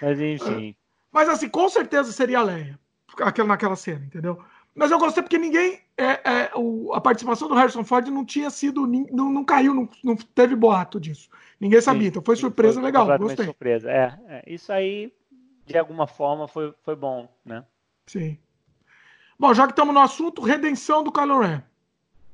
Mas 0.01 0.19
enfim. 0.19 0.75
Mas 1.11 1.29
assim, 1.29 1.49
com 1.49 1.67
certeza 1.69 2.11
seria 2.11 2.39
a 2.39 2.43
Leia. 2.43 2.79
Aquela, 3.19 3.47
naquela 3.47 3.75
cena, 3.75 4.05
entendeu? 4.05 4.39
Mas 4.75 4.91
eu 4.91 4.99
gostei 4.99 5.23
porque 5.23 5.39
ninguém. 5.39 5.79
É, 5.97 6.11
é, 6.23 6.51
o, 6.53 6.93
a 6.93 7.01
participação 7.01 7.47
do 7.47 7.55
Harrison 7.55 7.83
Ford 7.83 8.07
não 8.09 8.23
tinha 8.23 8.51
sido. 8.51 8.85
Não, 8.85 9.31
não 9.31 9.43
caiu, 9.43 9.73
não, 9.73 9.89
não 10.03 10.15
teve 10.15 10.55
boato 10.55 10.99
disso. 10.99 11.29
Ninguém 11.59 11.81
sabia. 11.81 12.03
Sim, 12.03 12.07
então 12.09 12.21
foi 12.21 12.35
surpresa 12.35 12.75
foi 12.75 12.83
legal. 12.83 13.17
Gostei. 13.17 13.45
surpresa. 13.45 13.89
É, 13.89 14.19
é, 14.27 14.43
isso 14.45 14.71
aí, 14.71 15.11
de 15.67 15.77
alguma 15.77 16.07
forma, 16.07 16.47
foi, 16.47 16.73
foi 16.81 16.95
bom, 16.95 17.29
né? 17.45 17.63
Sim. 18.05 18.37
Bom, 19.37 19.53
já 19.53 19.65
que 19.65 19.73
estamos 19.73 19.93
no 19.93 19.99
assunto, 19.99 20.41
redenção 20.41 21.03
do 21.03 21.11
Kylo 21.11 21.39
Ren. 21.39 21.61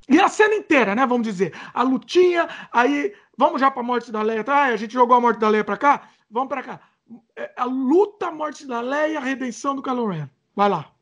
E 0.07 0.19
a 0.19 0.29
cena 0.29 0.55
inteira, 0.55 0.95
né? 0.95 1.05
Vamos 1.05 1.27
dizer. 1.27 1.53
A 1.73 1.83
lutinha, 1.83 2.47
aí. 2.71 3.13
Vamos 3.37 3.59
já 3.59 3.71
para 3.71 3.81
a 3.81 3.85
morte 3.85 4.11
da 4.11 4.21
Leia. 4.21 4.43
Tá? 4.43 4.55
Ah, 4.55 4.65
a 4.65 4.77
gente 4.77 4.93
jogou 4.93 5.15
a 5.17 5.21
morte 5.21 5.39
da 5.39 5.49
Leia 5.49 5.63
para 5.63 5.77
cá? 5.77 6.09
Vamos 6.29 6.49
para 6.49 6.63
cá. 6.63 6.79
É, 7.35 7.51
a 7.57 7.65
luta, 7.65 8.27
a 8.27 8.31
morte 8.31 8.67
da 8.67 8.79
Leia, 8.79 9.17
a 9.17 9.21
redenção 9.21 9.75
do 9.75 9.81
Kylo 9.81 10.07
Ren. 10.07 10.29
Vai 10.55 10.69
lá 10.69 10.93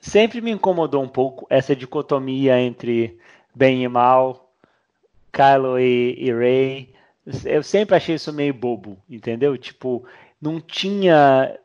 sempre 0.00 0.40
me 0.40 0.50
incomodou 0.50 1.02
um 1.02 1.08
pouco 1.08 1.46
essa 1.50 1.76
dicotomia 1.76 2.60
entre 2.60 3.18
bem 3.54 3.84
e 3.84 3.88
mal, 3.88 4.52
Kylo 5.32 5.78
e, 5.78 6.16
e 6.18 6.32
Rey. 6.32 6.94
Eu 7.44 7.62
sempre 7.62 7.96
achei 7.96 8.14
isso 8.14 8.32
meio 8.32 8.54
bobo, 8.54 8.98
entendeu? 9.08 9.56
Tipo, 9.56 10.04
não 10.40 10.60
tinha. 10.60 11.58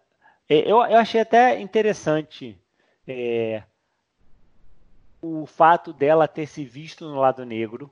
É, 0.49 0.59
eu, 0.59 0.77
eu 0.83 0.97
achei 0.97 1.21
até 1.21 1.59
interessante 1.59 2.59
é, 3.07 3.63
o 5.21 5.45
fato 5.45 5.91
dela 5.93 6.27
ter 6.27 6.45
se 6.45 6.63
visto 6.63 7.05
no 7.05 7.19
lado 7.19 7.45
negro, 7.45 7.91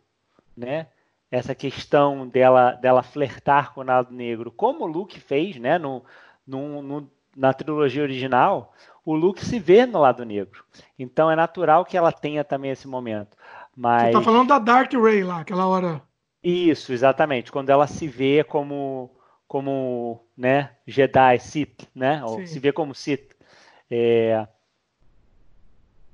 né? 0.56 0.88
Essa 1.32 1.56
questão 1.56 2.28
dela, 2.28 2.74
dela 2.74 3.02
flertar 3.02 3.74
com 3.74 3.82
o 3.82 3.86
lado 3.86 4.14
negro, 4.14 4.52
como 4.52 4.84
o 4.84 4.88
Luke 4.88 5.20
fez, 5.20 5.58
né? 5.58 5.78
No, 5.78 6.04
no, 6.46 6.82
no 6.82 7.12
na 7.36 7.52
trilogia 7.52 8.04
original, 8.04 8.74
o 9.04 9.16
Luke 9.16 9.44
se 9.44 9.60
vê 9.60 9.86
no 9.86 10.00
lado 10.00 10.24
negro. 10.24 10.64
Então 10.98 11.30
é 11.32 11.36
natural 11.36 11.84
que 11.84 11.98
ela 11.98 12.12
tenha 12.12 12.44
também 12.44 12.72
esse 12.72 12.88
momento. 12.88 13.36
Mas... 13.76 14.08
Você 14.08 14.12
tá 14.14 14.22
falando 14.22 14.50
da 14.50 14.60
Dark 14.60 14.94
Ray 14.94 15.24
lá, 15.24 15.40
aquela 15.40 15.66
hora. 15.66 16.02
Isso, 16.44 16.92
exatamente. 16.92 17.52
Quando 17.52 17.70
ela 17.70 17.88
se 17.88 18.08
vê 18.08 18.44
como, 18.44 19.10
como 19.48 20.20
né, 20.36 20.72
Jedi, 20.86 21.40
Sith, 21.40 21.88
né? 21.96 22.24
Ou 22.24 22.40
Sim. 22.40 22.46
se 22.48 22.60
vê 22.60 22.72
como 22.74 22.94
Sith. 22.94 23.34
É... 23.90 24.46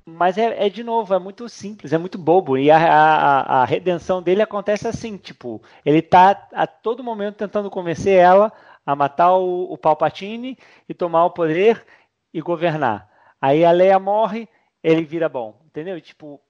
Mas 0.06 0.38
é, 0.38 0.66
é, 0.66 0.70
de 0.70 0.84
novo, 0.84 1.14
é 1.14 1.20
muito 1.20 1.48
simples, 1.50 1.94
é 1.94 1.98
muito 1.98 2.18
bobo. 2.18 2.58
E 2.58 2.70
a, 2.72 2.78
a, 2.78 3.62
a 3.62 3.66
redenção 3.66 4.22
dele 4.22 4.42
acontece 4.42 4.88
assim, 4.88 5.18
tipo, 5.18 5.62
ele 5.86 6.02
tá 6.02 6.48
a 6.52 6.66
todo 6.66 7.04
momento 7.04 7.36
tentando 7.36 7.70
convencer 7.70 8.18
ela 8.18 8.52
a 8.86 8.96
matar 8.96 9.36
o, 9.36 9.72
o 9.72 9.78
Palpatine 9.78 10.58
e 10.88 10.94
tomar 10.94 11.26
o 11.26 11.32
poder 11.32 11.86
e 12.34 12.42
governar. 12.42 13.08
Aí 13.40 13.64
a 13.64 13.72
Leia 13.72 14.00
morre, 14.00 14.48
ele 14.84 15.04
vira 15.04 15.30
bom, 15.30 15.60
entendeu? 15.66 16.00
Tipo. 16.02 16.42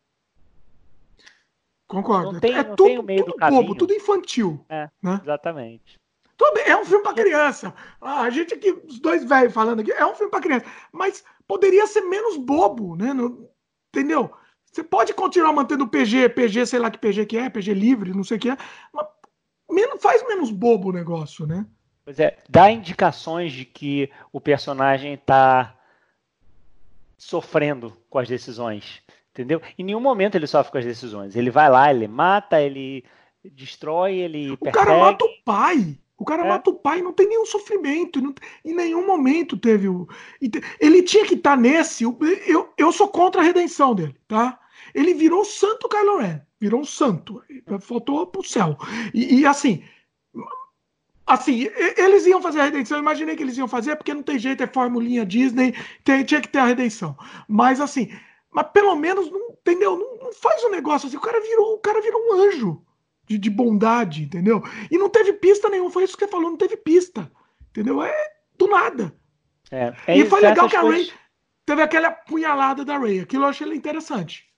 Concordo. 1.90 2.34
Não 2.34 2.40
tem, 2.40 2.54
é 2.54 2.64
não 2.64 2.76
tudo, 2.76 2.88
tem 2.88 3.04
meio 3.04 3.26
tudo 3.26 3.50
bobo, 3.50 3.76
tudo 3.76 3.94
infantil. 3.94 4.64
É, 4.70 4.88
né? 5.02 5.20
Exatamente. 5.24 6.00
Tudo 6.38 6.54
bem, 6.54 6.68
é 6.68 6.78
um 6.78 6.86
filme 6.86 7.04
para 7.04 7.16
criança. 7.16 7.74
A 8.00 8.30
gente 8.30 8.54
aqui, 8.54 8.72
os 8.88 9.00
dois 9.00 9.24
velhos 9.24 9.52
falando 9.52 9.82
aqui, 9.82 9.92
é 9.92 10.06
um 10.06 10.14
filme 10.14 10.32
para 10.32 10.40
criança. 10.40 10.66
Mas 10.92 11.24
poderia 11.48 11.86
ser 11.88 12.02
menos 12.02 12.38
bobo, 12.38 12.96
né? 12.96 13.10
entendeu? 13.94 14.32
Você 14.64 14.84
pode 14.84 15.16
continuar 15.16 15.52
mantendo 15.52 15.84
o 15.84 15.88
PG, 15.88 16.30
PG, 16.30 16.68
sei 16.68 16.80
lá 16.80 16.92
que 16.92 17.00
PG 17.00 17.26
que 17.26 17.38
é, 17.38 17.50
PG 17.50 17.74
livre, 17.74 18.14
não 18.14 18.24
sei 18.24 18.38
o 18.38 18.40
que 18.40 18.52
é. 18.52 18.58
Mas 18.94 19.08
menos, 19.70 20.00
faz 20.00 20.26
menos 20.28 20.52
bobo 20.52 20.90
o 20.90 20.94
negócio, 20.94 21.48
né? 21.48 21.66
Pois 22.06 22.20
é, 22.20 22.38
dá 22.48 22.70
indicações 22.70 23.52
de 23.52 23.66
que 23.66 24.12
o 24.32 24.40
personagem 24.40 25.16
está 25.16 25.76
sofrendo 27.18 27.98
com 28.10 28.20
as 28.20 28.28
decisões, 28.28 29.02
entendeu? 29.40 29.62
Em 29.78 29.84
nenhum 29.84 30.02
momento 30.02 30.36
ele 30.36 30.48
sofre 30.48 30.72
com 30.72 30.78
as 30.78 30.86
decisões. 30.86 31.36
Ele 31.36 31.50
vai 31.50 31.70
lá, 31.70 31.90
ele 31.90 32.08
mata, 32.08 32.62
ele 32.62 33.06
destrói, 33.44 34.18
ele 34.18 34.52
o 34.52 34.58
persegue. 34.58 34.86
cara 34.86 35.00
mata 35.00 35.24
o 35.24 35.30
pai. 35.46 35.98
O 36.18 36.26
cara 36.26 36.46
é. 36.46 36.50
mata 36.50 36.70
o 36.70 36.74
pai, 36.74 37.02
não 37.02 37.14
tem 37.14 37.30
nenhum 37.30 37.46
sofrimento, 37.46 38.22
não, 38.22 38.36
em 38.66 38.76
nenhum 38.76 39.08
momento 39.08 39.56
teve 39.56 39.88
o. 39.88 40.06
Ele 40.78 41.02
tinha 41.02 41.26
que 41.26 41.36
estar 41.36 41.52
tá 41.52 41.58
nesse. 41.58 42.04
Eu, 42.04 42.70
eu 42.78 42.92
sou 42.92 43.08
contra 43.08 43.40
a 43.40 43.44
redenção 43.44 43.96
dele, 43.96 44.16
tá? 44.28 44.60
Ele 44.94 45.14
virou 45.14 45.46
santo 45.46 45.88
Kylo 45.88 46.18
Ren, 46.18 46.42
virou 46.60 46.82
um 46.82 46.86
santo, 46.86 47.42
faltou 47.80 48.28
pro 48.28 48.44
céu. 48.44 48.78
E, 49.14 49.40
e 49.40 49.46
assim, 49.46 49.82
Assim, 51.26 51.70
eles 51.96 52.26
iam 52.26 52.42
fazer 52.42 52.60
a 52.60 52.64
redenção, 52.64 52.98
eu 52.98 53.04
imaginei 53.04 53.36
que 53.36 53.44
eles 53.44 53.56
iam 53.56 53.68
fazer, 53.68 53.96
porque 53.96 54.16
não 54.16 54.24
tem 54.24 54.40
jeito, 54.40 54.64
é 54.64 54.68
formulinha 54.68 55.24
Disney, 55.24 55.76
tem, 56.04 56.24
tinha 56.24 56.42
que 56.42 56.48
ter 56.48 56.58
a 56.58 56.66
redenção. 56.66 57.16
Mas 57.48 57.80
assim, 57.80 58.10
mas 58.52 58.68
pelo 58.72 58.96
menos, 58.96 59.30
não, 59.32 59.52
entendeu? 59.52 59.98
Não, 59.98 60.26
não, 60.26 60.34
faz 60.34 60.64
um 60.64 60.70
negócio 60.70 61.08
assim, 61.08 61.18
o 61.18 61.22
cara 61.22 61.40
virou, 61.42 61.76
o 61.76 61.80
cara 61.80 62.02
virou 62.02 62.22
um 62.28 62.34
anjo 62.42 62.84
de, 63.28 63.38
de 63.38 63.50
bondade, 63.50 64.24
entendeu? 64.24 64.62
E 64.90 64.98
não 64.98 65.10
teve 65.10 65.34
pista 65.34 65.70
nenhuma, 65.70 65.92
foi 65.92 66.04
isso 66.04 66.18
que 66.18 66.26
você 66.26 66.32
falou, 66.32 66.50
não 66.50 66.58
teve 66.58 66.78
pista, 66.78 67.32
entendeu? 67.70 68.02
É 68.02 68.32
do 68.58 68.68
nada. 68.68 69.14
É, 69.72 69.94
é 70.08 70.18
e 70.18 70.26
foi 70.26 70.42
legal 70.42 70.68
que 70.68 70.76
a 70.76 70.82
Ray 70.82 71.12
teve 71.66 71.82
aquela 71.82 72.12
punhalada 72.12 72.84
da 72.84 72.98
Ray, 72.98 73.20
aquilo 73.20 73.44
eu 73.44 73.50
achei 73.50 73.68
interessante. 73.74 74.50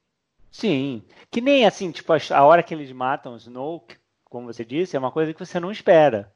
Sim, 0.50 1.04
que 1.30 1.40
nem 1.40 1.66
assim, 1.66 1.92
tipo, 1.92 2.12
a 2.14 2.44
hora 2.44 2.64
que 2.64 2.74
eles 2.74 2.92
matam 2.92 3.34
o 3.34 3.38
Snoke, 3.38 3.96
como 4.26 4.52
você 4.52 4.64
disse, 4.64 4.96
é 4.96 5.00
uma 5.00 5.12
coisa 5.12 5.34
que 5.34 5.46
você 5.46 5.60
não 5.60 5.72
espera. 5.72 6.34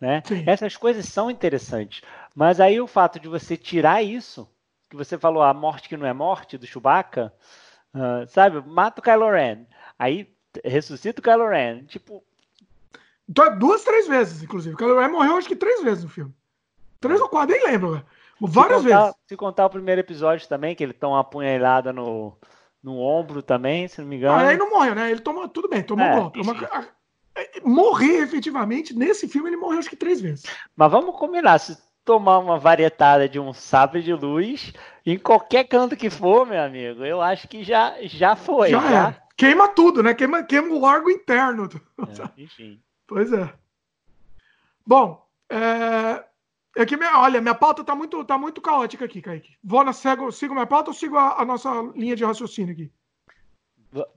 Né? 0.00 0.22
Essas 0.46 0.76
coisas 0.76 1.06
são 1.06 1.30
interessantes. 1.30 2.02
Mas 2.34 2.60
aí 2.60 2.80
o 2.80 2.86
fato 2.86 3.18
de 3.18 3.28
você 3.28 3.56
tirar 3.56 4.02
isso, 4.02 4.48
que 4.88 4.96
você 4.96 5.18
falou, 5.18 5.42
a 5.42 5.52
morte 5.52 5.88
que 5.88 5.96
não 5.96 6.06
é 6.06 6.12
morte, 6.12 6.58
do 6.58 6.66
Chewbacca, 6.66 7.32
uh, 7.94 8.26
sabe? 8.28 8.60
Mata 8.66 9.00
o 9.00 9.04
Kylo 9.04 9.30
Ren. 9.30 9.66
Aí 9.98 10.32
ressuscita 10.64 11.20
o 11.20 11.22
Kylo 11.22 11.48
Ren. 11.48 11.84
Tipo. 11.84 12.24
Duas, 13.28 13.84
três 13.84 14.08
vezes, 14.08 14.42
inclusive. 14.42 14.74
O 14.74 14.78
Kylo 14.78 14.98
Ren 14.98 15.08
morreu 15.08 15.36
acho 15.36 15.48
que 15.48 15.56
três 15.56 15.82
vezes 15.82 16.04
no 16.04 16.10
filme. 16.10 16.34
Três 17.00 17.20
ou 17.20 17.28
quatro, 17.28 17.54
nem 17.54 17.66
lembro. 17.66 18.02
Várias 18.40 18.82
se 18.82 18.88
contar, 18.88 19.02
vezes. 19.02 19.16
Se 19.26 19.36
contar 19.36 19.66
o 19.66 19.70
primeiro 19.70 20.00
episódio 20.00 20.48
também, 20.48 20.74
que 20.74 20.82
ele 20.82 20.92
toma 20.92 21.16
uma 21.16 21.24
punhalada 21.24 21.92
no, 21.92 22.36
no 22.82 22.98
ombro 22.98 23.42
também, 23.42 23.86
se 23.88 24.00
não 24.00 24.08
me 24.08 24.16
engano. 24.16 24.34
Ah, 24.34 24.48
aí 24.48 24.56
não 24.56 24.70
morreu, 24.70 24.94
né? 24.94 25.10
Ele 25.10 25.20
toma, 25.20 25.48
tudo 25.48 25.68
bem, 25.68 25.82
tomou 25.82 26.06
É, 26.06 26.12
um 26.12 26.20
golpe. 26.20 26.40
Uma- 26.40 26.54
morrer 27.64 28.22
efetivamente, 28.22 28.94
nesse 28.96 29.28
filme 29.28 29.48
ele 29.48 29.56
morreu 29.56 29.78
acho 29.78 29.90
que 29.90 29.96
três 29.96 30.20
vezes. 30.20 30.44
Mas 30.74 30.90
vamos 30.90 31.16
combinar, 31.16 31.58
se 31.58 31.76
tomar 32.08 32.38
uma 32.38 32.58
varietada 32.58 33.28
de 33.28 33.38
um 33.38 33.52
sabre 33.52 34.02
de 34.02 34.14
luz, 34.14 34.72
em 35.04 35.18
qualquer 35.18 35.64
canto 35.64 35.94
que 35.94 36.08
for, 36.08 36.46
meu 36.46 36.62
amigo, 36.62 37.04
eu 37.04 37.20
acho 37.20 37.46
que 37.46 37.62
já, 37.62 37.96
já 38.00 38.34
foi. 38.34 38.70
Já 38.70 38.80
já. 38.80 39.08
é. 39.10 39.16
Queima 39.36 39.68
tudo, 39.68 40.02
né? 40.02 40.14
Queima, 40.14 40.42
queima 40.42 40.72
o 40.72 40.84
órgão 40.84 41.10
interno. 41.10 41.68
É, 41.68 42.30
enfim. 42.42 42.80
Pois 43.06 43.30
é. 43.30 43.52
Bom, 44.86 45.22
é, 45.50 46.24
é 46.78 46.86
que 46.86 46.96
minha, 46.96 47.18
olha, 47.18 47.42
minha 47.42 47.54
pauta 47.54 47.84
tá 47.84 47.94
muito, 47.94 48.24
tá 48.24 48.38
muito 48.38 48.62
caótica 48.62 49.04
aqui, 49.04 49.20
Kaique. 49.20 49.58
Vou 49.62 49.84
na 49.84 49.92
cego, 49.92 50.32
sigo 50.32 50.54
minha 50.54 50.66
pauta 50.66 50.88
ou 50.88 50.94
sigo 50.94 51.18
a, 51.18 51.42
a 51.42 51.44
nossa 51.44 51.70
linha 51.94 52.16
de 52.16 52.24
raciocínio 52.24 52.72
aqui? 52.72 52.90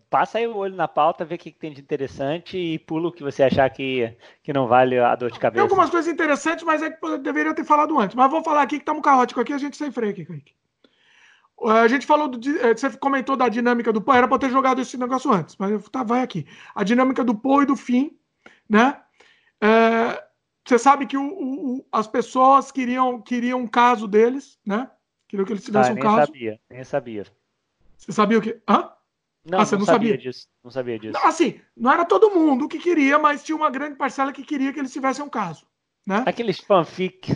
Passa 0.10 0.38
aí 0.38 0.48
o 0.48 0.58
olho 0.58 0.76
na 0.76 0.88
pauta, 0.88 1.24
vê 1.24 1.36
o 1.36 1.38
que, 1.38 1.52
que 1.52 1.58
tem 1.58 1.72
de 1.72 1.80
interessante 1.80 2.58
e 2.58 2.78
pula 2.78 3.08
o 3.08 3.12
que 3.12 3.24
você 3.24 3.44
achar 3.44 3.70
que, 3.70 4.14
que 4.44 4.52
não 4.52 4.68
vale 4.68 5.00
a 5.00 5.16
dor 5.16 5.30
de 5.32 5.36
Tem 5.36 5.42
cabeça. 5.42 5.64
algumas 5.64 5.90
coisas 5.90 6.12
interessantes, 6.12 6.66
mas 6.66 6.82
é 6.82 6.90
que 6.92 7.06
eu 7.06 7.18
deveria 7.18 7.54
ter 7.54 7.64
falado 7.64 7.98
antes. 7.98 8.14
Mas 8.16 8.30
vou 8.30 8.44
falar 8.44 8.64
aqui 8.64 8.76
que 8.76 8.82
estamos 8.82 9.02
caótico 9.02 9.40
aqui, 9.40 9.54
a 9.54 9.58
gente 9.58 9.78
sem 9.78 9.90
freio 9.90 10.12
aqui, 10.12 10.26
Kaique. 10.26 10.54
A 11.64 11.88
gente 11.88 12.06
falou, 12.08 12.28
do, 12.28 12.40
eh, 12.60 12.74
você 12.76 12.90
comentou 12.98 13.38
da 13.38 13.48
dinâmica 13.48 13.94
do 13.94 14.02
Poe, 14.02 14.18
era 14.18 14.28
para 14.28 14.40
ter 14.40 14.50
jogado 14.50 14.82
esse 14.82 14.98
negócio 14.98 15.32
antes, 15.32 15.56
mas 15.58 15.72
eu- 15.72 15.80
tá, 15.90 16.04
vai 16.04 16.22
aqui. 16.22 16.46
A 16.74 16.84
dinâmica 16.84 17.24
do 17.24 17.36
Poe 17.36 17.64
e 17.64 17.68
do 17.68 17.76
Fim, 17.76 18.18
né? 18.68 19.00
Eh, 19.62 20.24
você 20.68 20.80
sabe 20.80 21.06
que 21.06 21.16
o- 21.16 21.78
o- 21.78 21.86
as 21.92 22.08
pessoas 22.08 22.72
queriam, 22.72 23.22
queriam 23.22 23.60
um 23.60 23.68
caso 23.68 24.08
deles, 24.08 24.60
né? 24.66 24.90
Queriam 25.28 25.46
que 25.46 25.54
eles 25.54 25.64
Ah, 25.64 25.66
tivessem 25.68 25.92
um 25.92 25.96
nem 25.96 26.04
caso. 26.04 26.26
sabia, 26.26 26.60
nem 26.70 26.84
sabia. 26.84 27.24
Você 27.96 28.12
sabia 28.12 28.40
o 28.40 28.42
que? 28.42 28.60
Hã? 28.68 28.90
Não, 29.46 29.60
Ah, 29.60 29.66
você 29.66 29.76
não, 29.76 29.80
não 29.80 29.86
sabia, 29.86 30.10
sabia? 30.12 30.18
disso. 30.18 30.48
Não 30.64 30.72
sabia 30.72 31.00
disso. 31.00 31.14
Não, 31.14 31.26
Assim, 31.28 31.60
não 31.76 31.92
era 31.92 32.06
todo 32.06 32.30
mundo 32.32 32.68
que 32.68 32.78
queria, 32.78 33.18
mas 33.18 33.44
tinha 33.44 33.56
uma 33.56 33.70
grande 33.70 33.96
parcela 33.96 34.32
que 34.32 34.44
queria 34.44 34.72
que 34.72 34.80
eles 34.80 34.94
tivessem 34.94 35.24
um 35.26 35.30
caso, 35.30 35.66
né? 36.06 36.24
Aqueles 36.28 36.60
fanfic. 36.60 37.36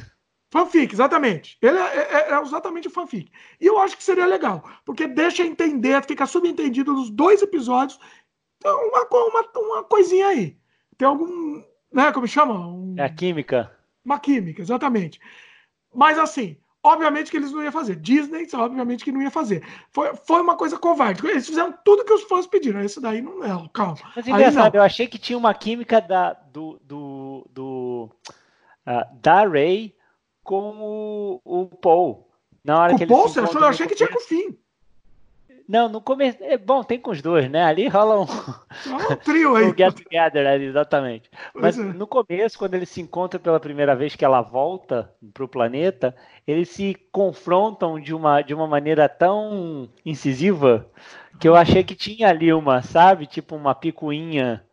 Fanfic, 0.51 0.93
exatamente. 0.93 1.57
Ele 1.61 1.77
é, 1.77 1.97
é- 1.97 2.31
é 2.33 2.41
exatamente 2.41 2.87
o 2.87 2.91
fanfic. 2.91 3.31
E 3.59 3.65
eu 3.65 3.79
acho 3.79 3.97
que 3.97 4.03
seria 4.03 4.25
legal, 4.25 4.63
porque 4.85 5.07
deixa 5.07 5.43
entender, 5.43 6.03
fica 6.05 6.25
subentendido 6.25 6.93
nos 6.93 7.09
dois 7.09 7.41
episódios 7.41 7.99
então, 8.57 8.75
uma, 8.89 9.07
uma, 9.11 9.49
uma 9.57 9.83
coisinha 9.83 10.27
aí. 10.27 10.57
Tem 10.97 11.07
algum. 11.07 11.61
Né, 11.93 12.11
como 12.11 12.27
chama? 12.27 12.55
Um- 12.67 12.95
É 12.97 13.03
a 13.03 13.09
química. 13.09 13.77
uma 14.03 14.19
química, 14.19 14.61
exatamente. 14.61 15.19
Mas 15.93 16.17
assim, 16.19 16.57
obviamente 16.85 17.31
que 17.31 17.37
eles 17.37 17.51
não 17.51 17.63
iam 17.63 17.71
fazer. 17.71 17.95
Disney, 17.95 18.47
obviamente 18.53 19.03
que 19.03 19.11
não 19.11 19.21
ia 19.21 19.31
fazer. 19.31 19.65
Foi, 19.91 20.15
foi 20.15 20.41
uma 20.41 20.55
coisa 20.55 20.77
covarde. 20.77 21.25
Eles 21.27 21.47
fizeram 21.47 21.73
tudo 21.83 22.05
que 22.05 22.13
os 22.13 22.23
fãs 22.23 22.45
pediram. 22.45 22.81
Esse 22.81 23.01
daí 23.01 23.21
não 23.21 23.43
é. 23.43 23.69
Calma. 23.73 23.97
Mas 24.15 24.27
engraçado, 24.27 24.75
eu 24.75 24.83
achei 24.83 25.07
que 25.07 25.17
tinha 25.17 25.37
uma 25.37 25.53
química 25.53 25.99
da, 25.99 26.33
do, 26.33 26.79
do, 26.83 27.47
do, 27.49 28.09
ah, 28.85 29.07
da 29.21 29.47
Ray 29.47 29.95
com 30.43 30.77
o, 30.79 31.41
o 31.43 31.65
Paul. 31.65 32.29
Na 32.63 32.79
hora 32.79 32.91
Com 32.93 32.97
que 32.99 33.03
o 33.03 33.07
Paul, 33.07 33.27
você 33.27 33.39
achou? 33.39 33.61
Eu 33.61 33.67
achei 33.67 33.87
que 33.87 33.95
tinha 33.95 34.07
com 34.07 34.15
o 34.15 34.27
começo. 34.27 34.59
Não, 35.67 35.89
no 35.89 35.99
começo. 35.99 36.37
É 36.41 36.57
bom, 36.57 36.83
tem 36.83 36.99
com 36.99 37.11
os 37.11 37.21
dois, 37.21 37.49
né? 37.49 37.63
Ali 37.63 37.87
rola 37.87 38.21
um, 38.21 38.25
É 38.25 39.13
um 39.13 39.15
trio 39.15 39.55
aí. 39.55 39.65
um 39.67 39.75
get 39.75 39.93
together 39.95 40.47
ali, 40.47 40.65
exatamente. 40.65 41.29
Mas 41.53 41.77
é. 41.77 41.83
no 41.83 42.05
começo, 42.05 42.57
quando 42.57 42.75
eles 42.75 42.89
se 42.89 43.01
encontram 43.01 43.41
pela 43.41 43.59
primeira 43.59 43.95
vez 43.95 44.15
que 44.15 44.23
ela 44.23 44.41
volta 44.41 45.11
pro 45.33 45.47
planeta, 45.47 46.15
eles 46.45 46.69
se 46.69 46.95
confrontam 47.11 47.99
de 47.99 48.13
uma, 48.13 48.41
de 48.41 48.53
uma 48.53 48.67
maneira 48.67 49.09
tão 49.09 49.89
incisiva 50.05 50.87
que 51.39 51.47
eu 51.47 51.55
achei 51.55 51.83
que 51.83 51.95
tinha 51.95 52.29
ali 52.29 52.53
uma, 52.53 52.81
sabe? 52.81 53.25
Tipo 53.25 53.55
uma 53.55 53.73
picuinha. 53.73 54.63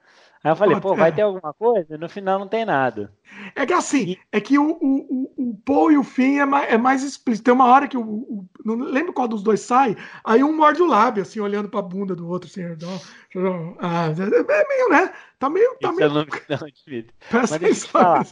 Aí 0.45 0.51
eu 0.51 0.57
falei, 0.57 0.77
pô, 0.77 0.97
vai 0.97 1.11
É. 1.11 1.13
ter 1.13 1.23
alguma 1.23 1.55
coisa? 1.55 1.97
No 1.97 2.09
final 2.09 2.39
não 2.39 2.49
tem 2.49 2.65
nada. 2.65 3.13
É 3.55 3.65
que 3.65 3.73
assim, 3.73 4.17
é 4.33 4.41
que 4.41 4.59
o, 4.59 4.73
o, 4.81 5.33
o, 5.37 5.51
o 5.53 5.57
Paul 5.65 5.93
e 5.93 5.99
o 5.99 6.03
Finn 6.05 6.41
é 6.41 6.45
mais, 6.45 6.73
é 6.73 6.77
mais 6.79 7.03
explícito. 7.05 7.45
Tem 7.45 7.55
uma 7.55 7.67
hora 7.67 7.87
que 7.89 7.97
o, 7.97 8.03
o- 8.03 8.49
Não 8.65 8.75
lembro 8.77 9.13
qual 9.13 9.29
dos 9.29 9.43
dois 9.43 9.61
sai, 9.61 9.97
aí 10.25 10.43
um 10.43 10.57
morde 10.57 10.83
o 10.83 10.87
lábio, 10.87 11.23
assim, 11.23 11.39
olhando 11.41 11.69
pra 11.69 11.81
bunda 11.83 12.15
do 12.17 12.29
outro, 12.29 12.49
assim. 12.51 12.63
ó, 12.65 13.77
ah, 13.81 14.07
é 14.11 14.69
meio, 14.69 14.89
né? 14.91 15.13
Tá 15.39 15.49
meio. 15.49 15.77
Tá 15.81 15.93
meio 15.93 16.07
eu 16.07 16.11
não, 16.11 16.27
não 16.49 16.67
admito. 16.67 17.15
presta 17.29 17.57
atenção. 17.57 18.21
O 18.23 18.25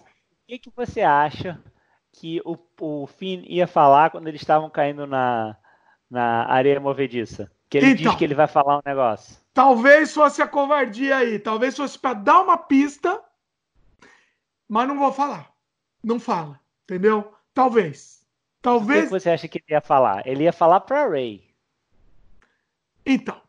que, 0.49 0.59
que 0.59 0.71
você 0.77 1.03
acha 1.03 1.63
que 2.13 2.41
o, 2.45 2.57
o 2.81 3.07
Finn 3.07 3.43
ia 3.47 3.67
falar 3.67 4.11
quando 4.11 4.27
eles 4.29 4.41
estavam 4.41 4.69
caindo 4.69 5.07
na, 5.07 5.57
na 6.11 6.47
areia 6.51 6.81
movediça? 6.81 7.51
Que 7.69 7.79
ele 7.79 7.91
Então. 7.91 8.13
diz 8.13 8.15
que 8.17 8.25
ele 8.25 8.35
vai 8.35 8.49
falar 8.49 8.79
um 8.79 8.83
negócio. 8.85 9.40
Talvez 9.53 10.15
fosse 10.15 10.41
a 10.41 10.47
covardia 10.47 11.17
aí. 11.17 11.39
Talvez 11.39 11.77
fosse 11.77 11.99
pra 11.99 12.15
dar 12.15 12.41
uma 12.41 12.57
pista, 12.57 13.21
mas 14.69 14.87
não 14.87 14.99
vou 14.99 15.13
falar. 15.13 15.53
Não 16.03 16.19
fala, 16.21 16.59
entendeu? 16.85 17.35
Talvez. 17.53 18.21
O 18.21 18.21
que, 18.21 18.63
Talvez. 18.63 19.11
você 19.11 19.31
acha 19.31 19.49
que 19.49 19.59
ele 19.59 19.65
ia 19.71 19.81
falar? 19.81 20.27
Ele 20.27 20.45
ia 20.45 20.53
falar 20.53 20.81
pra 20.81 21.09
Ray. 21.09 21.49
Então. 23.05 23.41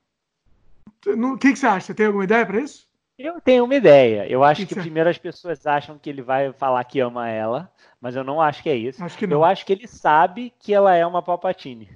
O 1.05 1.37
que, 1.37 1.51
que 1.51 1.59
você 1.59 1.67
acha? 1.67 1.87
Você 1.87 1.93
tem 1.93 2.05
alguma 2.05 2.23
ideia 2.23 2.45
pra 2.45 2.59
isso? 2.59 2.87
Eu 3.17 3.39
tenho 3.39 3.65
uma 3.65 3.75
ideia. 3.75 4.27
Eu 4.27 4.43
acho 4.43 4.65
Que 4.65 4.73
que 4.73 4.81
primeiro 4.81 5.09
as 5.09 5.17
pessoas 5.17 5.65
acham 5.67 5.97
que 5.97 6.09
ele 6.09 6.21
vai 6.21 6.51
falar 6.53 6.83
que 6.83 6.99
ama 6.99 7.29
ela, 7.29 7.71
mas 7.99 8.15
eu 8.15 8.23
não 8.23 8.41
acho 8.41 8.63
que 8.63 8.69
é 8.69 8.75
isso. 8.75 9.03
Acho 9.03 9.17
que 9.17 9.27
não. 9.27 9.37
Eu 9.37 9.43
acho 9.45 9.65
que 9.65 9.73
ele 9.73 9.87
sabe 9.87 10.51
que 10.59 10.73
ela 10.73 10.95
é 10.95 11.05
uma 11.05 11.21
Palpatine. 11.21 11.89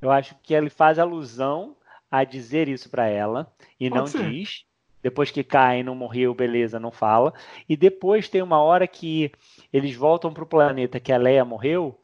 Eu 0.00 0.10
acho 0.10 0.36
que 0.42 0.54
ele 0.54 0.70
faz 0.70 0.98
alusão 0.98 1.75
a 2.10 2.24
dizer 2.24 2.68
isso 2.68 2.88
pra 2.90 3.06
ela 3.06 3.52
e 3.78 3.88
Pode 3.88 4.00
não 4.00 4.06
ser. 4.06 4.30
diz. 4.30 4.64
Depois 5.02 5.30
que 5.30 5.44
cai, 5.44 5.82
não 5.82 5.94
morreu, 5.94 6.34
beleza, 6.34 6.80
não 6.80 6.90
fala. 6.90 7.32
E 7.68 7.76
depois 7.76 8.28
tem 8.28 8.42
uma 8.42 8.60
hora 8.60 8.88
que 8.88 9.30
eles 9.72 9.94
voltam 9.94 10.32
pro 10.32 10.46
planeta 10.46 10.98
que 10.98 11.12
a 11.12 11.16
Leia 11.16 11.44
morreu, 11.44 12.00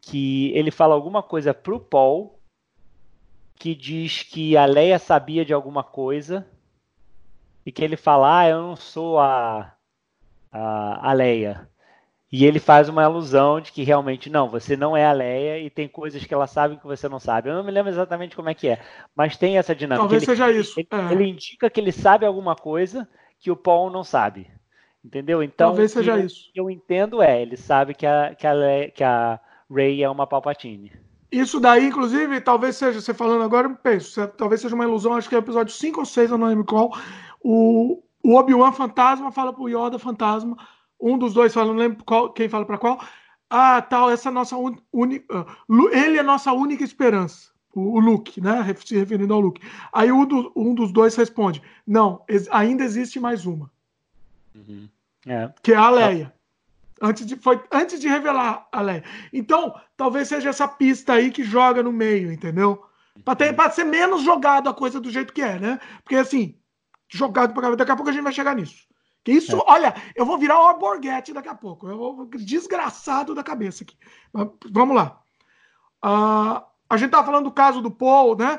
que 0.00 0.52
ele 0.52 0.70
fala 0.70 0.94
alguma 0.94 1.22
coisa 1.22 1.54
pro 1.54 1.80
Paul 1.80 2.38
que 3.62 3.76
diz 3.76 4.24
que 4.24 4.56
a 4.56 4.66
Leia 4.66 4.98
sabia 4.98 5.44
de 5.44 5.54
alguma 5.54 5.84
coisa 5.84 6.44
e 7.64 7.70
que 7.70 7.84
ele 7.84 7.96
fala, 7.96 8.40
ah, 8.40 8.48
eu 8.48 8.60
não 8.60 8.74
sou 8.74 9.20
a, 9.20 9.72
a, 10.50 11.10
a 11.10 11.12
Leia. 11.12 11.70
E 12.32 12.46
ele 12.46 12.58
faz 12.58 12.88
uma 12.88 13.04
alusão 13.04 13.60
de 13.60 13.70
que 13.70 13.82
realmente 13.82 14.30
não, 14.30 14.48
você 14.48 14.74
não 14.76 14.96
é 14.96 15.04
a 15.06 15.12
Leia 15.12 15.58
e 15.58 15.68
tem 15.68 15.86
coisas 15.86 16.24
que 16.24 16.32
ela 16.32 16.46
sabe 16.46 16.78
que 16.78 16.86
você 16.86 17.06
não 17.08 17.20
sabe. 17.20 17.50
Eu 17.50 17.54
não 17.54 17.62
me 17.64 17.70
lembro 17.70 17.90
exatamente 17.92 18.34
como 18.34 18.48
é 18.48 18.54
que 18.54 18.68
é, 18.68 18.80
mas 19.14 19.36
tem 19.36 19.58
essa 19.58 19.74
dinâmica. 19.74 20.00
Talvez 20.02 20.22
ele, 20.22 20.30
seja 20.32 20.50
isso. 20.50 20.80
ele, 20.80 20.88
É. 20.90 21.12
ele 21.12 21.26
indica 21.28 21.68
que 21.68 21.78
ele 21.78 21.92
sabe 21.92 22.24
alguma 22.24 22.56
coisa 22.56 23.06
que 23.38 23.50
o 23.50 23.56
Paul 23.56 23.90
não 23.90 24.02
sabe. 24.02 24.50
Entendeu? 25.04 25.42
Então, 25.42 25.68
Talvez 25.68 25.90
o 25.92 25.94
que 25.98 25.98
seja 26.00 26.18
eu, 26.18 26.26
isso. 26.26 26.50
eu 26.54 26.70
entendo 26.70 27.20
é, 27.22 27.42
ele 27.42 27.56
sabe 27.56 27.92
que 27.94 28.06
a, 28.06 28.34
que 28.34 28.46
a, 28.46 28.52
Le- 28.54 28.90
que 28.92 29.04
a 29.04 29.38
Rey 29.70 30.02
é 30.02 30.08
uma 30.08 30.26
Palpatine. 30.26 30.92
Isso 31.30 31.58
daí, 31.58 31.86
inclusive, 31.86 32.40
talvez 32.40 32.76
seja, 32.76 33.00
você 33.00 33.12
falando 33.12 33.42
agora, 33.42 33.68
eu 33.68 33.74
penso, 33.76 34.10
se- 34.12 34.26
talvez 34.28 34.60
seja 34.60 34.74
uma 34.74 34.84
ilusão, 34.84 35.14
acho 35.14 35.28
que 35.28 35.34
é 35.34 35.38
o 35.38 35.40
episódio 35.40 35.74
5 35.74 36.00
ou 36.00 36.06
6, 36.06 36.30
eu 36.30 36.38
não 36.38 36.46
lembro 36.46 36.64
qual. 36.64 36.90
O, 37.42 38.02
o 38.22 38.36
Obi-Wan 38.36 38.72
fantasma 38.72 39.32
fala 39.32 39.52
pro 39.52 39.68
Yoda 39.68 39.98
fantasma, 39.98 40.56
um 41.02 41.18
dos 41.18 41.34
dois 41.34 41.52
fala, 41.52 41.68
não 41.68 41.76
lembro 41.78 42.04
qual, 42.04 42.32
quem 42.32 42.48
fala 42.48 42.64
pra 42.64 42.78
qual. 42.78 43.02
Ah, 43.50 43.82
tal, 43.82 44.10
essa 44.10 44.28
é 44.28 44.32
nossa 44.32 44.56
única. 44.92 45.46
ele 45.92 46.16
é 46.16 46.20
a 46.20 46.22
nossa 46.24 46.52
única 46.52 46.84
esperança. 46.84 47.50
O, 47.74 47.96
o 47.96 48.00
Luke, 48.00 48.40
né? 48.40 48.74
Se 48.84 48.94
referindo 48.96 49.32
ao 49.34 49.40
Luke. 49.40 49.60
Aí 49.92 50.10
um, 50.12 50.24
do- 50.24 50.52
um 50.56 50.74
dos 50.74 50.92
dois 50.92 51.14
responde: 51.16 51.60
Não, 51.86 52.22
ex- 52.28 52.48
ainda 52.50 52.84
existe 52.84 53.18
mais 53.20 53.44
uma, 53.46 53.70
É. 55.26 55.50
que 55.62 55.72
é 55.72 55.76
a 55.76 55.90
Leia. 55.90 56.32
Antes 57.00 57.26
de, 57.26 57.34
foi 57.36 57.60
antes 57.72 57.98
de 58.00 58.08
revelar 58.08 58.68
a 58.70 58.80
Leia. 58.80 59.02
Então, 59.32 59.74
talvez 59.96 60.28
seja 60.28 60.50
essa 60.50 60.68
pista 60.68 61.14
aí 61.14 61.30
que 61.30 61.42
joga 61.42 61.82
no 61.82 61.92
meio, 61.92 62.30
entendeu? 62.32 62.84
Pra, 63.24 63.34
ter, 63.34 63.52
pra 63.54 63.70
ser 63.70 63.84
menos 63.84 64.22
jogado 64.22 64.68
a 64.68 64.74
coisa 64.74 65.00
do 65.00 65.10
jeito 65.10 65.32
que 65.32 65.42
é, 65.42 65.58
né? 65.58 65.80
Porque 66.04 66.16
assim, 66.16 66.54
jogado 67.08 67.52
pra 67.52 67.62
cá, 67.62 67.74
daqui 67.74 67.90
a 67.90 67.96
pouco 67.96 68.08
a 68.10 68.12
gente 68.12 68.22
vai 68.22 68.32
chegar 68.32 68.54
nisso. 68.54 68.86
Que 69.24 69.32
isso, 69.32 69.62
olha, 69.66 69.94
eu 70.16 70.26
vou 70.26 70.36
virar 70.36 70.58
o 70.58 70.66
Alborguete 70.66 71.32
daqui 71.32 71.48
a 71.48 71.54
pouco. 71.54 71.88
Eu 71.88 71.96
vou 71.96 72.26
desgraçado 72.26 73.34
da 73.34 73.42
cabeça 73.42 73.84
aqui. 73.84 73.96
Mas, 74.32 74.48
vamos 74.70 74.96
lá. 74.96 75.20
Ah, 76.02 76.64
a 76.90 76.96
gente 76.96 77.10
tava 77.10 77.26
falando 77.26 77.44
do 77.44 77.52
caso 77.52 77.80
do 77.80 77.90
Paul, 77.90 78.36
né? 78.36 78.58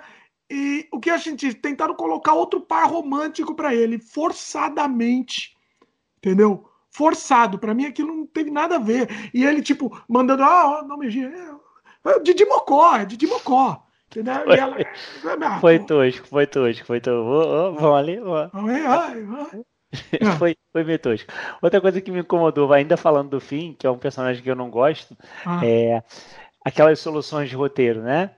E 0.50 0.88
o 0.92 1.00
que 1.00 1.10
a 1.10 1.18
gente 1.18 1.54
tentaram 1.54 1.96
colocar 1.96 2.34
outro 2.34 2.62
par 2.62 2.90
romântico 2.90 3.56
pra 3.56 3.76
ele, 3.76 4.00
forçadamente. 4.00 5.58
Entendeu? 6.18 6.70
Forçado. 6.90 7.60
Pra 7.60 7.74
mim 7.74 7.86
aquilo 7.86 8.16
não 8.16 8.26
teve 8.26 8.50
nada 8.50 8.78
a 8.78 8.80
ver. 8.80 9.10
E 9.34 9.44
ele, 9.44 9.62
tipo, 9.62 10.02
mandando, 10.08 10.44
ah, 10.44 10.80
ó, 10.80 10.84
não 10.84 10.98
me 10.98 11.10
gira. 11.10 11.60
É, 12.06 12.20
Didi 12.20 12.46
Mocó, 12.46 12.96
é 12.96 13.06
Didi 13.06 13.28
Mocó. 13.28 13.86
Entendeu? 14.08 14.36
E 14.48 14.58
ela, 14.58 14.78
ah, 15.46 15.60
Foi 15.60 15.80
pô, 15.80 15.86
tosco, 15.88 16.28
foi 16.28 16.48
tosco, 16.48 16.86
foi 16.86 17.02
tosco. 17.02 17.76
Vamos 17.80 17.98
ali, 17.98 18.20
ó. 18.22 18.50
É. 20.12 20.26
foi, 20.38 20.56
foi 20.72 20.84
meio 20.84 21.00
tosco. 21.00 21.32
Outra 21.62 21.80
coisa 21.80 22.02
que 22.02 22.12
me 22.12 22.20
incomodou, 22.20 22.72
ainda 22.74 22.98
falando 22.98 23.30
do 23.30 23.40
fim, 23.40 23.76
que 23.78 23.86
é 23.86 23.90
um 23.90 23.98
personagem 23.98 24.42
que 24.42 24.50
eu 24.50 24.56
não 24.56 24.70
gosto, 24.70 25.16
ah. 25.46 25.62
é 25.64 26.04
aquelas 26.64 27.00
soluções 27.00 27.50
de 27.50 27.56
roteiro, 27.56 28.02
né? 28.02 28.32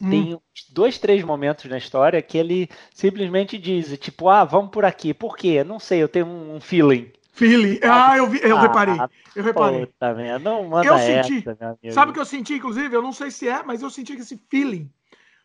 Hum. 0.00 0.10
Tem 0.10 0.40
dois, 0.70 0.98
três 0.98 1.22
momentos 1.22 1.66
na 1.66 1.76
história 1.76 2.22
que 2.22 2.38
ele 2.38 2.68
simplesmente 2.94 3.58
diz, 3.58 3.96
tipo, 3.98 4.28
ah, 4.28 4.44
vamos 4.44 4.70
por 4.70 4.84
aqui. 4.84 5.12
Por 5.12 5.36
quê? 5.36 5.62
Não 5.62 5.78
sei, 5.78 6.02
eu 6.02 6.08
tenho 6.08 6.26
um 6.26 6.60
feeling. 6.60 7.12
Feeling. 7.32 7.78
Ah, 7.82 8.16
eu, 8.16 8.26
vi, 8.26 8.40
eu 8.42 8.56
ah, 8.56 8.62
reparei. 8.62 8.96
Eu 9.36 9.44
reparei. 9.44 9.86
Puta, 9.86 10.38
não 10.38 10.68
manda 10.68 10.86
eu 10.86 10.98
senti. 10.98 11.44
Essa, 11.48 11.92
sabe 11.92 12.10
o 12.10 12.14
que 12.14 12.20
eu 12.20 12.24
senti, 12.24 12.54
inclusive? 12.54 12.94
Eu 12.94 13.02
não 13.02 13.12
sei 13.12 13.30
se 13.30 13.48
é, 13.48 13.62
mas 13.62 13.82
eu 13.82 13.90
senti 13.90 14.14
que 14.14 14.22
esse 14.22 14.36
feeling 14.48 14.90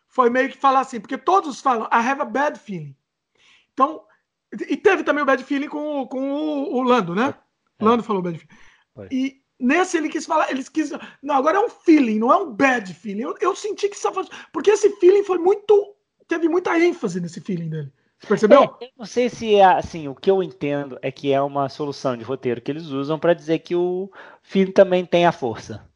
foi 0.08 0.30
meio 0.30 0.48
que 0.48 0.56
falar 0.56 0.80
assim, 0.80 1.00
porque 1.00 1.18
todos 1.18 1.60
falam, 1.60 1.86
I 1.92 2.06
have 2.06 2.22
a 2.22 2.24
bad 2.24 2.58
feeling. 2.58 2.96
Então, 3.72 4.02
e 4.52 4.76
teve 4.76 5.02
também 5.02 5.22
o 5.22 5.26
bad 5.26 5.42
feeling 5.42 5.68
com, 5.68 6.02
o, 6.02 6.06
com 6.06 6.30
o, 6.30 6.76
o 6.76 6.82
Lando, 6.82 7.14
né? 7.14 7.34
É. 7.78 7.84
Lando 7.84 8.02
falou 8.02 8.22
bad 8.22 8.38
feeling. 8.38 8.54
Foi. 8.94 9.08
E 9.10 9.42
nesse 9.58 9.96
ele 9.96 10.08
quis 10.08 10.26
falar, 10.26 10.50
eles 10.50 10.68
quis. 10.68 10.92
Não, 11.22 11.34
agora 11.34 11.58
é 11.58 11.60
um 11.60 11.68
feeling, 11.68 12.18
não 12.18 12.32
é 12.32 12.36
um 12.36 12.52
bad 12.52 12.92
feeling. 12.94 13.22
Eu, 13.22 13.34
eu 13.40 13.56
senti 13.56 13.88
que 13.88 13.96
isso 13.96 14.08
Porque 14.52 14.70
esse 14.70 14.90
feeling 14.96 15.24
foi 15.24 15.38
muito. 15.38 15.94
Teve 16.28 16.48
muita 16.48 16.78
ênfase 16.78 17.20
nesse 17.20 17.40
feeling 17.40 17.68
dele. 17.68 17.92
Você 18.18 18.26
percebeu? 18.26 18.62
É, 18.62 18.84
eu 18.86 18.90
não 18.98 19.06
sei 19.06 19.28
se 19.28 19.54
é 19.54 19.64
assim, 19.64 20.08
o 20.08 20.14
que 20.14 20.30
eu 20.30 20.42
entendo 20.42 20.98
é 21.02 21.10
que 21.12 21.32
é 21.32 21.40
uma 21.40 21.68
solução 21.68 22.16
de 22.16 22.24
roteiro 22.24 22.60
que 22.60 22.70
eles 22.70 22.86
usam 22.86 23.18
para 23.18 23.34
dizer 23.34 23.58
que 23.58 23.76
o 23.76 24.10
filho 24.42 24.72
também 24.72 25.04
tem 25.04 25.26
a 25.26 25.32
força. 25.32 25.86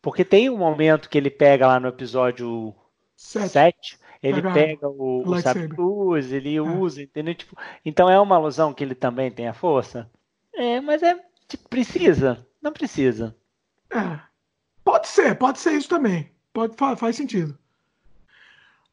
Porque 0.00 0.24
tem 0.24 0.48
um 0.48 0.56
momento 0.56 1.10
que 1.10 1.18
ele 1.18 1.30
pega 1.30 1.66
lá 1.66 1.80
no 1.80 1.88
episódio 1.88 2.74
7, 3.16 3.98
ele 4.22 4.42
pega, 4.42 4.52
pega 4.52 4.88
o, 4.88 5.22
o 5.26 6.16
ele 6.16 6.56
é. 6.56 6.60
usa, 6.60 7.02
entendeu? 7.02 7.34
Tipo, 7.34 7.56
então 7.84 8.10
é 8.10 8.20
uma 8.20 8.36
alusão 8.36 8.74
que 8.74 8.84
ele 8.84 8.94
também 8.94 9.30
tem 9.30 9.48
a 9.48 9.54
força? 9.54 10.10
É, 10.52 10.80
mas 10.80 11.02
é 11.02 11.18
tipo, 11.48 11.68
precisa. 11.68 12.46
Não 12.60 12.72
precisa. 12.72 13.34
É. 13.90 14.20
Pode 14.84 15.08
ser, 15.08 15.34
pode 15.36 15.58
ser 15.58 15.72
isso 15.72 15.88
também. 15.88 16.30
Pode, 16.52 16.74
faz 16.76 17.16
sentido. 17.16 17.58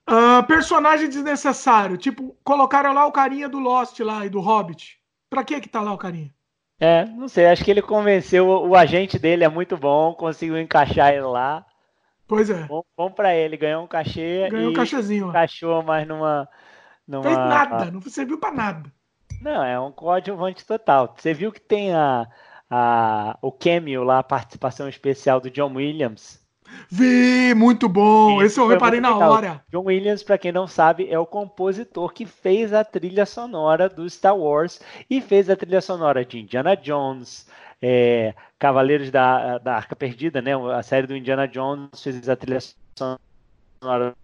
Uh, 0.09 0.45
personagem 0.47 1.09
desnecessário. 1.09 1.97
Tipo, 1.97 2.35
colocaram 2.43 2.93
lá 2.93 3.05
o 3.05 3.11
carinha 3.11 3.49
do 3.49 3.59
Lost 3.59 3.99
lá 3.99 4.25
e 4.25 4.29
do 4.29 4.39
Hobbit. 4.39 4.97
Pra 5.29 5.43
que 5.43 5.59
que 5.59 5.67
tá 5.67 5.81
lá 5.81 5.93
o 5.93 5.97
carinha? 5.97 6.33
É, 6.79 7.03
não 7.05 7.27
sei. 7.27 7.47
Acho 7.47 7.65
que 7.65 7.71
ele 7.71 7.81
convenceu. 7.81 8.47
O, 8.47 8.69
o 8.69 8.75
agente 8.75 9.19
dele 9.19 9.43
é 9.43 9.49
muito 9.49 9.75
bom, 9.75 10.13
conseguiu 10.13 10.57
encaixar 10.57 11.11
ele 11.11 11.25
lá. 11.25 11.65
Pois 12.27 12.49
é. 12.49 12.63
Bom, 12.63 12.83
bom 12.95 13.09
pra 13.09 13.33
ele, 13.35 13.55
ganhou 13.55 13.83
um 13.83 13.87
cachê. 13.87 14.49
Ganhou 14.49 14.71
um 14.71 14.73
cachezinho. 14.73 15.29
Encaixou, 15.29 15.81
mas 15.81 16.07
numa. 16.07 16.47
numa 17.07 17.23
Fez 17.23 17.37
nada, 17.37 17.91
não 17.91 18.01
serviu 18.01 18.37
pra 18.37 18.51
nada. 18.51 18.91
Não, 19.41 19.63
é 19.63 19.79
um 19.79 19.91
coadjuvante 19.91 20.65
total. 20.65 21.13
Você 21.15 21.33
viu 21.33 21.51
que 21.51 21.61
tem 21.61 21.93
a, 21.93 22.27
a, 22.69 23.37
o 23.41 23.51
cameo 23.51 24.03
lá, 24.03 24.19
a 24.19 24.23
participação 24.23 24.89
especial 24.89 25.39
do 25.39 25.49
John 25.49 25.73
Williams. 25.75 26.45
Vi, 26.89 27.53
muito 27.55 27.87
bom. 27.87 28.41
Esse, 28.41 28.53
Esse 28.53 28.59
eu 28.59 28.67
reparei 28.67 28.99
na 28.99 29.13
legal. 29.13 29.31
hora. 29.31 29.63
John 29.71 29.85
Williams, 29.85 30.23
para 30.23 30.37
quem 30.37 30.51
não 30.51 30.67
sabe, 30.67 31.09
é 31.09 31.17
o 31.17 31.25
compositor 31.25 32.11
que 32.11 32.25
fez 32.25 32.73
a 32.73 32.83
trilha 32.83 33.25
sonora 33.25 33.87
do 33.87 34.09
Star 34.09 34.35
Wars 34.37 34.81
e 35.09 35.21
fez 35.21 35.49
a 35.49 35.55
trilha 35.55 35.79
sonora 35.79 36.25
de 36.25 36.39
Indiana 36.39 36.75
Jones, 36.75 37.47
é, 37.81 38.33
Cavaleiros 38.57 39.11
da, 39.11 39.57
da 39.57 39.75
Arca 39.75 39.95
Perdida, 39.95 40.41
né? 40.41 40.51
A 40.73 40.83
série 40.83 41.07
do 41.07 41.15
Indiana 41.15 41.47
Jones 41.47 42.01
fez 42.01 42.27
a 42.27 42.35
trilha 42.35 42.59
sonora 42.97 44.15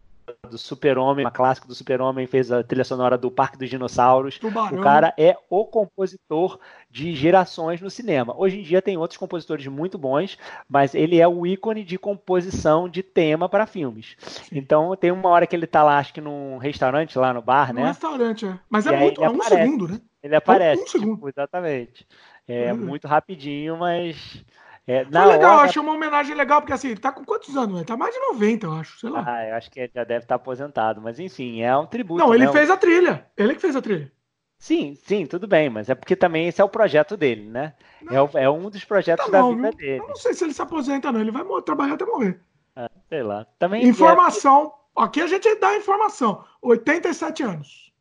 do 0.49 0.57
Super-Homem, 0.57 1.25
uma 1.25 1.31
clássica 1.31 1.67
do 1.67 1.75
Super-Homem, 1.75 2.25
fez 2.27 2.51
a 2.51 2.63
trilha 2.63 2.83
sonora 2.83 3.17
do 3.17 3.29
Parque 3.29 3.57
dos 3.57 3.69
Dinossauros. 3.69 4.39
Tubarão. 4.39 4.79
O 4.79 4.81
cara 4.81 5.13
é 5.17 5.37
o 5.49 5.65
compositor 5.65 6.59
de 6.89 7.13
gerações 7.13 7.81
no 7.81 7.89
cinema. 7.89 8.33
Hoje 8.37 8.59
em 8.59 8.63
dia 8.63 8.81
tem 8.81 8.97
outros 8.97 9.17
compositores 9.17 9.67
muito 9.67 9.97
bons, 9.97 10.37
mas 10.67 10.95
ele 10.95 11.19
é 11.19 11.27
o 11.27 11.45
ícone 11.45 11.83
de 11.83 11.97
composição 11.97 12.87
de 12.87 13.03
tema 13.03 13.49
para 13.49 13.65
filmes. 13.65 14.15
Sim. 14.19 14.57
Então 14.57 14.95
tem 14.95 15.11
uma 15.11 15.29
hora 15.29 15.45
que 15.45 15.55
ele 15.55 15.67
tá 15.67 15.83
lá, 15.83 15.97
acho 15.97 16.13
que 16.13 16.21
num 16.21 16.57
restaurante, 16.57 17.17
lá 17.17 17.33
no 17.33 17.41
bar, 17.41 17.73
né? 17.73 17.83
Um 17.83 17.87
restaurante, 17.87 18.45
é. 18.45 18.57
Mas 18.69 18.87
é 18.87 18.97
muito, 18.97 19.23
é 19.23 19.29
um 19.29 19.35
aparece. 19.35 19.63
segundo, 19.63 19.87
né? 19.89 20.01
Ele 20.21 20.35
aparece, 20.35 20.79
é 20.79 20.83
um, 20.83 20.85
um 20.85 20.87
segundo. 20.87 21.15
Tipo, 21.15 21.29
exatamente. 21.29 22.07
É 22.47 22.73
uhum. 22.73 22.79
muito 22.79 23.07
rapidinho, 23.07 23.77
mas 23.77 24.43
é, 24.85 25.05
Foi 25.05 25.25
legal, 25.25 25.57
hora... 25.57 25.69
achei 25.69 25.81
uma 25.81 25.93
homenagem 25.93 26.35
legal, 26.35 26.61
porque 26.61 26.73
assim, 26.73 26.89
ele 26.89 26.99
tá 26.99 27.11
com 27.11 27.23
quantos 27.23 27.55
anos? 27.55 27.77
Ele 27.77 27.85
tá 27.85 27.95
mais 27.95 28.13
de 28.13 28.19
90, 28.19 28.65
eu 28.65 28.73
acho, 28.73 28.99
sei 28.99 29.09
lá. 29.09 29.23
Ah, 29.25 29.47
eu 29.47 29.55
acho 29.55 29.71
que 29.71 29.79
ele 29.79 29.91
já 29.93 30.03
deve 30.03 30.25
estar 30.25 30.37
tá 30.37 30.41
aposentado, 30.41 31.01
mas 31.01 31.19
enfim, 31.19 31.61
é 31.61 31.75
um 31.77 31.85
tributo. 31.85 32.19
Não, 32.19 32.33
ele 32.33 32.45
né? 32.45 32.51
fez 32.51 32.69
a 32.69 32.75
trilha. 32.75 33.25
Ele 33.37 33.55
que 33.55 33.61
fez 33.61 33.75
a 33.75 33.81
trilha. 33.81 34.11
Sim, 34.59 34.95
sim, 34.95 35.25
tudo 35.25 35.47
bem, 35.47 35.69
mas 35.69 35.89
é 35.89 35.95
porque 35.95 36.15
também 36.15 36.47
esse 36.47 36.61
é 36.61 36.63
o 36.63 36.69
projeto 36.69 37.17
dele, 37.17 37.49
né? 37.49 37.73
É, 38.09 38.43
é, 38.43 38.49
um 38.49 38.69
dos 38.69 38.83
projetos 38.83 39.25
tá 39.25 39.31
da 39.31 39.49
vida 39.49 39.71
dele. 39.71 39.99
Eu 39.99 40.07
não 40.07 40.15
sei 40.15 40.33
se 40.33 40.43
ele 40.43 40.53
se 40.53 40.61
aposenta, 40.61 41.11
não. 41.11 41.19
Ele 41.19 41.31
vai 41.31 41.43
trabalhar 41.63 41.93
até 41.95 42.05
morrer. 42.05 42.39
Ah, 42.75 42.89
sei 43.09 43.23
lá. 43.23 43.45
Também 43.59 43.85
informação. 43.85 44.73
É... 44.97 45.03
Aqui 45.03 45.21
a 45.21 45.27
gente 45.27 45.53
dá 45.55 45.75
informação. 45.75 46.45
87 46.61 47.43
anos. 47.43 47.92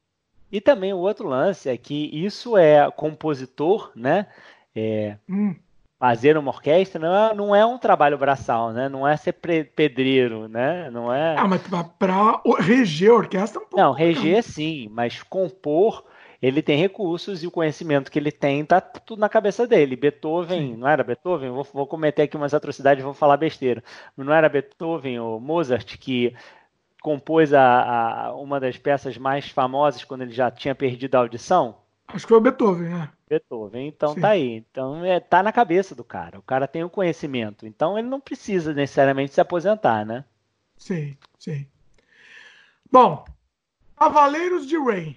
E 0.52 0.60
também 0.60 0.92
o 0.92 0.98
outro 0.98 1.26
lance 1.26 1.68
é 1.68 1.76
que 1.76 2.10
isso 2.12 2.56
é 2.56 2.88
compositor, 2.90 3.90
né? 3.96 4.26
É, 4.76 5.16
hum 5.28 5.54
fazer 6.02 6.36
uma 6.36 6.50
orquestra 6.50 7.00
não 7.00 7.14
é, 7.14 7.32
não 7.32 7.54
é 7.54 7.64
um 7.64 7.78
trabalho 7.78 8.18
braçal, 8.18 8.72
né? 8.72 8.88
Não 8.88 9.06
é 9.06 9.16
ser 9.16 9.34
pedreiro, 9.34 10.48
né? 10.48 10.90
Não 10.90 11.14
é. 11.14 11.36
Ah, 11.38 11.46
mas 11.46 11.62
para 11.96 12.42
reger 12.58 13.12
a 13.12 13.14
orquestra 13.14 13.60
é 13.60 13.62
um 13.62 13.68
pouco. 13.68 13.76
Não, 13.76 13.92
reger 13.92 14.42
sim, 14.42 14.88
mas 14.90 15.22
compor 15.22 16.02
ele 16.42 16.60
tem 16.60 16.76
recursos 16.76 17.44
e 17.44 17.46
o 17.46 17.52
conhecimento 17.52 18.10
que 18.10 18.18
ele 18.18 18.32
tem 18.32 18.64
tá 18.64 18.80
tudo 18.80 19.20
na 19.20 19.28
cabeça 19.28 19.64
dele. 19.64 19.94
Beethoven, 19.94 20.72
sim. 20.72 20.76
não 20.76 20.88
era 20.88 21.04
Beethoven? 21.04 21.50
Vou, 21.50 21.64
vou 21.72 21.86
cometer 21.86 22.22
aqui 22.22 22.36
umas 22.36 22.52
atrocidades, 22.52 23.04
vou 23.04 23.14
falar 23.14 23.36
besteira. 23.36 23.80
Não 24.16 24.34
era 24.34 24.48
Beethoven 24.48 25.20
ou 25.20 25.38
Mozart 25.38 25.96
que 25.98 26.34
compôs 27.02 27.52
a, 27.52 28.26
a, 28.26 28.34
uma 28.34 28.60
das 28.60 28.78
peças 28.78 29.18
mais 29.18 29.48
famosas 29.48 30.04
quando 30.04 30.22
ele 30.22 30.32
já 30.32 30.50
tinha 30.50 30.74
perdido 30.74 31.16
a 31.16 31.18
audição? 31.18 31.76
Acho 32.08 32.24
que 32.24 32.28
foi 32.28 32.38
o 32.38 32.40
Beethoven, 32.40 32.92
é. 32.94 33.08
Beethoven, 33.28 33.88
então 33.88 34.14
Sim. 34.14 34.20
tá 34.20 34.28
aí. 34.30 34.56
Então 34.56 35.04
é, 35.04 35.18
tá 35.18 35.42
na 35.42 35.52
cabeça 35.52 35.94
do 35.94 36.04
cara. 36.04 36.38
O 36.38 36.42
cara 36.42 36.68
tem 36.68 36.84
o 36.84 36.90
conhecimento. 36.90 37.66
Então 37.66 37.98
ele 37.98 38.08
não 38.08 38.20
precisa 38.20 38.72
necessariamente 38.72 39.32
se 39.34 39.40
aposentar, 39.40 40.04
né? 40.04 40.24
Sim, 40.76 41.16
sim. 41.38 41.66
Bom, 42.90 43.24
Cavaleiros 43.96 44.66
de 44.66 44.76
Rain. 44.76 45.16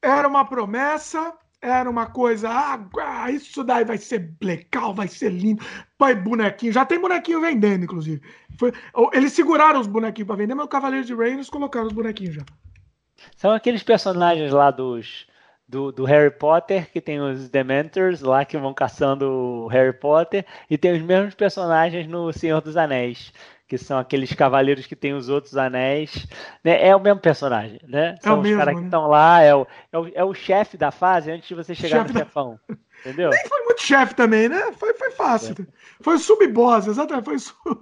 Era 0.00 0.26
uma 0.26 0.44
promessa, 0.44 1.36
era 1.62 1.88
uma 1.88 2.06
coisa. 2.06 2.50
Ah, 2.50 3.30
isso 3.30 3.62
daí 3.62 3.84
vai 3.84 3.96
ser 3.96 4.34
legal, 4.42 4.92
vai 4.92 5.06
ser 5.06 5.30
lindo. 5.30 5.64
Põe 5.96 6.16
bonequinho. 6.16 6.72
Já 6.72 6.84
tem 6.84 7.00
bonequinho 7.00 7.40
vendendo, 7.40 7.84
inclusive. 7.84 8.20
Foi, 8.58 8.72
eles 9.12 9.32
seguraram 9.32 9.80
os 9.80 9.86
bonequinhos 9.86 10.26
para 10.26 10.36
vender, 10.36 10.54
mas 10.54 10.66
o 10.66 10.68
Cavaleiros 10.68 11.06
de 11.06 11.14
Rain 11.14 11.34
eles 11.34 11.48
colocaram 11.48 11.86
os 11.86 11.92
bonequinhos 11.92 12.34
já. 12.34 12.42
São 13.36 13.52
aqueles 13.52 13.84
personagens 13.84 14.52
lá 14.52 14.72
dos 14.72 15.26
do, 15.68 15.90
do, 15.90 16.04
Harry 16.04 16.30
Potter, 16.30 16.90
que 16.90 17.00
tem 17.00 17.18
os 17.18 17.48
Dementors 17.48 18.20
lá 18.20 18.44
que 18.44 18.58
vão 18.58 18.74
caçando 18.74 19.26
o 19.30 19.68
Harry 19.68 19.92
Potter, 19.92 20.44
e 20.68 20.76
tem 20.76 20.92
os 20.92 21.00
mesmos 21.00 21.34
personagens 21.34 22.06
no 22.06 22.30
Senhor 22.32 22.60
dos 22.60 22.76
Anéis, 22.76 23.32
que 23.72 23.78
são 23.78 23.98
aqueles 23.98 24.30
cavaleiros 24.34 24.84
que 24.84 24.94
tem 24.94 25.14
os 25.14 25.30
outros 25.30 25.56
anéis. 25.56 26.26
Né? 26.62 26.88
É 26.88 26.94
o 26.94 27.00
mesmo 27.00 27.20
personagem, 27.20 27.80
né? 27.88 28.16
É 28.18 28.22
são 28.22 28.38
os 28.38 28.50
caras 28.50 28.74
né? 28.74 28.80
que 28.80 28.84
estão 28.84 29.06
lá, 29.06 29.40
é 29.40 29.54
o, 29.54 29.66
é 29.90 29.98
o, 29.98 30.08
é 30.16 30.24
o 30.24 30.34
chefe 30.34 30.76
da 30.76 30.90
fase 30.90 31.30
antes 31.30 31.48
de 31.48 31.54
você 31.54 31.74
chegar 31.74 32.00
chefe 32.00 32.12
no 32.12 32.18
chefão. 32.18 32.60
Da... 32.68 32.76
Entendeu? 33.00 33.30
Nem 33.30 33.48
foi 33.48 33.64
muito 33.64 33.82
chefe 33.82 34.14
também, 34.14 34.46
né? 34.46 34.72
Foi, 34.72 34.92
foi 34.92 35.10
fácil. 35.12 35.56
É. 35.58 35.66
Foi 36.02 36.18
sub-boss, 36.18 36.86
exatamente. 36.86 37.24
Foi, 37.24 37.38
sub... 37.38 37.80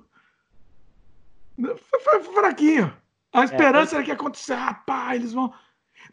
foi, 1.58 2.00
foi, 2.04 2.22
fraquinho. 2.22 2.96
A 3.32 3.40
é, 3.40 3.44
esperança 3.46 3.94
é, 3.94 3.96
era 3.96 4.04
que 4.04 4.10
ia 4.10 4.14
acontecer. 4.14 4.52
Ah, 4.52 4.74
pá, 4.86 5.16
eles 5.16 5.32
vão. 5.32 5.52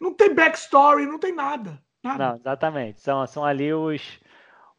Não 0.00 0.12
tem 0.12 0.34
backstory, 0.34 1.06
não 1.06 1.20
tem 1.20 1.32
nada. 1.32 1.80
nada. 2.02 2.30
Não, 2.30 2.34
exatamente. 2.34 3.00
São, 3.00 3.24
são 3.28 3.44
ali 3.44 3.72
os, 3.72 4.18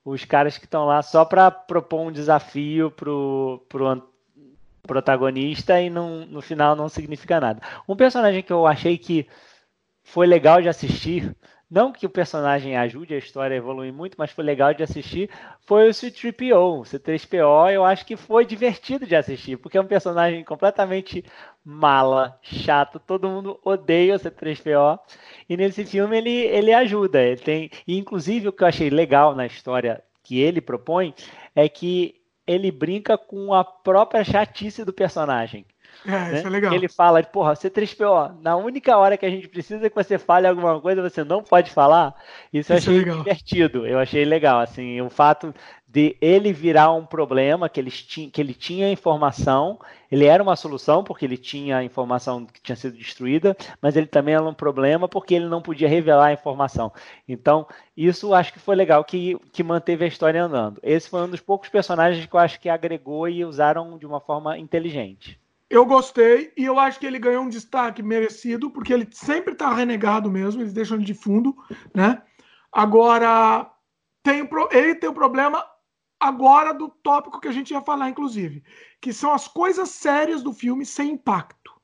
os 0.04 0.26
caras 0.26 0.58
que 0.58 0.66
estão 0.66 0.84
lá 0.84 1.02
só 1.02 1.24
para 1.24 1.50
propor 1.50 2.02
um 2.02 2.12
desafio 2.12 2.92
pro, 2.92 3.66
pro 3.70 3.88
protagonista 4.90 5.80
e 5.80 5.90
não, 5.90 6.26
no 6.26 6.42
final 6.42 6.76
não 6.76 6.90
significa 6.90 7.40
nada. 7.40 7.62
Um 7.88 7.96
personagem 7.96 8.44
que 8.44 8.52
eu 8.52 8.66
achei 8.66 8.98
que 8.98 9.28
foi 10.04 10.26
legal 10.28 10.62
de 10.62 10.68
assistir 10.68 11.36
não 11.70 11.92
que 11.92 12.06
o 12.06 12.10
personagem 12.10 12.76
ajude 12.76 13.14
a 13.14 13.18
história 13.18 13.54
a 13.54 13.58
evoluir 13.58 13.94
muito, 13.94 14.16
mas 14.18 14.32
foi 14.32 14.44
legal 14.44 14.74
de 14.74 14.82
assistir, 14.82 15.30
foi 15.68 15.88
o 15.88 15.94
C-3PO. 15.94 16.80
O 16.80 16.86
C-3PO 16.86 17.72
eu 17.72 17.86
acho 17.86 18.06
que 18.06 18.18
foi 18.18 18.44
divertido 18.44 19.06
de 19.06 19.16
assistir, 19.16 19.58
porque 19.58 19.78
é 19.78 19.82
um 19.82 19.86
personagem 19.86 20.44
completamente 20.44 21.24
mala, 21.64 22.40
chato, 22.42 23.00
todo 23.00 23.30
mundo 23.30 23.60
odeia 23.64 24.16
o 24.16 24.20
C-3PO, 24.20 25.00
e 25.48 25.56
nesse 25.56 25.86
filme 25.86 26.18
ele, 26.18 26.32
ele 26.32 26.74
ajuda, 26.74 27.22
ele 27.22 27.42
tem, 27.42 27.70
e 27.88 28.00
inclusive 28.00 28.48
o 28.48 28.52
que 28.52 28.64
eu 28.64 28.68
achei 28.68 28.90
legal 28.90 29.36
na 29.36 29.46
história 29.46 30.04
que 30.24 30.40
ele 30.40 30.62
propõe 30.62 31.14
é 31.56 31.70
que 31.70 32.19
ele 32.50 32.72
brinca 32.72 33.16
com 33.16 33.54
a 33.54 33.64
própria 33.64 34.24
chatice 34.24 34.84
do 34.84 34.92
personagem. 34.92 35.64
É, 36.04 36.10
né? 36.10 36.38
isso 36.38 36.48
é 36.48 36.50
legal. 36.50 36.74
Ele 36.74 36.88
fala, 36.88 37.22
porra, 37.22 37.54
C3PO, 37.54 38.38
na 38.42 38.56
única 38.56 38.98
hora 38.98 39.18
que 39.18 39.26
a 39.26 39.30
gente 39.30 39.48
precisa 39.48 39.88
que 39.88 39.96
você 39.96 40.18
fale 40.18 40.48
alguma 40.48 40.82
coisa, 40.82 41.02
você 41.02 41.24
não 41.24 41.44
pode 41.44 41.70
falar. 41.70 42.16
Isso, 42.52 42.74
isso 42.74 42.90
eu 42.90 42.98
achei 42.98 43.12
é 43.12 43.16
divertido, 43.16 43.86
eu 43.86 44.00
achei 44.00 44.26
legal, 44.26 44.62
assim, 44.62 45.00
o 45.00 45.10
fato 45.12 45.54
de 45.88 46.18
ele 46.20 46.52
virar 46.52 46.92
um 46.92 47.06
problema, 47.06 47.70
que, 47.70 47.80
eles 47.80 48.02
ti, 48.02 48.32
que 48.34 48.42
ele 48.42 48.54
tinha 48.54 48.92
informação, 48.92 49.80
ele 50.12 50.26
era 50.26 50.42
uma 50.42 50.56
solução 50.56 51.04
porque 51.04 51.26
ele 51.26 51.38
tinha 51.38 51.78
a 51.78 51.84
informação 51.84 52.46
que 52.46 52.62
tinha 52.62 52.76
sido 52.76 52.98
destruída, 52.98 53.56
mas 53.82 53.96
ele 53.96 54.08
também 54.08 54.34
era 54.34 54.44
um 54.44 54.54
problema 54.54 55.08
porque 55.08 55.36
ele 55.36 55.48
não 55.48 55.62
podia 55.62 55.88
revelar 55.88 56.28
a 56.28 56.34
informação. 56.34 56.92
Então, 57.28 57.68
isso 57.96 58.34
acho 58.34 58.52
que 58.52 58.60
foi 58.60 58.76
legal 58.76 59.04
que, 59.04 59.38
que 59.52 59.64
manteve 59.64 60.06
a 60.06 60.08
história 60.08 60.44
andando. 60.44 60.80
Esse 60.82 61.10
foi 61.10 61.22
um 61.22 61.30
dos 61.30 61.42
poucos 61.42 61.70
personagens 61.70 62.26
que 62.26 62.34
eu 62.34 62.40
acho 62.40 62.60
que 62.60 62.70
agregou 62.70 63.28
e 63.28 63.46
usaram 63.46 63.98
de 63.98 64.06
uma 64.06 64.20
forma 64.20 64.58
inteligente. 64.58 65.40
Eu 65.70 65.86
gostei 65.86 66.52
e 66.58 66.66
eu 66.66 66.80
acho 66.80 67.00
que 67.00 67.06
ele 67.06 67.20
ganhou 67.20 67.44
um 67.44 67.50
destaque 67.50 68.02
merecido, 68.02 68.72
porque 68.72 68.92
ele 68.92 69.08
sempre 69.12 69.54
está 69.54 69.72
renegado 69.72 70.32
mesmo, 70.32 70.62
eles 70.62 70.74
deixam 70.74 70.98
ele 70.98 71.06
de 71.06 71.14
fundo, 71.14 71.56
né? 71.94 72.24
Agora, 72.72 73.70
tem, 74.24 74.50
ele 74.72 74.96
tem 74.96 75.10
um 75.10 75.14
problema 75.14 75.64
agora 76.20 76.74
do 76.74 76.90
tópico 76.90 77.40
que 77.40 77.48
a 77.48 77.52
gente 77.52 77.72
ia 77.72 77.82
falar, 77.82 78.10
inclusive, 78.10 78.64
que 79.00 79.14
são 79.14 79.34
as 79.34 79.48
coisas 79.48 79.90
sérias 79.90 80.44
do 80.44 80.52
filme 80.52 80.86
sem 80.86 81.12
impacto. 81.12 81.80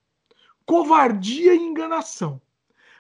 Covardia 0.66 1.54
e 1.54 1.60
enganação. 1.60 2.42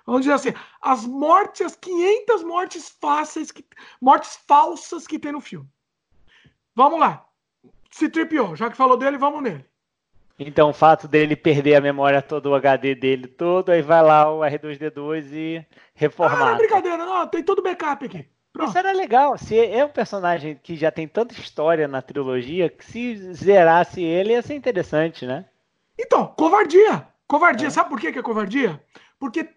Vamos 0.05 0.21
dizer 0.21 0.33
assim, 0.33 0.53
as 0.81 1.05
mortes, 1.05 1.65
as 1.65 1.75
500 1.75 2.43
mortes 2.43 2.89
fáceis, 3.01 3.51
que, 3.51 3.65
mortes 3.99 4.39
falsas 4.47 5.07
que 5.07 5.17
tem 5.17 5.31
no 5.31 5.41
filme. 5.41 5.67
Vamos 6.75 6.99
lá. 6.99 7.25
Se 7.89 8.07
tripiou, 8.07 8.55
já 8.55 8.69
que 8.69 8.77
falou 8.77 8.97
dele, 8.97 9.17
vamos 9.17 9.41
nele. 9.41 9.65
Então, 10.37 10.69
o 10.69 10.73
fato 10.73 11.07
dele 11.07 11.35
perder 11.35 11.75
a 11.75 11.81
memória 11.81 12.21
todo 12.21 12.47
o 12.47 12.55
HD 12.55 12.93
dele 12.93 13.25
todo, 13.25 13.69
aí 13.69 13.81
vai 13.81 14.03
lá 14.03 14.29
o 14.29 14.41
R2D2 14.41 15.31
e 15.31 15.65
reformar. 15.93 16.35
Ah, 16.35 16.45
não 16.45 16.49
é 16.49 16.57
brincadeira, 16.57 16.97
não, 16.97 17.27
tem 17.27 17.41
todo 17.41 17.59
o 17.59 17.63
backup 17.63 18.05
aqui. 18.05 18.27
Pronto. 18.55 18.69
Isso 18.69 18.77
era 18.77 18.93
legal. 18.93 19.37
Se 19.37 19.59
é 19.59 19.83
um 19.83 19.89
personagem 19.89 20.57
que 20.63 20.77
já 20.77 20.89
tem 20.89 21.05
tanta 21.09 21.33
história 21.33 21.89
na 21.89 22.01
trilogia, 22.01 22.69
que 22.69 22.85
se 22.85 23.33
zerasse 23.33 24.01
ele 24.01 24.31
ia 24.31 24.41
ser 24.41 24.55
interessante, 24.55 25.25
né? 25.25 25.43
Então, 25.99 26.27
covardia. 26.37 27.05
Covardia. 27.27 27.67
É. 27.67 27.69
Sabe 27.69 27.89
por 27.89 27.99
que 27.99 28.07
é 28.07 28.23
covardia? 28.23 28.81
Porque 29.19 29.49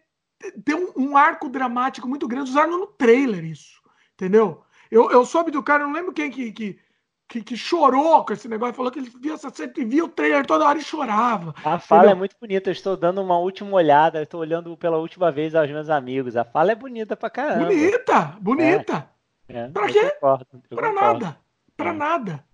tem 0.64 0.74
um, 0.74 0.92
um, 0.96 1.16
arco 1.16 1.48
dramático 1.48 2.08
muito 2.08 2.26
grande. 2.26 2.50
Usaram 2.50 2.76
no 2.76 2.88
trailer 2.88 3.44
isso. 3.44 3.80
Entendeu? 4.14 4.64
Eu, 4.90 5.12
eu 5.12 5.24
soube 5.24 5.52
do 5.52 5.62
cara, 5.62 5.84
não 5.84 5.92
lembro 5.92 6.12
quem 6.12 6.28
que, 6.28 6.50
que 6.50 6.78
que, 7.28 7.42
que, 7.42 7.56
chorou 7.56 8.24
com 8.24 8.32
esse 8.32 8.48
negócio, 8.48 8.74
falou 8.74 8.90
que 8.90 8.98
ele 8.98 9.12
via, 9.20 9.36
sempre 9.36 9.84
via 9.84 10.04
o 10.04 10.08
trailer 10.08 10.46
toda 10.46 10.66
hora 10.66 10.78
e 10.78 10.82
chorava. 10.82 11.54
A 11.62 11.78
fala 11.78 12.02
entendeu? 12.02 12.16
é 12.16 12.18
muito 12.18 12.36
bonita, 12.40 12.70
eu 12.70 12.72
estou 12.72 12.96
dando 12.96 13.20
uma 13.20 13.38
última 13.38 13.70
olhada, 13.76 14.22
estou 14.22 14.40
olhando 14.40 14.74
pela 14.78 14.96
última 14.96 15.30
vez 15.30 15.54
aos 15.54 15.70
meus 15.70 15.90
amigos. 15.90 16.36
A 16.36 16.44
fala 16.44 16.72
é 16.72 16.74
bonita 16.74 17.14
pra 17.14 17.28
caramba. 17.28 17.66
Bonita, 17.66 18.36
bonita. 18.40 19.10
É, 19.46 19.58
é, 19.58 19.68
pra 19.68 19.86
quê? 19.88 20.10
Concordo, 20.10 20.46
pra 20.46 20.88
concordo. 20.88 21.20
nada. 21.20 21.40
Pra 21.76 21.90
é. 21.90 21.92
nada. 21.92 22.44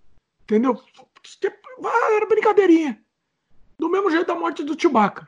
Entendeu? 0.43 0.79
Era 2.13 2.25
brincadeirinha. 2.27 3.01
Do 3.79 3.89
mesmo 3.89 4.11
jeito 4.11 4.27
da 4.27 4.35
morte 4.35 4.63
do 4.63 4.79
Chewbacca. 4.79 5.27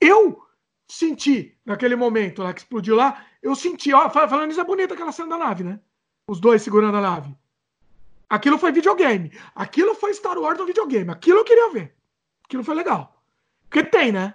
Eu 0.00 0.42
senti, 0.88 1.56
naquele 1.64 1.96
momento 1.96 2.42
lá 2.42 2.54
que 2.54 2.60
explodiu 2.60 2.94
lá, 2.94 3.24
eu 3.42 3.54
senti, 3.54 3.92
ó, 3.92 4.08
falando 4.08 4.50
isso 4.50 4.60
é 4.60 4.64
bonita 4.64 4.94
aquela 4.94 5.12
cena 5.12 5.30
da 5.30 5.38
nave, 5.38 5.64
né? 5.64 5.80
Os 6.28 6.40
dois 6.40 6.62
segurando 6.62 6.96
a 6.96 7.00
nave. 7.00 7.36
Aquilo 8.28 8.58
foi 8.58 8.72
videogame. 8.72 9.32
Aquilo 9.54 9.94
foi 9.94 10.12
Star 10.12 10.36
Wars 10.38 10.58
no 10.58 10.66
videogame. 10.66 11.10
Aquilo 11.10 11.38
eu 11.38 11.44
queria 11.44 11.70
ver. 11.70 11.94
Aquilo 12.44 12.64
foi 12.64 12.74
legal. 12.74 13.22
Porque 13.68 13.84
tem, 13.84 14.12
né? 14.12 14.34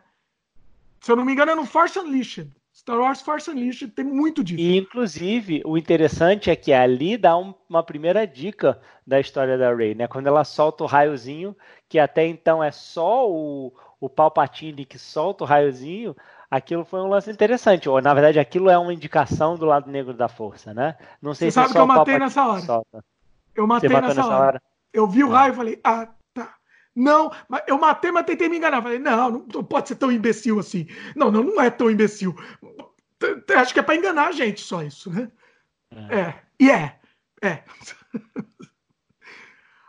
Se 1.01 1.11
eu 1.11 1.15
não 1.15 1.25
me 1.25 1.33
engano, 1.33 1.51
é 1.51 1.55
no 1.55 1.65
Force 1.65 1.97
Unleashed. 1.97 2.51
Star 2.73 2.97
Wars 2.97 3.21
Force 3.21 3.49
Unleashed 3.49 3.91
tem 3.91 4.05
muito 4.05 4.43
disso. 4.43 4.61
E, 4.61 4.77
inclusive, 4.77 5.61
o 5.65 5.77
interessante 5.77 6.49
é 6.49 6.55
que 6.55 6.71
ali 6.71 7.17
dá 7.17 7.37
um, 7.37 7.53
uma 7.69 7.83
primeira 7.83 8.25
dica 8.25 8.79
da 9.05 9.19
história 9.19 9.57
da 9.57 9.73
Rey, 9.73 9.93
né? 9.93 10.07
Quando 10.07 10.27
ela 10.27 10.43
solta 10.43 10.83
o 10.83 10.87
raiozinho, 10.87 11.55
que 11.89 11.99
até 11.99 12.25
então 12.25 12.63
é 12.63 12.71
só 12.71 13.29
o, 13.29 13.73
o 13.99 14.09
Palpatine 14.09 14.85
que 14.85 14.97
solta 14.97 15.43
o 15.43 15.47
raiozinho, 15.47 16.15
aquilo 16.49 16.85
foi 16.85 17.01
um 17.01 17.07
lance 17.07 17.29
interessante. 17.29 17.89
Ou, 17.89 18.01
na 18.01 18.13
verdade, 18.13 18.39
aquilo 18.39 18.69
é 18.69 18.77
uma 18.77 18.93
indicação 18.93 19.55
do 19.55 19.65
lado 19.65 19.91
negro 19.91 20.13
da 20.13 20.29
força, 20.29 20.73
né? 20.73 20.97
Não 21.21 21.33
sei 21.33 21.51
Você 21.51 21.51
se 21.51 21.55
sabe 21.55 21.73
que 21.73 21.79
eu 21.79 21.87
matei 21.87 22.17
nessa 22.17 22.47
hora. 22.47 22.61
Solta. 22.61 23.03
Eu 23.55 23.67
matei 23.67 23.89
nessa, 23.89 24.25
hora. 24.25 24.35
hora. 24.35 24.61
Eu 24.93 25.07
vi 25.07 25.23
o 25.23 25.29
é. 25.29 25.31
raio 25.31 25.53
e 25.53 25.55
falei, 25.55 25.79
ah, 25.83 26.07
tá. 26.33 26.55
Não, 26.95 27.31
mas 27.47 27.63
eu 27.67 27.77
matei, 27.77 28.11
mas 28.11 28.25
tentei 28.25 28.49
me 28.49 28.57
enganar. 28.57 28.81
Falei, 28.81 28.99
não, 28.99 29.45
não 29.53 29.63
pode 29.63 29.87
ser 29.87 29.95
tão 29.95 30.11
imbecil 30.11 30.59
assim. 30.59 30.87
Não, 31.15 31.31
não, 31.31 31.43
não 31.43 31.61
é 31.61 31.69
tão 31.69 31.89
imbecil. 31.89 32.35
Acho 33.55 33.73
que 33.73 33.79
é 33.79 33.83
para 33.83 33.95
enganar 33.95 34.27
a 34.27 34.31
gente 34.31 34.61
só 34.61 34.81
isso, 34.81 35.09
né? 35.11 35.31
É. 36.09 36.19
é. 36.19 36.41
E 36.59 36.71
é. 36.71 36.99
É. 37.41 37.63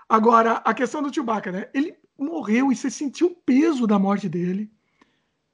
Agora, 0.09 0.63
a 0.65 0.75
questão 0.75 1.03
do 1.03 1.13
Chewbacca, 1.13 1.51
né? 1.51 1.71
Ele 1.73 1.97
morreu 2.19 2.71
e 2.71 2.77
você 2.77 2.91
sentiu 2.91 3.29
o 3.29 3.35
peso 3.35 3.87
da 3.87 3.99
morte 3.99 4.29
dele. 4.29 4.71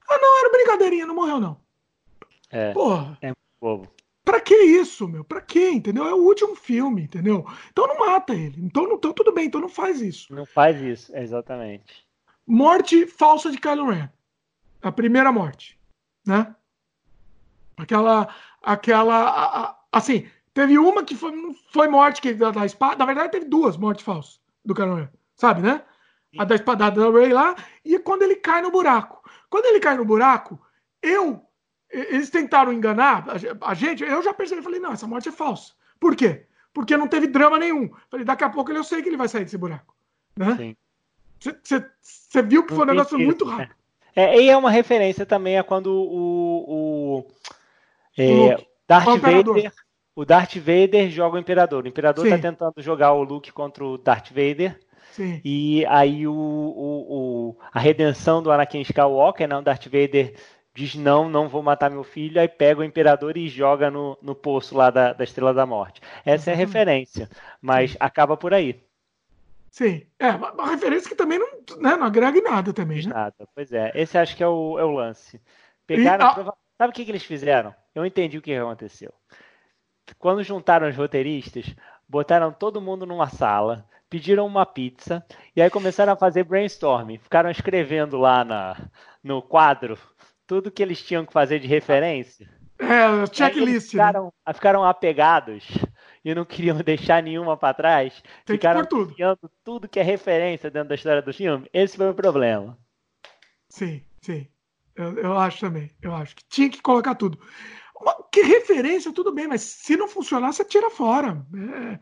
Ah, 0.09 0.17
não, 0.17 0.39
era 0.39 0.51
brincadeirinha, 0.51 1.05
não 1.05 1.15
morreu, 1.15 1.39
não. 1.39 1.61
É. 2.49 2.73
Porra. 2.73 3.17
É 3.21 3.31
bobo. 3.61 3.89
Pra 4.29 4.39
que 4.39 4.53
isso, 4.53 5.07
meu? 5.07 5.23
Pra 5.23 5.41
que, 5.41 5.71
entendeu? 5.71 6.05
É 6.05 6.13
o 6.13 6.23
último 6.23 6.55
filme, 6.55 7.01
entendeu? 7.01 7.43
Então 7.71 7.87
não 7.87 7.97
mata 7.97 8.35
ele. 8.35 8.63
Então, 8.63 8.83
não, 8.83 8.93
então 8.93 9.11
tudo 9.11 9.31
bem, 9.31 9.47
então 9.47 9.59
não 9.59 9.67
faz 9.67 10.01
isso. 10.01 10.31
Não 10.31 10.45
faz 10.45 10.79
isso, 10.79 11.11
exatamente. 11.17 12.07
Morte 12.45 13.07
falsa 13.07 13.49
de 13.49 13.57
Kylo 13.57 13.89
Ren. 13.89 14.07
A 14.83 14.91
primeira 14.91 15.31
morte, 15.31 15.79
né? 16.23 16.55
Aquela, 17.75 18.27
aquela, 18.61 19.15
a, 19.15 19.61
a, 19.63 19.79
assim, 19.91 20.29
teve 20.53 20.77
uma 20.77 21.03
que 21.03 21.15
foi, 21.15 21.33
foi 21.71 21.87
morte 21.87 22.21
que, 22.21 22.31
da, 22.35 22.51
da 22.51 22.67
espada, 22.67 22.97
na 22.97 23.05
verdade 23.05 23.31
teve 23.31 23.45
duas 23.45 23.77
mortes 23.77 24.05
falsas 24.05 24.39
do 24.63 24.75
Kylo 24.75 24.93
Ren, 24.93 25.09
sabe, 25.35 25.63
né? 25.63 25.83
A 26.37 26.45
da 26.45 26.53
espadada 26.53 27.01
da 27.01 27.19
Rey 27.19 27.33
lá 27.33 27.55
e 27.83 27.97
quando 27.97 28.21
ele 28.21 28.35
cai 28.35 28.61
no 28.61 28.69
buraco. 28.69 29.27
Quando 29.49 29.65
ele 29.65 29.79
cai 29.79 29.97
no 29.97 30.05
buraco, 30.05 30.61
eu 31.01 31.48
eles 31.91 32.29
tentaram 32.29 32.71
enganar 32.71 33.25
a 33.61 33.73
gente. 33.73 34.03
Eu 34.03 34.21
já 34.21 34.33
percebi, 34.33 34.61
falei, 34.61 34.79
não, 34.79 34.93
essa 34.93 35.07
morte 35.07 35.29
é 35.29 35.31
falsa. 35.31 35.73
Por 35.99 36.15
quê? 36.15 36.45
Porque 36.73 36.95
não 36.95 37.07
teve 37.07 37.27
drama 37.27 37.57
nenhum. 37.57 37.89
Falei, 38.09 38.25
daqui 38.25 38.43
a 38.43 38.49
pouco 38.49 38.71
eu 38.71 38.83
sei 38.83 39.01
que 39.01 39.09
ele 39.09 39.17
vai 39.17 39.27
sair 39.27 39.43
desse 39.43 39.57
buraco. 39.57 39.95
Né? 40.37 40.75
Você 41.39 42.41
viu 42.43 42.65
que 42.65 42.73
foi 42.73 42.83
um 42.83 42.87
negócio 42.87 43.17
muito 43.17 43.45
rápido. 43.45 43.75
É, 44.15 44.39
e 44.41 44.49
é 44.49 44.57
uma 44.57 44.71
referência 44.71 45.25
também 45.25 45.57
a 45.57 45.63
quando 45.63 45.87
o, 45.87 46.65
o, 46.67 47.27
é, 48.17 48.55
o 48.55 48.57
Darth 48.87 49.07
o 49.07 49.17
Vader. 49.17 49.73
O 50.15 50.25
Darth 50.25 50.55
Vader 50.57 51.09
joga 51.09 51.37
o 51.37 51.39
Imperador. 51.39 51.85
O 51.85 51.87
Imperador 51.87 52.25
está 52.25 52.37
tentando 52.37 52.73
jogar 52.81 53.13
o 53.13 53.23
Luke 53.23 53.51
contra 53.53 53.85
o 53.85 53.97
Darth 53.97 54.29
Vader. 54.29 54.79
Sim. 55.11 55.41
E 55.43 55.85
aí 55.85 56.27
o, 56.27 56.33
o, 56.33 57.51
o, 57.53 57.57
a 57.71 57.79
redenção 57.79 58.43
do 58.43 58.51
Anakin 58.51 58.81
Skywalker, 58.81 59.47
não, 59.47 59.57
né? 59.57 59.63
Darth 59.63 59.85
Vader 59.85 60.35
diz 60.79 60.95
não, 60.95 61.27
não 61.27 61.49
vou 61.49 61.61
matar 61.61 61.91
meu 61.91 62.05
filho, 62.05 62.39
aí 62.39 62.47
pega 62.47 62.79
o 62.79 62.83
imperador 62.85 63.35
e 63.35 63.49
joga 63.49 63.91
no, 63.91 64.17
no 64.21 64.33
poço 64.33 64.77
lá 64.77 64.89
da, 64.89 65.11
da 65.11 65.25
Estrela 65.25 65.53
da 65.53 65.65
Morte. 65.65 66.01
Essa 66.25 66.51
é 66.51 66.53
a 66.53 66.57
referência, 66.57 67.29
mas 67.61 67.97
acaba 67.99 68.37
por 68.37 68.53
aí. 68.53 68.81
Sim, 69.69 70.05
é 70.17 70.29
uma 70.31 70.69
referência 70.69 71.09
que 71.09 71.15
também 71.15 71.37
não, 71.37 71.49
né, 71.79 71.97
não 71.97 72.05
agrega 72.05 72.37
em 72.37 72.41
nada 72.43 72.71
também, 72.71 73.05
né? 73.05 73.13
Nada, 73.13 73.47
pois 73.53 73.73
é. 73.73 73.91
Esse 73.93 74.17
acho 74.17 74.37
que 74.37 74.43
é 74.43 74.47
o, 74.47 74.79
é 74.79 74.83
o 74.85 74.91
lance. 74.91 75.39
Pegaram. 75.85 76.25
E, 76.25 76.29
a... 76.29 76.53
Sabe 76.77 76.91
o 76.91 76.93
que, 76.93 77.03
que 77.03 77.11
eles 77.11 77.23
fizeram? 77.23 77.75
Eu 77.93 78.05
entendi 78.05 78.37
o 78.37 78.41
que 78.41 78.55
aconteceu. 78.55 79.13
Quando 80.17 80.41
juntaram 80.43 80.87
os 80.87 80.95
roteiristas, 80.95 81.75
botaram 82.07 82.53
todo 82.53 82.81
mundo 82.81 83.05
numa 83.05 83.27
sala, 83.27 83.85
pediram 84.09 84.47
uma 84.47 84.65
pizza 84.65 85.23
e 85.53 85.61
aí 85.61 85.69
começaram 85.69 86.13
a 86.13 86.15
fazer 86.15 86.45
brainstorming. 86.45 87.17
Ficaram 87.17 87.51
escrevendo 87.51 88.17
lá 88.17 88.45
na, 88.45 88.77
no 89.21 89.41
quadro 89.41 89.99
tudo 90.49 90.71
que 90.71 90.81
eles 90.81 91.03
tinham 91.03 91.27
que 91.27 91.31
fazer 91.31 91.59
de 91.59 91.67
referência. 91.67 92.49
É, 92.79 93.23
checklist. 93.31 93.93
Né? 93.93 94.03
Ficaram, 94.03 94.33
né? 94.47 94.53
ficaram 94.53 94.83
apegados 94.83 95.63
e 96.25 96.33
não 96.33 96.43
queriam 96.43 96.75
deixar 96.81 97.21
nenhuma 97.21 97.55
para 97.55 97.75
trás. 97.75 98.23
Tem 98.45 98.55
ficaram 98.55 98.83
tudo. 98.83 99.13
tudo 99.63 99.87
que 99.87 99.99
é 99.99 100.03
referência 100.03 100.71
dentro 100.71 100.89
da 100.89 100.95
história 100.95 101.21
do 101.21 101.31
filme. 101.31 101.69
Esse 101.71 101.95
foi 101.95 102.09
o 102.09 102.15
problema. 102.15 102.75
Sim, 103.69 104.03
sim. 104.21 104.47
Eu, 104.95 105.19
eu 105.19 105.37
acho 105.37 105.59
também. 105.59 105.91
Eu 106.01 106.15
acho 106.15 106.35
que 106.35 106.43
tinha 106.49 106.67
que 106.67 106.81
colocar 106.81 107.13
tudo. 107.13 107.39
Que 108.31 108.41
referência, 108.41 109.13
tudo 109.13 109.31
bem, 109.31 109.47
mas 109.47 109.61
se 109.61 109.95
não 109.95 110.07
funcionar, 110.07 110.51
você 110.51 110.65
tira 110.65 110.89
fora. 110.89 111.45
É... 111.53 111.99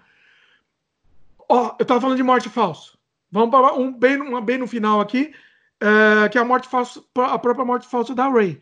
Ó, 1.50 1.76
eu 1.78 1.86
tava 1.86 2.00
falando 2.00 2.18
de 2.18 2.24
morte 2.24 2.50
falsa. 2.50 2.94
Vamos 3.30 3.50
para 3.50 3.74
um 3.74 3.92
bem, 3.92 4.22
uma 4.22 4.40
bem 4.40 4.58
no 4.58 4.68
final 4.68 5.02
aqui 5.02 5.34
é, 5.80 6.30
que 6.30 6.38
é 6.38 6.42
a 6.42 6.46
morte 6.46 6.68
falsa, 6.68 7.04
a 7.16 7.38
própria 7.40 7.66
morte 7.66 7.88
falsa 7.88 8.16
da 8.16 8.28
Ray, 8.28 8.62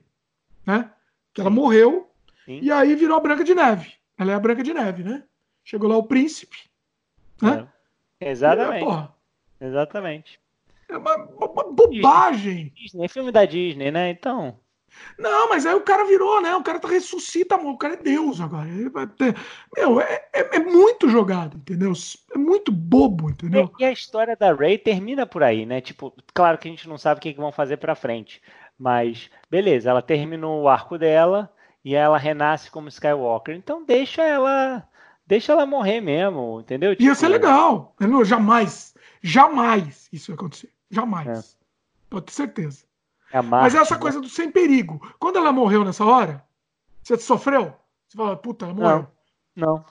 né? 0.66 0.92
Que 1.34 1.42
ela 1.42 1.50
morreu 1.50 2.10
Sim. 2.46 2.60
e 2.62 2.72
aí 2.72 2.96
virou 2.96 3.18
a 3.18 3.20
Branca 3.20 3.44
de 3.44 3.54
Neve. 3.54 3.94
Ela 4.18 4.32
é 4.32 4.36
a 4.36 4.40
Branca 4.40 4.64
de 4.64 4.74
Neve, 4.74 5.04
né? 5.04 5.24
Chegou 5.64 5.90
lá 5.90 5.98
o 5.98 6.04
príncipe, 6.04 6.58
né? 7.42 7.68
É. 8.20 8.32
Exatamente. 8.32 8.86
E, 8.86 9.66
Exatamente. 9.66 10.40
É 10.88 10.98
uma, 10.98 11.16
uma 11.16 11.72
bobagem. 11.72 12.72
Disney, 12.76 13.06
é 13.06 13.08
filme 13.08 13.32
da 13.32 13.46
Disney, 13.46 13.92
né? 13.92 14.10
Então. 14.10 14.60
Não, 15.18 15.50
mas 15.50 15.66
aí 15.66 15.74
o 15.74 15.82
cara 15.82 16.06
virou, 16.06 16.42
né? 16.42 16.56
O 16.56 16.64
cara 16.64 16.80
tá 16.80 16.88
ressuscita, 16.88 17.56
o 17.56 17.78
cara 17.78 17.94
é 17.94 17.98
Deus 17.98 18.42
agora. 18.42 18.68
Ele 18.68 18.90
vai 18.90 19.08
ter... 19.08 19.36
Meu, 19.76 20.02
é, 20.02 20.26
é, 20.34 20.58
é, 20.58 20.60
muito 20.60 21.10
jogado, 21.10 21.58
entendeu? 21.58 21.94
É 22.34 22.38
muito 22.38 22.72
bobo, 22.72 23.30
entendeu? 23.30 23.72
E, 23.80 23.84
e, 23.84 23.86
a 23.86 23.92
história 23.92 24.36
da 24.36 24.54
Ray 24.54 24.78
termina 24.78 25.26
por 25.26 25.42
aí, 25.44 25.66
né? 25.66 25.80
Tipo, 25.80 26.14
claro 26.34 26.58
que 26.58 26.68
a 26.68 26.72
gente 26.72 26.88
não 26.88 26.98
sabe 26.98 27.20
o 27.20 27.22
que, 27.22 27.34
que 27.34 27.40
vão 27.40 27.52
fazer 27.52 27.78
pra 27.78 27.96
frente. 27.96 28.42
Mas, 28.78 29.30
beleza, 29.50 29.90
ela 29.90 30.02
terminou 30.02 30.62
o 30.62 30.68
arco 30.68 30.98
dela 30.98 31.52
e 31.84 31.96
ela 31.96 32.18
renasce 32.18 32.70
como 32.70 32.90
Skywalker. 32.90 33.56
Então 33.56 33.86
deixa 33.86 34.24
ela. 34.24 34.88
Deixa 35.28 35.54
ela 35.54 35.66
morrer 35.66 36.02
mesmo, 36.02 36.60
entendeu? 36.60 36.92
Tipo, 36.92 37.04
Ia 37.04 37.16
ser 37.16 37.30
legal. 37.30 37.96
Eu, 38.00 38.24
jamais, 38.24 38.94
jamais 39.24 40.08
isso 40.14 40.28
vai 40.28 40.36
acontecer. 40.36 40.70
Jamais. 40.92 41.28
É. 41.28 41.66
Pode 42.10 42.26
ter 42.26 42.34
certeza. 42.34 42.86
É 43.36 43.42
Mas 43.42 43.76
essa 43.76 43.96
né? 43.96 44.00
coisa 44.00 44.22
do 44.22 44.30
sem 44.30 44.50
perigo. 44.50 45.06
Quando 45.20 45.38
ela 45.38 45.52
morreu 45.52 45.84
nessa 45.84 46.06
hora, 46.06 46.42
você 47.04 47.18
sofreu? 47.18 47.74
Você 48.08 48.16
fala, 48.16 48.38
puta, 48.38 48.64
ela 48.64 48.74
morreu. 48.74 49.08
Não. 49.54 49.74
não. 49.74 49.86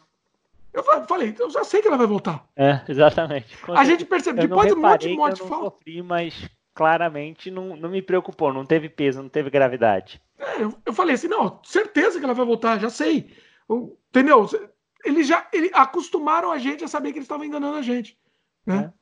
Eu 0.72 0.82
falei, 1.06 1.36
eu 1.38 1.50
já 1.50 1.62
sei 1.62 1.82
que 1.82 1.88
ela 1.88 1.98
vai 1.98 2.06
voltar. 2.06 2.48
É, 2.56 2.80
exatamente. 2.88 3.54
Quando 3.58 3.76
a 3.76 3.84
gente 3.84 4.06
percebe, 4.06 4.40
depois 4.40 4.68
de 4.68 4.74
um 4.74 4.80
monte 4.80 5.08
de 5.08 5.14
morte 5.14 5.42
eu 5.42 5.46
não 5.46 5.60
sofri, 5.60 6.02
mas 6.02 6.48
claramente 6.72 7.50
não, 7.50 7.76
não 7.76 7.90
me 7.90 8.00
preocupou, 8.00 8.50
não 8.50 8.64
teve 8.64 8.88
peso, 8.88 9.22
não 9.22 9.28
teve 9.28 9.50
gravidade. 9.50 10.22
É, 10.38 10.62
eu, 10.62 10.74
eu, 10.86 10.94
falei 10.94 11.14
assim, 11.14 11.28
não, 11.28 11.60
certeza 11.62 12.18
que 12.18 12.24
ela 12.24 12.32
vai 12.32 12.46
voltar, 12.46 12.80
já 12.80 12.88
sei. 12.88 13.36
Eu, 13.68 13.98
entendeu? 14.08 14.48
Eles 15.04 15.28
já 15.28 15.46
eles 15.52 15.70
acostumaram 15.74 16.50
a 16.50 16.56
gente 16.56 16.82
a 16.82 16.88
saber 16.88 17.12
que 17.12 17.18
eles 17.18 17.26
estavam 17.26 17.44
enganando 17.44 17.76
a 17.76 17.82
gente. 17.82 18.18
Né? 18.64 18.90
É. 18.90 18.92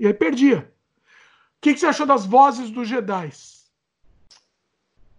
E 0.00 0.06
aí 0.08 0.12
perdia. 0.12 0.74
O 0.98 1.60
que, 1.62 1.72
que 1.72 1.78
você 1.78 1.86
achou 1.86 2.04
das 2.04 2.26
vozes 2.26 2.68
dos 2.68 2.88
Jedi? 2.88 3.30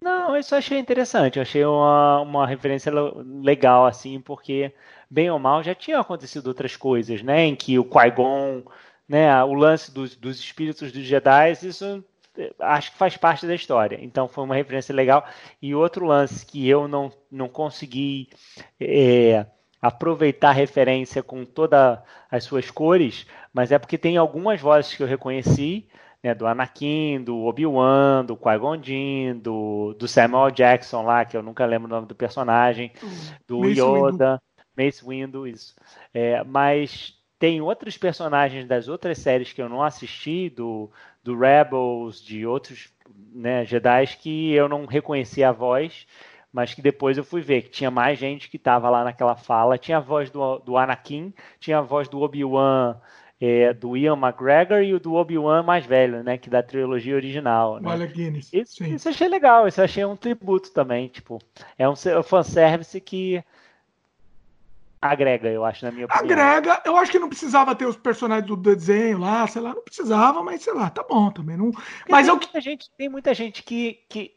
Não, 0.04 0.36
isso 0.36 0.54
eu 0.54 0.58
achei 0.58 0.78
interessante. 0.78 1.38
Eu 1.38 1.42
achei 1.42 1.64
uma, 1.64 2.20
uma 2.20 2.46
referência 2.46 2.92
legal, 3.42 3.86
assim, 3.86 4.20
porque, 4.20 4.70
bem 5.10 5.30
ou 5.30 5.38
mal, 5.38 5.62
já 5.62 5.74
tinha 5.74 5.98
acontecido 5.98 6.46
outras 6.48 6.76
coisas, 6.76 7.22
né? 7.22 7.46
Em 7.46 7.56
que 7.56 7.78
o 7.78 7.84
Qui-Gon, 7.86 8.62
né? 9.08 9.42
O 9.44 9.54
lance 9.54 9.90
dos, 9.90 10.14
dos 10.14 10.38
espíritos 10.38 10.92
dos 10.92 11.04
Jedi, 11.04 11.52
isso 11.52 12.04
eh, 12.36 12.52
acho 12.60 12.92
que 12.92 12.98
faz 12.98 13.16
parte 13.16 13.46
da 13.46 13.54
história. 13.54 13.98
Então 14.02 14.28
foi 14.28 14.44
uma 14.44 14.54
referência 14.54 14.94
legal. 14.94 15.26
E 15.62 15.74
outro 15.74 16.04
lance 16.04 16.44
que 16.44 16.68
eu 16.68 16.86
não, 16.86 17.10
não 17.30 17.48
consegui 17.48 18.28
é, 18.78 19.46
aproveitar 19.80 20.50
a 20.50 20.52
referência 20.52 21.22
com 21.22 21.46
todas 21.46 21.98
as 22.30 22.44
suas 22.44 22.70
cores, 22.70 23.26
mas 23.54 23.72
é 23.72 23.78
porque 23.78 23.96
tem 23.96 24.18
algumas 24.18 24.60
vozes 24.60 24.94
que 24.94 25.02
eu 25.02 25.06
reconheci 25.06 25.88
né, 26.24 26.34
do 26.34 26.46
Anakin, 26.46 27.22
do 27.22 27.44
Obi-Wan, 27.44 28.24
do 28.24 28.34
Qui-Gon 28.34 28.82
Jinn, 28.82 29.38
do, 29.40 29.94
do 29.98 30.08
Samuel 30.08 30.50
Jackson 30.50 31.02
lá, 31.02 31.22
que 31.22 31.36
eu 31.36 31.42
nunca 31.42 31.66
lembro 31.66 31.86
o 31.86 31.90
nome 31.90 32.06
do 32.06 32.14
personagem, 32.14 32.90
do 33.46 33.60
Mace 33.60 33.78
Yoda, 33.78 34.40
Windu. 34.74 34.86
Mace 34.86 35.04
Windu, 35.06 35.46
isso. 35.46 35.74
É, 36.14 36.42
mas 36.42 37.14
tem 37.38 37.60
outros 37.60 37.98
personagens 37.98 38.66
das 38.66 38.88
outras 38.88 39.18
séries 39.18 39.52
que 39.52 39.60
eu 39.60 39.68
não 39.68 39.82
assisti, 39.82 40.48
do, 40.48 40.90
do 41.22 41.38
Rebels, 41.38 42.22
de 42.22 42.46
outros 42.46 42.90
né, 43.34 43.66
Jedi, 43.66 44.06
que 44.18 44.54
eu 44.54 44.66
não 44.66 44.86
reconheci 44.86 45.44
a 45.44 45.52
voz, 45.52 46.06
mas 46.50 46.72
que 46.72 46.80
depois 46.80 47.18
eu 47.18 47.24
fui 47.24 47.42
ver 47.42 47.64
que 47.64 47.68
tinha 47.68 47.90
mais 47.90 48.18
gente 48.18 48.48
que 48.48 48.56
estava 48.56 48.88
lá 48.88 49.04
naquela 49.04 49.36
fala. 49.36 49.76
Tinha 49.76 49.98
a 49.98 50.00
voz 50.00 50.30
do, 50.30 50.58
do 50.60 50.78
Anakin, 50.78 51.34
tinha 51.60 51.80
a 51.80 51.82
voz 51.82 52.08
do 52.08 52.22
Obi-Wan 52.22 52.96
é, 53.40 53.72
do 53.72 53.96
Ian 53.96 54.16
McGregor 54.16 54.82
e 54.82 54.94
o 54.94 55.00
do 55.00 55.14
Obi-Wan 55.14 55.62
mais 55.62 55.84
velho, 55.84 56.22
né? 56.22 56.38
Que 56.38 56.48
da 56.48 56.62
trilogia 56.62 57.14
original. 57.14 57.80
Né? 57.80 57.90
Olha 57.90 58.06
Guinness. 58.06 58.52
Isso, 58.52 58.84
isso 58.84 59.08
achei 59.08 59.28
legal, 59.28 59.66
isso 59.66 59.82
achei 59.82 60.04
um 60.04 60.16
tributo 60.16 60.70
também. 60.70 61.08
Tipo, 61.08 61.40
é 61.78 61.88
um, 61.88 61.92
um 61.92 62.22
fanservice 62.22 63.00
que 63.00 63.42
agrega, 65.00 65.48
eu 65.48 65.64
acho, 65.64 65.84
na 65.84 65.90
minha 65.90 66.06
opinião. 66.06 66.24
Agrega, 66.24 66.82
eu 66.84 66.96
acho 66.96 67.12
que 67.12 67.18
não 67.18 67.28
precisava 67.28 67.74
ter 67.74 67.86
os 67.86 67.96
personagens 67.96 68.46
do 68.46 68.56
desenho 68.56 69.18
lá, 69.18 69.46
sei 69.46 69.60
lá, 69.60 69.74
não 69.74 69.82
precisava, 69.82 70.42
mas 70.42 70.62
sei 70.62 70.72
lá, 70.72 70.88
tá 70.88 71.02
bom 71.02 71.30
também. 71.30 71.56
Não... 71.56 71.70
Mas 72.08 72.26
tem, 72.26 72.34
eu... 72.34 72.36
muita 72.36 72.60
gente, 72.60 72.90
tem 72.96 73.08
muita 73.08 73.34
gente 73.34 73.62
que, 73.62 73.98
que 74.08 74.34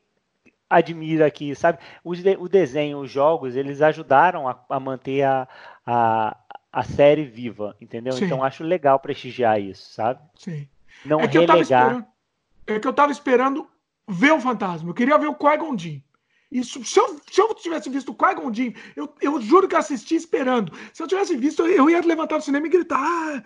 admira 0.70 1.26
aqui, 1.26 1.56
sabe? 1.56 1.80
O, 2.04 2.12
o 2.12 2.50
desenho, 2.50 3.00
os 3.00 3.10
jogos, 3.10 3.56
eles 3.56 3.82
ajudaram 3.82 4.48
a, 4.48 4.60
a 4.70 4.80
manter 4.80 5.24
a, 5.24 5.48
a, 5.86 6.38
a 6.78 6.84
série 6.84 7.24
viva, 7.24 7.76
entendeu? 7.82 8.14
Sim. 8.14 8.26
Então 8.26 8.44
acho 8.44 8.64
legal 8.64 9.00
prestigiar 9.00 9.60
isso, 9.60 9.92
sabe? 9.94 10.22
Sim. 10.36 10.68
Não 11.04 11.20
é 11.20 11.28
que 11.28 11.40
relegar. 11.40 12.08
é 12.68 12.80
que 12.80 12.88
eu 12.88 12.94
tava 12.94 13.12
esperando 13.12 13.68
ver 14.08 14.32
o 14.32 14.40
fantasma. 14.40 14.88
Eu 14.88 14.94
queria 14.94 15.18
ver 15.18 15.26
o 15.26 15.34
Qui-Gon 15.34 15.76
Isso, 16.52 16.86
se, 16.86 17.00
eu, 17.00 17.20
se 17.32 17.42
eu 17.42 17.52
tivesse 17.56 17.90
visto 17.90 18.12
o 18.12 18.16
Qui-Gon 18.16 18.52
eu, 18.96 19.12
eu 19.20 19.42
juro 19.42 19.68
que 19.68 19.76
assisti 19.76 20.14
esperando. 20.14 20.72
Se 20.94 21.02
eu 21.02 21.08
tivesse 21.08 21.36
visto, 21.36 21.66
eu 21.66 21.90
ia 21.90 22.00
levantar 22.02 22.38
do 22.38 22.44
cinema 22.44 22.68
e 22.68 22.70
gritar. 22.70 23.00
Ah, 23.00 23.44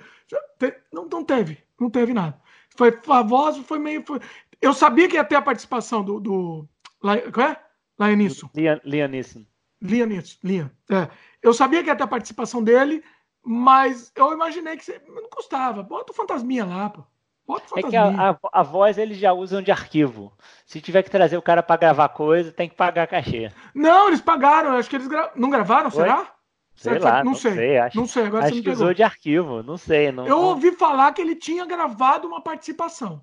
não, 0.91 1.08
não 1.08 1.24
teve, 1.24 1.58
não 1.80 1.90
teve 1.90 2.14
nada. 2.14 2.38
Foi 2.76 2.99
a 3.08 3.22
voz, 3.22 3.56
foi 3.60 3.80
meio. 3.80 4.03
Foi... 4.06 4.20
Eu 4.62 4.74
sabia 4.74 5.08
que 5.08 5.16
ia 5.16 5.24
ter 5.24 5.36
a 5.36 5.41
participação 5.41 6.03
do. 6.03 6.20
do 6.20 6.68
qual 6.99 7.48
é? 7.48 7.58
Liam 7.98 8.18
Neeson. 8.18 8.49
Liam, 8.53 8.82
Liam 8.84 9.08
Neeson. 9.08 9.45
Liam 9.82 10.08
Neeson. 10.08 10.38
Liam. 10.44 10.72
É. 10.90 11.08
Eu 11.41 11.53
sabia 11.53 11.82
que 11.82 11.90
ia 11.90 11.95
ter 11.95 12.03
a 12.03 12.08
participação 12.08 12.62
dele. 12.62 13.02
Mas 13.43 14.11
eu 14.15 14.34
imaginei 14.34 14.77
que 14.77 14.85
você... 14.85 15.01
não 15.07 15.30
custava. 15.30 15.84
Bota 15.84 16.11
o 16.11 16.15
fantasminha 16.15 16.65
lá, 16.65 16.89
pô. 16.89 17.03
Bota 17.47 17.65
o 17.65 17.69
fantasminha. 17.69 17.99
É 17.99 18.09
que 18.09 18.19
a, 18.19 18.30
a, 18.30 18.59
a, 18.59 18.63
voz 18.63 18.97
eles 18.97 19.18
já 19.18 19.34
usam 19.34 19.61
de 19.61 19.72
arquivo. 19.72 20.31
Se 20.65 20.80
tiver 20.80 21.03
que 21.03 21.09
trazer 21.09 21.38
o 21.38 21.41
cara 21.41 21.63
para 21.63 21.80
gravar 21.80 22.09
coisa, 22.09 22.51
tem 22.51 22.69
que 22.69 22.76
pagar 22.76 23.07
cachê. 23.07 23.51
Não, 23.73 24.07
eles 24.07 24.22
pagaram. 24.22 24.72
Acho 24.72 24.89
que 24.89 24.95
eles 24.95 25.07
gra... 25.07 25.31
não 25.35 25.49
gravaram, 25.49 25.89
Foi? 25.89 26.03
será? 26.03 26.31
Sei 26.76 26.97
lá, 26.97 27.23
não, 27.23 27.31
não 27.31 27.35
sei. 27.35 27.53
sei. 27.53 27.77
Acho, 27.77 27.97
não 27.97 28.07
sei, 28.07 28.26
agora 28.26 28.45
acho 28.45 28.55
você 28.55 28.61
que 28.63 28.69
usou 28.69 28.93
de 28.93 29.03
arquivo, 29.03 29.61
não 29.61 29.77
sei. 29.77 30.11
Não, 30.11 30.26
eu 30.26 30.39
ouvi 30.39 30.72
falar 30.72 31.11
que 31.13 31.22
ele 31.22 31.35
tinha 31.35 31.65
gravado 31.65 32.27
uma 32.27 32.41
participação. 32.41 33.22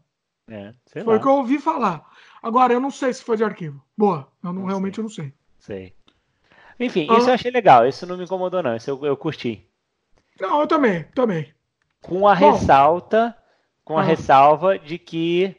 É, 0.49 0.73
foi 1.03 1.16
o 1.16 1.20
que 1.20 1.27
eu 1.27 1.32
ouvi 1.32 1.59
falar. 1.59 2.05
Agora, 2.43 2.73
eu 2.73 2.81
não 2.81 2.90
sei 2.90 3.12
se 3.12 3.23
foi 3.23 3.36
de 3.36 3.45
arquivo. 3.45 3.82
Boa, 3.97 4.28
eu 4.43 4.53
não, 4.53 4.62
não 4.62 4.66
realmente 4.66 4.95
sei. 4.95 5.03
eu 5.03 5.05
não 5.05 5.11
sei. 5.11 5.35
Sei. 5.59 5.95
Enfim, 6.78 7.09
ah. 7.11 7.19
isso 7.19 7.28
eu 7.28 7.35
achei 7.35 7.51
legal. 7.51 7.86
Isso 7.86 8.07
não 8.07 8.16
me 8.16 8.24
incomodou, 8.24 8.62
não. 8.62 8.77
Isso 8.77 8.90
eu, 8.90 9.05
eu 9.05 9.16
curti. 9.16 9.68
Não, 10.40 10.60
eu 10.60 10.66
também, 10.66 11.05
também. 11.15 11.52
Com 12.01 12.28
a 12.28 12.35
Bom, 12.35 12.52
ressalta, 12.52 13.36
com 13.85 13.98
a 13.98 14.02
ah. 14.02 14.05
ressalva 14.05 14.78
de 14.78 14.98
que 14.98 15.56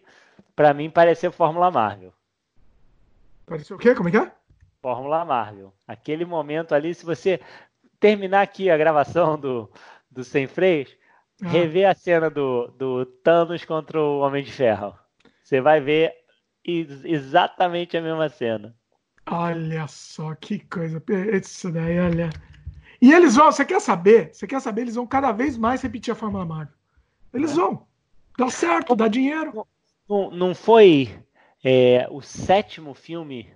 para 0.56 0.74
mim 0.74 0.90
pareceu 0.90 1.32
Fórmula 1.32 1.70
Marvel. 1.70 2.14
Pareceu 3.46 3.76
o 3.76 3.80
quê? 3.80 3.96
Como 3.96 4.10
é 4.10 4.12
que 4.12 4.18
é? 4.18 4.32
Fórmula 4.82 5.26
Marvel. 5.26 5.74
Aquele 5.88 6.26
momento 6.26 6.74
ali, 6.74 6.94
se 6.94 7.06
você 7.06 7.40
terminar 8.00 8.42
aqui 8.42 8.70
a 8.70 8.78
gravação 8.78 9.38
do, 9.38 9.70
do 10.10 10.24
Sem 10.24 10.48
Freios, 10.48 10.96
ah. 11.44 11.48
rever 11.50 11.90
a 11.90 11.94
cena 11.94 12.30
do, 12.30 12.68
do 12.78 13.06
Thanos 13.06 13.66
contra 13.66 14.00
o 14.00 14.20
Homem 14.20 14.44
de 14.44 14.52
Ferro. 14.52 14.98
Você 15.44 15.60
vai 15.60 15.82
ver 15.82 16.14
exatamente 16.64 17.98
a 17.98 18.02
mesma 18.02 18.30
cena. 18.30 18.76
Olha 19.32 19.88
só 19.88 20.36
que 20.36 20.60
coisa. 20.60 21.02
Isso 21.34 21.72
daí, 21.72 22.00
olha. 22.00 22.30
E 23.02 23.12
eles 23.12 23.36
vão, 23.36 23.52
você 23.52 23.64
quer 23.64 23.80
saber? 23.80 24.34
Você 24.34 24.46
quer 24.46 24.60
saber? 24.60 24.82
Eles 24.82 24.96
vão 24.96 25.08
cada 25.08 25.32
vez 25.32 25.58
mais 25.58 25.82
repetir 25.82 26.12
a 26.12 26.16
Fórmula 26.16 26.46
Marvel. 26.46 26.74
Eles 27.34 27.52
é. 27.52 27.56
vão. 27.56 27.88
Dá 28.38 28.50
certo, 28.50 28.96
dá 28.96 29.08
dinheiro. 29.08 29.66
Não, 30.08 30.32
não 30.32 30.56
foi 30.56 31.10
é, 31.64 32.08
o 32.10 32.22
sétimo 32.22 32.94
filme. 32.94 33.50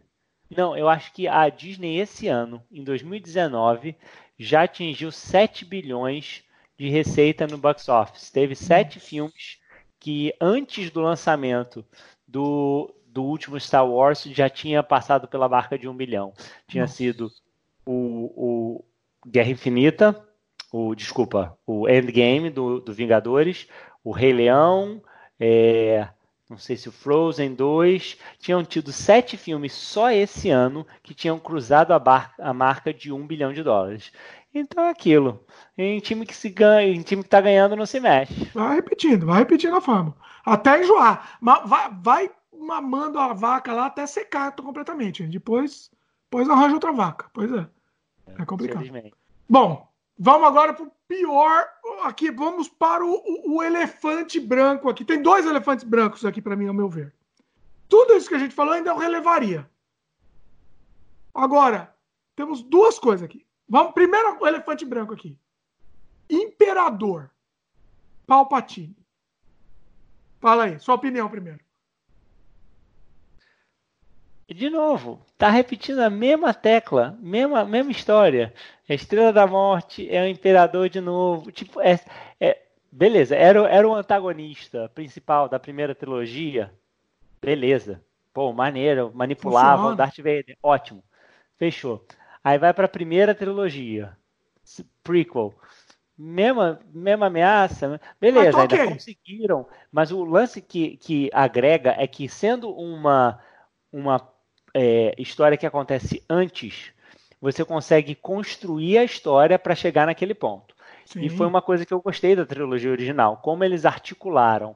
Não, 0.49 0.77
eu 0.77 0.87
acho 0.87 1.11
que 1.13 1.27
a 1.27 1.49
Disney 1.49 1.97
esse 1.99 2.27
ano, 2.27 2.63
em 2.71 2.83
2019, 2.83 3.95
já 4.37 4.63
atingiu 4.63 5.11
7 5.11 5.65
bilhões 5.65 6.43
de 6.77 6.89
receita 6.89 7.47
no 7.47 7.57
box 7.57 7.87
office. 7.89 8.29
Teve 8.29 8.55
sete 8.55 8.99
filmes 8.99 9.57
que 9.99 10.33
antes 10.39 10.89
do 10.89 11.01
lançamento 11.01 11.85
do, 12.27 12.93
do 13.07 13.23
último 13.23 13.59
Star 13.59 13.87
Wars 13.87 14.23
já 14.23 14.49
tinha 14.49 14.83
passado 14.83 15.27
pela 15.27 15.47
marca 15.47 15.77
de 15.77 15.87
um 15.87 15.95
bilhão. 15.95 16.33
Tinha 16.67 16.83
Nossa. 16.83 16.95
sido 16.95 17.31
o, 17.85 17.93
o 18.35 18.85
Guerra 19.25 19.51
Infinita, 19.51 20.27
o 20.71 20.95
desculpa, 20.95 21.57
o 21.65 21.87
Endgame 21.87 22.49
do, 22.49 22.79
do 22.79 22.93
Vingadores, 22.93 23.67
o 24.03 24.11
Rei 24.11 24.33
Leão, 24.33 25.01
é, 25.39 26.07
não 26.49 26.57
sei 26.57 26.75
se 26.75 26.89
o 26.89 26.91
Frozen 26.91 27.55
2, 27.55 28.17
tinham 28.39 28.63
tido 28.63 28.91
sete 28.91 29.37
filmes 29.37 29.73
só 29.73 30.11
esse 30.11 30.49
ano 30.49 30.85
que 31.01 31.13
tinham 31.13 31.39
cruzado 31.39 31.93
a, 31.93 31.99
bar, 31.99 32.33
a 32.39 32.53
marca 32.53 32.93
de 32.93 33.11
um 33.11 33.25
bilhão 33.25 33.53
de 33.53 33.63
dólares. 33.63 34.11
Então 34.53 34.83
é 34.83 34.89
aquilo. 34.89 35.43
Em 35.77 35.99
time 35.99 36.25
que 36.25 36.35
se 36.35 36.49
ganha, 36.49 36.93
em 36.93 37.01
time 37.01 37.23
que 37.23 37.29
tá 37.29 37.41
ganhando 37.41 37.75
não 37.75 37.85
se 37.85 37.99
mexe. 37.99 38.45
Vai 38.53 38.75
repetindo, 38.75 39.25
vai 39.25 39.39
repetindo 39.39 39.75
a 39.75 39.81
fama. 39.81 40.15
Até 40.45 40.81
enjoar. 40.81 41.39
Vai, 41.41 41.89
vai 42.01 42.31
mamando 42.55 43.17
a 43.17 43.33
vaca 43.33 43.73
lá 43.73 43.87
até 43.87 44.05
secar 44.05 44.51
completamente. 44.51 45.25
Depois, 45.25 45.89
depois 46.29 46.47
arranja 46.49 46.75
outra 46.75 46.91
vaca. 46.91 47.29
Pois 47.33 47.51
é. 47.51 47.65
É 48.27 48.45
complicado. 48.45 48.85
Bom, 49.47 49.87
vamos 50.17 50.47
agora 50.47 50.73
pro 50.73 50.91
pior. 51.07 51.67
Aqui, 52.03 52.31
vamos 52.31 52.67
para 52.67 53.05
o, 53.05 53.11
o, 53.11 53.55
o 53.55 53.63
elefante 53.63 54.39
branco 54.39 54.89
aqui. 54.89 55.05
Tem 55.05 55.21
dois 55.21 55.45
elefantes 55.45 55.83
brancos 55.83 56.25
aqui 56.25 56.41
para 56.41 56.55
mim, 56.55 56.67
ao 56.67 56.73
meu 56.73 56.89
ver. 56.89 57.13
Tudo 57.87 58.13
isso 58.13 58.27
que 58.27 58.35
a 58.35 58.39
gente 58.39 58.55
falou 58.55 58.73
ainda 58.73 58.89
eu 58.89 58.97
relevaria. 58.97 59.69
Agora, 61.33 61.95
temos 62.35 62.61
duas 62.61 62.99
coisas 62.99 63.23
aqui. 63.23 63.45
Vamos 63.67 63.93
primeiro 63.93 64.37
o 64.41 64.47
elefante 64.47 64.85
branco 64.85 65.13
aqui. 65.13 65.37
Imperador 66.29 67.31
Palpatine. 68.25 68.95
Fala 70.39 70.65
aí, 70.65 70.79
sua 70.79 70.95
opinião 70.95 71.29
primeiro. 71.29 71.63
De 74.49 74.69
novo, 74.69 75.25
tá 75.37 75.49
repetindo 75.49 75.99
a 75.99 76.09
mesma 76.09 76.53
tecla, 76.53 77.17
mesma, 77.19 77.63
mesma 77.63 77.91
história. 77.91 78.53
A 78.89 78.93
Estrela 78.93 79.31
da 79.31 79.47
Morte 79.47 80.07
é 80.13 80.21
o 80.21 80.27
Imperador 80.27 80.89
de 80.89 80.99
novo. 80.99 81.51
Tipo, 81.51 81.79
é, 81.81 81.99
é 82.39 82.61
beleza, 82.91 83.35
era, 83.35 83.67
era 83.69 83.87
o 83.87 83.95
antagonista 83.95 84.89
principal 84.93 85.47
da 85.47 85.59
primeira 85.59 85.95
trilogia. 85.95 86.71
Beleza. 87.41 88.01
Pô, 88.33 88.51
maneiro, 88.51 89.11
manipulava 89.13 89.89
o 89.89 89.95
Darth 89.95 90.17
Vader. 90.17 90.57
Ótimo. 90.61 91.03
Fechou. 91.57 92.05
Aí 92.43 92.57
vai 92.57 92.73
para 92.73 92.85
a 92.85 92.89
primeira 92.89 93.33
trilogia. 93.33 94.17
Prequel. 95.03 95.53
Mesma, 96.17 96.79
mesma 96.93 97.27
ameaça. 97.27 97.99
Beleza, 98.19 98.59
ainda 98.59 98.85
conseguiram. 98.85 99.67
Mas 99.91 100.11
o 100.11 100.23
lance 100.23 100.61
que, 100.61 100.97
que 100.97 101.29
agrega 101.33 101.95
é 101.97 102.07
que, 102.07 102.27
sendo 102.27 102.71
uma, 102.71 103.39
uma 103.91 104.19
é, 104.73 105.13
história 105.17 105.57
que 105.57 105.65
acontece 105.65 106.23
antes, 106.29 106.91
você 107.39 107.63
consegue 107.63 108.15
construir 108.15 108.97
a 108.97 109.03
história 109.03 109.59
para 109.59 109.75
chegar 109.75 110.05
naquele 110.05 110.33
ponto. 110.33 110.73
Sim. 111.05 111.21
E 111.21 111.29
foi 111.29 111.45
uma 111.45 111.61
coisa 111.61 111.85
que 111.85 111.93
eu 111.93 112.01
gostei 112.01 112.35
da 112.35 112.45
trilogia 112.45 112.91
original, 112.91 113.37
como 113.37 113.63
eles 113.63 113.85
articularam 113.85 114.75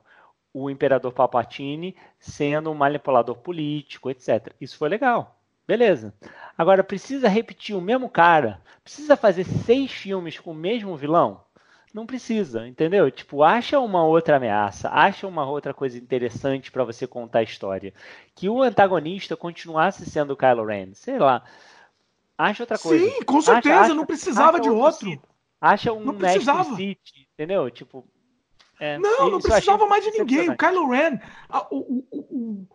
o 0.53 0.69
Imperador 0.69 1.13
Palpatine 1.13 1.95
sendo 2.19 2.71
um 2.71 2.73
manipulador 2.73 3.35
político, 3.35 4.09
etc. 4.09 4.53
Isso 4.59 4.77
foi 4.77 4.89
legal. 4.89 5.39
Beleza. 5.67 6.13
Agora, 6.57 6.83
precisa 6.83 7.27
repetir 7.27 7.75
o 7.75 7.81
mesmo 7.81 8.09
cara? 8.09 8.61
Precisa 8.83 9.17
fazer 9.17 9.43
seis 9.43 9.91
filmes 9.91 10.39
com 10.39 10.51
o 10.51 10.55
mesmo 10.55 10.95
vilão? 10.95 11.41
Não 11.93 12.05
precisa, 12.05 12.67
entendeu? 12.67 13.09
Tipo, 13.09 13.43
acha 13.43 13.79
uma 13.79 14.03
outra 14.03 14.37
ameaça, 14.37 14.89
acha 14.89 15.25
uma 15.25 15.49
outra 15.49 15.73
coisa 15.73 15.97
interessante 15.97 16.71
para 16.71 16.83
você 16.83 17.07
contar 17.07 17.39
a 17.39 17.43
história. 17.43 17.93
Que 18.35 18.49
o 18.49 18.61
antagonista 18.61 19.35
continuasse 19.35 20.05
sendo 20.09 20.33
o 20.33 20.37
Kylo 20.37 20.65
Ren, 20.65 20.93
sei 20.93 21.17
lá. 21.17 21.43
Acha 22.37 22.63
outra 22.63 22.77
coisa. 22.77 23.03
Sim, 23.03 23.23
com 23.23 23.41
certeza, 23.41 23.79
acha, 23.79 23.93
não 23.93 24.05
precisava 24.05 24.59
de 24.59 24.69
outro. 24.69 25.19
Acha 25.59 25.91
um 25.91 26.03
não 26.03 26.15
precisava. 26.15 26.75
City, 26.75 27.27
entendeu? 27.33 27.69
Tipo. 27.71 28.05
É, 28.79 28.99
não, 28.99 29.31
não 29.31 29.39
precisava 29.39 29.87
mais 29.87 30.03
de 30.03 30.11
ninguém. 30.11 30.51
O 30.51 30.57
Kylo 30.57 30.89
Ren, 30.89 31.19
o, 31.71 31.77
o, 31.77 32.05
o, 32.11 32.67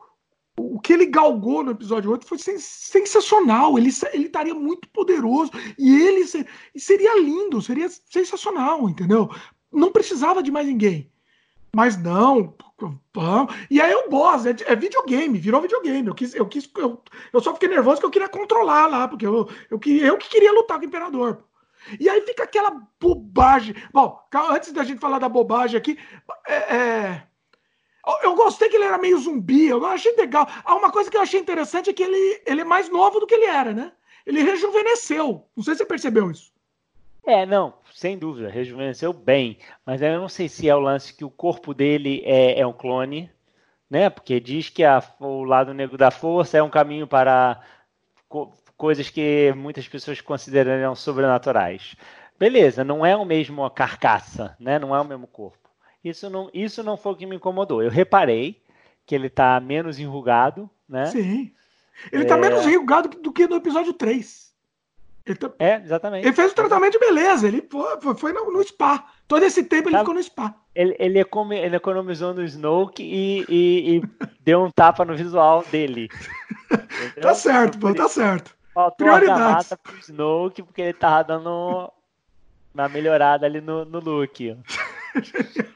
o 0.59 0.79
que 0.81 0.93
ele 0.93 1.07
galgou 1.07 1.63
no 1.63 1.71
episódio 1.71 2.11
8 2.11 2.27
foi 2.27 2.39
sensacional. 2.39 3.79
Ele, 3.79 3.91
ele 4.13 4.27
estaria 4.27 4.55
muito 4.55 4.89
poderoso 4.91 5.51
e 5.79 5.95
ele 5.95 6.27
ser, 6.27 6.47
seria 6.77 7.19
lindo, 7.21 7.63
seria 7.63 7.89
sensacional, 7.89 8.89
entendeu? 8.89 9.31
Não 9.73 9.91
precisava 9.91 10.43
de 10.43 10.51
mais 10.51 10.67
ninguém. 10.67 11.11
Mas 11.75 11.97
não. 11.97 12.55
E 13.71 13.81
aí 13.81 13.95
o 13.95 14.11
boss, 14.11 14.45
é, 14.45 14.55
é 14.67 14.77
videogame, 14.77 15.39
virou 15.39 15.63
videogame. 15.63 16.07
Eu, 16.07 16.15
quis, 16.15 16.35
eu, 16.35 16.47
quis, 16.47 16.71
eu, 16.77 17.03
eu 17.33 17.41
só 17.41 17.55
fiquei 17.55 17.69
nervoso 17.69 18.01
que 18.01 18.07
eu 18.07 18.11
queria 18.11 18.29
controlar 18.29 18.87
lá, 18.87 19.09
porque 19.09 19.27
eu, 19.27 19.49
eu, 19.71 19.81
eu 19.81 20.19
que 20.19 20.29
queria 20.29 20.53
lutar 20.53 20.79
com 20.79 20.85
o 20.85 20.89
imperador. 20.89 21.45
E 21.99 22.09
aí 22.09 22.21
fica 22.23 22.45
aquela 22.45 22.71
bobagem. 23.01 23.75
Bom, 23.93 24.21
antes 24.51 24.73
da 24.73 24.85
gente 24.85 25.01
falar 25.01 25.19
da 25.19 25.29
bobagem 25.29 25.79
aqui, 25.79 25.99
é, 26.47 26.77
é 26.77 27.27
eu 28.23 28.35
gostei 28.35 28.69
que 28.69 28.77
ele 28.77 28.85
era 28.85 28.99
meio 28.99 29.19
zumbi, 29.19 29.69
eu 29.69 29.85
achei 29.87 30.15
legal. 30.17 30.49
Ah, 30.65 30.75
uma 30.75 30.91
coisa 30.91 31.11
que 31.11 31.17
eu 31.17 31.21
achei 31.21 31.39
interessante 31.39 31.91
é 31.91 31.93
que 31.93 32.03
ele, 32.03 32.43
ele 32.47 32.61
é 32.63 32.65
mais 32.65 32.89
novo 32.89 33.21
do 33.21 33.27
que 33.27 33.35
ele 33.35 33.47
era, 33.47 33.73
né? 33.73 33.93
Ele 34.27 34.43
rejuvenesceu. 34.43 35.47
Não 35.57 35.63
sei 35.63 35.75
se 35.75 35.79
você 35.79 35.87
percebeu 35.87 36.31
isso. 36.31 36.53
É, 37.25 37.47
não, 37.47 37.75
sem 37.93 38.19
dúvida, 38.19 38.49
rejuvenesceu 38.49 39.13
bem. 39.13 39.59
Mas 39.87 40.03
eu 40.03 40.21
não 40.21 40.29
sei 40.29 40.49
se 40.49 40.69
é 40.69 40.75
o 40.75 40.81
lance 40.81 41.15
que 41.15 41.25
o 41.25 41.31
corpo 41.31 41.73
dele 41.73 42.23
é, 42.25 42.61
é 42.61 42.67
um 42.67 42.73
clone, 42.73 43.31
né? 43.89 44.11
Porque 44.11 44.41
diz 44.41 44.69
que 44.69 44.83
a, 44.83 45.03
o 45.21 45.45
lado 45.45 45.73
negro 45.73 45.97
da 45.97 46.11
força 46.11 46.59
é 46.59 46.63
um 46.63 46.71
caminho 46.71 47.07
para 47.07 47.61
co 48.29 48.53
coisas 48.77 49.09
que 49.09 49.53
muitas 49.57 49.87
pessoas 49.87 50.21
considerariam 50.21 50.97
sobrenaturais. 50.97 51.95
Beleza, 52.37 52.83
não 52.83 53.07
é 53.07 53.15
o 53.17 53.25
mesmo 53.25 53.69
carcaça, 53.71 54.57
né? 54.59 54.77
Não 54.77 54.97
é 54.97 55.01
o 55.01 55.05
mesmo 55.05 55.29
corpo. 55.29 55.62
Isso 56.05 56.29
não, 56.29 56.51
isso 56.53 56.83
não 56.83 56.97
foi 56.97 57.13
o 57.13 57.17
que 57.17 57.27
me 57.27 57.37
incomodou. 57.37 57.83
Eu 57.83 57.91
reparei 57.91 58.61
que 59.07 59.15
ele 59.15 59.29
tá 59.29 59.61
menos 59.61 59.99
enrugado, 59.99 60.69
né? 60.89 61.07
Sim. 61.07 61.53
Ele 62.11 62.25
tá 62.25 62.35
é... 62.35 62.41
tá 62.41 62.49
menos 62.49 62.67
enrugado 62.67 63.09
do 63.09 63.33
que 63.33 63.47
no 63.47 63.57
episódio 63.57 63.93
3. 63.93 64.53
Ele 65.25 65.37
tá... 65.37 65.51
É, 65.59 65.77
exatamente. 65.77 66.27
Ele 66.27 66.35
fez 66.35 66.51
o 66.51 66.55
tratamento 66.55 66.95
de 66.95 66.99
beleza, 66.99 67.47
ele 67.47 67.69
foi, 68.19 68.33
no, 68.33 68.51
no, 68.51 68.63
spa. 68.65 69.07
Todo 69.29 69.45
esse 69.45 69.63
tempo 69.63 69.89
ele 69.89 69.99
ficou 69.99 70.15
no 70.15 70.23
spa. 70.23 70.55
Ele, 70.75 70.97
ele, 70.99 71.21
ele 71.21 71.77
economizou 71.77 72.35
no 72.35 72.43
Snoke 72.43 73.03
e, 73.03 73.45
e, 73.49 73.97
e 73.97 74.03
deu 74.41 74.65
um 74.65 74.71
tapa 74.71 75.05
no 75.05 75.15
visual 75.15 75.65
dele. 75.71 76.09
tá 77.21 77.35
certo, 77.35 77.79
pô, 77.79 77.95
tá 77.95 78.09
certo. 78.09 78.57
Faltou 78.75 79.07
Prioridades. 79.07 79.71
a 79.71 79.77
pro 79.77 79.99
Snoke, 79.99 80.63
porque 80.63 80.83
ele 80.83 80.95
tava 80.95 81.25
dando 81.25 81.93
uma 82.75 82.89
melhorada 82.89 83.47
ali 83.47 83.61
no, 83.61 83.85
no 83.85 84.01
look. 84.01 84.57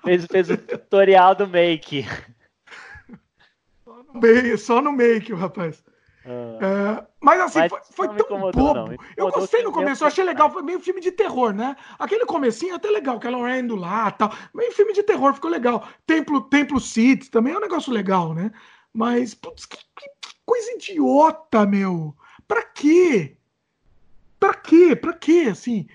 fez, 0.05 0.27
fez 0.27 0.51
o 0.51 0.57
tutorial 0.57 1.35
do 1.35 1.47
make. 1.47 2.07
Só 3.85 4.03
no 4.03 4.21
make, 4.21 4.59
só 4.59 4.83
no 4.83 4.93
make 4.93 5.33
o 5.33 5.37
rapaz. 5.37 5.85
Ah. 6.27 6.59
É, 6.61 7.07
mas 7.21 7.41
assim, 7.41 7.59
mas 7.61 7.71
foi, 7.71 8.09
foi 8.09 8.17
tão 8.17 8.51
bobo. 8.51 8.97
Eu 9.17 9.31
gostei 9.31 9.63
no 9.63 9.71
começo, 9.71 10.03
eu 10.03 10.09
achei 10.09 10.25
legal. 10.25 10.51
Foi 10.51 10.63
meio 10.63 10.81
filme 10.81 11.01
de 11.01 11.13
terror, 11.13 11.53
né? 11.53 11.77
Aquele 11.99 12.27
comecinho 12.27 12.75
até 12.75 12.91
legal, 12.91 13.21
que 13.21 13.27
ela 13.29 13.57
indo 13.57 13.77
lá 13.77 14.11
tal. 14.11 14.33
Meio 14.53 14.73
filme 14.73 14.93
de 14.93 15.05
terror, 15.05 15.33
ficou 15.35 15.51
legal. 15.51 15.89
Templo, 16.05 16.41
Templo 16.41 16.81
City 16.81 17.31
também 17.31 17.55
é 17.55 17.59
um 17.59 17.61
negócio 17.61 17.93
legal, 17.93 18.35
né? 18.35 18.51
Mas, 18.93 19.35
putz, 19.35 19.67
que, 19.67 19.77
que, 19.77 20.09
que 20.21 20.35
coisa 20.45 20.73
idiota, 20.73 21.65
meu. 21.65 22.17
Pra 22.49 22.63
quê? 22.63 23.37
Pra 24.41 24.53
quê? 24.53 24.97
Pra 24.97 25.13
quê? 25.13 25.49
Assim, 25.51 25.87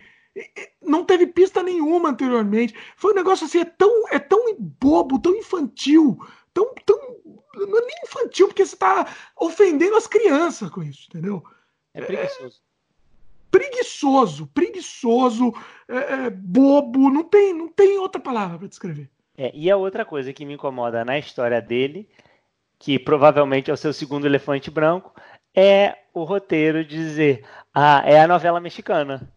não 0.81 1.03
teve 1.05 1.27
pista 1.27 1.61
nenhuma 1.61 2.09
anteriormente. 2.09 2.75
Foi 2.95 3.11
um 3.11 3.15
negócio 3.15 3.45
assim, 3.45 3.59
é 3.59 3.65
tão, 3.65 4.07
é 4.09 4.19
tão 4.19 4.55
bobo, 4.57 5.19
tão 5.19 5.35
infantil, 5.35 6.17
tão, 6.53 6.73
tão. 6.85 6.97
Não 7.55 7.77
é 7.77 7.81
nem 7.81 7.95
infantil, 8.05 8.47
porque 8.47 8.65
você 8.65 8.75
está 8.75 9.07
ofendendo 9.39 9.95
as 9.95 10.07
crianças 10.07 10.69
com 10.69 10.81
isso, 10.81 11.07
entendeu? 11.09 11.43
É 11.93 12.01
preguiçoso. 12.01 12.57
É, 12.57 12.71
preguiçoso, 13.51 14.47
preguiçoso, 14.47 15.53
é, 15.87 15.97
é, 15.97 16.29
bobo, 16.29 17.09
não 17.09 17.23
tem, 17.23 17.53
não 17.53 17.67
tem 17.67 17.97
outra 17.97 18.21
palavra 18.21 18.57
para 18.57 18.67
descrever. 18.67 19.09
É, 19.37 19.51
e 19.53 19.69
a 19.69 19.75
outra 19.75 20.05
coisa 20.05 20.31
que 20.31 20.45
me 20.45 20.53
incomoda 20.53 21.03
na 21.03 21.19
história 21.19 21.61
dele, 21.61 22.09
que 22.79 22.97
provavelmente 22.97 23.69
é 23.69 23.73
o 23.73 23.77
seu 23.77 23.91
segundo 23.91 24.25
elefante 24.25 24.71
branco, 24.71 25.13
é 25.53 25.97
o 26.13 26.23
roteiro 26.23 26.85
dizer: 26.85 27.45
ah, 27.73 28.01
é 28.05 28.21
a 28.21 28.27
novela 28.27 28.59
mexicana. 28.59 29.29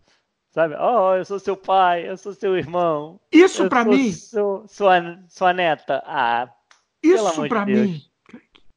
Sabe? 0.54 0.76
Oh, 0.78 1.16
eu 1.16 1.24
sou 1.24 1.40
seu 1.40 1.56
pai, 1.56 2.08
eu 2.08 2.16
sou 2.16 2.32
seu 2.32 2.56
irmão. 2.56 3.18
Isso 3.32 3.68
para 3.68 3.84
mim. 3.84 4.12
Sou, 4.12 4.64
sua, 4.68 5.18
sua 5.28 5.52
neta. 5.52 6.00
Ah, 6.06 6.48
isso 7.02 7.48
para 7.48 7.66
mim. 7.66 8.00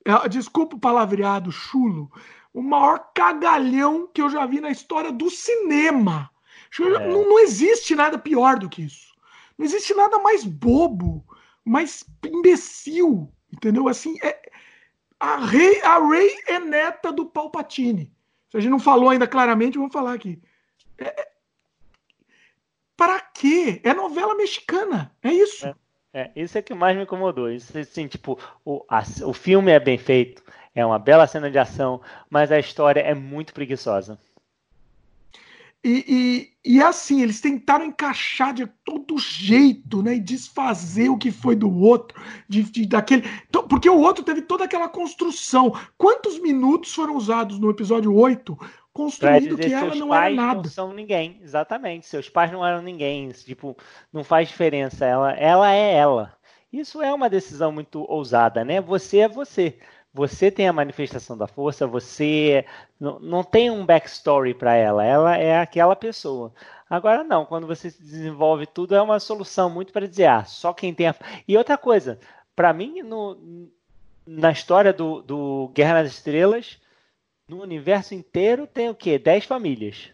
É, 0.03 0.27
desculpa 0.27 0.75
o 0.75 0.79
palavreado 0.79 1.51
chulo. 1.51 2.11
O 2.51 2.63
maior 2.63 3.11
cagalhão 3.13 4.09
que 4.11 4.19
eu 4.19 4.27
já 4.27 4.43
vi 4.47 4.59
na 4.59 4.71
história 4.71 5.11
do 5.11 5.29
cinema. 5.29 6.31
É. 6.79 7.07
Não, 7.07 7.29
não 7.29 7.39
existe 7.39 7.93
nada 7.93 8.17
pior 8.17 8.57
do 8.57 8.67
que 8.67 8.81
isso. 8.81 9.13
Não 9.55 9.63
existe 9.63 9.93
nada 9.93 10.17
mais 10.17 10.43
bobo, 10.43 11.23
mais 11.63 12.03
imbecil. 12.25 13.31
Entendeu? 13.53 13.87
Assim, 13.87 14.17
é, 14.23 14.49
a, 15.19 15.37
Rei, 15.45 15.79
a 15.83 15.99
Rey 15.99 16.31
é 16.47 16.57
neta 16.57 17.11
do 17.11 17.27
Palpatine. 17.27 18.11
Se 18.49 18.57
a 18.57 18.59
gente 18.59 18.71
não 18.71 18.79
falou 18.79 19.09
ainda 19.09 19.27
claramente, 19.27 19.77
vamos 19.77 19.93
falar 19.93 20.13
aqui. 20.13 20.41
É, 20.97 21.36
para 22.97 23.19
quê? 23.21 23.79
É 23.83 23.93
novela 23.93 24.35
mexicana. 24.35 25.11
É 25.23 25.31
isso. 25.31 25.67
É, 25.67 25.75
é, 26.13 26.31
isso 26.35 26.57
é 26.57 26.61
que 26.63 26.73
mais 26.73 26.97
me 26.97 27.03
incomodou. 27.03 27.49
Isso, 27.49 27.77
assim, 27.77 28.07
tipo, 28.07 28.39
o, 28.65 28.83
a, 28.89 29.03
o 29.23 29.33
filme 29.33 29.71
é 29.71 29.79
bem 29.79 29.99
feito, 29.99 30.43
é 30.73 30.83
uma 30.83 30.97
bela 30.97 31.27
cena 31.27 31.49
de 31.49 31.59
ação, 31.59 32.01
mas 32.29 32.51
a 32.51 32.59
história 32.59 33.01
é 33.01 33.13
muito 33.13 33.53
preguiçosa. 33.53 34.19
E, 35.83 36.51
e, 36.65 36.73
e 36.77 36.81
assim, 36.81 37.21
eles 37.21 37.39
tentaram 37.39 37.85
encaixar 37.85 38.53
de 38.53 38.65
todo 38.83 39.17
jeito, 39.19 40.01
né? 40.01 40.15
E 40.15 40.19
desfazer 40.19 41.07
o 41.07 41.17
que 41.17 41.31
foi 41.31 41.55
do 41.55 41.71
outro, 41.71 42.19
de, 42.49 42.63
de, 42.63 42.85
daquele. 42.85 43.23
Então, 43.47 43.67
porque 43.67 43.89
o 43.89 43.99
outro 43.99 44.23
teve 44.23 44.41
toda 44.41 44.65
aquela 44.65 44.89
construção. 44.89 45.71
Quantos 45.97 46.39
minutos 46.39 46.93
foram 46.93 47.15
usados 47.15 47.59
no 47.59 47.69
episódio 47.69 48.13
8 48.13 48.57
construído 48.97 49.57
que 49.57 49.71
ela 49.71 49.93
não 49.93 50.13
era 50.13 50.29
nada. 50.33 50.63
Não 50.63 50.69
são 50.69 50.91
ninguém, 50.91 51.39
exatamente. 51.43 52.07
Seus 52.07 52.27
pais 52.27 52.51
não 52.51 52.65
eram 52.65 52.81
ninguém. 52.81 53.29
Tipo, 53.29 53.77
não 54.11 54.23
faz 54.23 54.47
diferença. 54.47 55.05
Ela, 55.05 55.33
ela 55.33 55.71
é 55.73 55.93
ela. 55.93 56.33
Isso 56.73 57.01
é 57.01 57.13
uma 57.13 57.29
decisão 57.29 57.71
muito 57.71 58.03
ousada, 58.11 58.65
né? 58.65 58.81
Você 58.81 59.19
é 59.19 59.27
você. 59.27 59.77
Você 60.13 60.49
tem 60.49 60.67
a 60.67 60.73
manifestação 60.73 61.37
da 61.37 61.45
força, 61.45 61.85
você 61.85 62.65
não, 62.99 63.19
não 63.19 63.43
tem 63.43 63.69
um 63.69 63.85
backstory 63.85 64.55
para 64.55 64.73
ela, 64.73 65.05
ela 65.05 65.37
é 65.37 65.59
aquela 65.59 65.95
pessoa. 65.95 66.51
Agora 66.89 67.23
não, 67.23 67.45
quando 67.45 67.67
você 67.67 67.91
desenvolve 67.91 68.65
tudo 68.65 68.95
é 68.95 69.01
uma 69.01 69.19
solução 69.19 69.69
muito 69.69 69.93
para 69.93 70.07
dizer, 70.07 70.25
ah, 70.25 70.43
só 70.43 70.73
quem 70.73 70.91
tem 70.91 71.09
a... 71.09 71.15
E 71.47 71.55
outra 71.55 71.77
coisa, 71.77 72.19
para 72.55 72.73
mim 72.73 73.03
no, 73.03 73.69
na 74.25 74.49
história 74.49 74.91
do, 74.91 75.21
do 75.21 75.71
Guerra 75.75 76.01
nas 76.01 76.13
Estrelas, 76.13 76.79
no 77.47 77.61
universo 77.61 78.13
inteiro 78.13 78.67
tem 78.67 78.89
o 78.89 78.95
quê? 78.95 79.17
Dez 79.17 79.45
famílias. 79.45 80.11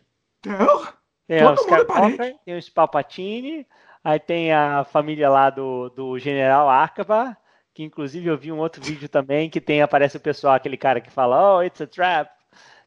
Tem 1.28 1.40
Todo 1.40 1.54
os 1.54 1.62
Skywalker, 1.62 2.38
tem 2.46 2.58
os 2.58 2.70
Palpatine, 2.70 3.68
aí 4.04 4.20
tem 4.20 4.54
a 4.54 4.84
família 4.84 5.30
lá 5.30 5.50
do, 5.50 5.90
do 5.90 6.20
General 6.20 6.70
Arcaba, 6.70 7.36
que 7.74 7.84
inclusive 7.84 8.28
eu 8.28 8.38
vi 8.38 8.52
um 8.52 8.60
outro 8.60 8.84
vídeo 8.84 9.10
também 9.10 9.50
que 9.50 9.62
tem 9.62 9.82
aparece 9.82 10.18
o 10.18 10.20
pessoal, 10.20 10.54
aquele 10.54 10.78
cara 10.78 11.02
que 11.02 11.10
fala, 11.10 11.58
oh, 11.58 11.64
it's 11.64 11.82
a 11.82 11.88
trap. 11.88 12.30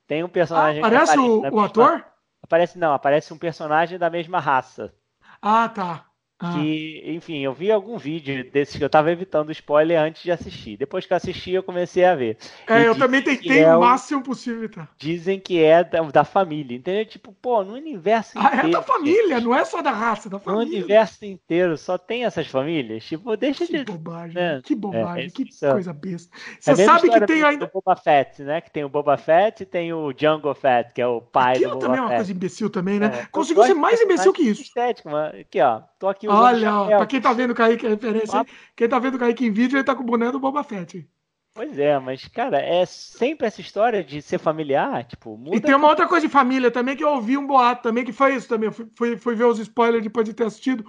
Tem 0.07 0.23
um 0.23 0.29
personagem. 0.29 0.83
Ah, 0.83 0.87
aparece 0.87 1.19
o, 1.19 1.39
o 1.39 1.43
mesma... 1.43 1.67
ator? 1.67 2.07
Aparece 2.43 2.79
não, 2.79 2.93
aparece 2.93 3.33
um 3.33 3.39
personagem 3.39 3.99
da 3.99 4.09
mesma 4.09 4.39
raça. 4.39 4.95
Ah, 5.43 5.69
tá. 5.69 6.07
Ah. 6.39 6.53
Que, 6.53 7.03
enfim, 7.07 7.39
eu 7.39 7.55
vi 7.55 7.73
algum 7.73 7.97
vídeo 7.97 8.51
desses 8.51 8.77
que 8.77 8.85
eu 8.85 8.91
tava 8.91 9.11
evitando 9.11 9.51
spoiler 9.53 9.99
antes 9.99 10.23
de 10.23 10.31
assistir. 10.31 10.77
Depois 10.77 11.07
que 11.07 11.13
eu 11.15 11.17
assisti, 11.17 11.53
eu 11.53 11.63
comecei 11.63 12.05
a 12.05 12.15
ver. 12.15 12.37
É, 12.67 12.83
e 12.83 12.85
eu 12.85 12.95
também 12.95 13.23
tentei 13.23 13.61
é 13.61 13.75
o 13.75 13.81
máximo 13.81 14.23
possível, 14.23 14.69
tá? 14.69 14.87
Dizem 14.99 15.41
que 15.41 15.63
é 15.63 15.83
da, 15.83 16.03
da, 16.03 16.25
família, 16.25 16.77
entendeu? 16.77 17.07
Tipo, 17.07 17.33
pô, 17.33 17.65
no 17.65 17.73
universo 17.73 18.39
inteiro. 18.39 18.57
Ah, 18.63 18.67
é 18.67 18.71
da 18.71 18.83
família, 18.83 19.41
não 19.41 19.55
é 19.55 19.65
só 19.65 19.81
da 19.81 19.91
raça, 19.91 20.29
é 20.29 20.31
da 20.31 20.39
família. 20.39 20.67
No 20.67 20.75
universo 20.75 21.25
inteiro 21.25 21.79
só 21.79 21.97
tem 21.97 22.27
essas 22.27 22.47
famílias. 22.49 23.03
Tipo, 23.05 23.35
deixa 23.35 23.67
que 23.67 23.79
de. 23.79 23.85
Bobagem, 23.85 24.35
né? 24.35 24.61
Que 24.63 24.75
bobagem, 24.75 25.27
é, 25.27 25.31
que 25.31 25.45
coisa 25.59 25.93
besta. 25.95 26.37
Você 26.61 26.73
é 26.73 26.85
sabe 26.85 27.09
que 27.09 27.27
tem 27.27 27.43
ainda. 27.43 27.65
O 27.65 27.71
Boba 27.81 27.97
Fett, 27.97 28.43
né? 28.43 28.61
Que 28.61 28.71
tem 28.71 28.85
o 28.85 28.91
Boba 28.91 29.17
Fett 29.17 29.63
e 29.63 29.67
tem 29.67 29.91
o 29.93 30.13
Jungle 30.15 30.55
Fett, 30.55 30.93
que 30.93 31.01
é 31.01 31.07
o 31.07 31.23
pai 31.23 31.55
Aquilo 31.55 31.71
do 31.71 31.75
Boba 31.77 31.87
também 31.87 31.99
é 31.99 32.03
uma 32.03 32.15
coisa 32.15 32.33
imbecil 32.33 32.69
também, 32.69 33.01
né? 33.01 33.07
É, 33.23 33.27
Conseguiu 33.27 33.65
ser 33.65 33.75
mais 33.75 34.01
imbecil 34.03 34.35
que 34.35 34.43
isso. 34.43 34.61
Estético, 34.61 35.09
mano. 35.09 35.41
Aqui, 35.41 35.61
ó. 35.63 35.81
Tô 35.99 36.09
aqui 36.09 36.26
Olha, 36.29 36.75
ó, 36.75 36.87
pra 36.87 37.07
quem 37.07 37.21
tá 37.21 37.33
vendo 37.33 37.51
o 37.51 37.55
Kaique, 37.55 37.87
a 37.87 37.91
referência, 37.91 38.47
quem 38.75 38.89
tá 38.89 38.99
vendo 38.99 39.15
o 39.15 39.19
Kaique 39.19 39.47
em 39.47 39.51
vídeo, 39.51 39.77
ele 39.77 39.85
tá 39.85 39.95
com 39.95 40.03
o 40.03 40.07
boné 40.07 40.31
do 40.31 40.41
Boba 40.41 40.63
Fett. 40.63 41.09
Pois 41.55 41.79
é, 41.79 41.99
mas, 41.99 42.29
cara, 42.29 42.59
é 42.59 42.85
sempre 42.85 43.47
essa 43.47 43.63
história 43.63 44.05
de 44.05 44.21
ser 44.21 44.37
familiar, 44.37 45.05
tipo, 45.05 45.39
muda... 45.39 45.57
E 45.57 45.61
tem 45.61 45.75
uma 45.75 45.89
outra 45.89 46.07
coisa 46.07 46.27
de 46.27 46.33
família 46.33 46.71
também, 46.71 46.95
que 46.95 47.03
eu 47.03 47.09
ouvi 47.09 47.39
um 47.39 47.47
boato 47.47 47.83
também, 47.83 48.05
que 48.05 48.13
foi 48.13 48.35
isso 48.35 48.47
também, 48.47 48.69
eu 48.69 48.73
fui, 48.73 48.87
fui, 48.95 49.17
fui 49.17 49.35
ver 49.35 49.45
os 49.45 49.59
spoilers 49.59 50.05
depois 50.05 50.27
de 50.27 50.35
ter 50.35 50.45
assistido. 50.45 50.85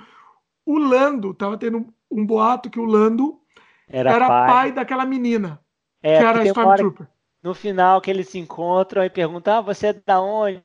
O 0.66 0.78
Lando, 0.78 1.34
tava 1.34 1.58
tendo 1.58 1.88
um 2.12 2.26
boato 2.26 2.70
que 2.70 2.82
o 2.82 2.86
Lando 2.86 3.40
era, 3.88 4.12
era 4.12 4.28
pai. 4.28 4.48
pai. 4.48 4.72
daquela 4.74 5.06
menina, 5.06 5.62
é, 6.04 6.20
que 6.20 6.26
era 6.26 6.42
a 6.42 6.46
Stormtrooper. 6.46 7.08
No 7.42 7.54
final 7.54 8.02
que 8.02 8.12
eles 8.12 8.28
se 8.28 8.38
encontram 8.38 9.06
e 9.06 9.10
perguntam, 9.10 9.60
ah, 9.60 9.62
você 9.62 9.88
é 9.88 9.94
da 9.94 10.20
onde? 10.20 10.62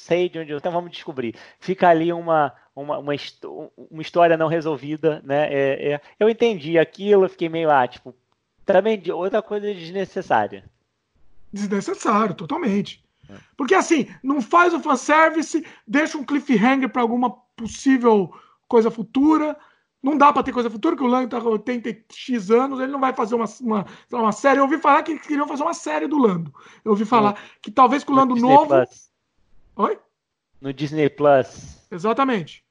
Sei 0.00 0.28
de 0.28 0.38
onde 0.38 0.50
eu. 0.50 0.58
Então 0.58 0.72
vamos 0.72 0.90
descobrir. 0.90 1.34
Fica 1.58 1.88
ali 1.88 2.12
uma, 2.12 2.52
uma, 2.74 2.98
uma, 2.98 3.12
uma 3.90 4.02
história 4.02 4.36
não 4.36 4.48
resolvida, 4.48 5.20
né? 5.24 5.52
É, 5.52 5.92
é, 5.92 6.00
eu 6.18 6.28
entendi 6.28 6.78
aquilo, 6.78 7.24
eu 7.24 7.28
fiquei 7.28 7.48
meio 7.48 7.70
ah, 7.70 7.86
tipo, 7.86 8.14
também 8.64 8.98
de 8.98 9.12
outra 9.12 9.42
coisa 9.42 9.72
desnecessária. 9.72 10.64
Desnecessário, 11.52 12.34
totalmente. 12.34 13.04
É. 13.28 13.34
Porque 13.56 13.74
assim, 13.74 14.08
não 14.22 14.40
faz 14.40 14.72
o 14.72 14.80
fanservice, 14.80 15.64
deixa 15.86 16.16
um 16.16 16.24
cliffhanger 16.24 16.88
para 16.88 17.02
alguma 17.02 17.30
possível 17.54 18.32
coisa 18.66 18.90
futura. 18.90 19.56
Não 20.02 20.16
dá 20.16 20.32
para 20.32 20.42
ter 20.42 20.52
coisa 20.52 20.70
futura, 20.70 20.96
que 20.96 21.02
o 21.02 21.06
Lando 21.06 21.28
tá 21.28 21.42
com 21.42 21.50
80x 21.50 22.50
anos, 22.50 22.80
ele 22.80 22.90
não 22.90 23.00
vai 23.00 23.12
fazer 23.12 23.34
uma, 23.34 23.44
uma, 23.60 23.84
uma 24.10 24.32
série. 24.32 24.58
Eu 24.58 24.64
ouvi 24.64 24.78
falar 24.78 25.02
que 25.02 25.18
queriam 25.18 25.46
fazer 25.46 25.62
uma 25.62 25.74
série 25.74 26.06
do 26.06 26.16
Lando. 26.16 26.54
Eu 26.82 26.92
ouvi 26.92 27.04
falar 27.04 27.38
que 27.60 27.70
talvez 27.70 28.02
com 28.02 28.14
o 28.14 28.16
Lando 28.16 28.34
novo. 28.34 28.68
Plus. 28.68 29.09
Oi? 29.80 29.98
No 30.60 30.74
Disney 30.74 31.08
Plus. 31.08 31.88
Exatamente. 31.90 32.62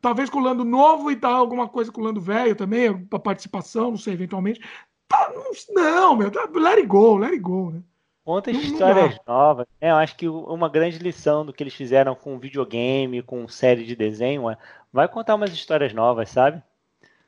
Talvez 0.00 0.30
com 0.30 0.38
o 0.38 0.42
Lando 0.42 0.64
novo 0.64 1.10
e 1.10 1.16
tal, 1.16 1.34
alguma 1.34 1.68
coisa 1.68 1.90
com 1.90 2.00
o 2.00 2.04
Lando 2.04 2.20
velho 2.20 2.54
também, 2.54 3.04
para 3.06 3.18
participação, 3.18 3.90
não 3.90 3.98
sei, 3.98 4.14
eventualmente. 4.14 4.60
Tá, 5.08 5.32
não, 5.70 6.16
meu, 6.16 6.30
tá, 6.30 6.48
let 6.54 6.76
it 6.76 6.86
go, 6.86 7.16
let 7.16 7.32
it 7.32 7.40
go, 7.40 7.72
né? 7.72 7.82
Conta 8.24 8.52
histórias 8.52 9.18
novas. 9.26 9.66
Né? 9.80 9.90
Eu 9.90 9.96
acho 9.96 10.16
que 10.16 10.28
uma 10.28 10.68
grande 10.68 10.98
lição 10.98 11.44
do 11.44 11.52
que 11.52 11.64
eles 11.64 11.74
fizeram 11.74 12.14
com 12.14 12.38
videogame, 12.38 13.22
com 13.22 13.48
série 13.48 13.84
de 13.84 13.96
desenho, 13.96 14.48
é 14.48 14.56
vai 14.92 15.08
contar 15.08 15.34
umas 15.34 15.52
histórias 15.52 15.92
novas, 15.92 16.30
sabe? 16.30 16.62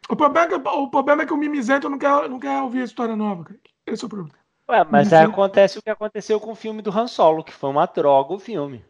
O 0.08 0.14
problema 0.14 0.46
é 0.46 0.48
que 0.48 0.68
o, 0.68 0.88
problema 0.88 1.22
é 1.22 1.26
que 1.26 1.32
o 1.32 1.36
Mimizento 1.36 1.88
não 1.88 1.98
quer, 1.98 2.28
não 2.28 2.38
quer 2.38 2.62
ouvir 2.62 2.82
a 2.82 2.84
história 2.84 3.16
nova. 3.16 3.44
Esse 3.84 4.04
é 4.04 4.06
o 4.06 4.08
problema. 4.08 4.38
Ué, 4.70 4.84
mas 4.88 5.12
aí 5.12 5.24
acontece 5.24 5.78
o 5.78 5.82
que 5.82 5.90
aconteceu 5.90 6.38
com 6.38 6.52
o 6.52 6.54
filme 6.54 6.80
do 6.80 6.96
Han 6.96 7.08
Solo, 7.08 7.42
que 7.42 7.52
foi 7.52 7.70
uma 7.70 7.86
droga 7.86 8.32
o 8.32 8.38
filme. 8.38 8.84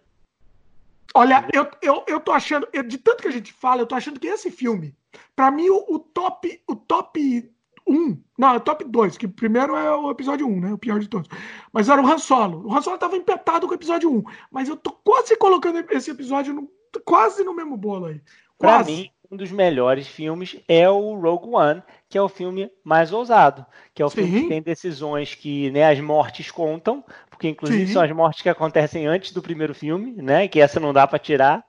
Olha, 1.15 1.47
eu, 1.53 1.69
eu, 1.81 2.05
eu 2.09 2.21
tô 2.21 2.33
achando, 2.33 2.69
de 2.87 2.99
tanto 2.99 3.23
que 3.23 3.29
a 3.29 3.33
gente 3.33 3.53
fala, 3.53 3.83
eu 3.83 3.87
tô 3.87 3.95
achando 3.95 4.19
que 4.19 4.27
esse 4.27 4.51
filme, 4.51 4.97
para 5.37 5.51
mim, 5.51 5.71
o, 5.71 5.95
o, 5.95 5.99
top 5.99 6.61
o 6.69 6.75
top 6.75 7.51
1, 7.87 8.21
não, 8.37 8.55
é 8.55 8.57
o 8.57 8.61
top 8.61 8.85
2, 8.85 9.17
que 9.17 9.29
primeiro 9.29 9.77
é 9.77 9.95
o 9.95 10.11
episódio 10.11 10.47
1, 10.47 10.61
né? 10.61 10.73
O 10.73 10.79
pior 10.79 10.99
de 10.99 11.09
todos. 11.09 11.29
Mas 11.73 11.89
era 11.89 12.03
o 12.03 12.07
Han 12.07 12.19
Solo. 12.19 12.67
O 12.67 12.75
Han 12.75 12.83
Solo 12.83 12.99
tava 12.99 13.17
empetado 13.17 13.67
com 13.67 13.73
o 13.73 13.77
episódio 13.77 14.11
1. 14.11 14.25
Mas 14.51 14.69
eu 14.69 14.77
tô 14.77 14.91
quase 14.91 15.37
colocando 15.37 15.85
esse 15.93 16.11
episódio 16.11 16.53
no, 16.53 16.69
quase 17.05 17.45
no 17.45 17.55
mesmo 17.55 17.77
bolo 17.77 18.07
aí. 18.07 18.21
Quase. 18.59 18.85
Pra 18.85 18.85
mim, 18.85 19.11
um 19.31 19.37
dos 19.37 19.51
melhores 19.51 20.07
filmes 20.07 20.57
é 20.69 20.89
o 20.89 21.15
Rogue 21.15 21.49
One, 21.55 21.83
que 22.09 22.17
é 22.17 22.23
o 22.23 22.29
filme 22.29 22.71
mais 22.83 23.13
ousado, 23.13 23.67
que 23.93 24.03
é 24.03 24.05
o 24.07 24.11
Sim. 24.11 24.17
filme 24.17 24.43
que 24.43 24.49
tem 24.49 24.63
decisões 24.63 25.35
que 25.35 25.71
né, 25.71 25.91
as 25.91 26.01
mortes 26.01 26.51
contam, 26.51 27.05
porque 27.35 27.49
inclusive 27.49 27.87
Sim. 27.87 27.93
são 27.93 28.03
as 28.03 28.11
mortes 28.13 28.43
que 28.43 28.49
acontecem 28.49 29.07
antes 29.07 29.33
do 29.33 29.43
primeiro 29.43 29.75
filme, 29.75 30.13
né? 30.13 30.47
Que 30.49 30.61
essa 30.61 30.79
não 30.79 30.93
dá 30.93 31.07
para 31.07 31.19
tirar. 31.19 31.65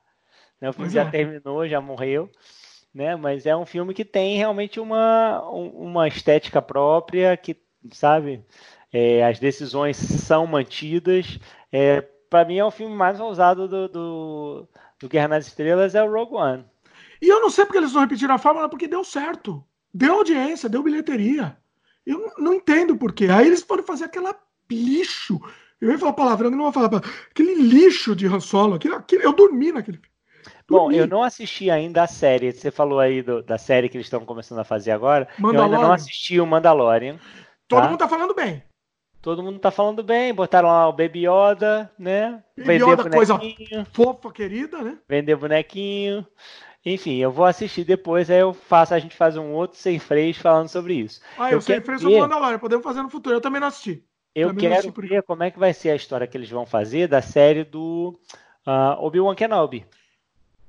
Né, 0.61 0.69
o 0.69 0.73
filme 0.73 0.85
pois 0.85 0.93
já 0.93 1.01
é. 1.01 1.09
terminou, 1.09 1.67
já 1.67 1.81
morreu. 1.81 2.29
Né, 2.93 3.13
mas 3.17 3.45
é 3.45 3.53
um 3.53 3.65
filme 3.65 3.93
que 3.93 4.05
tem 4.05 4.37
realmente 4.37 4.79
uma, 4.79 5.41
uma 5.49 6.07
estética 6.07 6.61
própria, 6.61 7.35
que, 7.35 7.57
sabe, 7.91 8.41
é, 8.93 9.25
as 9.25 9.37
decisões 9.37 9.97
são 9.97 10.47
mantidas. 10.47 11.37
É, 11.69 11.99
para 12.29 12.45
mim 12.45 12.57
é 12.57 12.63
o 12.63 12.71
filme 12.71 12.95
mais 12.95 13.19
ousado 13.19 13.67
do, 13.67 13.89
do, 13.89 14.69
do 14.97 15.09
Guerra 15.09 15.27
nas 15.27 15.47
Estrelas, 15.47 15.93
é 15.93 16.01
o 16.01 16.09
Rogue 16.09 16.35
One. 16.35 16.65
E 17.21 17.27
eu 17.27 17.41
não 17.41 17.49
sei 17.49 17.65
porque 17.65 17.79
eles 17.79 17.91
não 17.91 18.01
repetiram 18.01 18.35
a 18.35 18.37
fórmula, 18.39 18.69
porque 18.69 18.87
deu 18.87 19.03
certo. 19.03 19.61
Deu 19.93 20.13
audiência, 20.13 20.69
deu 20.69 20.83
bilheteria. 20.83 21.57
Eu 22.05 22.31
não 22.37 22.53
entendo 22.53 22.95
por 22.95 23.11
quê. 23.11 23.27
Aí 23.29 23.47
eles 23.47 23.61
foram 23.61 23.83
fazer 23.83 24.05
aquela 24.05 24.33
lixo. 24.69 25.39
Eu 25.79 25.91
ia 25.91 25.97
falar 25.99 26.13
palavrão, 26.13 26.49
eu 26.49 26.55
não 26.55 26.63
vou 26.63 26.71
falar 26.71 26.89
palavrão. 26.89 27.13
Aquele 27.29 27.55
lixo 27.55 28.15
de 28.15 28.27
Han 28.27 28.39
Solo. 28.39 28.75
Aquele, 28.75 28.95
aquele, 28.95 29.25
eu 29.25 29.33
dormi 29.33 29.71
naquele 29.71 29.97
filme. 29.97 30.15
Bom, 30.67 30.91
eu 30.91 31.05
não 31.05 31.21
assisti 31.21 31.69
ainda 31.69 32.03
a 32.03 32.07
série. 32.07 32.51
Você 32.51 32.71
falou 32.71 32.99
aí 32.99 33.21
do, 33.21 33.43
da 33.43 33.57
série 33.57 33.87
que 33.87 33.97
eles 33.97 34.07
estão 34.07 34.25
começando 34.25 34.59
a 34.59 34.63
fazer 34.63 34.91
agora. 34.91 35.27
Eu 35.39 35.49
ainda 35.49 35.67
não 35.67 35.91
assisti 35.91 36.39
o 36.39 36.45
Mandalorian. 36.45 37.19
Todo 37.67 37.81
tá? 37.81 37.89
mundo 37.89 37.99
tá 37.99 38.07
falando 38.07 38.33
bem. 38.33 38.63
Todo 39.21 39.41
mundo 39.41 39.57
tá 39.57 39.71
falando 39.71 40.03
bem, 40.03 40.31
botaram 40.35 40.67
lá 40.67 40.87
o 40.87 40.93
Baby 40.93 41.25
Yoda, 41.27 41.91
né? 41.97 42.43
Baby 42.55 42.75
Yoda, 42.75 43.09
coisa 43.09 43.39
fofa, 43.91 44.31
querida, 44.31 44.83
né? 44.83 44.99
Vender 45.09 45.35
bonequinho. 45.35 46.25
Enfim, 46.85 47.15
eu 47.15 47.31
vou 47.31 47.45
assistir 47.45 47.83
depois, 47.83 48.29
aí 48.29 48.41
eu 48.41 48.53
faço, 48.53 48.93
a 48.93 48.99
gente 48.99 49.15
faz 49.15 49.35
um 49.35 49.51
outro 49.53 49.79
sem 49.79 49.97
freios 49.97 50.37
falando 50.37 50.67
sobre 50.67 50.93
isso. 50.93 51.21
Ah, 51.39 51.49
eu, 51.49 51.53
eu 51.53 51.61
sem 51.61 51.81
freios 51.81 52.03
sobre 52.03 52.19
Mandalorian, 52.19 52.59
podemos 52.59 52.83
fazer 52.83 53.01
no 53.01 53.09
futuro. 53.09 53.35
Eu 53.35 53.41
também 53.41 53.59
não 53.59 53.67
assisti. 53.67 54.05
Eu 54.35 54.49
também 54.49 54.69
quero 54.69 54.91
ver 54.91 55.23
como 55.23 55.43
é 55.43 55.49
que 55.49 55.57
vai 55.57 55.73
ser 55.73 55.91
a 55.91 55.95
história 55.95 56.27
que 56.27 56.35
eles 56.35 56.49
vão 56.49 56.65
fazer 56.65 57.07
da 57.07 57.21
série 57.21 57.63
do 57.63 58.19
uh, 58.67 59.01
Obi-Wan 59.01 59.33
Kenobi. 59.33 59.85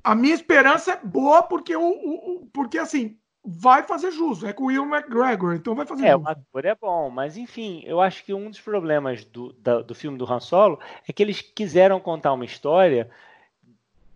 A 0.04 0.14
minha 0.14 0.34
esperança 0.34 0.92
é 0.92 1.00
boa 1.02 1.42
porque 1.42 1.74
o, 1.76 1.82
o, 1.82 2.48
porque 2.52 2.78
assim 2.78 3.18
vai 3.44 3.82
fazer 3.82 4.12
jus. 4.12 4.44
É 4.44 4.52
com 4.52 4.64
o 4.64 4.66
Will 4.66 4.84
McGregor, 4.84 5.54
então 5.54 5.74
vai 5.74 5.84
fazer 5.84 6.06
é, 6.06 6.12
jus. 6.12 6.22
o 6.24 6.28
ator 6.28 6.64
é 6.64 6.74
bom, 6.76 7.10
mas 7.10 7.36
enfim, 7.36 7.82
eu 7.84 8.00
acho 8.00 8.24
que 8.24 8.32
um 8.32 8.48
dos 8.48 8.60
problemas 8.60 9.24
do, 9.24 9.52
da, 9.54 9.82
do 9.82 9.94
filme 9.94 10.16
do 10.16 10.32
Han 10.32 10.40
Solo 10.40 10.78
é 11.08 11.12
que 11.12 11.22
eles 11.22 11.40
quiseram 11.40 11.98
contar 11.98 12.32
uma 12.32 12.44
história 12.44 13.10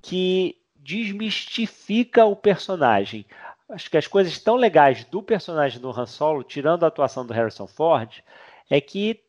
que 0.01 0.56
desmistifica 0.77 2.24
o 2.24 2.36
personagem. 2.36 3.27
Acho 3.68 3.90
que 3.90 3.97
as 3.97 4.06
coisas 4.06 4.39
tão 4.39 4.56
legais 4.56 5.05
do 5.05 5.22
personagem 5.22 5.81
do 5.81 5.90
Han 5.90 6.06
Solo, 6.06 6.43
tirando 6.43 6.85
a 6.85 6.89
atuação 6.89 7.27
do 7.27 7.32
Harrison 7.32 7.66
Ford, 7.66 8.22
é 8.68 8.81
que 8.81 9.20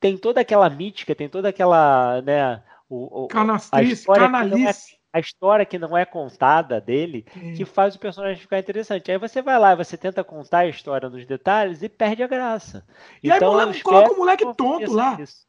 tem 0.00 0.16
toda 0.16 0.40
aquela 0.40 0.68
mítica, 0.70 1.14
tem 1.14 1.28
toda 1.28 1.48
aquela, 1.48 2.22
né, 2.22 2.62
o, 2.88 3.26
Canastriz, 3.28 3.90
a, 3.90 3.92
história 3.92 4.26
canalice. 4.26 4.94
A 4.94 4.98
a 5.10 5.20
história 5.20 5.64
que 5.64 5.78
não 5.78 5.96
é 5.96 6.04
contada 6.04 6.80
dele 6.80 7.24
Sim. 7.32 7.54
que 7.54 7.64
faz 7.64 7.94
o 7.94 7.98
personagem 7.98 8.40
ficar 8.40 8.58
interessante. 8.58 9.10
Aí 9.10 9.18
você 9.18 9.40
vai 9.40 9.58
lá 9.58 9.72
e 9.72 9.76
você 9.76 9.96
tenta 9.96 10.22
contar 10.22 10.58
a 10.58 10.68
história 10.68 11.08
nos 11.08 11.24
detalhes 11.26 11.82
e 11.82 11.88
perde 11.88 12.22
a 12.22 12.26
graça. 12.26 12.84
E 13.22 13.30
então, 13.30 13.58
aí 13.58 13.66
moleque, 13.66 13.82
coloca 13.82 14.12
o 14.12 14.16
moleque 14.16 14.54
tonto 14.54 14.92
lá. 14.92 15.18
Isso. 15.20 15.46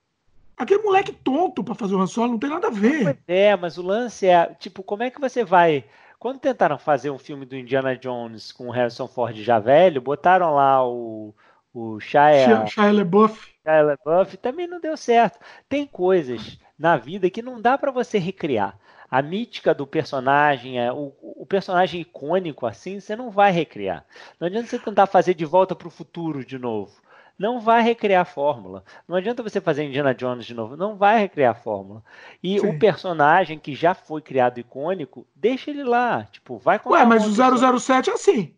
Aquele 0.58 0.82
moleque 0.82 1.12
tonto 1.12 1.64
para 1.64 1.76
fazer 1.76 1.96
o 1.96 2.02
Han 2.02 2.08
Solo 2.08 2.32
não 2.32 2.40
tem 2.40 2.50
nada 2.50 2.68
a 2.68 2.72
ver. 2.72 3.20
É, 3.28 3.56
mas 3.56 3.78
o 3.78 3.82
lance 3.82 4.28
é, 4.28 4.46
tipo, 4.60 4.82
como 4.82 5.04
é 5.04 5.10
que 5.10 5.20
você 5.20 5.44
vai 5.44 5.86
quando 6.18 6.40
tentaram 6.40 6.78
fazer 6.78 7.10
um 7.10 7.18
filme 7.18 7.46
do 7.46 7.56
Indiana 7.56 7.96
Jones 7.96 8.52
com 8.52 8.68
o 8.68 8.72
Harrison 8.72 9.08
Ford 9.08 9.38
já 9.38 9.58
velho, 9.58 10.02
botaram 10.02 10.54
lá 10.54 10.86
o, 10.86 11.34
o 11.74 11.98
Shia, 12.02 12.68
Shia 12.68 12.92
LaBeouf. 12.92 13.48
Shia 13.70 13.82
LaBeouf, 13.84 14.38
também 14.38 14.68
não 14.68 14.80
deu 14.80 14.98
certo. 14.98 15.40
Tem 15.68 15.86
coisas 15.86 16.58
na 16.78 16.98
vida 16.98 17.30
que 17.30 17.42
não 17.42 17.62
dá 17.62 17.78
para 17.78 17.92
você 17.92 18.18
recriar. 18.18 18.78
A 19.12 19.22
mítica 19.22 19.74
do 19.74 19.88
personagem, 19.88 20.80
é, 20.80 20.92
o, 20.92 21.14
o, 21.22 21.46
personagem 21.46 22.02
icônico 22.02 22.66
assim, 22.66 23.00
você 23.00 23.16
não 23.16 23.32
vai 23.32 23.52
recriar. 23.52 24.06
Não 24.40 24.48
adianta 24.48 24.68
você 24.68 24.78
tentar 24.78 25.08
fazer 25.08 25.34
de 25.34 25.46
volta 25.46 25.76
para 25.76 25.88
o 25.88 25.92
futuro 25.92 26.46
de 26.46 26.58
novo 26.58 26.92
não 27.40 27.62
vai 27.62 27.82
recriar 27.82 28.24
a 28.24 28.26
fórmula. 28.26 28.84
Não 29.08 29.16
adianta 29.16 29.42
você 29.42 29.62
fazer 29.62 29.86
Indiana 29.86 30.14
Jones 30.14 30.46
de 30.46 30.54
novo, 30.54 30.76
não 30.76 30.98
vai 30.98 31.18
recriar 31.20 31.52
a 31.52 31.56
fórmula. 31.56 32.04
E 32.44 32.60
Sim. 32.60 32.68
o 32.68 32.78
personagem 32.78 33.58
que 33.58 33.74
já 33.74 33.94
foi 33.94 34.22
criado 34.22 34.60
icônico, 34.60 35.26
deixa 35.34 35.72
ele 35.72 35.86
lá. 35.86 36.28
Tipo, 36.30 36.58
vai 36.58 36.82
Ué, 36.86 37.06
mas 37.06 37.26
o 37.26 37.80
007 37.80 38.10
é 38.10 38.14
assim. 38.14 38.54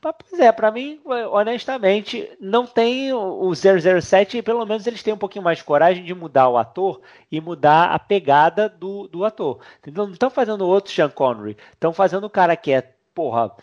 Pois 0.00 0.40
é, 0.40 0.50
para 0.50 0.70
mim, 0.70 0.98
honestamente, 1.30 2.30
não 2.40 2.66
tem 2.66 3.12
o 3.12 3.52
007, 3.54 4.40
pelo 4.40 4.64
menos 4.64 4.86
eles 4.86 5.02
têm 5.02 5.12
um 5.12 5.18
pouquinho 5.18 5.44
mais 5.44 5.58
de 5.58 5.64
coragem 5.64 6.02
de 6.02 6.14
mudar 6.14 6.48
o 6.48 6.56
ator 6.56 7.02
e 7.30 7.38
mudar 7.38 7.90
a 7.90 7.98
pegada 7.98 8.66
do, 8.66 9.06
do 9.08 9.24
ator. 9.26 9.60
Entendeu? 9.78 10.06
Não 10.06 10.12
estão 10.14 10.30
fazendo 10.30 10.66
outro 10.66 10.90
Sean 10.92 11.10
Connery, 11.10 11.56
estão 11.72 11.92
fazendo 11.92 12.24
o 12.24 12.30
cara 12.30 12.56
que 12.56 12.72
é, 12.72 12.80
porra, 13.14 13.54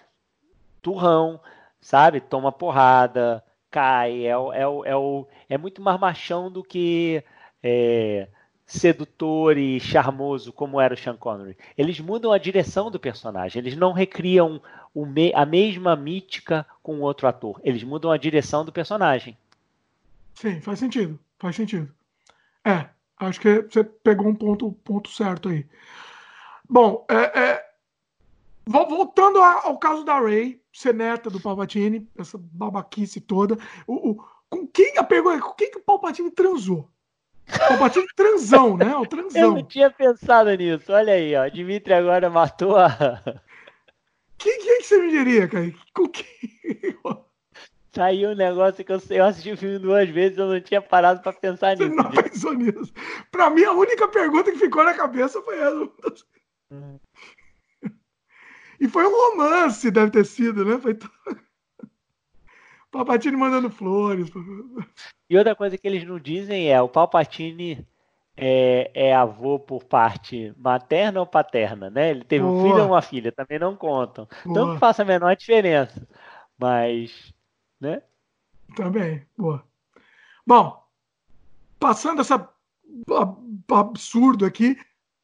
turrão, 0.80 1.40
sabe? 1.82 2.22
Toma 2.22 2.52
porrada, 2.52 3.44
cai, 3.72 4.26
é, 4.26 4.30
é, 4.30 4.62
é, 4.62 4.96
o, 4.96 5.28
é 5.50 5.58
muito 5.58 5.82
mais 5.82 6.00
machão 6.00 6.52
do 6.52 6.64
que 6.64 7.24
é, 7.64 8.28
sedutor 8.66 9.58
e 9.58 9.80
charmoso 9.80 10.52
como 10.52 10.80
era 10.80 10.94
o 10.94 10.98
Sean 10.98 11.16
Connery. 11.16 11.58
Eles 11.78 12.00
mudam 12.00 12.32
a 12.32 12.38
direção 12.38 12.92
do 12.92 13.00
personagem, 13.00 13.60
eles 13.60 13.76
não 13.76 13.92
recriam 13.92 14.62
me, 14.96 15.32
a 15.34 15.46
mesma 15.46 15.96
mítica 15.96 16.66
com 16.82 17.02
outro 17.02 17.28
ator, 17.28 17.60
eles 17.64 17.84
mudam 17.84 18.12
a 18.12 18.18
direção 18.18 18.66
do 18.66 18.72
personagem. 18.72 19.38
Sim, 20.34 20.62
faz 20.62 20.80
sentido, 20.80 21.20
faz 21.40 21.56
sentido. 21.56 21.92
É, 22.64 22.88
acho 23.20 23.40
que 23.40 23.62
você 23.62 23.84
pegou 23.84 24.28
um 24.28 24.36
ponto, 24.36 24.72
ponto 24.84 25.10
certo 25.10 25.50
aí. 25.50 25.66
Bom, 26.70 27.06
é, 27.10 27.40
é, 27.40 27.70
voltando 28.68 29.40
ao 29.40 29.78
caso 29.78 30.04
da 30.04 30.20
Ray, 30.20 30.62
ser 30.72 30.94
neta 30.94 31.30
do 31.30 31.40
Palpatine, 31.40 32.08
essa 32.18 32.38
babaquice 32.38 33.22
toda. 33.22 33.58
O, 33.88 34.12
o, 34.12 34.26
com 34.50 34.68
quem 34.68 34.98
a 34.98 35.04
pergunta 35.04 35.40
com 35.40 35.54
quem 35.54 35.72
que 35.72 35.78
o 35.78 35.84
Palpatine 35.84 36.32
transou? 36.32 36.90
O 37.48 37.68
Palpatine 37.70 38.06
transão, 38.16 38.78
né? 38.78 38.96
O 38.96 39.06
transão. 39.08 39.42
Eu 39.42 39.52
não 39.54 39.64
tinha 39.64 39.90
pensado 39.90 40.54
nisso. 40.54 40.92
Olha 40.92 41.14
aí, 41.14 41.36
ó. 41.36 41.48
Dimitri 41.48 41.94
agora 41.94 42.30
matou 42.30 42.76
a. 42.76 43.42
Quem, 44.38 44.60
quem 44.62 44.78
que 44.80 44.84
você 44.84 45.02
me 45.02 45.10
diria, 45.10 45.48
cara? 45.48 45.74
Com 45.94 46.08
quem? 46.10 46.26
Aí 47.98 48.26
um 48.28 48.36
negócio 48.36 48.84
que 48.84 48.92
eu, 48.92 49.02
eu 49.10 49.26
assisti 49.26 49.52
o 49.52 49.58
filme 49.58 49.80
duas 49.80 50.08
vezes, 50.10 50.38
eu 50.38 50.48
não 50.48 50.62
tinha 50.62 50.82
parado 50.82 51.22
para 51.22 51.34
pensar 51.34 51.76
nisso. 51.76 51.90
Você 51.90 51.96
não 51.96 52.12
gente. 52.12 52.24
pensou 52.24 52.54
nisso. 52.54 52.94
Pra 53.32 53.50
mim, 53.50 53.64
a 53.64 53.74
única 53.74 54.08
pergunta 54.08 54.52
que 54.52 54.60
ficou 54.60 54.84
na 54.84 54.94
cabeça 54.94 55.42
foi 55.42 55.58
essa. 55.58 55.92
Hum. 56.72 57.00
E 58.80 58.88
foi 58.88 59.06
um 59.06 59.32
romance, 59.32 59.90
deve 59.90 60.12
ter 60.12 60.26
sido, 60.26 60.64
né? 60.64 60.78
Foi. 60.80 60.98
Palpatine 62.92 63.36
mandando 63.36 63.70
flores. 63.70 64.30
E 65.30 65.38
outra 65.38 65.56
coisa 65.56 65.78
que 65.78 65.88
eles 65.88 66.06
não 66.06 66.20
dizem 66.20 66.72
é 66.72 66.82
o 66.82 66.88
Palpatine 66.88 67.86
é, 68.38 68.92
é 68.94 69.16
avô 69.16 69.60
por 69.60 69.84
parte 69.84 70.54
materna 70.58 71.20
ou 71.20 71.26
paterna, 71.26 71.90
né? 71.90 72.12
Ele 72.12 72.24
teve 72.24 72.46
Boa. 72.46 72.56
um 72.56 72.64
filho 72.64 72.84
ou 72.84 72.88
uma 72.90 73.02
filha, 73.02 73.32
também 73.32 73.58
não 73.58 73.76
contam. 73.76 74.28
Boa. 74.46 74.52
Então 74.52 74.68
não 74.68 74.78
faz 74.78 75.00
a 75.00 75.06
menor 75.06 75.36
diferença. 75.36 76.08
Mas, 76.58 77.34
né? 77.82 78.02
Também, 78.76 79.26
boa. 79.38 79.64
Bom, 80.46 80.82
passando 81.80 82.22
essa 82.22 82.50
absurdo 83.70 84.46
aqui, 84.46 84.78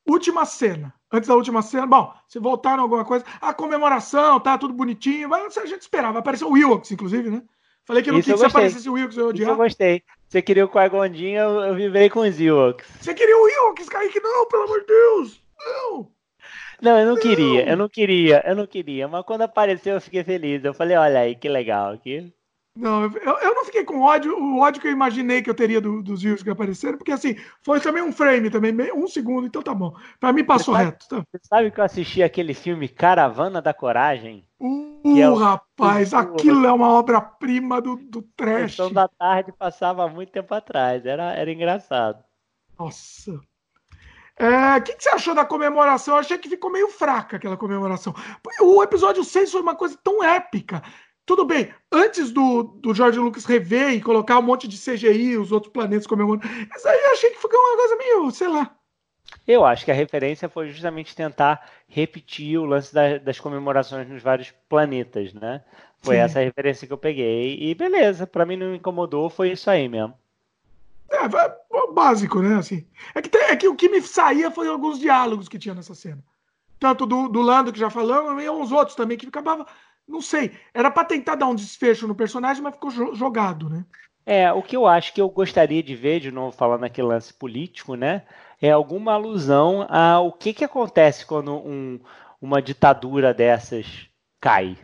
última 0.05 0.45
cena 0.45 0.93
antes 1.13 1.29
da 1.29 1.35
última 1.35 1.61
cena. 1.61 1.85
Bom, 1.85 2.11
se 2.27 2.39
voltaram 2.39 2.81
alguma 2.81 3.05
coisa. 3.05 3.23
A 3.39 3.53
comemoração, 3.53 4.39
tá 4.39 4.57
tudo 4.57 4.73
bonitinho. 4.73 5.29
Mas 5.29 5.55
a 5.57 5.65
gente 5.65 5.81
esperava. 5.81 6.19
Apareceu 6.19 6.49
o 6.49 6.53
Wilkes, 6.53 6.91
inclusive, 6.91 7.29
né? 7.29 7.43
Falei 7.85 8.01
que 8.01 8.11
não 8.11 8.19
queria 8.19 8.33
que 8.33 8.39
se 8.39 8.45
aparecesse 8.45 8.89
o 8.89 8.93
Wilkes, 8.93 9.17
eu 9.17 9.27
odiava. 9.27 9.51
Isso 9.51 9.61
eu 9.61 9.65
gostei. 9.65 10.03
Você 10.33 10.41
queria 10.41 10.65
o 10.65 10.67
Qui-Gondinha, 10.67 11.41
eu, 11.41 11.59
eu 11.61 11.75
vibrei 11.75 12.09
com 12.09 12.21
os 12.21 12.41
Ewoks. 12.41 12.87
Você 12.99 13.13
queria 13.13 13.37
o 13.37 13.43
Wilkes, 13.43 13.87
Kaique? 13.87 14.19
Não, 14.19 14.47
pelo 14.47 14.63
amor 14.63 14.79
de 14.79 14.87
Deus! 14.87 15.39
Não! 15.63 16.11
Não, 16.81 16.99
eu 16.99 17.05
não, 17.05 17.13
não, 17.13 17.21
queria, 17.21 17.69
eu 17.69 17.77
não 17.77 17.87
queria, 17.87 18.43
eu 18.43 18.55
não 18.55 18.65
queria. 18.65 19.07
Mas 19.07 19.23
quando 19.27 19.43
apareceu, 19.43 19.93
eu 19.93 20.01
fiquei 20.01 20.23
feliz. 20.23 20.65
Eu 20.65 20.73
falei, 20.73 20.97
olha 20.97 21.19
aí, 21.19 21.35
que 21.35 21.47
legal 21.47 21.93
aqui. 21.93 22.33
Não, 22.75 23.03
eu, 23.03 23.37
eu 23.37 23.53
não 23.53 23.65
fiquei 23.65 23.83
com 23.83 24.01
ódio, 24.01 24.35
o 24.35 24.59
ódio 24.59 24.81
que 24.81 24.87
eu 24.87 24.91
imaginei 24.91 25.43
que 25.43 25.49
eu 25.49 25.53
teria 25.53 25.79
do, 25.79 26.01
dos 26.01 26.23
views 26.23 26.41
que 26.41 26.49
apareceram, 26.49 26.97
porque 26.97 27.11
assim, 27.11 27.35
foi 27.61 27.79
também 27.79 28.01
um 28.01 28.11
frame, 28.11 28.49
também, 28.49 28.73
um 28.91 29.07
segundo, 29.07 29.45
então 29.45 29.61
tá 29.61 29.75
bom. 29.75 29.95
Pra 30.19 30.33
mim 30.33 30.43
passou 30.43 30.73
reto. 30.73 31.07
Tá. 31.07 31.17
Você 31.17 31.39
sabe 31.43 31.69
que 31.69 31.79
eu 31.79 31.83
assisti 31.83 32.23
aquele 32.23 32.55
filme 32.55 32.89
Caravana 32.89 33.61
da 33.61 33.75
Coragem? 33.75 34.43
Uh, 34.59 35.19
é 35.19 35.29
o... 35.29 35.35
rapaz, 35.35 36.15
aquilo 36.15 36.65
é 36.65 36.71
uma 36.71 36.89
obra-prima 36.89 37.79
do, 37.79 37.95
do 37.95 38.23
trash. 38.35 38.71
Sessão 38.71 38.91
da 38.91 39.07
tarde 39.07 39.51
passava 39.51 40.07
muito 40.07 40.31
tempo 40.31 40.51
atrás, 40.55 41.05
era, 41.05 41.31
era 41.33 41.51
engraçado. 41.51 42.23
Nossa. 42.79 43.39
É, 44.35 44.47
o 44.47 44.51
é, 44.77 44.81
que, 44.81 44.95
que, 44.95 45.03
você 45.03 45.09
achou 45.09 45.35
da 45.35 45.45
comemoração? 45.45 46.15
Eu 46.15 46.21
achei 46.21 46.39
que 46.39 46.49
ficou 46.49 46.71
meio 46.71 46.87
fraca 46.87 47.37
aquela 47.37 47.55
comemoração. 47.55 48.15
O 48.61 48.81
episódio 48.81 49.23
6 49.23 49.51
foi 49.51 49.61
uma 49.61 49.75
coisa 49.75 49.95
tão 50.03 50.23
épica. 50.23 50.81
Tudo 51.25 51.45
bem, 51.45 51.73
antes 51.91 52.31
do, 52.31 52.63
do 52.63 52.93
George 52.93 53.17
Lucas 53.17 53.45
rever 53.45 53.91
e 53.91 54.01
colocar 54.01 54.39
um 54.39 54.41
monte 54.41 54.67
de 54.67 54.77
CGI, 54.77 55.37
os 55.37 55.51
outros 55.51 55.71
planetas 55.71 56.05
comemorando, 56.05 56.45
mas 56.69 56.85
aí 56.85 56.99
eu 56.99 57.11
achei 57.13 57.29
que 57.29 57.41
ficou 57.41 57.57
uma 57.57 57.77
coisa 57.77 57.95
meio, 57.95 58.31
sei 58.31 58.47
lá. 58.49 58.75
Eu 59.47 59.65
acho 59.65 59.85
que 59.85 59.91
a 59.91 59.95
referência 59.95 60.49
foi 60.49 60.69
justamente 60.69 61.15
tentar 61.15 61.69
repetir 61.87 62.59
o 62.59 62.65
lance 62.65 62.93
da, 62.93 63.17
das 63.17 63.39
comemorações 63.39 64.07
nos 64.07 64.21
vários 64.21 64.51
planetas, 64.67 65.33
né? 65.33 65.63
Foi 66.01 66.15
Sim. 66.15 66.21
essa 66.21 66.39
a 66.39 66.43
referência 66.43 66.85
que 66.85 66.93
eu 66.93 66.97
peguei. 66.97 67.57
E 67.59 67.73
beleza, 67.73 68.27
para 68.27 68.45
mim 68.45 68.57
não 68.57 68.71
me 68.71 68.77
incomodou, 68.77 69.29
foi 69.29 69.51
isso 69.51 69.69
aí 69.69 69.87
mesmo. 69.87 70.13
É, 71.09 71.27
básico, 71.93 72.41
né? 72.41 72.55
Assim. 72.55 72.85
É, 73.15 73.21
que, 73.21 73.37
é 73.37 73.55
que 73.55 73.67
o 73.67 73.75
que 73.75 73.87
me 73.87 74.01
saía 74.01 74.51
foi 74.51 74.67
alguns 74.67 74.99
diálogos 74.99 75.47
que 75.47 75.59
tinha 75.59 75.75
nessa 75.75 75.95
cena. 75.95 76.23
Tanto 76.79 77.05
do, 77.05 77.29
do 77.29 77.41
Lando, 77.41 77.71
que 77.71 77.79
já 77.79 77.89
falamos, 77.89 78.43
e 78.43 78.49
uns 78.49 78.71
outros 78.71 78.95
também, 78.95 79.17
que 79.17 79.27
acabava 79.27 79.65
não 80.13 80.21
sei. 80.21 80.51
Era 80.73 80.91
para 80.91 81.03
tentar 81.03 81.35
dar 81.35 81.47
um 81.47 81.55
desfecho 81.55 82.07
no 82.07 82.15
personagem, 82.15 82.61
mas 82.61 82.75
ficou 82.75 82.91
jogado, 83.15 83.67
né? 83.67 83.83
É, 84.25 84.53
o 84.53 84.61
que 84.61 84.77
eu 84.77 84.85
acho 84.85 85.13
que 85.13 85.19
eu 85.19 85.27
gostaria 85.27 85.83
de 85.83 85.95
ver, 85.95 86.21
de 86.21 86.31
novo 86.31 86.55
falando 86.55 86.81
naquele 86.81 87.07
lance 87.07 87.33
político, 87.33 87.95
né? 87.95 88.23
É 88.61 88.71
alguma 88.71 89.13
alusão 89.13 89.85
ao 89.89 90.31
que, 90.31 90.53
que 90.53 90.63
acontece 90.63 91.25
quando 91.25 91.53
um, 91.55 91.99
uma 92.39 92.61
ditadura 92.61 93.33
dessas 93.33 94.07
cai. 94.39 94.77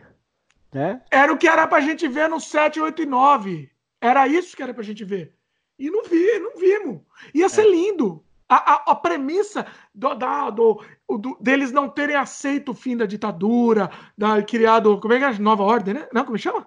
Né? 0.72 1.00
Era 1.10 1.32
o 1.32 1.38
que 1.38 1.48
era 1.48 1.66
pra 1.66 1.80
gente 1.80 2.06
ver 2.06 2.28
no 2.28 2.38
7, 2.38 2.80
8 2.80 3.02
e 3.02 3.06
9. 3.06 3.70
Era 4.00 4.28
isso 4.28 4.54
que 4.54 4.62
era 4.62 4.74
pra 4.74 4.82
gente 4.82 5.04
ver. 5.04 5.34
E 5.78 5.90
não 5.90 6.04
vi, 6.04 6.38
não 6.38 6.58
vimos. 6.58 7.00
Ia 7.32 7.48
ser 7.48 7.66
é. 7.66 7.70
lindo. 7.70 8.22
A, 8.50 8.56
a, 8.56 8.74
a 8.92 8.94
premissa 8.96 9.64
do, 9.94 10.12
da, 10.14 10.50
do, 10.50 10.82
do, 11.08 11.38
deles 11.40 11.70
não 11.70 11.88
terem 11.88 12.16
aceito 12.16 12.72
o 12.72 12.74
fim 12.74 12.96
da 12.96 13.06
ditadura, 13.06 13.90
da, 14.18 14.42
criado. 14.42 15.00
Como 15.00 15.14
é 15.14 15.18
que 15.18 15.24
é? 15.24 15.38
Nova 15.38 15.62
Ordem, 15.62 15.94
né? 15.94 16.08
Não, 16.12 16.24
como 16.24 16.36
chama? 16.36 16.66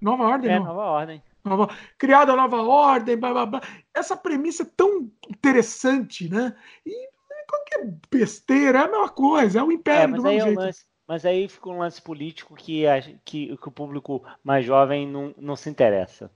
Nova 0.00 0.22
Ordem, 0.24 0.52
é, 0.52 0.58
não. 0.58 0.66
Nova 0.66 0.82
Ordem. 0.82 1.22
Nova, 1.44 1.68
criada 1.98 2.32
a 2.32 2.36
nova 2.36 2.62
ordem, 2.62 3.16
blá, 3.16 3.32
blá, 3.32 3.46
blá. 3.46 3.60
Essa 3.94 4.16
premissa 4.16 4.62
é 4.62 4.66
tão 4.76 5.10
interessante, 5.28 6.28
né? 6.28 6.54
E 6.84 7.10
qualquer 7.48 7.98
besteira 8.10 8.78
é 8.78 8.82
a 8.82 8.88
mesma 8.88 9.08
coisa, 9.08 9.58
é 9.58 9.62
o 9.62 9.72
império 9.72 10.14
é, 10.14 10.16
do 10.16 10.22
mesmo 10.22 10.46
jeito. 10.48 10.58
lance, 10.60 10.86
mas 11.08 11.24
aí 11.24 11.48
fica 11.48 11.68
um 11.68 11.78
lance 11.78 12.00
político 12.00 12.54
que, 12.54 12.84
que, 13.24 13.56
que 13.56 13.68
o 13.68 13.72
público 13.72 14.22
mais 14.44 14.64
jovem 14.64 15.06
não, 15.08 15.34
não 15.36 15.56
se 15.56 15.68
interessa. 15.68 16.30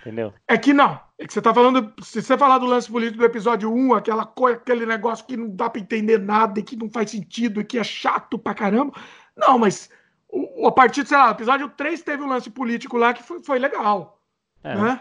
Entendeu? 0.00 0.32
É 0.46 0.56
que 0.56 0.72
não. 0.72 1.00
É 1.18 1.26
que 1.26 1.32
você 1.32 1.42
tá 1.42 1.52
falando. 1.52 1.92
Se 2.02 2.22
você 2.22 2.38
falar 2.38 2.58
do 2.58 2.66
lance 2.66 2.90
político 2.90 3.18
do 3.18 3.24
episódio 3.24 3.72
1, 3.72 3.94
aquela 3.94 4.24
coisa, 4.24 4.56
aquele 4.56 4.86
negócio 4.86 5.26
que 5.26 5.36
não 5.36 5.50
dá 5.50 5.68
para 5.68 5.80
entender 5.80 6.18
nada 6.18 6.60
e 6.60 6.62
que 6.62 6.76
não 6.76 6.88
faz 6.88 7.10
sentido 7.10 7.60
e 7.60 7.64
que 7.64 7.78
é 7.78 7.84
chato 7.84 8.38
pra 8.38 8.54
caramba. 8.54 8.92
Não, 9.36 9.58
mas 9.58 9.90
o, 10.28 10.66
a 10.66 10.72
partir, 10.72 11.06
sei 11.06 11.16
lá, 11.16 11.30
episódio 11.30 11.68
3 11.70 12.02
teve 12.02 12.22
um 12.22 12.28
lance 12.28 12.50
político 12.50 12.96
lá 12.96 13.12
que 13.12 13.22
foi, 13.22 13.42
foi 13.42 13.58
legal. 13.58 14.20
É. 14.62 14.74
Né? 14.74 15.00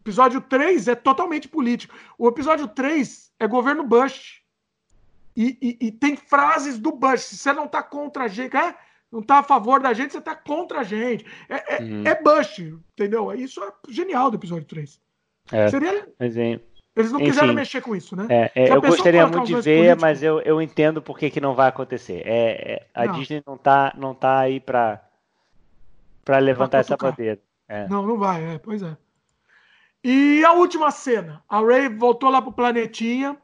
Episódio 0.00 0.40
3 0.40 0.88
é 0.88 0.94
totalmente 0.94 1.48
político. 1.48 1.94
O 2.16 2.28
episódio 2.28 2.68
3 2.68 3.32
é 3.40 3.46
governo 3.48 3.82
Bush. 3.82 4.42
E, 5.36 5.58
e, 5.60 5.86
e, 5.88 5.92
tem 5.92 6.16
frases 6.16 6.78
do 6.78 6.92
Bush. 6.92 7.22
Se 7.22 7.36
você 7.36 7.52
não 7.52 7.68
tá 7.68 7.82
contra 7.82 8.24
a 8.24 8.28
gente, 8.28 8.56
é? 8.56 8.74
Não 9.10 9.22
tá 9.22 9.38
a 9.38 9.42
favor 9.42 9.80
da 9.80 9.92
gente, 9.92 10.12
você 10.12 10.20
tá 10.20 10.34
contra 10.34 10.80
a 10.80 10.82
gente. 10.82 11.24
É, 11.48 11.76
é, 11.76 11.82
uhum. 11.82 12.02
é 12.04 12.22
Bush, 12.22 12.58
entendeu? 12.58 13.32
Isso 13.32 13.62
é 13.62 13.72
genial 13.88 14.30
do 14.30 14.36
episódio 14.36 14.66
3. 14.66 15.00
É, 15.52 15.68
Seria. 15.68 16.08
Mas, 16.18 16.36
Eles 16.36 17.12
não 17.12 17.20
Enfim, 17.20 17.30
quiseram 17.30 17.54
mexer 17.54 17.80
com 17.80 17.94
isso, 17.94 18.16
né? 18.16 18.26
É, 18.28 18.50
é 18.54 18.72
eu 18.72 18.80
gostaria 18.80 19.26
muito 19.26 19.46
de 19.46 19.60
ver, 19.60 19.96
mas 19.96 20.22
eu, 20.22 20.40
eu 20.40 20.60
entendo 20.60 21.00
por 21.00 21.18
que, 21.18 21.30
que 21.30 21.40
não 21.40 21.54
vai 21.54 21.68
acontecer. 21.68 22.22
É, 22.26 22.74
é 22.74 22.86
a 22.94 23.06
não. 23.06 23.14
Disney 23.14 23.42
não 23.46 23.56
tá, 23.56 23.92
não 23.96 24.14
tá 24.14 24.40
aí 24.40 24.60
para 24.60 25.02
para 26.24 26.38
levantar 26.38 26.78
essa 26.78 26.96
bandeira. 26.96 27.40
É. 27.68 27.86
Não, 27.88 28.04
não 28.04 28.18
vai, 28.18 28.54
é, 28.54 28.58
pois 28.58 28.82
é. 28.82 28.96
E 30.02 30.44
a 30.44 30.52
última 30.52 30.90
cena, 30.90 31.42
a 31.48 31.60
Ray 31.60 31.88
voltou 31.88 32.30
lá 32.30 32.42
pro 32.42 32.52
planetinha. 32.52 33.36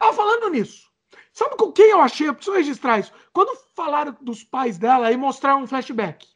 Ah, 0.00 0.12
falando 0.12 0.50
nisso, 0.50 0.91
sabe 1.32 1.56
com 1.56 1.72
quem 1.72 1.90
eu 1.90 2.00
achei? 2.00 2.28
Eu 2.28 2.34
preciso 2.34 2.56
registrar 2.56 2.98
isso. 2.98 3.12
Quando 3.32 3.58
falaram 3.74 4.16
dos 4.20 4.44
pais 4.44 4.78
dela, 4.78 5.06
aí 5.06 5.16
mostraram 5.16 5.62
um 5.62 5.66
flashback. 5.66 6.26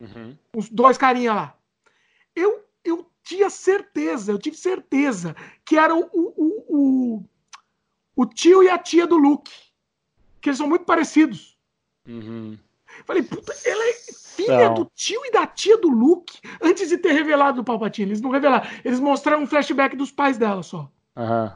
Uhum. 0.00 0.36
Os 0.54 0.68
dois 0.68 0.98
carinha 0.98 1.32
lá. 1.32 1.58
Eu, 2.34 2.64
eu 2.84 3.10
tinha 3.22 3.48
certeza, 3.50 4.32
eu 4.32 4.38
tive 4.38 4.56
certeza 4.56 5.34
que 5.64 5.76
era 5.76 5.94
o, 5.94 6.08
o, 6.12 6.64
o, 6.68 7.24
o 8.16 8.26
tio 8.26 8.62
e 8.62 8.68
a 8.68 8.78
tia 8.78 9.06
do 9.06 9.16
Luke. 9.16 9.52
Que 10.40 10.50
eles 10.50 10.58
são 10.58 10.68
muito 10.68 10.84
parecidos. 10.84 11.58
Uhum. 12.06 12.58
Falei, 13.06 13.22
puta, 13.22 13.52
ela 13.64 13.84
é 13.88 13.92
filha 14.36 14.68
não. 14.68 14.74
do 14.74 14.90
tio 14.94 15.20
e 15.24 15.32
da 15.32 15.46
tia 15.46 15.78
do 15.78 15.88
Luke, 15.88 16.38
antes 16.62 16.88
de 16.88 16.98
ter 16.98 17.12
revelado 17.12 17.60
o 17.60 17.64
Palpatine. 17.64 18.10
Eles 18.10 18.20
não 18.20 18.30
revelaram. 18.30 18.68
Eles 18.84 19.00
mostraram 19.00 19.42
um 19.42 19.46
flashback 19.46 19.96
dos 19.96 20.12
pais 20.12 20.36
dela 20.36 20.62
só. 20.62 20.90
Uhum. 21.16 21.50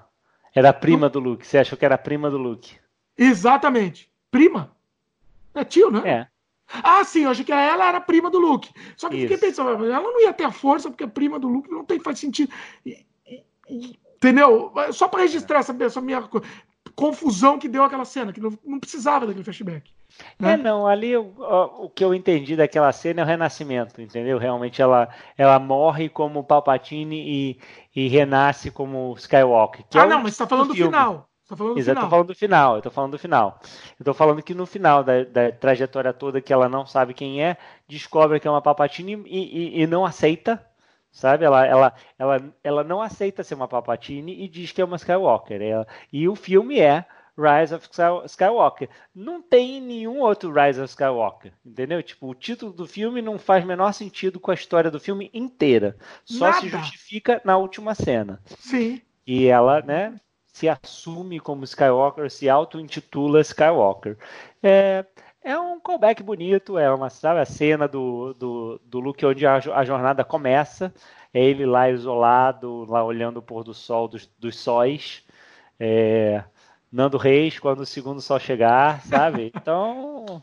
Era 0.55 0.71
a 0.71 0.73
prima 0.73 1.07
não. 1.07 1.11
do 1.11 1.21
Luke. 1.21 1.47
Você 1.47 1.59
achou 1.59 1.79
que 1.79 1.85
era 1.85 1.95
a 1.95 1.99
prima 1.99 2.31
do 2.31 2.39
Luke? 2.39 2.77
Exatamente. 3.19 4.11
Prima? 4.31 4.71
É 5.55 5.65
tio, 5.65 5.91
né? 5.91 6.09
É. 6.09 6.27
Ah, 6.83 7.03
sim, 7.03 7.25
eu 7.25 7.31
achei 7.31 7.45
que 7.45 7.53
ela 7.53 7.89
era 7.89 8.01
prima 8.01 8.31
do 8.31 8.39
Luke. 8.39 8.71
Só 8.97 9.09
que 9.09 9.17
Isso. 9.17 9.29
fiquei 9.29 9.49
pensando, 9.49 9.71
ela 9.71 10.01
não 10.01 10.21
ia 10.21 10.33
ter 10.33 10.45
a 10.45 10.53
força, 10.53 10.91
porque 10.91 11.05
a 11.05 11.09
prima 11.09 11.39
do 11.39 11.49
Luke 11.49 11.71
não 11.71 11.85
tem 11.85 11.99
faz 11.99 12.19
sentido. 12.19 12.53
E, 12.85 13.05
e, 13.27 13.43
e, 13.69 13.99
entendeu? 14.17 14.73
Só 14.93 15.09
para 15.09 15.23
registrar 15.23 15.61
essa, 15.61 15.75
essa 15.83 16.01
minha 16.01 16.29
confusão 16.95 17.59
que 17.59 17.69
deu 17.69 17.85
aquela 17.85 18.05
cena, 18.05 18.33
que 18.33 18.41
não, 18.41 18.57
não 18.65 18.79
precisava 18.79 19.27
daquele 19.27 19.45
flashback. 19.45 19.91
Né? 20.39 20.53
É, 20.53 20.57
não, 20.57 20.87
ali 20.87 21.17
o, 21.17 21.33
o, 21.39 21.91
que 21.91 22.05
eu 22.05 22.15
entendi 22.15 22.57
daquela 22.57 22.93
cena 22.93 23.21
é 23.21 23.25
o 23.25 23.27
renascimento, 23.27 24.01
entendeu? 24.01 24.39
Realmente 24.39 24.83
ela, 24.83 25.09
ela 25.37 25.59
morre 25.59 26.09
como 26.09 26.45
Palpatine 26.45 27.17
e, 27.17 27.59
e 27.95 28.09
renasce 28.09 28.71
como 28.71 29.15
Skywalker. 29.17 29.85
ah, 29.95 30.05
é 30.05 30.07
não, 30.07 30.23
mas 30.23 30.35
você 30.35 30.43
tá 30.43 30.49
falando 30.49 30.69
do 30.69 30.75
final. 30.75 31.29
Tá 31.49 31.57
falando 31.57 31.79
Exato, 31.79 31.99
eu 31.99 32.05
tô 32.05 32.11
falando 32.11 32.27
do 32.27 32.35
final, 32.35 32.77
eu 32.77 32.83
tô 32.83 32.91
falando 32.91 33.13
do 33.13 33.19
final. 33.19 33.61
Eu 33.99 34.05
tô 34.05 34.13
falando 34.13 34.43
que 34.43 34.53
no 34.53 34.67
final 34.67 35.03
da, 35.03 35.25
da 35.25 35.51
trajetória 35.51 36.13
toda 36.13 36.43
que 36.43 36.53
ela 36.53 36.69
não 36.69 36.85
sabe 36.85 37.15
quem 37.15 37.43
é, 37.43 37.57
descobre 37.89 38.39
que 38.39 38.47
é 38.47 38.51
uma 38.51 38.61
Palpatine 38.61 39.23
e, 39.25 39.79
e, 39.79 39.83
e 39.83 39.87
não 39.87 40.05
aceita, 40.05 40.63
sabe? 41.11 41.47
Ela, 41.47 41.67
ela, 41.67 41.95
ela, 42.19 42.55
ela 42.63 42.85
não 42.85 43.01
aceita 43.01 43.43
ser 43.43 43.55
uma 43.55 43.67
Palpatine 43.67 44.45
e 44.45 44.47
diz 44.47 44.73
que 44.73 44.83
é 44.83 44.85
uma 44.85 44.97
Skywalker. 44.97 45.63
Ela, 45.63 45.87
e 46.13 46.29
o 46.29 46.37
filme 46.37 46.81
é 46.81 47.07
Rise 47.39 47.75
of 47.75 47.89
Skywalker. 48.27 48.91
Não 49.15 49.41
tem 49.41 49.81
nenhum 49.81 50.21
outro 50.21 50.53
Rise 50.53 50.83
of 50.83 50.91
Skywalker, 50.91 51.55
entendeu? 51.65 52.03
Tipo, 52.03 52.29
o 52.29 52.35
título 52.35 52.75
do 52.75 52.87
filme 52.87 53.23
não 53.23 53.39
faz 53.39 53.65
menor 53.65 53.93
sentido 53.93 54.39
com 54.39 54.51
a 54.51 54.55
história 54.55 54.91
do 54.91 55.01
filme 55.01 55.31
inteira. 55.33 55.97
Só 56.27 56.51
Nada. 56.51 56.61
se 56.61 56.69
justifica 56.69 57.41
na 57.43 57.57
última 57.57 57.95
cena. 57.95 58.39
Sim. 58.59 59.01
E 59.27 59.47
ela, 59.47 59.81
né, 59.81 60.15
se 60.59 60.69
assume 60.69 61.39
como 61.39 61.63
Skywalker, 61.63 62.29
se 62.29 62.49
auto-intitula 62.49 63.41
Skywalker. 63.43 64.19
É, 64.61 65.05
é 65.41 65.57
um 65.57 65.79
callback 65.79 66.21
bonito, 66.21 66.77
é 66.77 66.93
uma 66.93 67.09
sabe, 67.11 67.39
a 67.39 67.45
cena 67.45 67.87
do, 67.87 68.35
do, 68.35 68.81
do 68.85 68.99
Luke 68.99 69.25
onde 69.25 69.47
a, 69.47 69.55
a 69.55 69.85
jornada 69.85 70.25
começa. 70.25 70.93
É 71.33 71.41
ele 71.41 71.65
lá 71.65 71.89
isolado, 71.89 72.85
lá 72.89 73.05
olhando 73.05 73.37
o 73.37 73.43
pôr 73.43 73.63
do 73.63 73.73
sol 73.73 74.09
dos, 74.09 74.27
dos 74.37 74.59
sóis. 74.59 75.25
É, 75.79 76.43
Nando 76.91 77.19
Reis 77.19 77.61
quando 77.61 77.81
o 77.81 77.87
segundo 77.87 78.21
sol 78.21 78.41
chegar, 78.41 79.01
sabe? 79.03 79.53
Então, 79.63 80.43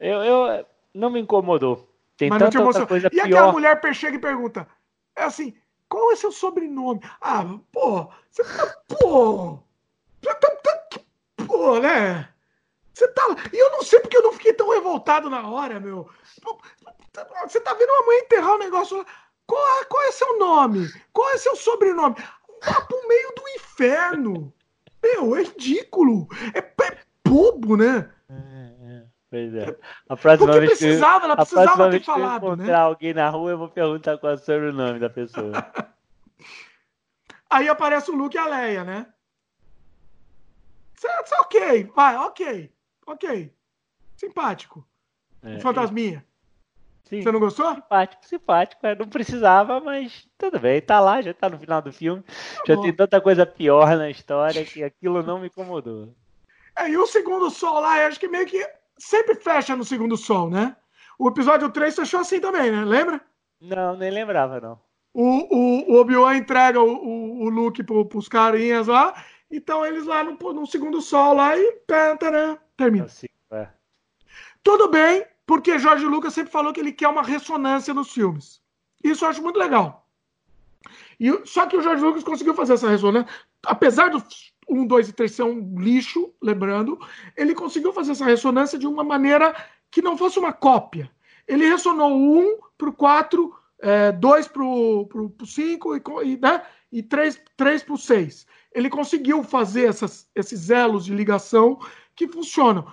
eu, 0.00 0.22
eu 0.22 0.66
não 0.94 1.10
me 1.10 1.20
incomodou. 1.20 1.86
Tem 2.16 2.30
Mas 2.30 2.38
tanta 2.38 2.62
outra 2.62 2.86
coisa 2.86 3.08
e 3.08 3.10
pior. 3.10 3.26
E 3.26 3.26
aquela 3.26 3.52
mulher 3.52 3.78
chega 3.92 4.16
e 4.16 4.20
pergunta, 4.20 4.66
é 5.14 5.24
assim, 5.24 5.54
qual 5.88 6.12
é 6.12 6.16
seu 6.16 6.30
sobrenome? 6.30 7.00
Ah, 7.20 7.44
pô, 7.72 8.10
você 8.30 8.44
tá, 8.44 8.66
pô, 8.88 9.58
você 10.20 10.34
tá, 10.34 10.50
tá 10.56 11.00
pô, 11.46 11.78
né? 11.78 12.28
Você 12.92 13.08
tá, 13.08 13.22
e 13.52 13.56
eu 13.56 13.70
não 13.70 13.82
sei 13.82 14.00
porque 14.00 14.16
eu 14.16 14.22
não 14.22 14.32
fiquei 14.32 14.52
tão 14.52 14.70
revoltado 14.70 15.30
na 15.30 15.48
hora, 15.48 15.78
meu. 15.78 16.08
Você 17.46 17.60
tá 17.60 17.74
vendo 17.74 17.90
uma 17.90 18.06
mãe 18.06 18.18
enterrar 18.18 18.54
um 18.54 18.58
negócio 18.58 18.98
lá. 18.98 19.06
Qual, 19.46 19.84
qual 19.86 20.02
é 20.02 20.12
seu 20.12 20.38
nome? 20.38 20.88
Qual 21.12 21.30
é 21.30 21.38
seu 21.38 21.56
sobrenome? 21.56 22.16
Vá 22.62 22.80
pro 22.82 23.08
meio 23.08 23.32
do 23.34 23.48
inferno. 23.56 24.52
Meu, 25.02 25.36
é 25.36 25.42
ridículo. 25.42 26.28
É, 26.54 26.58
é 26.58 26.98
bobo, 27.24 27.76
né? 27.76 28.12
É, 29.30 29.44
é. 29.44 29.50
Pois 29.50 29.54
é. 29.54 29.76
A 30.08 30.16
próxima 30.16 30.52
Porque 30.52 30.66
vez 30.66 30.78
precisava, 30.78 31.24
ela 31.24 31.36
precisava 31.36 31.90
ter 31.90 32.02
falado, 32.02 32.40
que 32.40 32.46
eu 32.46 32.52
encontrar 32.52 32.78
né? 32.78 32.84
alguém 32.84 33.14
na 33.14 33.28
rua, 33.28 33.50
eu 33.50 33.58
vou 33.58 33.68
perguntar 33.68 34.18
qual 34.18 34.32
é 34.32 34.34
o 34.34 34.38
sobrenome 34.38 34.98
da 34.98 35.10
pessoa. 35.10 35.52
Aí 37.50 37.68
aparece 37.68 38.10
o 38.10 38.14
Luke 38.14 38.36
e 38.36 38.38
a 38.38 38.46
Leia, 38.46 38.84
né? 38.84 39.06
Certo, 40.94 41.32
ok, 41.40 41.84
vai, 41.94 42.16
ok, 42.16 42.72
ok. 43.06 43.54
Simpático. 44.16 44.86
É, 45.42 45.58
Fantasminha. 45.60 46.26
Sim. 47.04 47.22
Você 47.22 47.32
não 47.32 47.40
gostou? 47.40 47.74
Simpático, 47.74 48.26
simpático. 48.26 48.86
É, 48.86 48.94
não 48.94 49.08
precisava, 49.08 49.80
mas 49.80 50.28
tudo 50.36 50.58
bem. 50.58 50.80
Tá 50.82 51.00
lá, 51.00 51.22
já 51.22 51.32
tá 51.32 51.48
no 51.48 51.58
final 51.58 51.80
do 51.80 51.90
filme. 51.90 52.22
Tá 52.22 52.62
já 52.66 52.76
bom. 52.76 52.82
tem 52.82 52.92
tanta 52.92 53.20
coisa 53.20 53.46
pior 53.46 53.96
na 53.96 54.10
história 54.10 54.62
que 54.64 54.82
aquilo 54.82 55.22
não 55.22 55.38
me 55.38 55.46
incomodou. 55.46 56.14
É, 56.76 56.90
e 56.90 56.98
o 56.98 57.06
segundo 57.06 57.50
sol 57.50 57.80
lá, 57.80 58.06
acho 58.06 58.20
que 58.20 58.28
meio 58.28 58.46
que 58.46 58.62
sempre 58.98 59.34
fecha 59.36 59.76
no 59.76 59.84
segundo 59.84 60.16
sol, 60.16 60.50
né? 60.50 60.76
O 61.18 61.28
episódio 61.28 61.70
3 61.70 61.94
fechou 61.94 62.20
assim 62.20 62.40
também, 62.40 62.70
né? 62.70 62.84
Lembra? 62.84 63.20
Não, 63.60 63.96
nem 63.96 64.10
lembrava, 64.10 64.60
não. 64.60 64.80
O, 65.12 65.56
o, 65.56 65.92
o 65.92 66.00
Obi-Wan 66.00 66.36
entrega 66.36 66.80
o, 66.80 66.94
o, 66.94 67.44
o 67.44 67.48
Luke 67.48 67.82
pro, 67.82 68.04
pros 68.06 68.28
carinhas 68.28 68.86
lá, 68.86 69.14
então 69.50 69.84
eles 69.84 70.04
lá 70.04 70.22
no, 70.22 70.36
no 70.52 70.66
segundo 70.66 71.00
sol 71.00 71.34
lá 71.34 71.56
e 71.56 71.72
penta, 71.86 72.60
termina. 72.76 73.06
Assim, 73.06 73.26
é. 73.50 73.68
Tudo 74.62 74.88
bem, 74.88 75.26
porque 75.46 75.78
Jorge 75.78 76.04
Lucas 76.04 76.34
sempre 76.34 76.52
falou 76.52 76.72
que 76.72 76.80
ele 76.80 76.92
quer 76.92 77.08
uma 77.08 77.22
ressonância 77.22 77.94
nos 77.94 78.12
filmes. 78.12 78.60
Isso 79.02 79.24
eu 79.24 79.28
acho 79.30 79.42
muito 79.42 79.58
legal. 79.58 80.06
E, 81.18 81.46
só 81.46 81.66
que 81.66 81.76
o 81.76 81.82
Jorge 81.82 82.04
Lucas 82.04 82.22
conseguiu 82.22 82.54
fazer 82.54 82.74
essa 82.74 82.88
ressonância. 82.88 83.32
Apesar 83.64 84.10
do 84.10 84.22
1, 84.68 84.86
2 84.86 85.08
e 85.08 85.12
3 85.12 85.32
ser 85.32 85.42
um 85.42 85.78
lixo, 85.78 86.32
lembrando, 86.42 86.98
ele 87.36 87.54
conseguiu 87.54 87.92
fazer 87.92 88.12
essa 88.12 88.24
ressonância 88.24 88.78
de 88.78 88.86
uma 88.86 89.04
maneira 89.04 89.54
que 89.90 90.02
não 90.02 90.16
fosse 90.16 90.38
uma 90.38 90.52
cópia. 90.52 91.10
Ele 91.46 91.68
ressonou 91.68 92.10
1 92.10 92.58
para 92.76 92.88
o 92.88 92.92
4, 92.92 93.54
2 94.18 94.48
para 94.48 94.62
o 94.62 95.32
5 95.44 95.96
e, 96.22 96.36
né, 96.36 96.62
e 96.92 97.02
3, 97.02 97.40
3 97.56 97.82
para 97.82 97.94
o 97.94 97.98
6. 97.98 98.46
Ele 98.72 98.90
conseguiu 98.90 99.42
fazer 99.42 99.88
essas, 99.88 100.28
esses 100.34 100.70
elos 100.70 101.06
de 101.06 101.14
ligação 101.14 101.78
que 102.14 102.28
funcionam. 102.28 102.86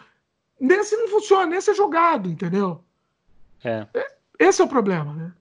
Nesse 0.60 0.96
não 0.96 1.10
funciona, 1.10 1.48
nesse 1.48 1.72
é 1.72 1.74
jogado, 1.74 2.30
entendeu? 2.30 2.82
É. 3.64 3.86
é. 3.94 4.16
Esse 4.40 4.62
é 4.62 4.66
o 4.66 4.70
problema, 4.70 5.14
né? 5.14 5.34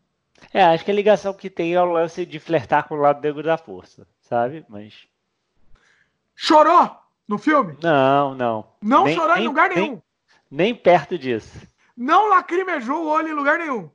É, 0.53 0.63
acho 0.63 0.85
que 0.85 0.91
a 0.91 0.95
ligação 0.95 1.33
que 1.33 1.49
tem 1.49 1.75
é 1.75 1.81
o 1.81 1.93
lance 1.93 2.27
de 2.27 2.39
flertar 2.39 2.87
com 2.87 2.95
o 2.95 3.01
lado 3.01 3.23
negro 3.23 3.43
da 3.43 3.57
força, 3.57 4.07
sabe? 4.21 4.65
Mas. 4.69 5.07
Chorou 6.37 6.91
no 7.27 7.39
filme? 7.39 7.77
Não, 7.83 8.35
não. 8.35 8.67
Não 8.83 9.05
nem, 9.05 9.15
chorou 9.15 9.35
nem, 9.35 9.45
em 9.45 9.49
lugar 9.49 9.71
nenhum. 9.71 9.91
Nem, 9.91 10.03
nem, 10.51 10.75
perto 10.75 11.19
disso. 11.19 11.67
Não 11.97 12.29
lacrimejou 12.29 13.05
o 13.05 13.09
olho 13.09 13.29
em 13.29 13.35
lugar 13.35 13.59
nenhum. 13.59 13.91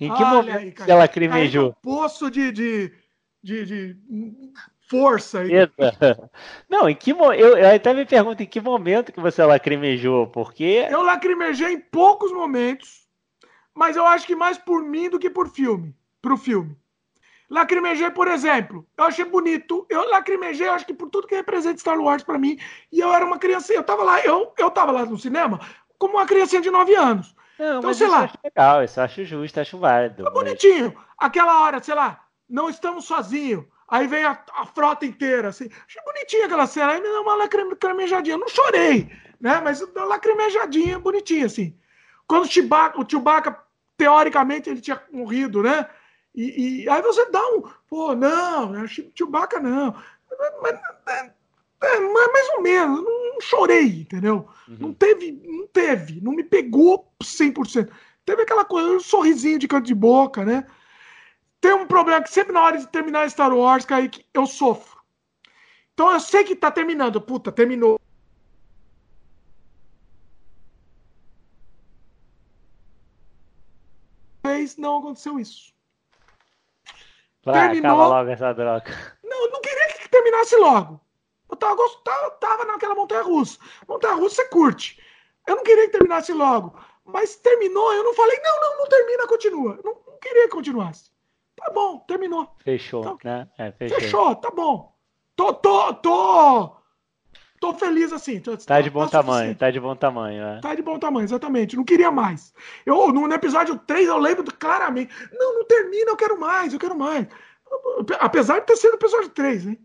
Em 0.00 0.12
que 0.12 0.22
Olha 0.22 0.26
momento 0.26 0.82
aí, 0.82 0.90
ela 0.90 1.00
lacrimejou? 1.00 1.74
poço 1.82 2.30
de, 2.30 2.50
de, 2.50 2.92
de, 3.42 3.66
de 3.66 3.96
força 4.88 5.40
aí. 5.40 5.50
Não, 6.68 6.88
em 6.88 6.94
que 6.94 7.10
eu, 7.10 7.32
eu 7.32 7.74
até 7.74 7.92
me 7.92 8.04
pergunto 8.04 8.42
em 8.42 8.46
que 8.46 8.60
momento 8.60 9.12
que 9.12 9.20
você 9.20 9.44
lacrimejou, 9.44 10.26
porque. 10.28 10.86
Eu 10.90 11.02
lacrimejei 11.02 11.72
em 11.72 11.80
poucos 11.80 12.32
momentos, 12.32 13.06
mas 13.74 13.96
eu 13.96 14.06
acho 14.06 14.26
que 14.26 14.34
mais 14.34 14.58
por 14.58 14.82
mim 14.82 15.10
do 15.10 15.18
que 15.18 15.30
por 15.30 15.48
filme. 15.48 15.94
Pro 16.22 16.36
filme. 16.36 16.76
Lacrimejei, 17.48 18.10
por 18.10 18.28
exemplo, 18.28 18.86
eu 18.96 19.04
achei 19.04 19.24
bonito. 19.24 19.86
Eu 19.88 20.08
lacrimejei, 20.10 20.66
eu 20.66 20.72
acho 20.72 20.86
que 20.86 20.94
por 20.94 21.08
tudo 21.08 21.26
que 21.26 21.34
representa 21.34 21.78
Star 21.78 21.98
Wars 21.98 22.22
para 22.22 22.38
mim. 22.38 22.58
E 22.90 23.00
eu 23.00 23.12
era 23.12 23.24
uma 23.24 23.38
criança, 23.38 23.72
eu 23.72 23.84
tava 23.84 24.02
lá, 24.02 24.20
eu, 24.20 24.52
eu 24.58 24.70
tava 24.70 24.92
lá 24.92 25.04
no 25.04 25.18
cinema 25.18 25.60
como 25.98 26.14
uma 26.14 26.26
criancinha 26.26 26.60
de 26.60 26.70
9 26.70 26.94
anos. 26.94 27.34
Não, 27.58 27.78
então, 27.78 27.94
sei 27.94 28.08
lá. 28.08 28.24
Acho 28.24 28.38
legal, 28.44 28.84
isso 28.84 29.00
eu 29.00 29.04
acho 29.04 29.24
justo, 29.24 29.60
acho 29.60 29.78
válido. 29.78 30.24
Tá 30.24 30.30
bonitinho. 30.30 30.94
Aquela 31.16 31.62
hora, 31.62 31.82
sei 31.82 31.94
lá, 31.94 32.20
não 32.48 32.68
estamos 32.68 33.06
sozinhos 33.06 33.64
Aí 33.88 34.06
vem 34.06 34.24
a, 34.24 34.38
a 34.54 34.66
frota 34.66 35.06
inteira, 35.06 35.48
assim. 35.48 35.68
Achei 35.86 36.02
bonitinha 36.02 36.46
aquela 36.46 36.66
cena. 36.66 36.92
Aí 36.92 37.00
me 37.00 37.08
deu 37.08 37.22
uma 37.22 37.36
lacrimejadinha. 37.36 38.36
Não 38.36 38.48
chorei, 38.48 39.10
né? 39.40 39.60
Mas 39.62 39.80
uma 39.80 40.04
lacrimejadinha 40.04 40.98
bonitinha, 40.98 41.46
assim. 41.46 41.78
Quando 42.26 42.44
o 42.44 42.50
Chewbacca, 42.50 43.00
o 43.00 43.08
Chewbacca, 43.08 43.56
teoricamente, 43.96 44.68
ele 44.68 44.80
tinha 44.80 45.00
morrido, 45.12 45.62
né? 45.62 45.88
E, 46.36 46.82
e 46.82 46.88
aí 46.88 47.00
você 47.00 47.30
dá 47.30 47.40
um. 47.54 47.62
Pô, 47.88 48.14
não, 48.14 48.70
né? 48.70 48.86
Chewbacca 48.86 49.58
não. 49.58 49.96
Mas, 50.60 50.78
é, 51.08 51.32
é, 51.82 52.00
mais 52.00 52.48
ou 52.50 52.62
menos. 52.62 53.02
Não, 53.02 53.32
não 53.32 53.40
chorei, 53.40 54.02
entendeu? 54.02 54.46
Uhum. 54.68 54.76
Não 54.80 54.94
teve, 54.94 55.32
não 55.32 55.66
teve. 55.66 56.20
Não 56.20 56.32
me 56.32 56.44
pegou 56.44 57.10
100%. 57.22 57.90
Teve 58.24 58.42
aquela 58.42 58.64
coisa, 58.64 58.88
um 58.90 59.00
sorrisinho 59.00 59.58
de 59.58 59.66
canto 59.66 59.86
de 59.86 59.94
boca, 59.94 60.44
né? 60.44 60.66
Tem 61.60 61.72
um 61.72 61.86
problema 61.86 62.22
que 62.22 62.30
sempre 62.30 62.52
na 62.52 62.62
hora 62.62 62.78
de 62.78 62.86
terminar 62.88 63.30
Star 63.30 63.54
Wars, 63.54 63.86
cara, 63.86 64.10
eu 64.34 64.46
sofro. 64.46 65.00
Então 65.94 66.12
eu 66.12 66.20
sei 66.20 66.44
que 66.44 66.54
tá 66.54 66.70
terminando. 66.70 67.20
Puta, 67.20 67.50
terminou. 67.50 67.98
Mas 74.44 74.76
não 74.76 74.98
aconteceu 74.98 75.40
isso. 75.40 75.75
Vai, 77.52 77.70
terminou. 77.70 78.08
logo 78.08 78.28
essa 78.30 78.52
droga. 78.52 79.16
Não, 79.22 79.44
eu 79.44 79.50
não 79.52 79.60
queria 79.60 79.86
que 79.86 80.08
terminasse 80.08 80.56
logo. 80.56 81.00
Eu 81.48 81.56
tava, 81.56 81.76
tava, 82.04 82.30
tava 82.32 82.64
naquela 82.64 82.94
montanha 82.94 83.22
russa. 83.22 83.58
Montanha 83.88 84.14
russa 84.14 84.42
você 84.42 84.48
curte. 84.48 85.00
Eu 85.46 85.56
não 85.56 85.62
queria 85.62 85.86
que 85.86 85.92
terminasse 85.92 86.32
logo. 86.32 86.76
Mas 87.04 87.36
terminou, 87.36 87.92
eu 87.92 88.02
não 88.02 88.14
falei, 88.14 88.36
não, 88.42 88.60
não, 88.60 88.78
não 88.78 88.86
termina, 88.88 89.28
continua. 89.28 89.74
Eu 89.76 89.82
não, 89.84 89.94
não 90.08 90.18
queria 90.18 90.42
que 90.48 90.54
continuasse. 90.54 91.10
Tá 91.54 91.70
bom, 91.70 92.00
terminou. 92.00 92.52
Fechou, 92.58 93.00
então, 93.00 93.18
né? 93.22 93.48
É, 93.56 93.70
fechou. 93.70 94.00
fechou. 94.00 94.34
tá 94.36 94.50
bom. 94.50 94.92
Tô, 95.36 95.54
tô, 95.54 95.94
tô. 95.94 96.75
Tô 97.60 97.74
feliz 97.74 98.12
assim. 98.12 98.40
Tô, 98.40 98.56
tá 98.56 98.80
de 98.80 98.90
bom 98.90 99.04
tá 99.04 99.22
tamanho, 99.22 99.54
tá 99.54 99.70
de 99.70 99.80
bom 99.80 99.96
tamanho. 99.96 100.42
É. 100.42 100.60
Tá 100.60 100.74
de 100.74 100.82
bom 100.82 100.98
tamanho, 100.98 101.24
exatamente. 101.24 101.76
Não 101.76 101.84
queria 101.84 102.10
mais. 102.10 102.52
Eu, 102.84 103.12
no, 103.12 103.26
no 103.26 103.34
episódio 103.34 103.78
3, 103.78 104.08
eu 104.08 104.18
lembro 104.18 104.44
claramente. 104.58 105.14
Não, 105.32 105.58
não 105.58 105.64
termina, 105.64 106.10
eu 106.10 106.16
quero 106.16 106.38
mais, 106.38 106.72
eu 106.72 106.78
quero 106.78 106.96
mais. 106.96 107.26
Apesar 108.20 108.60
de 108.60 108.66
ter 108.66 108.76
sido 108.76 108.92
o 108.92 108.96
episódio 108.96 109.28
3, 109.30 109.68
hein? 109.68 109.78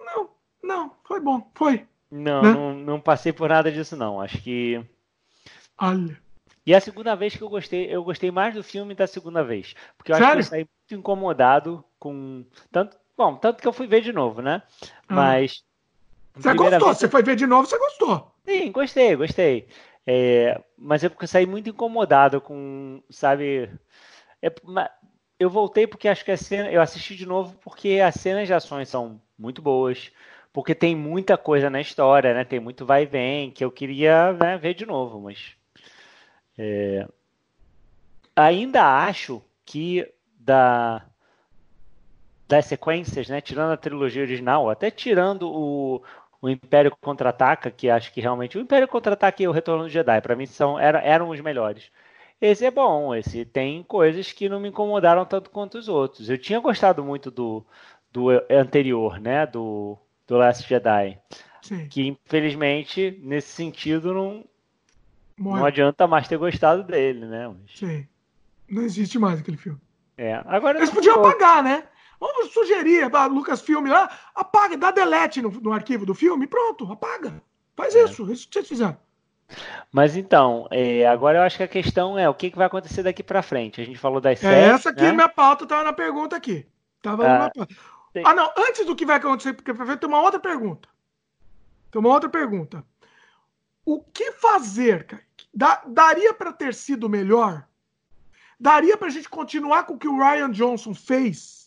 Não, 0.00 0.30
não, 0.62 0.92
foi 1.04 1.20
bom, 1.20 1.50
foi. 1.54 1.86
Não, 2.10 2.42
né? 2.42 2.52
não, 2.52 2.74
não 2.74 3.00
passei 3.00 3.32
por 3.32 3.48
nada 3.48 3.72
disso, 3.72 3.96
não. 3.96 4.20
Acho 4.20 4.40
que. 4.42 4.84
Olha. 5.78 6.16
E 6.66 6.74
a 6.74 6.80
segunda 6.80 7.14
vez 7.14 7.36
que 7.36 7.42
eu 7.42 7.48
gostei, 7.48 7.94
eu 7.94 8.02
gostei 8.02 8.30
mais 8.30 8.54
do 8.54 8.62
filme 8.62 8.94
da 8.94 9.06
segunda 9.06 9.44
vez. 9.44 9.74
Porque 9.98 10.12
eu 10.12 10.16
Sério? 10.16 10.28
acho 10.28 10.36
que 10.36 10.40
eu 10.40 10.50
saí 10.50 10.60
muito 10.60 11.00
incomodado 11.00 11.84
com. 11.98 12.44
Tanto, 12.70 12.96
bom, 13.16 13.36
tanto 13.36 13.60
que 13.60 13.68
eu 13.68 13.72
fui 13.72 13.86
ver 13.86 14.00
de 14.00 14.12
novo, 14.12 14.40
né? 14.40 14.62
Ah. 15.08 15.14
Mas. 15.14 15.64
Você 16.34 16.54
gostou? 16.54 16.80
Vez... 16.88 16.98
Você 16.98 17.08
foi 17.08 17.22
ver 17.22 17.36
de 17.36 17.46
novo, 17.46 17.66
você 17.66 17.78
gostou. 17.78 18.34
Sim, 18.44 18.72
gostei, 18.72 19.16
gostei. 19.16 19.68
É, 20.06 20.60
mas 20.76 21.02
é 21.02 21.08
porque 21.08 21.24
eu 21.24 21.28
saí 21.28 21.46
muito 21.46 21.70
incomodado 21.70 22.40
com, 22.40 23.02
sabe? 23.08 23.70
É, 24.42 24.52
eu 25.38 25.48
voltei 25.48 25.86
porque 25.86 26.08
acho 26.08 26.24
que 26.24 26.30
a 26.30 26.36
cena. 26.36 26.70
Eu 26.70 26.82
assisti 26.82 27.14
de 27.14 27.26
novo 27.26 27.56
porque 27.62 28.00
as 28.04 28.14
cenas 28.16 28.46
de 28.46 28.54
ações 28.54 28.88
são 28.88 29.20
muito 29.38 29.62
boas. 29.62 30.10
Porque 30.52 30.72
tem 30.72 30.94
muita 30.94 31.36
coisa 31.36 31.68
na 31.68 31.80
história, 31.80 32.32
né? 32.32 32.44
Tem 32.44 32.60
muito 32.60 32.86
vai 32.86 33.02
e 33.02 33.06
vem 33.06 33.50
que 33.50 33.64
eu 33.64 33.72
queria 33.72 34.32
né, 34.34 34.56
ver 34.56 34.74
de 34.74 34.86
novo, 34.86 35.20
mas 35.20 35.56
é... 36.56 37.06
Ainda 38.36 39.04
acho 39.04 39.42
que 39.64 40.08
da 40.38 41.04
das 42.46 42.66
sequências, 42.66 43.28
né, 43.28 43.40
tirando 43.40 43.72
a 43.72 43.76
trilogia 43.76 44.22
original, 44.22 44.68
até 44.68 44.90
tirando 44.90 45.50
o, 45.50 46.02
o 46.44 46.48
Império 46.50 46.94
Contra-Ataca, 47.00 47.70
que 47.70 47.88
acho 47.88 48.12
que 48.12 48.20
realmente 48.20 48.58
o 48.58 48.60
Império 48.60 48.86
Contra-Ataca 48.86 49.42
e 49.42 49.48
o 49.48 49.50
Retorno 49.50 49.84
do 49.84 49.88
Jedi, 49.88 50.20
para 50.20 50.36
mim 50.36 50.44
são 50.44 50.78
era, 50.78 51.00
eram 51.00 51.30
os 51.30 51.40
melhores. 51.40 51.90
Esse 52.38 52.66
é 52.66 52.70
bom, 52.70 53.14
esse 53.14 53.46
tem 53.46 53.82
coisas 53.82 54.30
que 54.30 54.46
não 54.46 54.60
me 54.60 54.68
incomodaram 54.68 55.24
tanto 55.24 55.48
quanto 55.48 55.78
os 55.78 55.88
outros. 55.88 56.28
Eu 56.28 56.36
tinha 56.36 56.60
gostado 56.60 57.02
muito 57.02 57.30
do, 57.30 57.64
do 58.12 58.28
anterior, 58.50 59.18
né, 59.18 59.46
do, 59.46 59.96
do 60.26 60.36
Last 60.36 60.68
Jedi, 60.68 61.18
Sim. 61.62 61.88
que 61.88 62.08
infelizmente 62.08 63.18
nesse 63.22 63.48
sentido 63.48 64.12
não 64.12 64.44
Morre. 65.38 65.58
Não 65.58 65.66
adianta 65.66 66.06
mais 66.06 66.28
ter 66.28 66.36
gostado 66.36 66.84
dele, 66.84 67.26
né? 67.26 67.48
Mas... 67.48 67.78
Sim. 67.78 68.06
Não 68.68 68.82
existe 68.82 69.18
mais 69.18 69.40
aquele 69.40 69.56
filme. 69.56 69.80
É. 70.16 70.34
Agora 70.46 70.78
Eles 70.78 70.90
podiam 70.90 71.16
apagar, 71.16 71.60
né? 71.62 71.84
Vamos 72.18 72.52
sugerir 72.52 73.10
para 73.10 73.26
Lucas 73.26 73.60
Filme 73.60 73.90
lá, 73.90 74.10
apaga, 74.34 74.76
dá 74.76 74.90
delete 74.90 75.42
no, 75.42 75.50
no 75.50 75.72
arquivo 75.72 76.06
do 76.06 76.14
filme, 76.14 76.46
pronto, 76.46 76.90
apaga. 76.90 77.42
Faz 77.76 77.94
é. 77.94 78.04
isso, 78.04 78.30
isso 78.30 78.48
que 78.48 78.54
vocês 78.54 78.68
fizeram. 78.68 78.96
Mas 79.92 80.16
então, 80.16 80.66
é, 80.70 81.06
agora 81.06 81.38
eu 81.38 81.42
acho 81.42 81.56
que 81.56 81.62
a 81.62 81.68
questão 81.68 82.18
é 82.18 82.28
o 82.28 82.34
que, 82.34 82.50
que 82.50 82.56
vai 82.56 82.66
acontecer 82.66 83.02
daqui 83.02 83.22
para 83.22 83.42
frente. 83.42 83.80
A 83.80 83.84
gente 83.84 83.98
falou 83.98 84.20
das 84.20 84.42
é 84.42 84.48
séries. 84.48 84.74
Essa 84.74 84.90
aqui, 84.90 85.02
né? 85.02 85.12
minha 85.12 85.28
pauta 85.28 85.64
estava 85.64 85.84
na 85.84 85.92
pergunta 85.92 86.36
aqui. 86.36 86.66
Tava 87.02 87.26
ah, 87.26 87.52
ah, 88.24 88.34
não, 88.34 88.50
antes 88.56 88.86
do 88.86 88.96
que 88.96 89.04
vai 89.04 89.16
acontecer, 89.16 89.52
porque 89.52 89.72
tem 89.72 90.08
uma 90.08 90.22
outra 90.22 90.40
pergunta. 90.40 90.88
Tem 91.90 92.00
uma 92.00 92.10
outra 92.10 92.28
pergunta. 92.28 92.84
O 93.84 94.00
que 94.00 94.32
fazer? 94.32 95.26
Da, 95.52 95.82
daria 95.86 96.32
para 96.32 96.52
ter 96.52 96.74
sido 96.74 97.08
melhor? 97.08 97.66
Daria 98.58 98.96
para 98.96 99.08
a 99.08 99.10
gente 99.10 99.28
continuar 99.28 99.84
com 99.84 99.94
o 99.94 99.98
que 99.98 100.08
o 100.08 100.16
Ryan 100.16 100.50
Johnson 100.50 100.94
fez? 100.94 101.63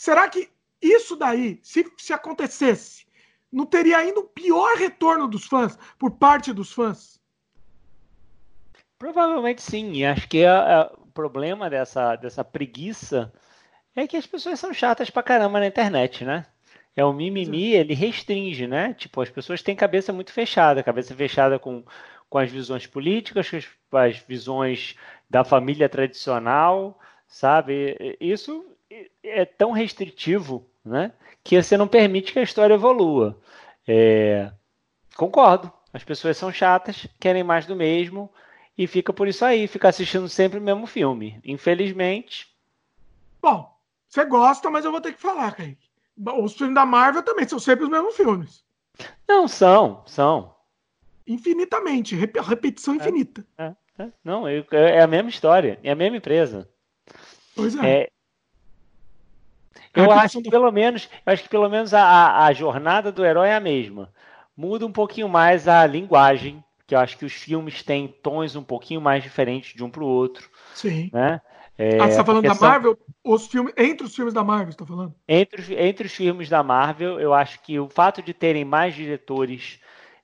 Será 0.00 0.30
que 0.30 0.48
isso 0.80 1.14
daí, 1.14 1.60
se, 1.62 1.84
se 1.98 2.10
acontecesse, 2.14 3.04
não 3.52 3.66
teria 3.66 3.98
ainda 3.98 4.20
um 4.20 4.26
pior 4.26 4.74
retorno 4.78 5.28
dos 5.28 5.44
fãs, 5.44 5.78
por 5.98 6.12
parte 6.12 6.54
dos 6.54 6.72
fãs? 6.72 7.20
Provavelmente 8.98 9.60
sim. 9.60 9.92
E 9.92 10.06
acho 10.06 10.26
que 10.26 10.42
o 10.46 11.06
problema 11.12 11.68
dessa, 11.68 12.16
dessa 12.16 12.42
preguiça 12.42 13.30
é 13.94 14.06
que 14.06 14.16
as 14.16 14.26
pessoas 14.26 14.58
são 14.58 14.72
chatas 14.72 15.10
pra 15.10 15.22
caramba 15.22 15.60
na 15.60 15.66
internet, 15.66 16.24
né? 16.24 16.46
É 16.96 17.04
o 17.04 17.12
mimimi, 17.12 17.74
ele 17.74 17.92
restringe, 17.92 18.66
né? 18.66 18.94
Tipo, 18.94 19.20
as 19.20 19.28
pessoas 19.28 19.60
têm 19.60 19.76
cabeça 19.76 20.14
muito 20.14 20.32
fechada, 20.32 20.82
cabeça 20.82 21.14
fechada 21.14 21.58
com, 21.58 21.84
com 22.30 22.38
as 22.38 22.50
visões 22.50 22.86
políticas, 22.86 23.50
com 23.90 23.98
as, 23.98 24.16
visões 24.16 24.96
da 25.28 25.44
família 25.44 25.90
tradicional, 25.90 26.98
sabe? 27.28 28.16
Isso 28.18 28.64
é 29.22 29.44
tão 29.44 29.70
restritivo, 29.70 30.66
né? 30.84 31.12
Que 31.44 31.62
você 31.62 31.76
não 31.76 31.88
permite 31.88 32.32
que 32.32 32.38
a 32.38 32.42
história 32.42 32.74
evolua. 32.74 33.40
É... 33.86 34.50
Concordo. 35.16 35.72
As 35.92 36.04
pessoas 36.04 36.36
são 36.36 36.52
chatas, 36.52 37.06
querem 37.18 37.42
mais 37.42 37.66
do 37.66 37.74
mesmo 37.74 38.30
e 38.78 38.86
fica 38.86 39.12
por 39.12 39.26
isso 39.26 39.44
aí, 39.44 39.66
fica 39.66 39.88
assistindo 39.88 40.28
sempre 40.28 40.58
o 40.58 40.62
mesmo 40.62 40.86
filme. 40.86 41.40
Infelizmente. 41.44 42.48
Bom, 43.42 43.76
você 44.08 44.24
gosta, 44.24 44.70
mas 44.70 44.84
eu 44.84 44.92
vou 44.92 45.00
ter 45.00 45.12
que 45.12 45.20
falar, 45.20 45.54
Kaique. 45.54 45.88
Os 46.42 46.54
filmes 46.54 46.74
da 46.74 46.86
Marvel 46.86 47.22
também 47.22 47.48
são 47.48 47.58
sempre 47.58 47.84
os 47.84 47.90
mesmos 47.90 48.16
filmes. 48.16 48.64
Não, 49.26 49.48
são, 49.48 50.02
são. 50.06 50.54
Infinitamente, 51.26 52.14
repetição 52.14 52.94
é, 52.94 52.96
infinita. 52.98 53.46
É, 53.56 53.74
é, 53.98 54.08
não, 54.22 54.46
é, 54.46 54.64
é, 54.72 55.00
a 55.00 55.06
mesma 55.06 55.30
história, 55.30 55.78
é 55.82 55.90
a 55.90 55.96
mesma 55.96 56.18
empresa. 56.18 56.68
Pois 57.54 57.74
é. 57.76 58.10
Eu 59.94 60.10
acho 60.10 60.40
que 60.40 60.50
pelo 60.50 60.70
menos, 60.70 61.08
acho 61.26 61.42
que 61.42 61.48
pelo 61.48 61.68
menos 61.68 61.92
a, 61.92 62.44
a 62.44 62.52
jornada 62.52 63.10
do 63.10 63.24
herói 63.24 63.48
é 63.48 63.54
a 63.54 63.60
mesma. 63.60 64.10
Muda 64.56 64.86
um 64.86 64.92
pouquinho 64.92 65.28
mais 65.28 65.66
a 65.66 65.86
linguagem, 65.86 66.62
que 66.86 66.94
eu 66.94 66.98
acho 66.98 67.16
que 67.16 67.24
os 67.24 67.32
filmes 67.32 67.82
têm 67.82 68.08
tons 68.08 68.56
um 68.56 68.62
pouquinho 68.62 69.00
mais 69.00 69.22
diferentes 69.22 69.74
de 69.74 69.82
um 69.82 69.90
para 69.90 70.02
o 70.02 70.06
outro. 70.06 70.48
Sim. 70.74 71.10
Né? 71.12 71.40
É, 71.78 71.98
ah, 71.98 72.04
você 72.04 72.10
está 72.10 72.24
falando 72.24 72.46
da 72.46 72.54
Marvel? 72.54 72.98
Os 73.24 73.46
filmes, 73.46 73.72
entre 73.76 74.06
os 74.06 74.14
filmes 74.14 74.34
da 74.34 74.44
Marvel, 74.44 74.68
está 74.68 74.84
falando? 74.84 75.14
Entre, 75.26 75.74
entre 75.82 76.06
os 76.06 76.14
filmes 76.14 76.48
da 76.48 76.62
Marvel, 76.62 77.18
eu 77.18 77.32
acho 77.32 77.58
que 77.62 77.78
o 77.80 77.88
fato 77.88 78.20
de 78.20 78.34
terem 78.34 78.66
mais 78.66 78.94
diretores 78.94 79.80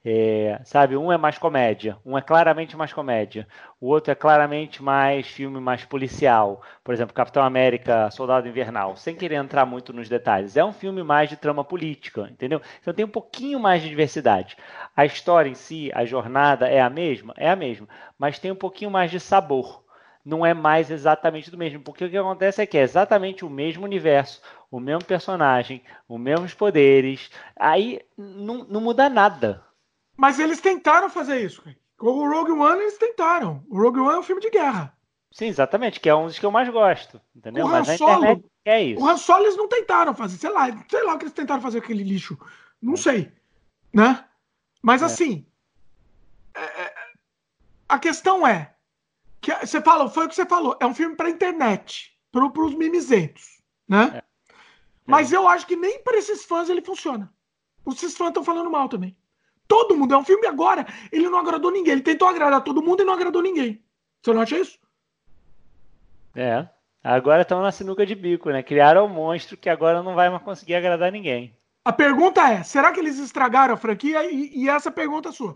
é, 0.09 0.61
sabe, 0.65 0.97
um 0.97 1.11
é 1.11 1.17
mais 1.17 1.37
comédia, 1.37 1.99
um 2.07 2.17
é 2.17 2.23
claramente 2.23 2.77
mais 2.77 2.93
comédia, 2.93 3.45
o 3.81 3.89
outro 3.89 4.13
é 4.13 4.15
claramente 4.15 4.81
mais 4.81 5.27
filme 5.27 5.59
mais 5.59 5.85
policial. 5.85 6.63
Por 6.85 6.95
exemplo, 6.95 7.13
Capitão 7.13 7.43
América, 7.43 8.09
Soldado 8.13 8.47
Invernal, 8.47 8.95
sem 8.95 9.17
querer 9.17 9.35
entrar 9.35 9.67
muito 9.67 9.93
nos 9.93 10.09
detalhes. 10.09 10.57
É 10.57 10.65
um 10.65 10.73
filme 10.73 11.03
mais 11.03 11.29
de 11.29 11.37
trama 11.37 11.65
política, 11.65 12.29
entendeu? 12.31 12.63
Então 12.81 12.95
tem 12.95 13.05
um 13.05 13.09
pouquinho 13.09 13.59
mais 13.59 13.83
de 13.83 13.89
diversidade. 13.89 14.57
A 14.97 15.05
história 15.05 15.51
em 15.51 15.55
si, 15.55 15.91
a 15.93 16.05
jornada 16.05 16.69
é 16.69 16.81
a 16.81 16.89
mesma? 16.89 17.35
É 17.37 17.51
a 17.51 17.57
mesma, 17.57 17.89
mas 18.17 18.39
tem 18.39 18.53
um 18.53 18.57
pouquinho 18.57 18.93
mais 18.93 19.11
de 19.11 19.19
sabor. 19.19 19.85
Não 20.25 20.47
é 20.47 20.55
mais 20.55 20.89
exatamente 20.89 21.51
do 21.51 21.59
mesmo, 21.59 21.81
porque 21.81 22.05
o 22.05 22.11
que 22.11 22.17
acontece 22.17 22.63
é 22.63 22.67
que 22.67 22.79
é 22.79 22.83
exatamente 22.83 23.45
o 23.45 23.51
mesmo 23.51 23.85
universo, 23.85 24.41
o 24.71 24.79
mesmo 24.79 25.05
personagem, 25.05 25.83
os 26.09 26.21
mesmos 26.21 26.55
poderes. 26.55 27.29
Aí 27.59 28.01
não, 28.17 28.65
não 28.65 28.81
muda 28.81 29.09
nada 29.09 29.66
mas 30.17 30.39
eles 30.39 30.61
tentaram 30.61 31.09
fazer 31.11 31.41
isso. 31.45 31.63
Com 31.97 32.07
o 32.09 32.29
Rogue 32.31 32.53
One, 32.53 32.81
eles 32.83 32.99
tentaram. 32.99 33.65
O 33.69 33.81
Rogue 33.81 34.01
One 34.01 34.17
é 34.17 34.19
um 34.19 34.23
filme 34.23 34.41
de 34.43 34.51
guerra. 34.51 34.95
Sim, 35.33 35.47
exatamente, 35.47 36.01
que 36.01 36.09
é 36.09 36.15
um 36.15 36.27
dos 36.27 36.39
que 36.39 36.47
eu 36.47 36.51
mais 36.51 36.69
gosto, 36.69 37.21
entendeu? 37.35 37.67
O 37.67 37.69
Mas 37.69 37.89
Han 37.89 37.93
a 37.95 37.99
Solo- 37.99 38.13
internet 38.25 38.45
é 38.65 38.83
isso. 38.83 39.03
O 39.03 39.09
Han 39.09 39.17
Solo 39.17 39.45
eles 39.45 39.57
não 39.57 39.69
tentaram 39.69 40.15
fazer, 40.15 40.39
sei 40.39 40.51
lá, 40.51 40.67
sei 40.89 41.03
lá 41.05 41.15
o 41.15 41.19
que 41.19 41.25
eles 41.25 41.35
tentaram 41.35 41.61
fazer 41.61 41.81
com 41.81 41.85
aquele 41.85 42.03
lixo. 42.05 42.39
Não 42.81 42.97
sei, 42.97 43.31
né? 43.93 44.25
Mas 44.83 45.03
É. 45.03 45.07
assim, 45.07 45.47
é, 46.55 46.63
é, 46.63 46.95
a 47.89 47.99
questão 47.99 48.47
é 48.47 48.75
que 49.41 49.55
você 49.67 49.81
falou, 49.83 50.09
foi 50.09 50.25
o 50.27 50.29
que 50.29 50.35
você 50.35 50.47
falou, 50.47 50.77
é 50.81 50.87
um 50.87 50.95
filme 50.95 51.15
para 51.17 51.29
internet, 51.31 52.17
para 52.33 52.45
os 52.45 52.75
mimizentos, 52.75 53.63
né? 53.89 54.23
É. 54.23 54.23
Mas 55.07 55.33
eu 55.33 55.47
acho 55.47 55.67
que 55.67 55.77
nem 55.77 56.03
para 56.03 56.17
esses 56.19 56.45
fãs 56.45 56.69
ele 56.69 56.83
funciona. 56.83 57.33
Esses 57.87 58.17
fãs 58.17 58.29
estão 58.29 58.43
falando 58.43 58.71
mal 58.71 58.89
também. 58.89 59.17
Todo 59.69 59.97
mundo, 59.97 60.15
é 60.15 60.19
um 60.19 60.25
filme 60.25 60.47
agora, 60.47 60.87
ele 61.11 61.29
não 61.29 61.39
agradou 61.39 61.71
ninguém. 61.71 61.93
Ele 61.93 62.03
tentou 62.03 62.29
agradar 62.29 62.63
todo 62.63 62.83
mundo 62.83 63.03
e 63.03 63.05
não 63.05 63.15
agradou 63.15 63.43
ninguém. 63.43 63.83
Você 64.23 64.33
não 64.33 64.43
acha 64.43 64.59
isso? 64.59 64.79
É. 66.35 66.69
Agora 67.03 67.43
estão 67.43 67.63
na 67.63 67.71
sinuca 67.71 68.05
de 68.05 68.15
bico, 68.15 68.51
né? 68.51 68.63
Criaram 68.63 69.07
um 69.07 69.09
monstro 69.09 69.57
que 69.57 69.69
agora 69.69 70.03
não 70.03 70.15
vai 70.15 70.29
mais 70.29 70.43
conseguir 70.43 70.75
agradar 70.75 71.13
ninguém. 71.13 71.57
A 71.85 71.93
pergunta 71.93 72.41
é: 72.53 72.63
será 72.65 72.93
que 72.93 72.99
eles 72.99 73.19
estragaram 73.19 73.75
a 73.75 73.77
franquia? 73.77 74.29
E, 74.31 74.65
e 74.65 74.69
essa 74.69 74.91
pergunta 74.91 75.29
é 75.29 75.33
sua. 75.33 75.55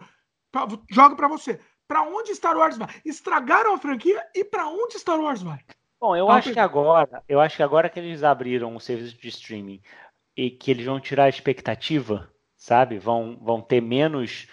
Pra- 0.53 0.69
jogo 0.89 1.17
pra 1.17 1.27
você. 1.29 1.61
Pra 1.89 2.03
onde 2.03 2.33
Star 2.37 2.57
Wars 2.57 2.77
vai? 2.77 2.89
Estragaram 3.05 3.75
a 3.75 3.79
franquia 3.79 4.25
e 4.33 4.45
pra 4.45 4.69
onde 4.69 4.97
Star 4.97 5.21
Wars 5.21 5.43
vai? 5.43 5.59
Bom, 6.01 6.15
eu 6.15 6.31
acho 6.31 6.53
que 6.53 6.61
agora, 6.61 7.23
eu 7.29 7.41
acho 7.41 7.57
que 7.57 7.63
agora 7.65 7.89
que 7.89 7.99
eles 7.99 8.23
abriram 8.23 8.75
o 8.75 8.81
serviço 8.81 9.21
de 9.21 9.29
streaming 9.29 9.83
e 10.37 10.51
que 10.51 10.71
eles 10.71 10.87
vão 10.87 11.01
tirar 11.01 11.25
a 11.25 11.29
expectativa, 11.29 12.33
sabe? 12.61 12.99
Vão, 13.01 13.39
vão 13.43 13.63
ter 13.63 13.83
menos 13.83 14.49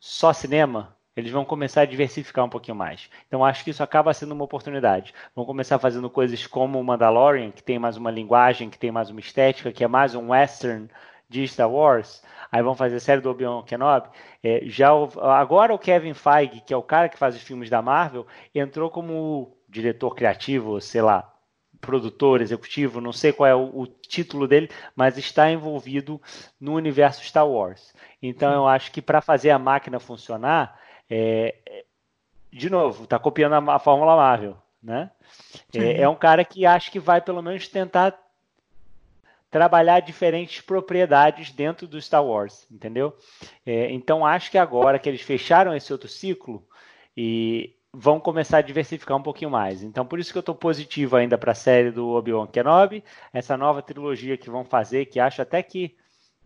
só 0.00 0.32
cinema, 0.32 0.96
eles 1.16 1.30
vão 1.32 1.44
começar 1.44 1.82
a 1.82 1.86
diversificar 1.86 2.44
um 2.44 2.48
pouquinho 2.48 2.76
mais. 2.76 3.10
Então 3.26 3.44
acho 3.44 3.64
que 3.64 3.70
isso 3.70 3.82
acaba 3.82 4.14
sendo 4.14 4.32
uma 4.32 4.44
oportunidade. 4.44 5.14
Vão 5.34 5.44
começar 5.44 5.78
fazendo 5.78 6.08
coisas 6.10 6.46
como 6.46 6.80
o 6.80 6.84
Mandalorian, 6.84 7.50
que 7.50 7.62
tem 7.62 7.78
mais 7.78 7.96
uma 7.96 8.10
linguagem, 8.10 8.70
que 8.70 8.78
tem 8.78 8.90
mais 8.92 9.10
uma 9.10 9.20
estética, 9.20 9.72
que 9.72 9.84
é 9.84 9.88
mais 9.88 10.14
um 10.14 10.30
western 10.30 10.88
de 11.28 11.46
Star 11.46 11.70
Wars. 11.70 12.22
Aí 12.50 12.62
vão 12.62 12.74
fazer 12.74 12.96
a 12.96 13.00
série 13.00 13.20
do 13.20 13.30
Obi-Wan 13.30 13.62
Kenobi. 13.64 14.08
É, 14.42 14.60
já 14.64 14.94
o- 14.94 15.08
agora 15.30 15.74
o 15.74 15.78
Kevin 15.78 16.14
Feige, 16.14 16.60
que 16.62 16.74
é 16.74 16.76
o 16.76 16.82
cara 16.82 17.08
que 17.08 17.18
faz 17.18 17.36
os 17.36 17.42
filmes 17.42 17.70
da 17.70 17.82
Marvel, 17.82 18.26
entrou 18.54 18.90
como 18.90 19.56
diretor 19.68 20.14
criativo, 20.14 20.80
sei 20.80 21.02
lá, 21.02 21.32
produtor 21.80 22.40
executivo, 22.40 23.00
não 23.00 23.12
sei 23.12 23.32
qual 23.32 23.46
é 23.46 23.54
o, 23.54 23.70
o 23.74 23.86
título 23.86 24.46
dele, 24.46 24.70
mas 24.94 25.16
está 25.16 25.50
envolvido 25.50 26.20
no 26.60 26.74
universo 26.74 27.24
Star 27.24 27.48
Wars. 27.48 27.94
Então 28.22 28.52
eu 28.52 28.68
acho 28.68 28.92
que 28.92 29.00
para 29.00 29.20
fazer 29.20 29.50
a 29.50 29.58
máquina 29.58 29.98
funcionar, 29.98 30.78
é, 31.08 31.84
de 32.52 32.68
novo, 32.68 33.04
está 33.04 33.18
copiando 33.18 33.54
a, 33.54 33.76
a 33.76 33.78
Fórmula 33.78 34.16
Marvel, 34.16 34.56
né? 34.82 35.10
É, 35.74 36.02
é 36.02 36.08
um 36.08 36.16
cara 36.16 36.44
que 36.44 36.66
acho 36.66 36.90
que 36.90 36.98
vai 36.98 37.20
pelo 37.20 37.42
menos 37.42 37.68
tentar 37.68 38.18
trabalhar 39.50 40.00
diferentes 40.00 40.60
propriedades 40.60 41.50
dentro 41.50 41.86
do 41.88 42.00
Star 42.00 42.24
Wars, 42.24 42.66
entendeu? 42.70 43.16
É, 43.66 43.90
então 43.90 44.24
acho 44.24 44.50
que 44.50 44.58
agora 44.58 44.98
que 44.98 45.08
eles 45.08 45.22
fecharam 45.22 45.74
esse 45.74 45.92
outro 45.92 46.08
ciclo 46.08 46.64
e 47.16 47.74
vão 47.92 48.20
começar 48.20 48.58
a 48.58 48.62
diversificar 48.62 49.16
um 49.16 49.22
pouquinho 49.22 49.50
mais. 49.50 49.82
Então 49.82 50.06
por 50.06 50.18
isso 50.18 50.32
que 50.32 50.38
eu 50.38 50.40
estou 50.40 50.54
positivo 50.54 51.16
ainda 51.16 51.36
para 51.36 51.52
a 51.52 51.54
série 51.54 51.90
do 51.90 52.08
Obi-Wan 52.10 52.46
Kenobi, 52.46 53.04
essa 53.32 53.56
nova 53.56 53.82
trilogia 53.82 54.36
que 54.36 54.50
vão 54.50 54.64
fazer, 54.64 55.06
que 55.06 55.18
acho 55.18 55.42
até 55.42 55.62
que 55.62 55.96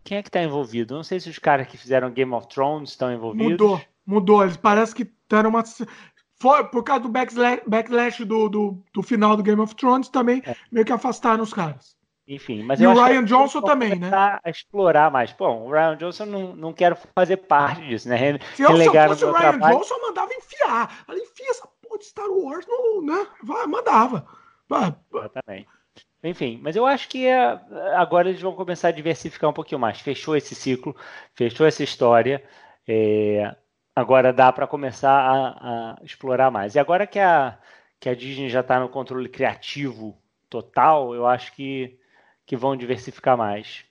quem 0.03 0.19
é 0.19 0.21
que 0.21 0.29
está 0.29 0.41
envolvido? 0.41 0.95
Não 0.95 1.03
sei 1.03 1.19
se 1.19 1.29
os 1.29 1.39
caras 1.39 1.67
que 1.67 1.77
fizeram 1.77 2.11
Game 2.11 2.31
of 2.31 2.47
Thrones 2.47 2.91
estão 2.91 3.11
envolvidos. 3.11 3.51
Mudou, 3.51 3.81
mudou. 4.05 4.43
Eles 4.43 4.55
parece 4.55 4.93
que 4.93 5.11
deram 5.27 5.49
uma. 5.49 5.63
Foi 6.39 6.63
por 6.65 6.83
causa 6.83 7.01
do 7.01 7.09
backslash, 7.09 7.61
backlash 7.65 8.23
do, 8.23 8.47
do, 8.47 8.83
do 8.93 9.01
final 9.01 9.35
do 9.35 9.41
Game 9.41 9.59
of 9.59 9.73
Thrones 9.73 10.07
também, 10.07 10.43
meio 10.71 10.85
que 10.85 10.91
afastaram 10.91 11.43
os 11.43 11.51
caras. 11.51 11.97
Enfim, 12.27 12.63
mas 12.63 12.79
E 12.79 12.83
eu 12.83 12.89
o 12.89 12.93
acho 12.93 13.03
que 13.03 13.11
Ryan 13.11 13.23
Johnson 13.25 13.61
também, 13.61 13.95
né? 13.99 14.09
A 14.13 14.49
explorar 14.49 15.11
mais. 15.11 15.31
Bom, 15.31 15.67
o 15.67 15.71
Ryan 15.71 15.95
Johnson 15.97 16.25
não, 16.25 16.55
não 16.55 16.73
quero 16.73 16.97
fazer 17.13 17.37
parte 17.37 17.87
disso, 17.87 18.09
né? 18.09 18.17
Se 18.55 18.63
eu, 18.63 18.75
se 18.77 18.85
eu 18.85 18.93
fosse 19.07 19.25
o 19.25 19.31
Ryan 19.31 19.51
trabalho. 19.51 19.77
Johnson, 19.77 19.93
eu 19.93 20.01
mandava 20.01 20.33
enfiar. 20.33 21.05
Ela 21.07 21.19
enfia 21.19 21.49
essa 21.51 21.67
porra 21.81 21.99
de 21.99 22.05
Star 22.05 22.29
Wars 22.29 22.65
no. 22.67 23.01
Né? 23.03 23.27
Vai, 23.43 23.67
mandava. 23.67 24.27
Vai, 24.67 24.95
Exatamente. 25.13 25.67
Enfim, 26.23 26.59
mas 26.63 26.75
eu 26.75 26.87
acho 26.87 27.07
que 27.07 27.27
é, 27.27 27.59
agora 27.95 28.29
eles 28.29 28.41
vão 28.41 28.55
começar 28.55 28.87
a 28.87 28.91
diversificar 28.91 29.49
um 29.49 29.53
pouquinho 29.53 29.79
mais. 29.79 29.99
Fechou 30.01 30.35
esse 30.35 30.55
ciclo, 30.55 30.95
fechou 31.35 31.67
essa 31.67 31.83
história. 31.83 32.43
é, 32.87 33.55
agora 33.95 34.33
dá 34.33 34.51
para 34.51 34.67
começar 34.67 35.11
a, 35.11 35.93
a 35.93 36.03
explorar 36.03 36.51
mais. 36.51 36.75
E 36.75 36.79
agora 36.79 37.07
que 37.07 37.19
a, 37.19 37.57
que 37.99 38.09
a 38.09 38.15
Disney 38.15 38.49
já 38.49 38.61
está 38.61 38.79
no 38.79 38.89
controle 38.89 39.29
criativo 39.29 40.17
total, 40.49 41.15
eu 41.15 41.25
acho 41.25 41.53
que, 41.53 41.97
que 42.45 42.55
vão 42.55 42.75
diversificar 42.75 43.37
mais. 43.37 43.83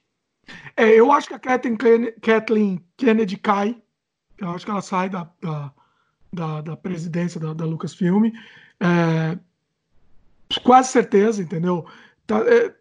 É, 0.76 0.88
eu 0.88 1.10
acho 1.10 1.28
que 1.28 1.34
a 1.34 1.38
Kathleen, 1.38 1.76
Kenne- 1.76 2.12
Kathleen 2.20 2.84
Kennedy 2.96 3.36
cai. 3.36 3.76
Eu 4.38 4.50
acho 4.50 4.64
que 4.64 4.70
ela 4.70 4.82
sai 4.82 5.08
da, 5.08 5.28
da, 5.40 5.72
da, 6.32 6.60
da 6.60 6.76
presidência 6.76 7.40
da, 7.40 7.54
da 7.54 7.64
Lucasfilm. 7.64 8.30
É, 8.80 9.38
quase 10.62 10.90
certeza, 10.90 11.42
entendeu? 11.42 11.86
Tá, 12.26 12.40
é, 12.40 12.74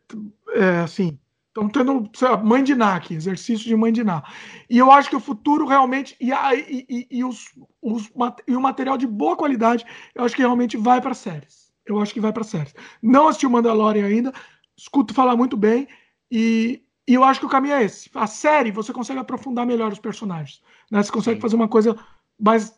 é, 0.55 0.79
assim, 0.79 1.17
estão 1.47 1.69
tendo 1.69 2.09
sei 2.13 2.27
lá, 2.29 2.37
mãe 2.37 2.63
de 2.63 2.75
Ná 2.75 2.95
aqui, 2.95 3.13
exercício 3.13 3.65
de 3.65 3.75
mãe 3.75 3.93
de 3.93 4.03
Ná. 4.03 4.23
E 4.69 4.77
eu 4.77 4.91
acho 4.91 5.09
que 5.09 5.15
o 5.15 5.19
futuro 5.21 5.65
realmente. 5.65 6.15
E, 6.19 6.31
a, 6.33 6.55
e, 6.55 7.07
e, 7.09 7.23
os, 7.23 7.51
os, 7.81 8.11
e 8.47 8.55
o 8.55 8.61
material 8.61 8.97
de 8.97 9.07
boa 9.07 9.35
qualidade, 9.35 9.85
eu 10.15 10.23
acho 10.23 10.35
que 10.35 10.41
realmente 10.41 10.75
vai 10.75 10.99
para 10.99 11.13
séries. 11.13 11.71
Eu 11.85 11.99
acho 11.99 12.13
que 12.13 12.19
vai 12.21 12.31
para 12.31 12.43
séries. 12.43 12.73
Não 13.01 13.27
assisti 13.27 13.45
o 13.45 13.49
Mandalorian 13.49 14.05
ainda, 14.05 14.33
escuto 14.77 15.13
falar 15.13 15.35
muito 15.35 15.55
bem. 15.55 15.87
E, 16.31 16.81
e 17.07 17.13
eu 17.13 17.23
acho 17.23 17.39
que 17.39 17.45
o 17.45 17.49
caminho 17.49 17.75
é 17.75 17.83
esse. 17.83 18.09
A 18.13 18.27
série, 18.27 18.71
você 18.71 18.93
consegue 18.93 19.19
aprofundar 19.19 19.65
melhor 19.65 19.91
os 19.91 19.99
personagens. 19.99 20.61
Né? 20.89 21.01
Você 21.03 21.11
consegue 21.11 21.37
Sim. 21.37 21.41
fazer 21.41 21.55
uma 21.55 21.67
coisa 21.67 21.97
mais. 22.39 22.73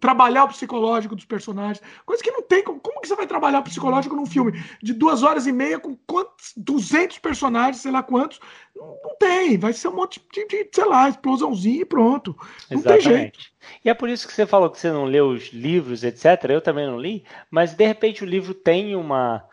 Trabalhar 0.00 0.44
o 0.44 0.48
psicológico 0.48 1.16
dos 1.16 1.24
personagens. 1.24 1.80
Coisa 2.04 2.22
que 2.22 2.30
não 2.30 2.42
tem. 2.42 2.62
Como, 2.62 2.80
como 2.80 3.00
que 3.00 3.08
você 3.08 3.16
vai 3.16 3.26
trabalhar 3.26 3.60
o 3.60 3.62
psicológico 3.62 4.14
num 4.14 4.26
filme 4.26 4.52
de 4.82 4.92
duas 4.92 5.22
horas 5.22 5.46
e 5.46 5.52
meia 5.52 5.78
com 5.78 5.96
quantos, 6.06 6.52
200 6.56 7.18
personagens, 7.18 7.82
sei 7.82 7.90
lá 7.90 8.02
quantos? 8.02 8.40
Não, 8.74 8.98
não 9.02 9.16
tem. 9.18 9.56
Vai 9.56 9.72
ser 9.72 9.88
um 9.88 9.96
monte 9.96 10.20
de, 10.32 10.46
de, 10.46 10.68
sei 10.72 10.84
lá, 10.84 11.08
explosãozinha 11.08 11.82
e 11.82 11.84
pronto. 11.84 12.36
Não 12.70 12.82
tem 12.82 13.00
jeito. 13.00 13.08
Exatamente. 13.08 13.52
E 13.84 13.90
é 13.90 13.94
por 13.94 14.08
isso 14.08 14.26
que 14.26 14.32
você 14.32 14.46
falou 14.46 14.70
que 14.70 14.78
você 14.78 14.90
não 14.90 15.04
leu 15.04 15.28
os 15.28 15.52
livros, 15.52 16.04
etc. 16.04 16.44
Eu 16.48 16.60
também 16.60 16.86
não 16.86 16.98
li, 16.98 17.24
mas 17.50 17.74
de 17.74 17.86
repente 17.86 18.22
o 18.22 18.26
livro 18.26 18.54
tem 18.54 18.94
uma, 18.94 19.44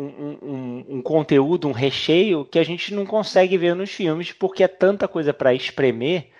um, 0.00 0.86
um- 0.98 1.02
conteúdo, 1.02 1.68
um 1.68 1.72
recheio 1.72 2.44
que 2.44 2.58
a 2.58 2.64
gente 2.64 2.94
não 2.94 3.04
consegue 3.04 3.56
ver 3.58 3.74
nos 3.74 3.90
filmes, 3.90 4.32
porque 4.32 4.62
é 4.64 4.68
tanta 4.68 5.06
coisa 5.06 5.32
para 5.34 5.52
espremer 5.54 6.30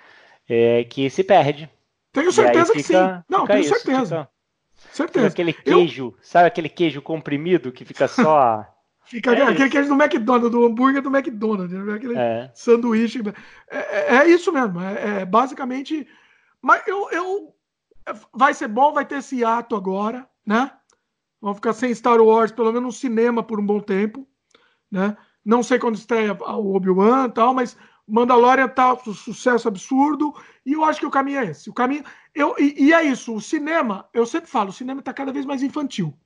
é, 0.48 0.84
que 0.84 1.08
se 1.10 1.22
perde. 1.22 1.68
Tenho 2.12 2.32
certeza 2.32 2.72
que 2.72 2.82
fica- 2.82 3.16
sim. 3.18 3.24
Não, 3.28 3.40
fica 3.42 3.52
tenho 3.54 3.64
isso, 3.64 3.74
certeza. 3.74 4.04
Fica, 4.04 4.28
fica 4.76 4.94
Certeza. 4.94 5.26
aquele 5.28 5.50
Eu- 5.64 5.78
queijo, 5.78 6.14
sabe 6.22 6.48
aquele 6.48 6.68
queijo 6.68 7.00
comprimido 7.02 7.70
que 7.72 7.84
fica 7.84 8.06
só. 8.08 8.66
Fica 9.04 9.34
É 9.34 9.42
aquele 9.42 9.64
isso. 9.64 9.70
queijo 9.70 9.88
do 9.88 9.94
McDonald's, 10.02 10.50
do 10.50 10.64
hambúrguer 10.64 11.02
do 11.02 11.14
McDonald's, 11.14 11.72
né? 11.72 11.94
aquele 11.94 12.16
é, 12.16 12.50
sanduíche. 12.54 13.20
É, 13.70 13.78
é- 13.78 14.16
é 14.18 14.28
isso 14.28 14.50
mesmo. 14.52 14.80
É, 14.80 15.20
é 15.22 15.24
basicamente. 15.26 16.06
Mas 16.62 16.86
eu, 16.86 17.10
eu. 17.10 17.54
Vai 18.32 18.54
ser 18.54 18.68
bom, 18.68 18.92
vai 18.92 19.04
ter 19.04 19.16
esse 19.16 19.36
hiato 19.36 19.76
agora, 19.76 20.26
né? 20.46 20.70
Vamos 21.42 21.56
ficar 21.56 21.72
sem 21.72 21.92
Star 21.92 22.20
Wars, 22.20 22.52
pelo 22.52 22.72
menos 22.72 22.82
no 22.82 22.92
cinema, 22.92 23.42
por 23.42 23.58
um 23.58 23.66
bom 23.66 23.80
tempo, 23.80 24.26
né? 24.88 25.16
Não 25.44 25.60
sei 25.60 25.76
quando 25.76 25.96
estreia 25.96 26.32
o 26.34 26.76
Obi-Wan 26.76 27.26
e 27.26 27.32
tal, 27.32 27.52
mas 27.52 27.76
Mandalorian 28.06 28.68
tá 28.68 28.94
um 28.94 29.12
sucesso 29.12 29.66
absurdo 29.66 30.32
e 30.64 30.74
eu 30.74 30.84
acho 30.84 31.00
que 31.00 31.06
o 31.06 31.10
caminho 31.10 31.40
é 31.40 31.46
esse. 31.46 31.68
O 31.68 31.72
caminho. 31.72 32.04
Eu, 32.32 32.54
e, 32.60 32.86
e 32.86 32.92
é 32.92 33.02
isso, 33.02 33.34
o 33.34 33.40
cinema, 33.40 34.08
eu 34.14 34.24
sempre 34.24 34.48
falo, 34.48 34.70
o 34.70 34.72
cinema 34.72 35.00
está 35.00 35.12
cada 35.12 35.32
vez 35.32 35.44
mais 35.44 35.64
infantil. 35.64 36.16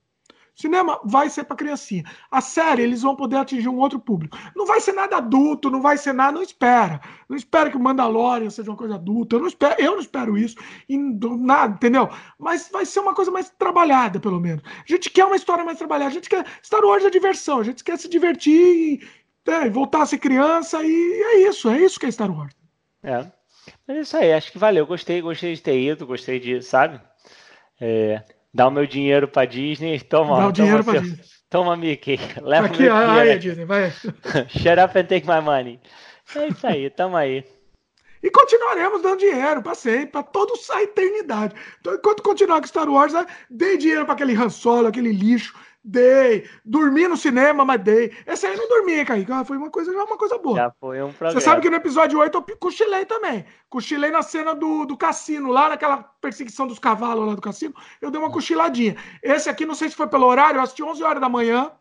Cinema 0.57 0.99
vai 1.03 1.29
ser 1.29 1.43
para 1.43 1.55
criancinha. 1.55 2.03
A 2.31 2.41
série, 2.41 2.81
eles 2.81 3.03
vão 3.03 3.15
poder 3.15 3.35
atingir 3.35 3.69
um 3.69 3.77
outro 3.77 3.99
público. 3.99 4.35
Não 4.55 4.65
vai 4.65 4.81
ser 4.81 4.91
nada 4.91 5.17
adulto, 5.17 5.69
não 5.69 5.83
vai 5.83 5.97
ser 5.97 6.13
nada, 6.13 6.31
não 6.31 6.41
espera. 6.41 6.99
Não 7.29 7.37
espera 7.37 7.69
que 7.69 7.77
o 7.77 7.79
Mandalorian 7.79 8.49
seja 8.49 8.71
uma 8.71 8.75
coisa 8.75 8.95
adulta. 8.95 9.35
Eu 9.35 9.41
não 9.41 9.47
espero, 9.47 9.75
eu 9.79 9.91
não 9.91 9.99
espero 9.99 10.35
isso. 10.35 10.55
E 10.89 10.97
nada, 10.97 11.75
entendeu? 11.75 12.09
Mas 12.39 12.69
vai 12.71 12.87
ser 12.87 13.01
uma 13.01 13.13
coisa 13.13 13.29
mais 13.29 13.51
trabalhada, 13.51 14.19
pelo 14.19 14.39
menos. 14.39 14.63
A 14.65 14.91
gente 14.91 15.11
quer 15.11 15.25
uma 15.25 15.35
história 15.35 15.63
mais 15.63 15.77
trabalhada. 15.77 16.09
A 16.09 16.13
gente 16.13 16.27
quer. 16.27 16.43
Star 16.63 16.83
Wars 16.83 17.05
é 17.05 17.11
diversão. 17.11 17.59
A 17.59 17.63
gente 17.63 17.83
quer 17.83 17.99
se 17.99 18.09
divertir 18.09 18.99
e 19.45 19.51
é, 19.51 19.69
voltar 19.69 20.01
a 20.01 20.05
ser 20.07 20.17
criança. 20.17 20.83
E 20.83 21.23
é 21.23 21.47
isso. 21.47 21.69
É 21.69 21.79
isso 21.79 21.99
que 21.99 22.07
é 22.07 22.11
Star 22.11 22.35
Wars. 22.35 22.55
é. 23.03 23.31
Mas 23.85 23.97
é 23.97 23.99
isso 24.01 24.17
aí, 24.17 24.33
acho 24.33 24.51
que 24.51 24.57
valeu. 24.57 24.85
Gostei, 24.87 25.21
gostei 25.21 25.53
de 25.53 25.61
ter 25.61 25.79
ido, 25.79 26.07
gostei 26.07 26.39
de, 26.39 26.61
sabe? 26.61 27.01
É, 27.79 28.23
dar 28.57 28.67
o 28.69 28.71
meu 28.71 28.87
dinheiro 28.87 29.27
pra 29.27 29.45
Disney, 29.45 29.99
toma, 30.01 30.39
Dá 30.39 30.47
o 30.47 30.51
dinheiro 30.51 30.83
seu- 30.83 30.99
Disney. 30.99 31.19
toma 31.47 31.77
Mickey, 31.77 32.19
leva 32.41 32.67
o 32.67 32.71
Aqui, 32.71 32.89
aí, 32.89 33.19
dinheiro. 33.19 33.39
Disney, 33.39 33.65
vai. 33.65 33.91
Shut 34.49 34.79
up 34.83 34.97
and 34.97 35.03
take 35.05 35.27
my 35.27 35.39
money. 35.41 35.79
É 36.35 36.47
isso 36.47 36.65
aí, 36.65 36.89
tamo 36.89 37.15
aí. 37.15 37.45
E 38.23 38.31
continuaremos 38.31 39.03
dando 39.03 39.19
dinheiro 39.19 39.61
para 39.61 39.75
sempre, 39.75 40.07
para 40.07 40.23
todos 40.23 40.67
a 40.71 40.81
eternidade. 40.81 41.53
Então, 41.79 41.93
enquanto 41.93 42.23
continuar 42.23 42.59
com 42.59 42.67
Star 42.67 42.89
Wars, 42.89 43.13
né, 43.13 43.23
dei 43.47 43.77
dinheiro 43.77 44.05
para 44.05 44.15
aquele 44.15 44.33
Han 44.35 44.49
Solo, 44.49 44.87
aquele 44.87 45.11
lixo, 45.13 45.53
Dei. 45.89 46.45
Dormi 46.65 47.07
no 47.07 47.15
cinema, 47.15 47.63
mas 47.63 47.81
dei. 47.81 48.11
Esse 48.25 48.45
aí 48.45 48.57
não 48.57 48.67
dormi, 48.67 49.05
Kaique. 49.05 49.31
Ah, 49.31 49.45
foi 49.45 49.55
uma 49.55 49.69
coisa, 49.69 49.89
uma 49.91 50.17
coisa 50.17 50.37
boa. 50.37 50.57
Já 50.57 50.71
foi 50.81 51.01
um 51.01 51.13
programa. 51.13 51.39
Você 51.39 51.45
sabe 51.45 51.61
que 51.61 51.69
no 51.69 51.77
episódio 51.77 52.19
8 52.19 52.43
eu 52.45 52.57
cochilei 52.57 53.05
também. 53.05 53.45
Cochilei 53.69 54.11
na 54.11 54.21
cena 54.21 54.53
do, 54.53 54.85
do 54.85 54.97
cassino, 54.97 55.49
lá 55.49 55.69
naquela 55.69 56.03
perseguição 56.19 56.67
dos 56.67 56.77
cavalos 56.77 57.25
lá 57.25 57.35
do 57.35 57.41
cassino. 57.41 57.73
Eu 58.01 58.11
dei 58.11 58.19
uma 58.19 58.29
cochiladinha. 58.29 58.97
Esse 59.23 59.49
aqui, 59.49 59.65
não 59.65 59.75
sei 59.75 59.87
se 59.87 59.95
foi 59.95 60.07
pelo 60.07 60.25
horário, 60.25 60.57
eu 60.57 60.61
assisti 60.61 60.83
11 60.83 61.01
horas 61.01 61.21
da 61.21 61.29
manhã. 61.29 61.71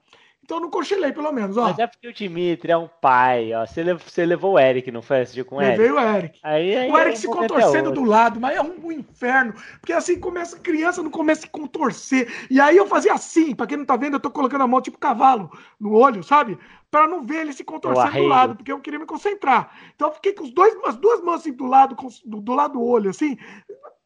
Então 0.47 0.59
eu 0.59 0.61
não 0.61 0.71
cochilei, 0.71 1.13
pelo 1.13 1.33
menos. 1.33 1.57
Ó. 1.57 1.65
Mas 1.65 1.79
é 1.81 1.89
porque 1.89 2.07
o 2.07 2.13
Dimitri 2.13 2.71
é 2.71 2.77
um 2.77 2.89
pai, 3.03 3.53
ó. 3.53 3.67
Você 3.67 3.83
levou, 3.83 4.03
você 4.07 4.25
levou 4.25 4.53
o 4.53 4.59
Eric, 4.59 4.93
não 4.93 5.03
foi 5.03 5.23
assistir 5.23 5.45
com 5.45 5.57
o 5.57 5.61
Eric? 5.61 5.77
Levei 5.77 5.93
o 5.93 5.99
Eric. 5.99 6.39
Aí, 6.41 6.77
aí 6.77 6.89
o 6.89 6.97
Eric 6.97 7.19
se 7.19 7.27
contorcendo 7.27 7.91
do 7.91 8.05
lado, 8.05 8.41
mas 8.41 8.57
é 8.57 8.63
um, 8.63 8.77
um, 8.81 8.93
inferno. 8.93 9.53
Porque 9.81 9.93
assim, 9.93 10.21
começa, 10.21 10.57
criança 10.61 11.03
não 11.03 11.11
começa 11.11 11.41
a 11.41 11.43
se 11.43 11.51
contorcer. 11.51 12.33
E 12.49 12.61
aí 12.61 12.77
eu 12.77 12.87
fazia 12.87 13.13
assim, 13.13 13.57
pra 13.57 13.67
quem 13.67 13.77
não 13.77 13.85
tá 13.85 13.97
vendo, 13.97 14.15
eu 14.15 14.21
tô 14.21 14.31
colocando 14.31 14.63
a 14.63 14.69
mão 14.69 14.81
tipo 14.81 14.99
cavalo 14.99 15.51
no 15.81 15.95
olho, 15.95 16.23
sabe? 16.23 16.57
Pra 16.93 17.09
não 17.09 17.27
ver 17.27 17.41
ele 17.41 17.53
se 17.53 17.65
contorcendo 17.65 18.13
do 18.13 18.27
lado, 18.29 18.55
porque 18.55 18.71
eu 18.71 18.79
queria 18.79 19.01
me 19.01 19.07
concentrar. 19.07 19.77
Então 19.97 20.07
eu 20.09 20.15
fiquei 20.15 20.33
com 20.33 20.45
os 20.45 20.55
dois, 20.55 20.73
as 20.85 20.95
duas 20.95 21.21
mãos 21.23 21.41
assim 21.41 21.53
do 21.53 21.67
lado, 21.67 21.97
do, 22.25 22.41
do 22.41 22.55
lado 22.55 22.75
do 22.75 22.85
olho, 22.85 23.11
assim. 23.11 23.37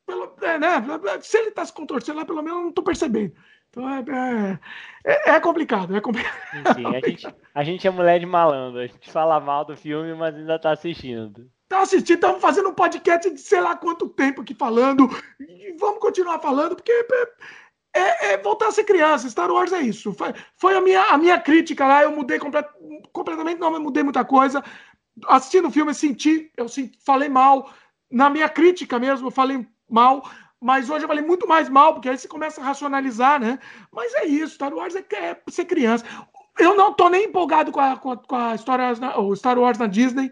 Pelo, 0.07 0.33
é, 0.41 0.59
né? 0.59 0.83
Se 1.21 1.37
ele 1.37 1.51
tá 1.51 1.67
se 1.67 1.73
contorcendo 1.75 2.19
lá, 2.19 2.25
pelo 2.25 2.43
menos 2.43 2.59
eu 2.59 2.65
não 2.65 2.73
tô 2.73 2.83
percebendo. 2.83 3.35
Então 3.71 3.89
é, 3.89 4.59
é, 5.05 5.31
é, 5.31 5.41
complicado, 5.41 5.97
é 5.97 6.01
complicado. 6.01 6.37
Enfim, 6.55 6.87
a 6.87 7.09
gente, 7.09 7.35
a 7.55 7.65
gente 7.65 7.87
é 7.87 7.91
mulher 7.91 8.19
de 8.19 8.27
malandro, 8.27 8.81
a 8.81 8.87
gente 8.87 9.11
fala 9.11 9.39
mal 9.39 9.65
do 9.65 9.77
filme, 9.77 10.13
mas 10.15 10.35
ainda 10.35 10.59
tá 10.59 10.73
assistindo. 10.73 11.49
Tá 11.69 11.83
assistindo, 11.83 12.17
estamos 12.17 12.41
fazendo 12.41 12.69
um 12.69 12.75
podcast 12.75 13.31
de 13.31 13.41
sei 13.41 13.61
lá 13.61 13.77
quanto 13.77 14.09
tempo 14.09 14.43
aqui 14.43 14.55
falando, 14.55 15.09
e 15.39 15.77
vamos 15.79 16.01
continuar 16.01 16.41
falando, 16.41 16.75
porque 16.75 16.91
é, 17.95 18.33
é, 18.33 18.39
voltar 18.39 18.69
a 18.69 18.73
ser 18.73 18.83
criança. 18.83 19.31
Star 19.31 19.51
Wars 19.51 19.73
é 19.73 19.81
isso. 19.81 20.13
Foi, 20.15 20.35
foi 20.57 20.77
a, 20.77 20.81
minha, 20.81 21.03
a 21.05 21.17
minha 21.17 21.39
crítica 21.39 21.87
lá, 21.87 22.03
eu 22.03 22.11
mudei 22.11 22.41
complet, 22.41 22.67
completamente, 23.13 23.61
não, 23.61 23.73
eu 23.73 23.81
mudei 23.81 24.03
muita 24.03 24.25
coisa. 24.25 24.65
Assistindo 25.27 25.69
o 25.69 25.71
filme, 25.71 25.91
eu 25.91 25.95
senti, 25.95 26.51
eu 26.57 26.69
senti, 26.69 26.99
falei 27.05 27.29
mal. 27.29 27.71
Na 28.11 28.29
minha 28.29 28.49
crítica 28.49 28.99
mesmo, 28.99 29.29
eu 29.29 29.31
falei 29.31 29.65
mal 29.89 30.25
mas 30.61 30.91
hoje 30.91 31.05
eu 31.05 31.09
falei 31.09 31.25
muito 31.25 31.49
mais 31.49 31.69
mal, 31.69 31.95
porque 31.95 32.09
aí 32.09 32.19
você 32.19 32.29
começa 32.29 32.61
a 32.61 32.65
racionalizar, 32.65 33.41
né? 33.41 33.59
Mas 33.91 34.13
é 34.15 34.27
isso, 34.27 34.55
Star 34.55 34.75
Wars 34.75 34.95
é, 34.95 35.05
é 35.13 35.37
ser 35.49 35.65
criança. 35.65 36.05
Eu 36.59 36.77
não 36.77 36.93
tô 36.93 37.09
nem 37.09 37.25
empolgado 37.25 37.73
com 37.73 37.81
a, 37.81 37.97
com 37.97 38.11
a, 38.11 38.17
com 38.17 38.37
a 38.37 38.55
história, 38.55 38.93
o 39.19 39.35
Star 39.35 39.59
Wars 39.59 39.79
na 39.79 39.87
Disney, 39.87 40.31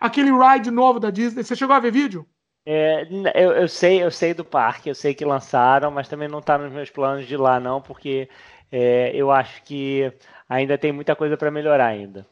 aquele 0.00 0.30
ride 0.30 0.70
novo 0.70 0.98
da 0.98 1.10
Disney. 1.10 1.44
Você 1.44 1.54
chegou 1.54 1.76
a 1.76 1.80
ver 1.80 1.92
vídeo? 1.92 2.26
É, 2.64 3.06
eu, 3.34 3.52
eu, 3.52 3.68
sei, 3.68 4.02
eu 4.02 4.10
sei 4.10 4.34
do 4.34 4.44
parque, 4.44 4.88
eu 4.88 4.94
sei 4.94 5.14
que 5.14 5.24
lançaram, 5.24 5.90
mas 5.90 6.08
também 6.08 6.26
não 6.26 6.40
tá 6.40 6.56
nos 6.56 6.72
meus 6.72 6.90
planos 6.90 7.26
de 7.26 7.34
ir 7.34 7.36
lá 7.36 7.60
não, 7.60 7.80
porque 7.80 8.28
é, 8.72 9.12
eu 9.14 9.30
acho 9.30 9.62
que 9.62 10.12
ainda 10.48 10.78
tem 10.78 10.90
muita 10.90 11.14
coisa 11.14 11.36
para 11.36 11.50
melhorar 11.50 11.86
ainda. 11.86 12.26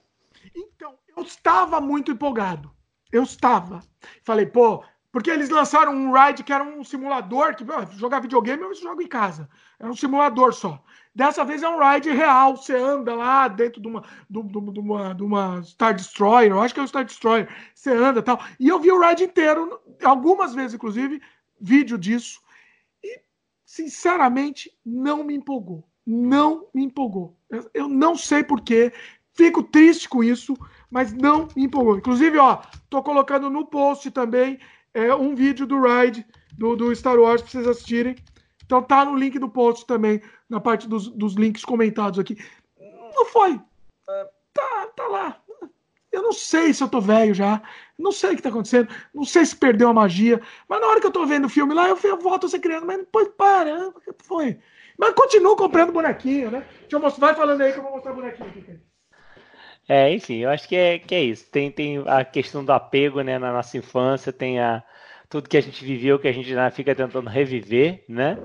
Então, 0.54 0.94
eu 1.16 1.22
estava 1.22 1.80
muito 1.80 2.10
empolgado. 2.10 2.70
Eu 3.12 3.22
estava. 3.22 3.80
Falei, 4.24 4.46
pô, 4.46 4.82
porque 5.14 5.30
eles 5.30 5.48
lançaram 5.48 5.94
um 5.94 6.12
ride 6.12 6.42
que 6.42 6.52
era 6.52 6.64
um 6.64 6.82
simulador, 6.82 7.54
que 7.54 7.64
jogar 7.96 8.18
videogame 8.18 8.64
eu 8.64 8.74
jogo 8.74 9.00
em 9.00 9.06
casa. 9.06 9.48
Era 9.78 9.88
um 9.88 9.94
simulador 9.94 10.52
só. 10.52 10.82
Dessa 11.14 11.44
vez 11.44 11.62
é 11.62 11.68
um 11.68 11.78
ride 11.78 12.10
real. 12.10 12.56
Você 12.56 12.74
anda 12.74 13.14
lá 13.14 13.46
dentro 13.46 13.80
de 13.80 13.86
uma, 13.86 14.02
de, 14.28 14.42
de, 14.42 14.80
uma, 14.80 15.14
de 15.14 15.22
uma 15.22 15.62
Star 15.62 15.94
Destroyer. 15.94 16.50
Eu 16.50 16.60
acho 16.60 16.74
que 16.74 16.80
é 16.80 16.82
um 16.82 16.86
Star 16.88 17.04
Destroyer. 17.04 17.48
Você 17.72 17.92
anda 17.92 18.18
e 18.18 18.22
tal. 18.24 18.40
E 18.58 18.68
eu 18.68 18.80
vi 18.80 18.90
o 18.90 19.00
ride 19.00 19.22
inteiro, 19.22 19.80
algumas 20.02 20.52
vezes, 20.52 20.74
inclusive, 20.74 21.22
vídeo 21.60 21.96
disso. 21.96 22.40
E, 23.00 23.20
sinceramente, 23.64 24.76
não 24.84 25.22
me 25.22 25.36
empolgou. 25.36 25.88
Não 26.04 26.66
me 26.74 26.82
empolgou. 26.82 27.38
Eu 27.72 27.88
não 27.88 28.16
sei 28.16 28.42
porquê. 28.42 28.92
Fico 29.32 29.62
triste 29.62 30.08
com 30.08 30.24
isso, 30.24 30.56
mas 30.90 31.12
não 31.12 31.46
me 31.54 31.66
empolgou. 31.66 31.98
Inclusive, 31.98 32.36
ó, 32.36 32.62
tô 32.90 33.00
colocando 33.00 33.48
no 33.48 33.64
post 33.64 34.10
também 34.10 34.58
é 34.94 35.14
um 35.14 35.34
vídeo 35.34 35.66
do 35.66 35.80
Ride 35.82 36.24
do, 36.56 36.76
do 36.76 36.94
Star 36.94 37.18
Wars 37.18 37.42
para 37.42 37.50
vocês 37.50 37.66
assistirem. 37.66 38.16
Então 38.64 38.82
tá 38.82 39.04
no 39.04 39.16
link 39.16 39.38
do 39.38 39.48
post 39.48 39.86
também, 39.86 40.22
na 40.48 40.60
parte 40.60 40.88
dos, 40.88 41.08
dos 41.08 41.34
links 41.34 41.64
comentados 41.64 42.18
aqui. 42.18 42.38
Não 43.14 43.26
foi. 43.26 43.60
Tá, 44.54 44.86
tá 44.96 45.06
lá. 45.08 45.40
Eu 46.10 46.22
não 46.22 46.32
sei 46.32 46.72
se 46.72 46.82
eu 46.82 46.88
tô 46.88 47.00
velho 47.00 47.34
já. 47.34 47.60
Não 47.98 48.12
sei 48.12 48.32
o 48.32 48.36
que 48.36 48.42
tá 48.42 48.48
acontecendo. 48.48 48.88
Não 49.12 49.24
sei 49.24 49.44
se 49.44 49.56
perdeu 49.56 49.88
a 49.88 49.92
magia. 49.92 50.40
Mas 50.68 50.80
na 50.80 50.86
hora 50.86 51.00
que 51.00 51.06
eu 51.06 51.10
tô 51.10 51.26
vendo 51.26 51.46
o 51.46 51.50
filme 51.50 51.74
lá, 51.74 51.88
eu, 51.88 51.98
eu 52.04 52.18
volto 52.18 52.46
a 52.46 52.48
ser 52.48 52.60
criança. 52.60 52.86
Mas 52.86 52.98
depois 52.98 53.28
para. 53.36 53.92
Foi. 54.22 54.58
Mas 54.96 55.12
continuo 55.14 55.56
comprando 55.56 55.92
bonequinho, 55.92 56.52
né? 56.52 56.64
Deixa 56.82 56.96
eu 56.96 57.00
mostrar. 57.00 57.26
Vai 57.26 57.34
falando 57.34 57.60
aí 57.60 57.72
que 57.72 57.78
eu 57.78 57.82
vou 57.82 57.92
mostrar 57.92 58.12
bonequinho 58.12 58.48
aqui. 58.48 58.80
É, 59.88 60.12
enfim, 60.12 60.36
eu 60.36 60.50
acho 60.50 60.66
que 60.66 60.76
é, 60.76 60.98
que 60.98 61.14
é 61.14 61.22
isso. 61.22 61.50
Tem, 61.50 61.70
tem 61.70 62.02
a 62.06 62.24
questão 62.24 62.64
do 62.64 62.72
apego, 62.72 63.20
né, 63.20 63.38
na 63.38 63.52
nossa 63.52 63.76
infância, 63.76 64.32
tem 64.32 64.58
a, 64.58 64.82
tudo 65.28 65.48
que 65.48 65.56
a 65.56 65.60
gente 65.60 65.84
viveu, 65.84 66.18
que 66.18 66.28
a 66.28 66.32
gente 66.32 66.48
já 66.48 66.70
fica 66.70 66.94
tentando 66.94 67.28
reviver, 67.28 68.04
né? 68.08 68.38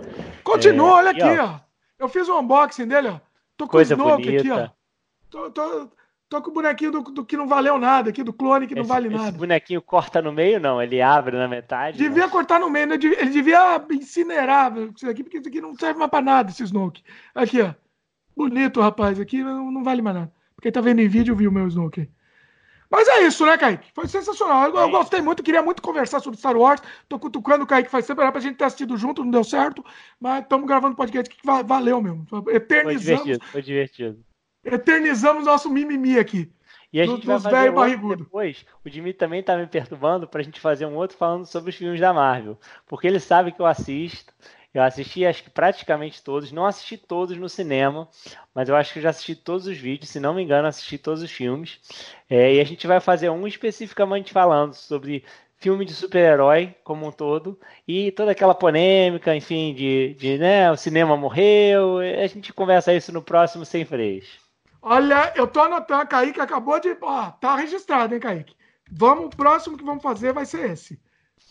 Continua, 0.43 0.89
é, 0.89 0.93
olha 0.93 1.11
aqui, 1.11 1.39
ó. 1.39 1.45
ó. 1.45 1.59
Eu 1.97 2.09
fiz 2.09 2.27
o 2.27 2.35
um 2.35 2.39
unboxing 2.39 2.87
dele, 2.87 3.09
ó. 3.09 3.19
Tô 3.55 3.65
com 3.65 3.71
Coisa 3.71 3.95
o 3.95 3.97
Snoke 3.97 4.37
aqui, 4.37 4.51
ó. 4.51 4.69
Tô, 5.29 5.51
tô, 5.51 5.91
tô, 6.27 6.41
com 6.41 6.49
o 6.49 6.53
bonequinho 6.53 6.91
do, 6.91 7.01
do, 7.01 7.25
que 7.25 7.37
não 7.37 7.47
valeu 7.47 7.77
nada, 7.77 8.09
aqui 8.09 8.23
do 8.23 8.33
clone 8.33 8.67
que 8.67 8.73
não 8.73 8.81
esse, 8.81 8.89
vale 8.89 9.09
nada. 9.09 9.29
Esse 9.29 9.37
bonequinho 9.37 9.81
corta 9.81 10.21
no 10.21 10.31
meio, 10.31 10.59
não? 10.59 10.81
Ele 10.81 11.01
abre 11.01 11.37
na 11.37 11.47
metade? 11.47 11.97
Devia 11.97 12.23
não. 12.23 12.29
cortar 12.29 12.59
no 12.59 12.69
meio, 12.69 12.87
né? 12.87 12.95
Ele 12.95 13.29
devia 13.29 13.85
incinerar 13.91 14.73
isso 14.95 15.09
aqui, 15.09 15.23
porque 15.23 15.37
isso 15.37 15.47
aqui 15.47 15.61
não 15.61 15.75
serve 15.75 15.99
mais 15.99 16.09
pra 16.09 16.21
nada, 16.21 16.49
esse 16.49 16.63
Snoke. 16.63 17.03
Aqui, 17.35 17.61
ó. 17.61 17.73
Bonito, 18.35 18.81
rapaz. 18.81 19.19
Aqui 19.19 19.43
não, 19.43 19.69
não 19.69 19.83
vale 19.83 20.01
mais 20.01 20.15
nada. 20.15 20.38
Quem 20.61 20.71
tá 20.71 20.81
vendo 20.81 20.99
em 20.99 21.07
vídeo 21.07 21.35
viu 21.35 21.49
o 21.49 21.53
meu 21.53 21.67
Snoke. 21.67 22.09
Mas 22.89 23.07
é 23.07 23.21
isso, 23.21 23.45
né, 23.45 23.55
Kaique? 23.57 23.91
Foi 23.93 24.07
sensacional. 24.07 24.69
Eu, 24.69 24.75
eu, 24.75 24.87
é 24.87 24.91
gostei 24.91 25.21
muito, 25.21 25.43
queria 25.43 25.61
muito 25.61 25.81
conversar 25.81 26.19
sobre 26.19 26.39
Star 26.39 26.57
Wars. 26.57 26.81
Tô 27.07 27.19
cutucando 27.19 27.63
o 27.63 27.67
Kaique 27.67 27.89
faz 27.89 28.07
tempo, 28.07 28.21
era 28.21 28.31
pra 28.31 28.41
gente 28.41 28.57
ter 28.57 28.63
assistido 28.63 28.97
junto, 28.97 29.23
não 29.23 29.29
deu 29.29 29.43
certo. 29.43 29.85
Mas 30.19 30.43
estamos 30.43 30.67
gravando 30.67 30.95
podcast 30.95 31.33
que 31.33 31.45
valeu 31.63 32.01
mesmo. 32.01 32.25
Eternizamos. 32.49 33.21
Foi 33.21 33.25
divertido, 33.25 33.45
foi 33.45 33.61
divertido. 33.61 34.25
Eternizamos 34.63 35.45
nosso 35.45 35.69
mimimi 35.69 36.17
aqui. 36.17 36.51
E 36.91 36.99
a 36.99 37.05
gente 37.05 37.25
vai 37.25 37.39
fazer 37.39 37.69
um 37.69 38.15
depois. 38.15 38.65
O 38.83 38.89
Jimmy 38.89 39.13
também 39.13 39.43
tá 39.43 39.55
me 39.55 39.67
perturbando 39.67 40.27
pra 40.27 40.41
gente 40.41 40.59
fazer 40.59 40.87
um 40.87 40.95
outro 40.95 41.15
falando 41.15 41.45
sobre 41.45 41.69
os 41.69 41.75
filmes 41.75 41.99
da 41.99 42.11
Marvel. 42.11 42.59
Porque 42.87 43.05
ele 43.05 43.19
sabe 43.19 43.51
que 43.51 43.61
eu 43.61 43.65
assisto. 43.67 44.33
Eu 44.71 44.83
assisti 44.83 45.25
acho 45.25 45.43
que 45.43 45.49
praticamente 45.49 46.23
todos, 46.23 46.51
não 46.51 46.65
assisti 46.65 46.95
todos 46.95 47.35
no 47.35 47.49
cinema, 47.49 48.07
mas 48.53 48.69
eu 48.69 48.75
acho 48.75 48.93
que 48.93 49.01
já 49.01 49.09
assisti 49.09 49.35
todos 49.35 49.65
os 49.65 49.77
vídeos, 49.77 50.11
se 50.11 50.19
não 50.19 50.33
me 50.33 50.43
engano, 50.43 50.67
assisti 50.67 50.97
todos 50.97 51.23
os 51.23 51.31
filmes. 51.31 51.79
É, 52.29 52.53
e 52.53 52.59
a 52.59 52.63
gente 52.63 52.85
vai 52.85 52.99
fazer 52.99 53.31
um 53.31 53.47
especificamente 53.47 54.31
falando 54.31 54.75
sobre 54.75 55.25
filme 55.57 55.83
de 55.85 55.93
super-herói 55.93 56.75
como 56.83 57.07
um 57.07 57.11
todo 57.11 57.59
e 57.87 58.11
toda 58.11 58.31
aquela 58.31 58.53
polêmica, 58.53 59.35
enfim, 59.35 59.73
de, 59.73 60.13
de 60.13 60.37
né, 60.37 60.71
o 60.71 60.77
cinema 60.77 61.17
morreu. 61.17 61.97
A 61.97 62.27
gente 62.27 62.53
conversa 62.53 62.93
isso 62.93 63.11
no 63.11 63.23
próximo 63.23 63.65
Sem 63.65 63.83
Freios. 63.83 64.39
Olha, 64.81 65.33
eu 65.35 65.47
tô 65.47 65.61
anotando, 65.61 66.07
Kaique 66.07 66.39
acabou 66.39 66.79
de. 66.79 66.95
Ó, 67.01 67.31
tá 67.31 67.55
registrado, 67.55 68.13
hein, 68.13 68.19
Kaique? 68.19 68.55
Vamos, 68.89 69.25
o 69.25 69.29
próximo 69.29 69.77
que 69.77 69.83
vamos 69.83 70.03
fazer 70.03 70.31
vai 70.31 70.45
ser 70.45 70.69
esse. 70.71 70.99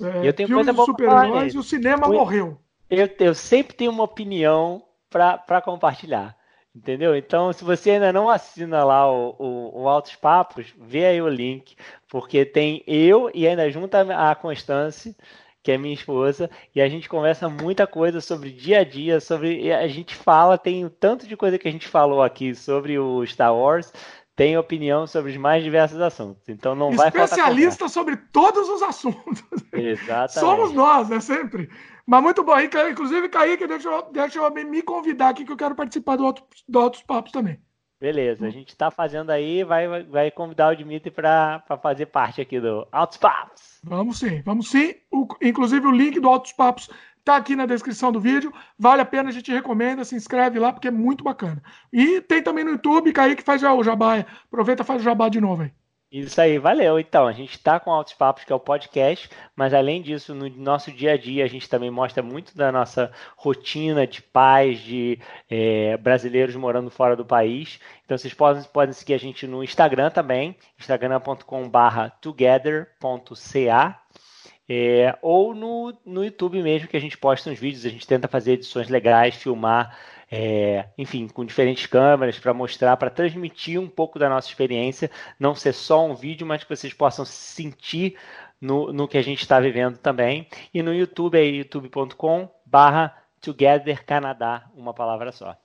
É, 0.01 0.29
eu 0.29 0.33
tenho 0.33 0.49
filme 0.49 0.65
de 0.65 0.85
super-heróis 0.85 1.53
e 1.53 1.59
o 1.59 1.63
cinema 1.63 2.09
morreu 2.09 2.59
eu, 2.91 3.09
eu 3.21 3.35
sempre 3.35 3.75
tenho 3.75 3.91
uma 3.91 4.05
opinião 4.05 4.83
para 5.11 5.63
compartilhar. 5.63 6.37
Entendeu? 6.75 7.17
Então, 7.17 7.53
se 7.53 7.65
você 7.65 7.93
ainda 7.93 8.13
não 8.13 8.29
assina 8.29 8.85
lá 8.85 9.11
o, 9.11 9.35
o, 9.39 9.83
o, 9.83 9.89
Altos 9.89 10.15
Papos, 10.15 10.73
vê 10.79 11.07
aí 11.07 11.21
o 11.21 11.29
link, 11.29 11.75
porque 12.09 12.45
tem 12.45 12.85
eu 12.87 13.31
e 13.35 13.49
ainda 13.49 13.69
junto 13.71 13.95
a 13.97 14.35
Constância, 14.37 15.15
que 15.63 15.73
é 15.73 15.79
minha 15.79 15.95
esposa, 15.95 16.49
e 16.75 16.81
a 16.81 16.89
gente 16.89 17.09
conversa 17.09 17.49
muita 17.49 17.87
coisa 17.87 18.21
sobre 18.21 18.51
dia 18.53 18.81
a 18.81 18.85
dia, 18.85 19.21
sobre. 19.21 19.73
A 19.73 19.89
gente 19.89 20.15
fala, 20.15 20.57
tem 20.57 20.89
tanto 20.89 21.27
de 21.27 21.37
coisa 21.37 21.59
que 21.59 21.67
a 21.67 21.71
gente 21.71 21.89
falou 21.89 22.23
aqui 22.23 22.55
sobre 22.55 22.99
o 22.99 23.27
Star 23.27 23.55
Wars, 23.55 23.93
tem 24.39 24.57
opinião 24.57 25.05
sobre 25.05 25.33
os 25.33 25.37
mais 25.37 25.65
diversos 25.65 26.01
assuntos. 26.01 26.49
Então 26.49 26.73
não 26.73 26.93
vai 26.93 27.09
Especialista 27.09 27.89
sobre 27.89 28.17
todos 28.17 28.69
os 28.69 28.81
assuntos. 28.83 29.43
Exatamente. 29.73 30.39
Somos 30.39 30.73
nós, 30.73 31.09
né? 31.09 31.19
Sempre. 31.19 31.69
Mas 32.07 32.23
muito 32.23 32.45
bom. 32.45 32.55
Inclusive, 32.61 33.29
Kaique, 33.29 33.67
deixa 33.67 33.89
eu, 33.89 34.13
deixa 34.13 34.39
eu 34.39 34.49
me 34.53 34.81
convidar 34.81 35.31
aqui 35.31 35.45
que 35.45 35.51
eu 35.51 35.57
quero 35.57 35.75
participar 35.75 36.15
do, 36.15 36.25
Auto, 36.25 36.45
do 36.69 36.79
Altos 36.79 37.03
Papos 37.03 37.33
também. 37.33 37.59
Beleza, 38.01 38.47
a 38.47 38.51
gente 38.51 38.69
está 38.69 38.93
fazendo 38.93 39.31
aí, 39.31 39.65
vai, 39.65 40.05
vai 40.05 40.31
convidar 40.31 40.73
o 40.73 40.77
Dimitri 40.77 41.11
para 41.11 41.61
fazer 41.83 42.07
parte 42.07 42.41
aqui 42.41 42.61
do 42.61 42.87
Altos 42.93 43.19
Papos. 43.19 43.81
Vamos 43.83 44.21
sim, 44.21 44.41
vamos 44.43 44.71
sim. 44.71 44.95
O, 45.11 45.27
inclusive 45.43 45.85
o 45.85 45.91
link 45.91 46.21
do 46.21 46.29
Altos 46.29 46.53
Papos 46.53 46.89
Tá 47.25 47.37
aqui 47.37 47.55
na 47.55 47.67
descrição 47.67 48.11
do 48.11 48.21
vídeo. 48.21 48.53
Vale 48.79 49.03
a 49.03 49.05
pena, 49.05 49.29
a 49.29 49.33
gente 49.33 49.53
recomenda, 49.53 50.05
se 50.05 50.15
inscreve 50.15 50.59
lá, 50.59 50.73
porque 50.73 50.89
é 50.89 50.91
muito 50.91 51.23
bacana. 51.25 51.63
E 51.93 52.21
tem 52.21 52.43
também 52.43 52.65
no 52.65 52.73
YouTube, 52.73 53.13
Kaique 53.13 53.43
faz 53.43 53.61
já 53.61 53.73
o 53.73 53.85
jabá. 53.85 54.25
Aproveita 54.47 54.83
e 54.83 54.87
faz 54.87 55.01
o 55.01 55.05
jabá 55.05 55.29
de 55.29 55.41
novo 55.41 55.63
aí. 55.63 55.73
Isso 56.11 56.41
aí, 56.41 56.59
valeu. 56.59 56.99
Então, 56.99 57.27
a 57.27 57.33
gente 57.33 57.53
está 57.53 57.79
com 57.79 57.91
Altos 57.91 58.15
Papos, 58.15 58.43
que 58.43 58.51
é 58.51 58.57
o 58.57 58.61
podcast, 58.61 59.29
mas 59.55 59.75
além 59.75 60.01
disso, 60.01 60.35
no 60.35 60.49
nosso 60.49 60.91
dia 60.91 61.13
a 61.13 61.19
dia, 61.19 61.45
a 61.45 61.49
gente 61.49 61.69
também 61.69 61.91
mostra 61.91 62.23
muito 62.23 62.57
da 62.57 62.73
nossa 62.73 63.13
rotina 63.37 64.07
de 64.07 64.23
pais, 64.23 64.79
de 64.79 65.21
é, 65.51 65.99
brasileiros 65.99 66.57
morando 66.57 66.91
fora 66.91 67.15
do 67.15 67.27
país. 67.27 67.79
Então, 68.07 68.17
vocês 68.17 68.33
podem, 68.33 68.63
podem 68.65 68.95
seguir 68.95 69.13
a 69.13 69.19
gente 69.19 69.47
no 69.47 69.63
Instagram 69.63 70.09
também, 70.09 70.57
instagram.com.br 70.79 72.11
together.ca. 72.23 74.01
É, 74.69 75.17
ou 75.23 75.55
no, 75.55 75.97
no 76.05 76.25
YouTube 76.25 76.63
mesmo, 76.63 76.89
que 76.89 76.97
a 76.97 77.01
gente 77.01 77.17
posta 77.17 77.51
uns 77.51 77.59
vídeos, 77.59 77.87
a 77.87 77.89
gente 77.89 78.07
tenta 78.07 78.29
fazer 78.29 78.53
edições 78.53 78.89
legais, 78.89 79.35
filmar 79.35 79.97
é, 80.31 80.87
enfim, 80.99 81.27
com 81.27 81.45
diferentes 81.45 81.87
câmeras 81.87 82.39
para 82.39 82.53
mostrar, 82.53 82.97
para 82.97 83.11
transmitir 83.11 83.81
um 83.81 83.89
pouco 83.89 84.19
da 84.19 84.29
nossa 84.29 84.49
experiência, 84.49 85.11
não 85.41 85.55
ser 85.55 85.73
só 85.73 86.05
um 86.05 86.15
vídeo, 86.15 86.47
mas 86.47 86.63
que 86.63 86.77
vocês 86.77 86.93
possam 86.93 87.25
sentir 87.25 88.17
no, 88.61 88.93
no 88.93 89.09
que 89.09 89.17
a 89.17 89.23
gente 89.23 89.41
está 89.41 89.59
vivendo 89.59 89.97
também. 89.97 90.47
E 90.73 90.83
no 90.83 90.93
YouTube 90.93 91.39
é 91.39 91.45
youtube.com 91.45 92.49
barra 92.67 93.17
Together 93.41 94.05
Canadá, 94.05 94.67
uma 94.77 94.93
palavra 94.93 95.33
só. 95.33 95.57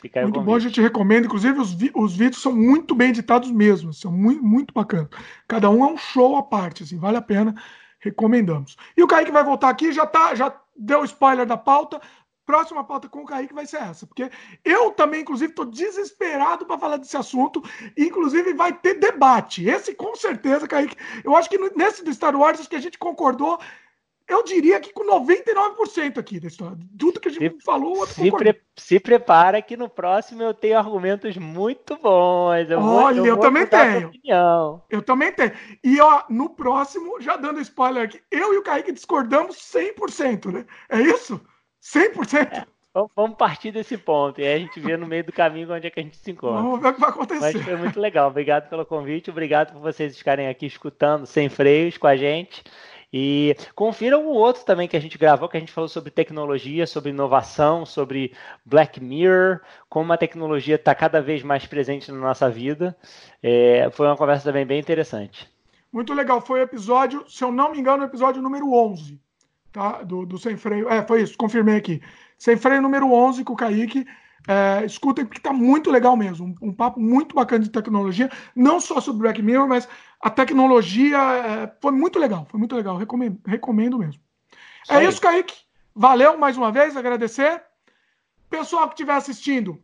Fica 0.00 0.22
muito 0.22 0.40
bom, 0.40 0.54
a 0.54 0.58
gente 0.58 0.80
recomenda. 0.80 1.26
Inclusive, 1.26 1.60
os, 1.60 1.76
os 1.94 2.16
vídeos 2.16 2.42
são 2.42 2.52
muito 2.52 2.92
bem 2.92 3.10
editados 3.10 3.50
mesmo. 3.52 3.92
São 3.92 4.10
muito, 4.10 4.42
muito 4.42 4.74
bacanas. 4.74 5.08
Cada 5.46 5.70
um 5.70 5.84
é 5.84 5.92
um 5.92 5.96
show 5.96 6.36
à 6.36 6.42
parte, 6.42 6.82
assim, 6.82 6.98
vale 6.98 7.18
a 7.18 7.22
pena. 7.22 7.54
Recomendamos. 8.02 8.76
E 8.96 9.02
o 9.02 9.06
Kaique 9.06 9.30
vai 9.30 9.44
voltar 9.44 9.68
aqui, 9.68 9.92
já 9.92 10.04
tá, 10.04 10.34
já 10.34 10.54
deu 10.76 11.04
spoiler 11.04 11.46
da 11.46 11.56
pauta 11.56 12.00
próxima 12.44 12.84
pauta 12.84 13.08
com 13.08 13.20
o 13.20 13.24
Kaique 13.24 13.54
vai 13.54 13.66
ser 13.66 13.78
essa, 13.78 14.06
porque 14.06 14.30
eu 14.64 14.90
também, 14.90 15.22
inclusive, 15.22 15.50
estou 15.50 15.64
desesperado 15.64 16.66
para 16.66 16.78
falar 16.78 16.96
desse 16.96 17.16
assunto, 17.16 17.62
inclusive 17.96 18.52
vai 18.52 18.72
ter 18.72 18.94
debate. 18.94 19.66
Esse, 19.66 19.94
com 19.94 20.14
certeza, 20.14 20.68
Kaique, 20.68 20.96
eu 21.24 21.34
acho 21.36 21.48
que 21.48 21.58
nesse 21.76 22.04
do 22.04 22.12
Star 22.12 22.36
Wars, 22.36 22.60
acho 22.60 22.68
que 22.68 22.76
a 22.76 22.80
gente 22.80 22.98
concordou, 22.98 23.58
eu 24.32 24.42
diria 24.42 24.80
que 24.80 24.92
com 24.92 25.04
99% 25.04 26.18
aqui 26.18 26.40
da 26.40 26.48
história. 26.48 26.78
Tudo 26.98 27.20
que 27.20 27.28
a 27.28 27.30
gente 27.30 27.56
se, 27.56 27.64
falou, 27.64 27.94
o 27.94 27.98
outro 27.98 28.14
se, 28.14 28.30
pre 28.32 28.60
se 28.76 28.98
prepara 28.98 29.60
que 29.60 29.76
no 29.76 29.88
próximo 29.88 30.42
eu 30.42 30.54
tenho 30.54 30.78
argumentos 30.78 31.36
muito 31.36 31.96
bons. 31.96 32.70
Eu 32.70 32.80
Olha, 32.80 32.80
vou, 32.80 33.10
eu, 33.10 33.26
eu 33.26 33.34
vou 33.36 33.42
também 33.42 33.66
tenho. 33.66 34.10
Eu 34.88 35.02
também 35.02 35.32
tenho. 35.32 35.52
E 35.84 36.00
ó, 36.00 36.22
no 36.30 36.50
próximo, 36.50 37.20
já 37.20 37.36
dando 37.36 37.60
spoiler 37.60 38.04
aqui, 38.04 38.20
eu 38.30 38.54
e 38.54 38.58
o 38.58 38.62
Kaique 38.62 38.92
discordamos 38.92 39.56
100%, 39.56 40.52
né? 40.52 40.66
É 40.88 41.00
isso? 41.00 41.40
100%? 41.82 42.52
É, 42.52 42.66
vamos 43.16 43.36
partir 43.36 43.72
desse 43.72 43.96
ponto 43.96 44.40
e 44.40 44.44
aí 44.44 44.54
a 44.54 44.58
gente 44.58 44.78
vê 44.78 44.96
no 44.96 45.06
meio 45.06 45.24
do 45.24 45.32
caminho 45.32 45.72
onde 45.72 45.86
é 45.86 45.90
que 45.90 46.00
a 46.00 46.02
gente 46.02 46.16
se 46.16 46.30
encontra. 46.30 46.62
Vamos 46.62 46.80
ver 46.80 46.88
o 46.88 46.94
que 46.94 47.00
vai 47.00 47.10
acontecer. 47.10 47.52
Mas 47.54 47.64
foi 47.64 47.76
muito 47.76 47.98
legal. 47.98 48.28
Obrigado 48.28 48.68
pelo 48.68 48.86
convite, 48.86 49.30
obrigado 49.30 49.72
por 49.72 49.80
vocês 49.80 50.14
estarem 50.14 50.48
aqui 50.48 50.66
escutando 50.66 51.26
sem 51.26 51.48
freios 51.48 51.98
com 51.98 52.06
a 52.06 52.16
gente. 52.16 52.62
E 53.12 53.54
confiram 53.74 54.26
o 54.26 54.30
outro 54.30 54.64
também 54.64 54.88
que 54.88 54.96
a 54.96 55.00
gente 55.00 55.18
gravou, 55.18 55.48
que 55.48 55.56
a 55.56 55.60
gente 55.60 55.72
falou 55.72 55.88
sobre 55.88 56.10
tecnologia, 56.10 56.86
sobre 56.86 57.10
inovação, 57.10 57.84
sobre 57.84 58.32
Black 58.64 59.02
Mirror, 59.02 59.60
como 59.88 60.12
a 60.12 60.16
tecnologia 60.16 60.76
está 60.76 60.94
cada 60.94 61.20
vez 61.20 61.42
mais 61.42 61.66
presente 61.66 62.10
na 62.10 62.18
nossa 62.18 62.48
vida. 62.48 62.96
É, 63.42 63.90
foi 63.92 64.06
uma 64.06 64.16
conversa 64.16 64.44
também 64.44 64.64
bem 64.64 64.80
interessante. 64.80 65.46
Muito 65.92 66.14
legal. 66.14 66.40
Foi 66.40 66.60
o 66.60 66.62
episódio, 66.62 67.24
se 67.28 67.44
eu 67.44 67.52
não 67.52 67.70
me 67.72 67.78
engano, 67.78 68.02
o 68.02 68.06
episódio 68.06 68.40
número 68.40 68.72
11 68.72 69.20
tá? 69.72 70.02
Do, 70.02 70.26
do 70.26 70.38
Sem 70.38 70.56
Freio. 70.56 70.88
É, 70.88 71.02
foi 71.02 71.22
isso, 71.22 71.36
confirmei 71.36 71.76
aqui. 71.76 72.00
Sem 72.38 72.56
Freio 72.56 72.82
número 72.82 73.10
11 73.10 73.42
com 73.42 73.54
o 73.54 73.56
Kaique. 73.56 74.06
É, 74.46 74.84
escutem, 74.84 75.24
porque 75.24 75.40
tá 75.40 75.52
muito 75.52 75.90
legal 75.90 76.16
mesmo. 76.16 76.46
Um, 76.60 76.68
um, 76.68 76.72
papo 76.72 77.00
muito 77.00 77.34
bacana 77.34 77.64
de 77.64 77.70
tecnologia. 77.70 78.30
Não 78.54 78.80
só 78.80 79.00
sobre 79.00 79.22
Black 79.22 79.42
Mirror, 79.42 79.68
mas 79.68 79.88
a 80.20 80.30
tecnologia 80.30 81.18
é, 81.18 81.76
foi 81.80 81.92
muito 81.92 82.18
legal. 82.18 82.46
Foi 82.50 82.58
muito 82.58 82.74
legal. 82.74 82.96
Recomendo, 82.96 83.38
recomendo 83.46 83.98
mesmo. 83.98 84.20
Sim. 84.84 84.94
É 84.94 85.04
isso, 85.04 85.20
Kaique. 85.20 85.54
Valeu 85.94 86.38
mais 86.38 86.56
uma 86.56 86.72
vez, 86.72 86.96
agradecer. 86.96 87.62
Pessoal 88.48 88.88
que 88.88 88.94
estiver 88.94 89.14
assistindo, 89.14 89.82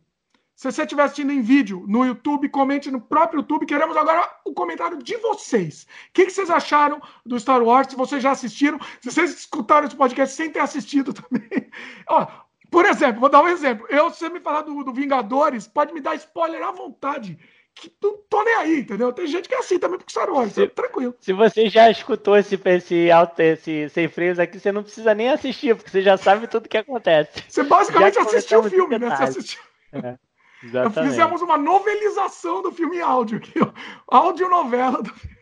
se 0.59 0.69
você 0.69 0.81
estiver 0.81 1.03
assistindo 1.03 1.31
em 1.31 1.41
vídeo 1.41 1.85
no 1.87 2.05
YouTube, 2.05 2.49
comente 2.49 2.91
no 2.91 2.99
próprio 2.99 3.39
YouTube. 3.39 3.65
Queremos 3.65 3.95
agora 3.95 4.29
o 4.43 4.53
comentário 4.53 5.01
de 5.01 5.15
vocês. 5.15 5.83
O 6.09 6.13
que, 6.13 6.25
que 6.25 6.31
vocês 6.31 6.49
acharam 6.49 7.01
do 7.25 7.39
Star 7.39 7.63
Wars? 7.63 7.87
Se 7.87 7.95
vocês 7.95 8.21
já 8.21 8.31
assistiram, 8.31 8.77
se 8.99 9.09
vocês 9.09 9.31
escutaram 9.31 9.87
esse 9.87 9.95
podcast 9.95 10.35
sem 10.35 10.51
ter 10.51 10.59
assistido 10.59 11.13
também. 11.15 11.71
Ó, 12.09 12.27
por 12.69 12.85
exemplo, 12.85 13.19
vou 13.19 13.29
dar 13.29 13.41
um 13.41 13.47
exemplo. 13.47 13.85
Eu, 13.89 14.09
se 14.11 14.19
você 14.19 14.29
me 14.29 14.39
falar 14.39 14.61
do, 14.61 14.83
do 14.83 14.93
Vingadores, 14.93 15.67
pode 15.67 15.93
me 15.93 16.01
dar 16.01 16.15
spoiler 16.15 16.61
à 16.61 16.71
vontade 16.71 17.37
que 17.75 17.91
não 18.01 18.17
tô 18.29 18.43
nem 18.43 18.55
aí, 18.55 18.79
entendeu? 18.81 19.13
Tem 19.13 19.25
gente 19.25 19.47
que 19.47 19.55
é 19.55 19.59
assim 19.59 19.79
também 19.79 19.97
pro 19.97 20.09
Star 20.09 20.29
Wars, 20.29 20.51
se, 20.51 20.67
tranquilo. 20.67 21.15
Se 21.21 21.31
você 21.31 21.69
já 21.69 21.89
escutou 21.89 22.37
esse, 22.37 22.59
esse, 22.65 23.09
esse 23.37 23.89
sem 23.89 24.07
freios 24.09 24.37
aqui, 24.37 24.59
você 24.59 24.71
não 24.71 24.83
precisa 24.83 25.13
nem 25.13 25.29
assistir, 25.29 25.75
porque 25.75 25.89
você 25.89 26.01
já 26.01 26.17
sabe 26.17 26.47
tudo 26.47 26.65
o 26.65 26.69
que 26.69 26.77
acontece. 26.77 27.41
Você 27.47 27.63
basicamente 27.63 28.19
assistiu 28.19 28.59
o 28.59 28.69
filme, 28.69 28.99
né? 28.99 29.15
Você 29.15 29.23
assistiu. 29.23 29.61
É. 29.93 30.17
Exatamente. 30.61 31.11
Fizemos 31.11 31.41
uma 31.41 31.57
novelização 31.57 32.61
do 32.61 32.69
filme 32.69 32.97
em 32.97 33.01
áudio 33.01 33.37
aqui, 33.37 33.53
ó. 33.61 33.71
Áudio 34.07 34.49
novela 34.49 35.01
do 35.01 35.09
filme 35.13 35.38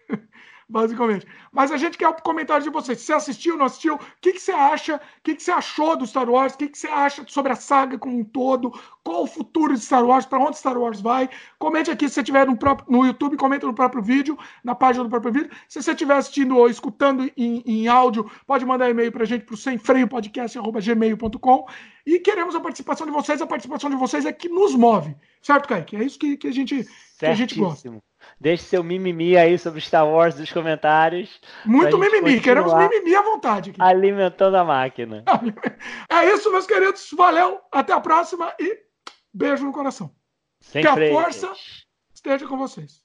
basicamente. 0.70 1.26
Mas 1.52 1.72
a 1.72 1.78
gente 1.78 1.98
quer 1.98 2.10
o 2.10 2.22
comentário 2.22 2.64
de 2.64 2.70
vocês. 2.70 3.02
Você 3.02 3.14
assistiu, 3.14 3.58
não 3.58 3.66
assistiu? 3.66 3.96
O 3.96 4.00
que, 4.22 4.34
que 4.34 4.40
você 4.40 4.52
acha? 4.52 4.98
O 4.98 5.00
que, 5.24 5.36
que 5.36 5.44
você 5.44 5.52
achou 5.52 5.96
do 5.96 6.06
Star 6.06 6.30
Wars? 6.30 6.54
O 6.54 6.58
que, 6.58 6.68
que 6.68 6.78
você 6.78 6.88
acha 6.88 7.24
sobre 7.28 7.54
a 7.54 7.56
saga 7.56 7.98
como 7.98 8.20
um 8.20 8.24
todo? 8.24 8.72
Qual 9.04 9.24
o 9.24 9.28
futuro 9.28 9.74
de 9.74 9.80
Star 9.80 10.06
Wars? 10.06 10.26
Para 10.26 10.40
onde 10.40 10.58
Star 10.58 10.78
Wars 10.78 11.00
vai? 11.00 11.30
Comente 11.58 11.90
aqui 11.90 12.10
se 12.10 12.16
você 12.16 12.22
estiver 12.22 12.46
no, 12.46 12.58
próprio, 12.58 12.92
no 12.92 13.06
YouTube, 13.06 13.38
comenta 13.38 13.66
no 13.66 13.74
próprio 13.74 14.04
vídeo, 14.04 14.38
na 14.64 14.76
página 14.76 15.06
do 15.06 15.10
próprio 15.10 15.32
vídeo. 15.32 15.50
Se 15.70 15.82
você 15.82 15.92
estiver 15.92 16.16
assistindo 16.16 16.58
ou 16.58 16.70
escutando 16.70 17.32
em, 17.38 17.64
em 17.66 17.88
áudio, 17.88 18.30
pode 18.46 18.66
mandar 18.66 18.90
e-mail 18.90 19.12
para 19.12 19.24
a 19.24 19.28
gente 19.28 19.46
para 19.46 19.54
o 19.54 19.58
semfreiopodcast.gmail.com 19.58 21.66
e 22.06 22.20
queremos 22.20 22.56
a 22.56 22.60
participação 22.60 23.08
de 23.08 23.14
vocês. 23.14 23.42
A 23.42 23.48
participação 23.48 23.90
de 23.90 23.96
vocês 23.96 24.26
é 24.26 24.34
que 24.34 24.50
nos 24.50 24.76
move. 24.76 25.16
Certo, 25.42 25.66
Kaique? 25.68 25.96
É 25.96 26.04
isso 26.04 26.20
que, 26.20 26.36
que, 26.36 26.48
a, 26.48 26.52
gente, 26.52 26.86
que 27.18 27.26
a 27.26 27.34
gente 27.34 27.56
gosta. 27.56 27.90
Deixe 28.40 28.64
seu 28.64 28.84
mimimi 28.84 29.36
aí 29.36 29.58
sobre 29.58 29.82
Star 29.82 30.08
Wars 30.08 30.38
nos 30.40 30.52
comentários. 30.52 31.42
Muito 31.66 31.98
mimimi, 31.98 32.40
queremos 32.40 32.72
mimimi 32.74 33.16
à 33.16 33.22
vontade. 33.22 33.72
Aqui. 33.72 33.82
Alimentando 33.82 34.58
a 34.58 34.64
máquina. 34.64 35.24
É 36.10 36.34
isso, 36.34 36.52
meus 36.52 36.66
queridos. 36.66 37.10
Valeu, 37.16 37.60
até 37.72 37.94
a 37.94 38.00
próxima 38.00 38.54
e 38.60 38.80
beijo 39.34 39.66
no 39.66 39.72
coração. 39.72 40.12
Sem 40.62 40.82
que 40.82 40.88
a 40.88 40.96
força 40.96 41.52
esteja 42.14 42.48
com 42.48 42.58
vocês. 42.58 43.04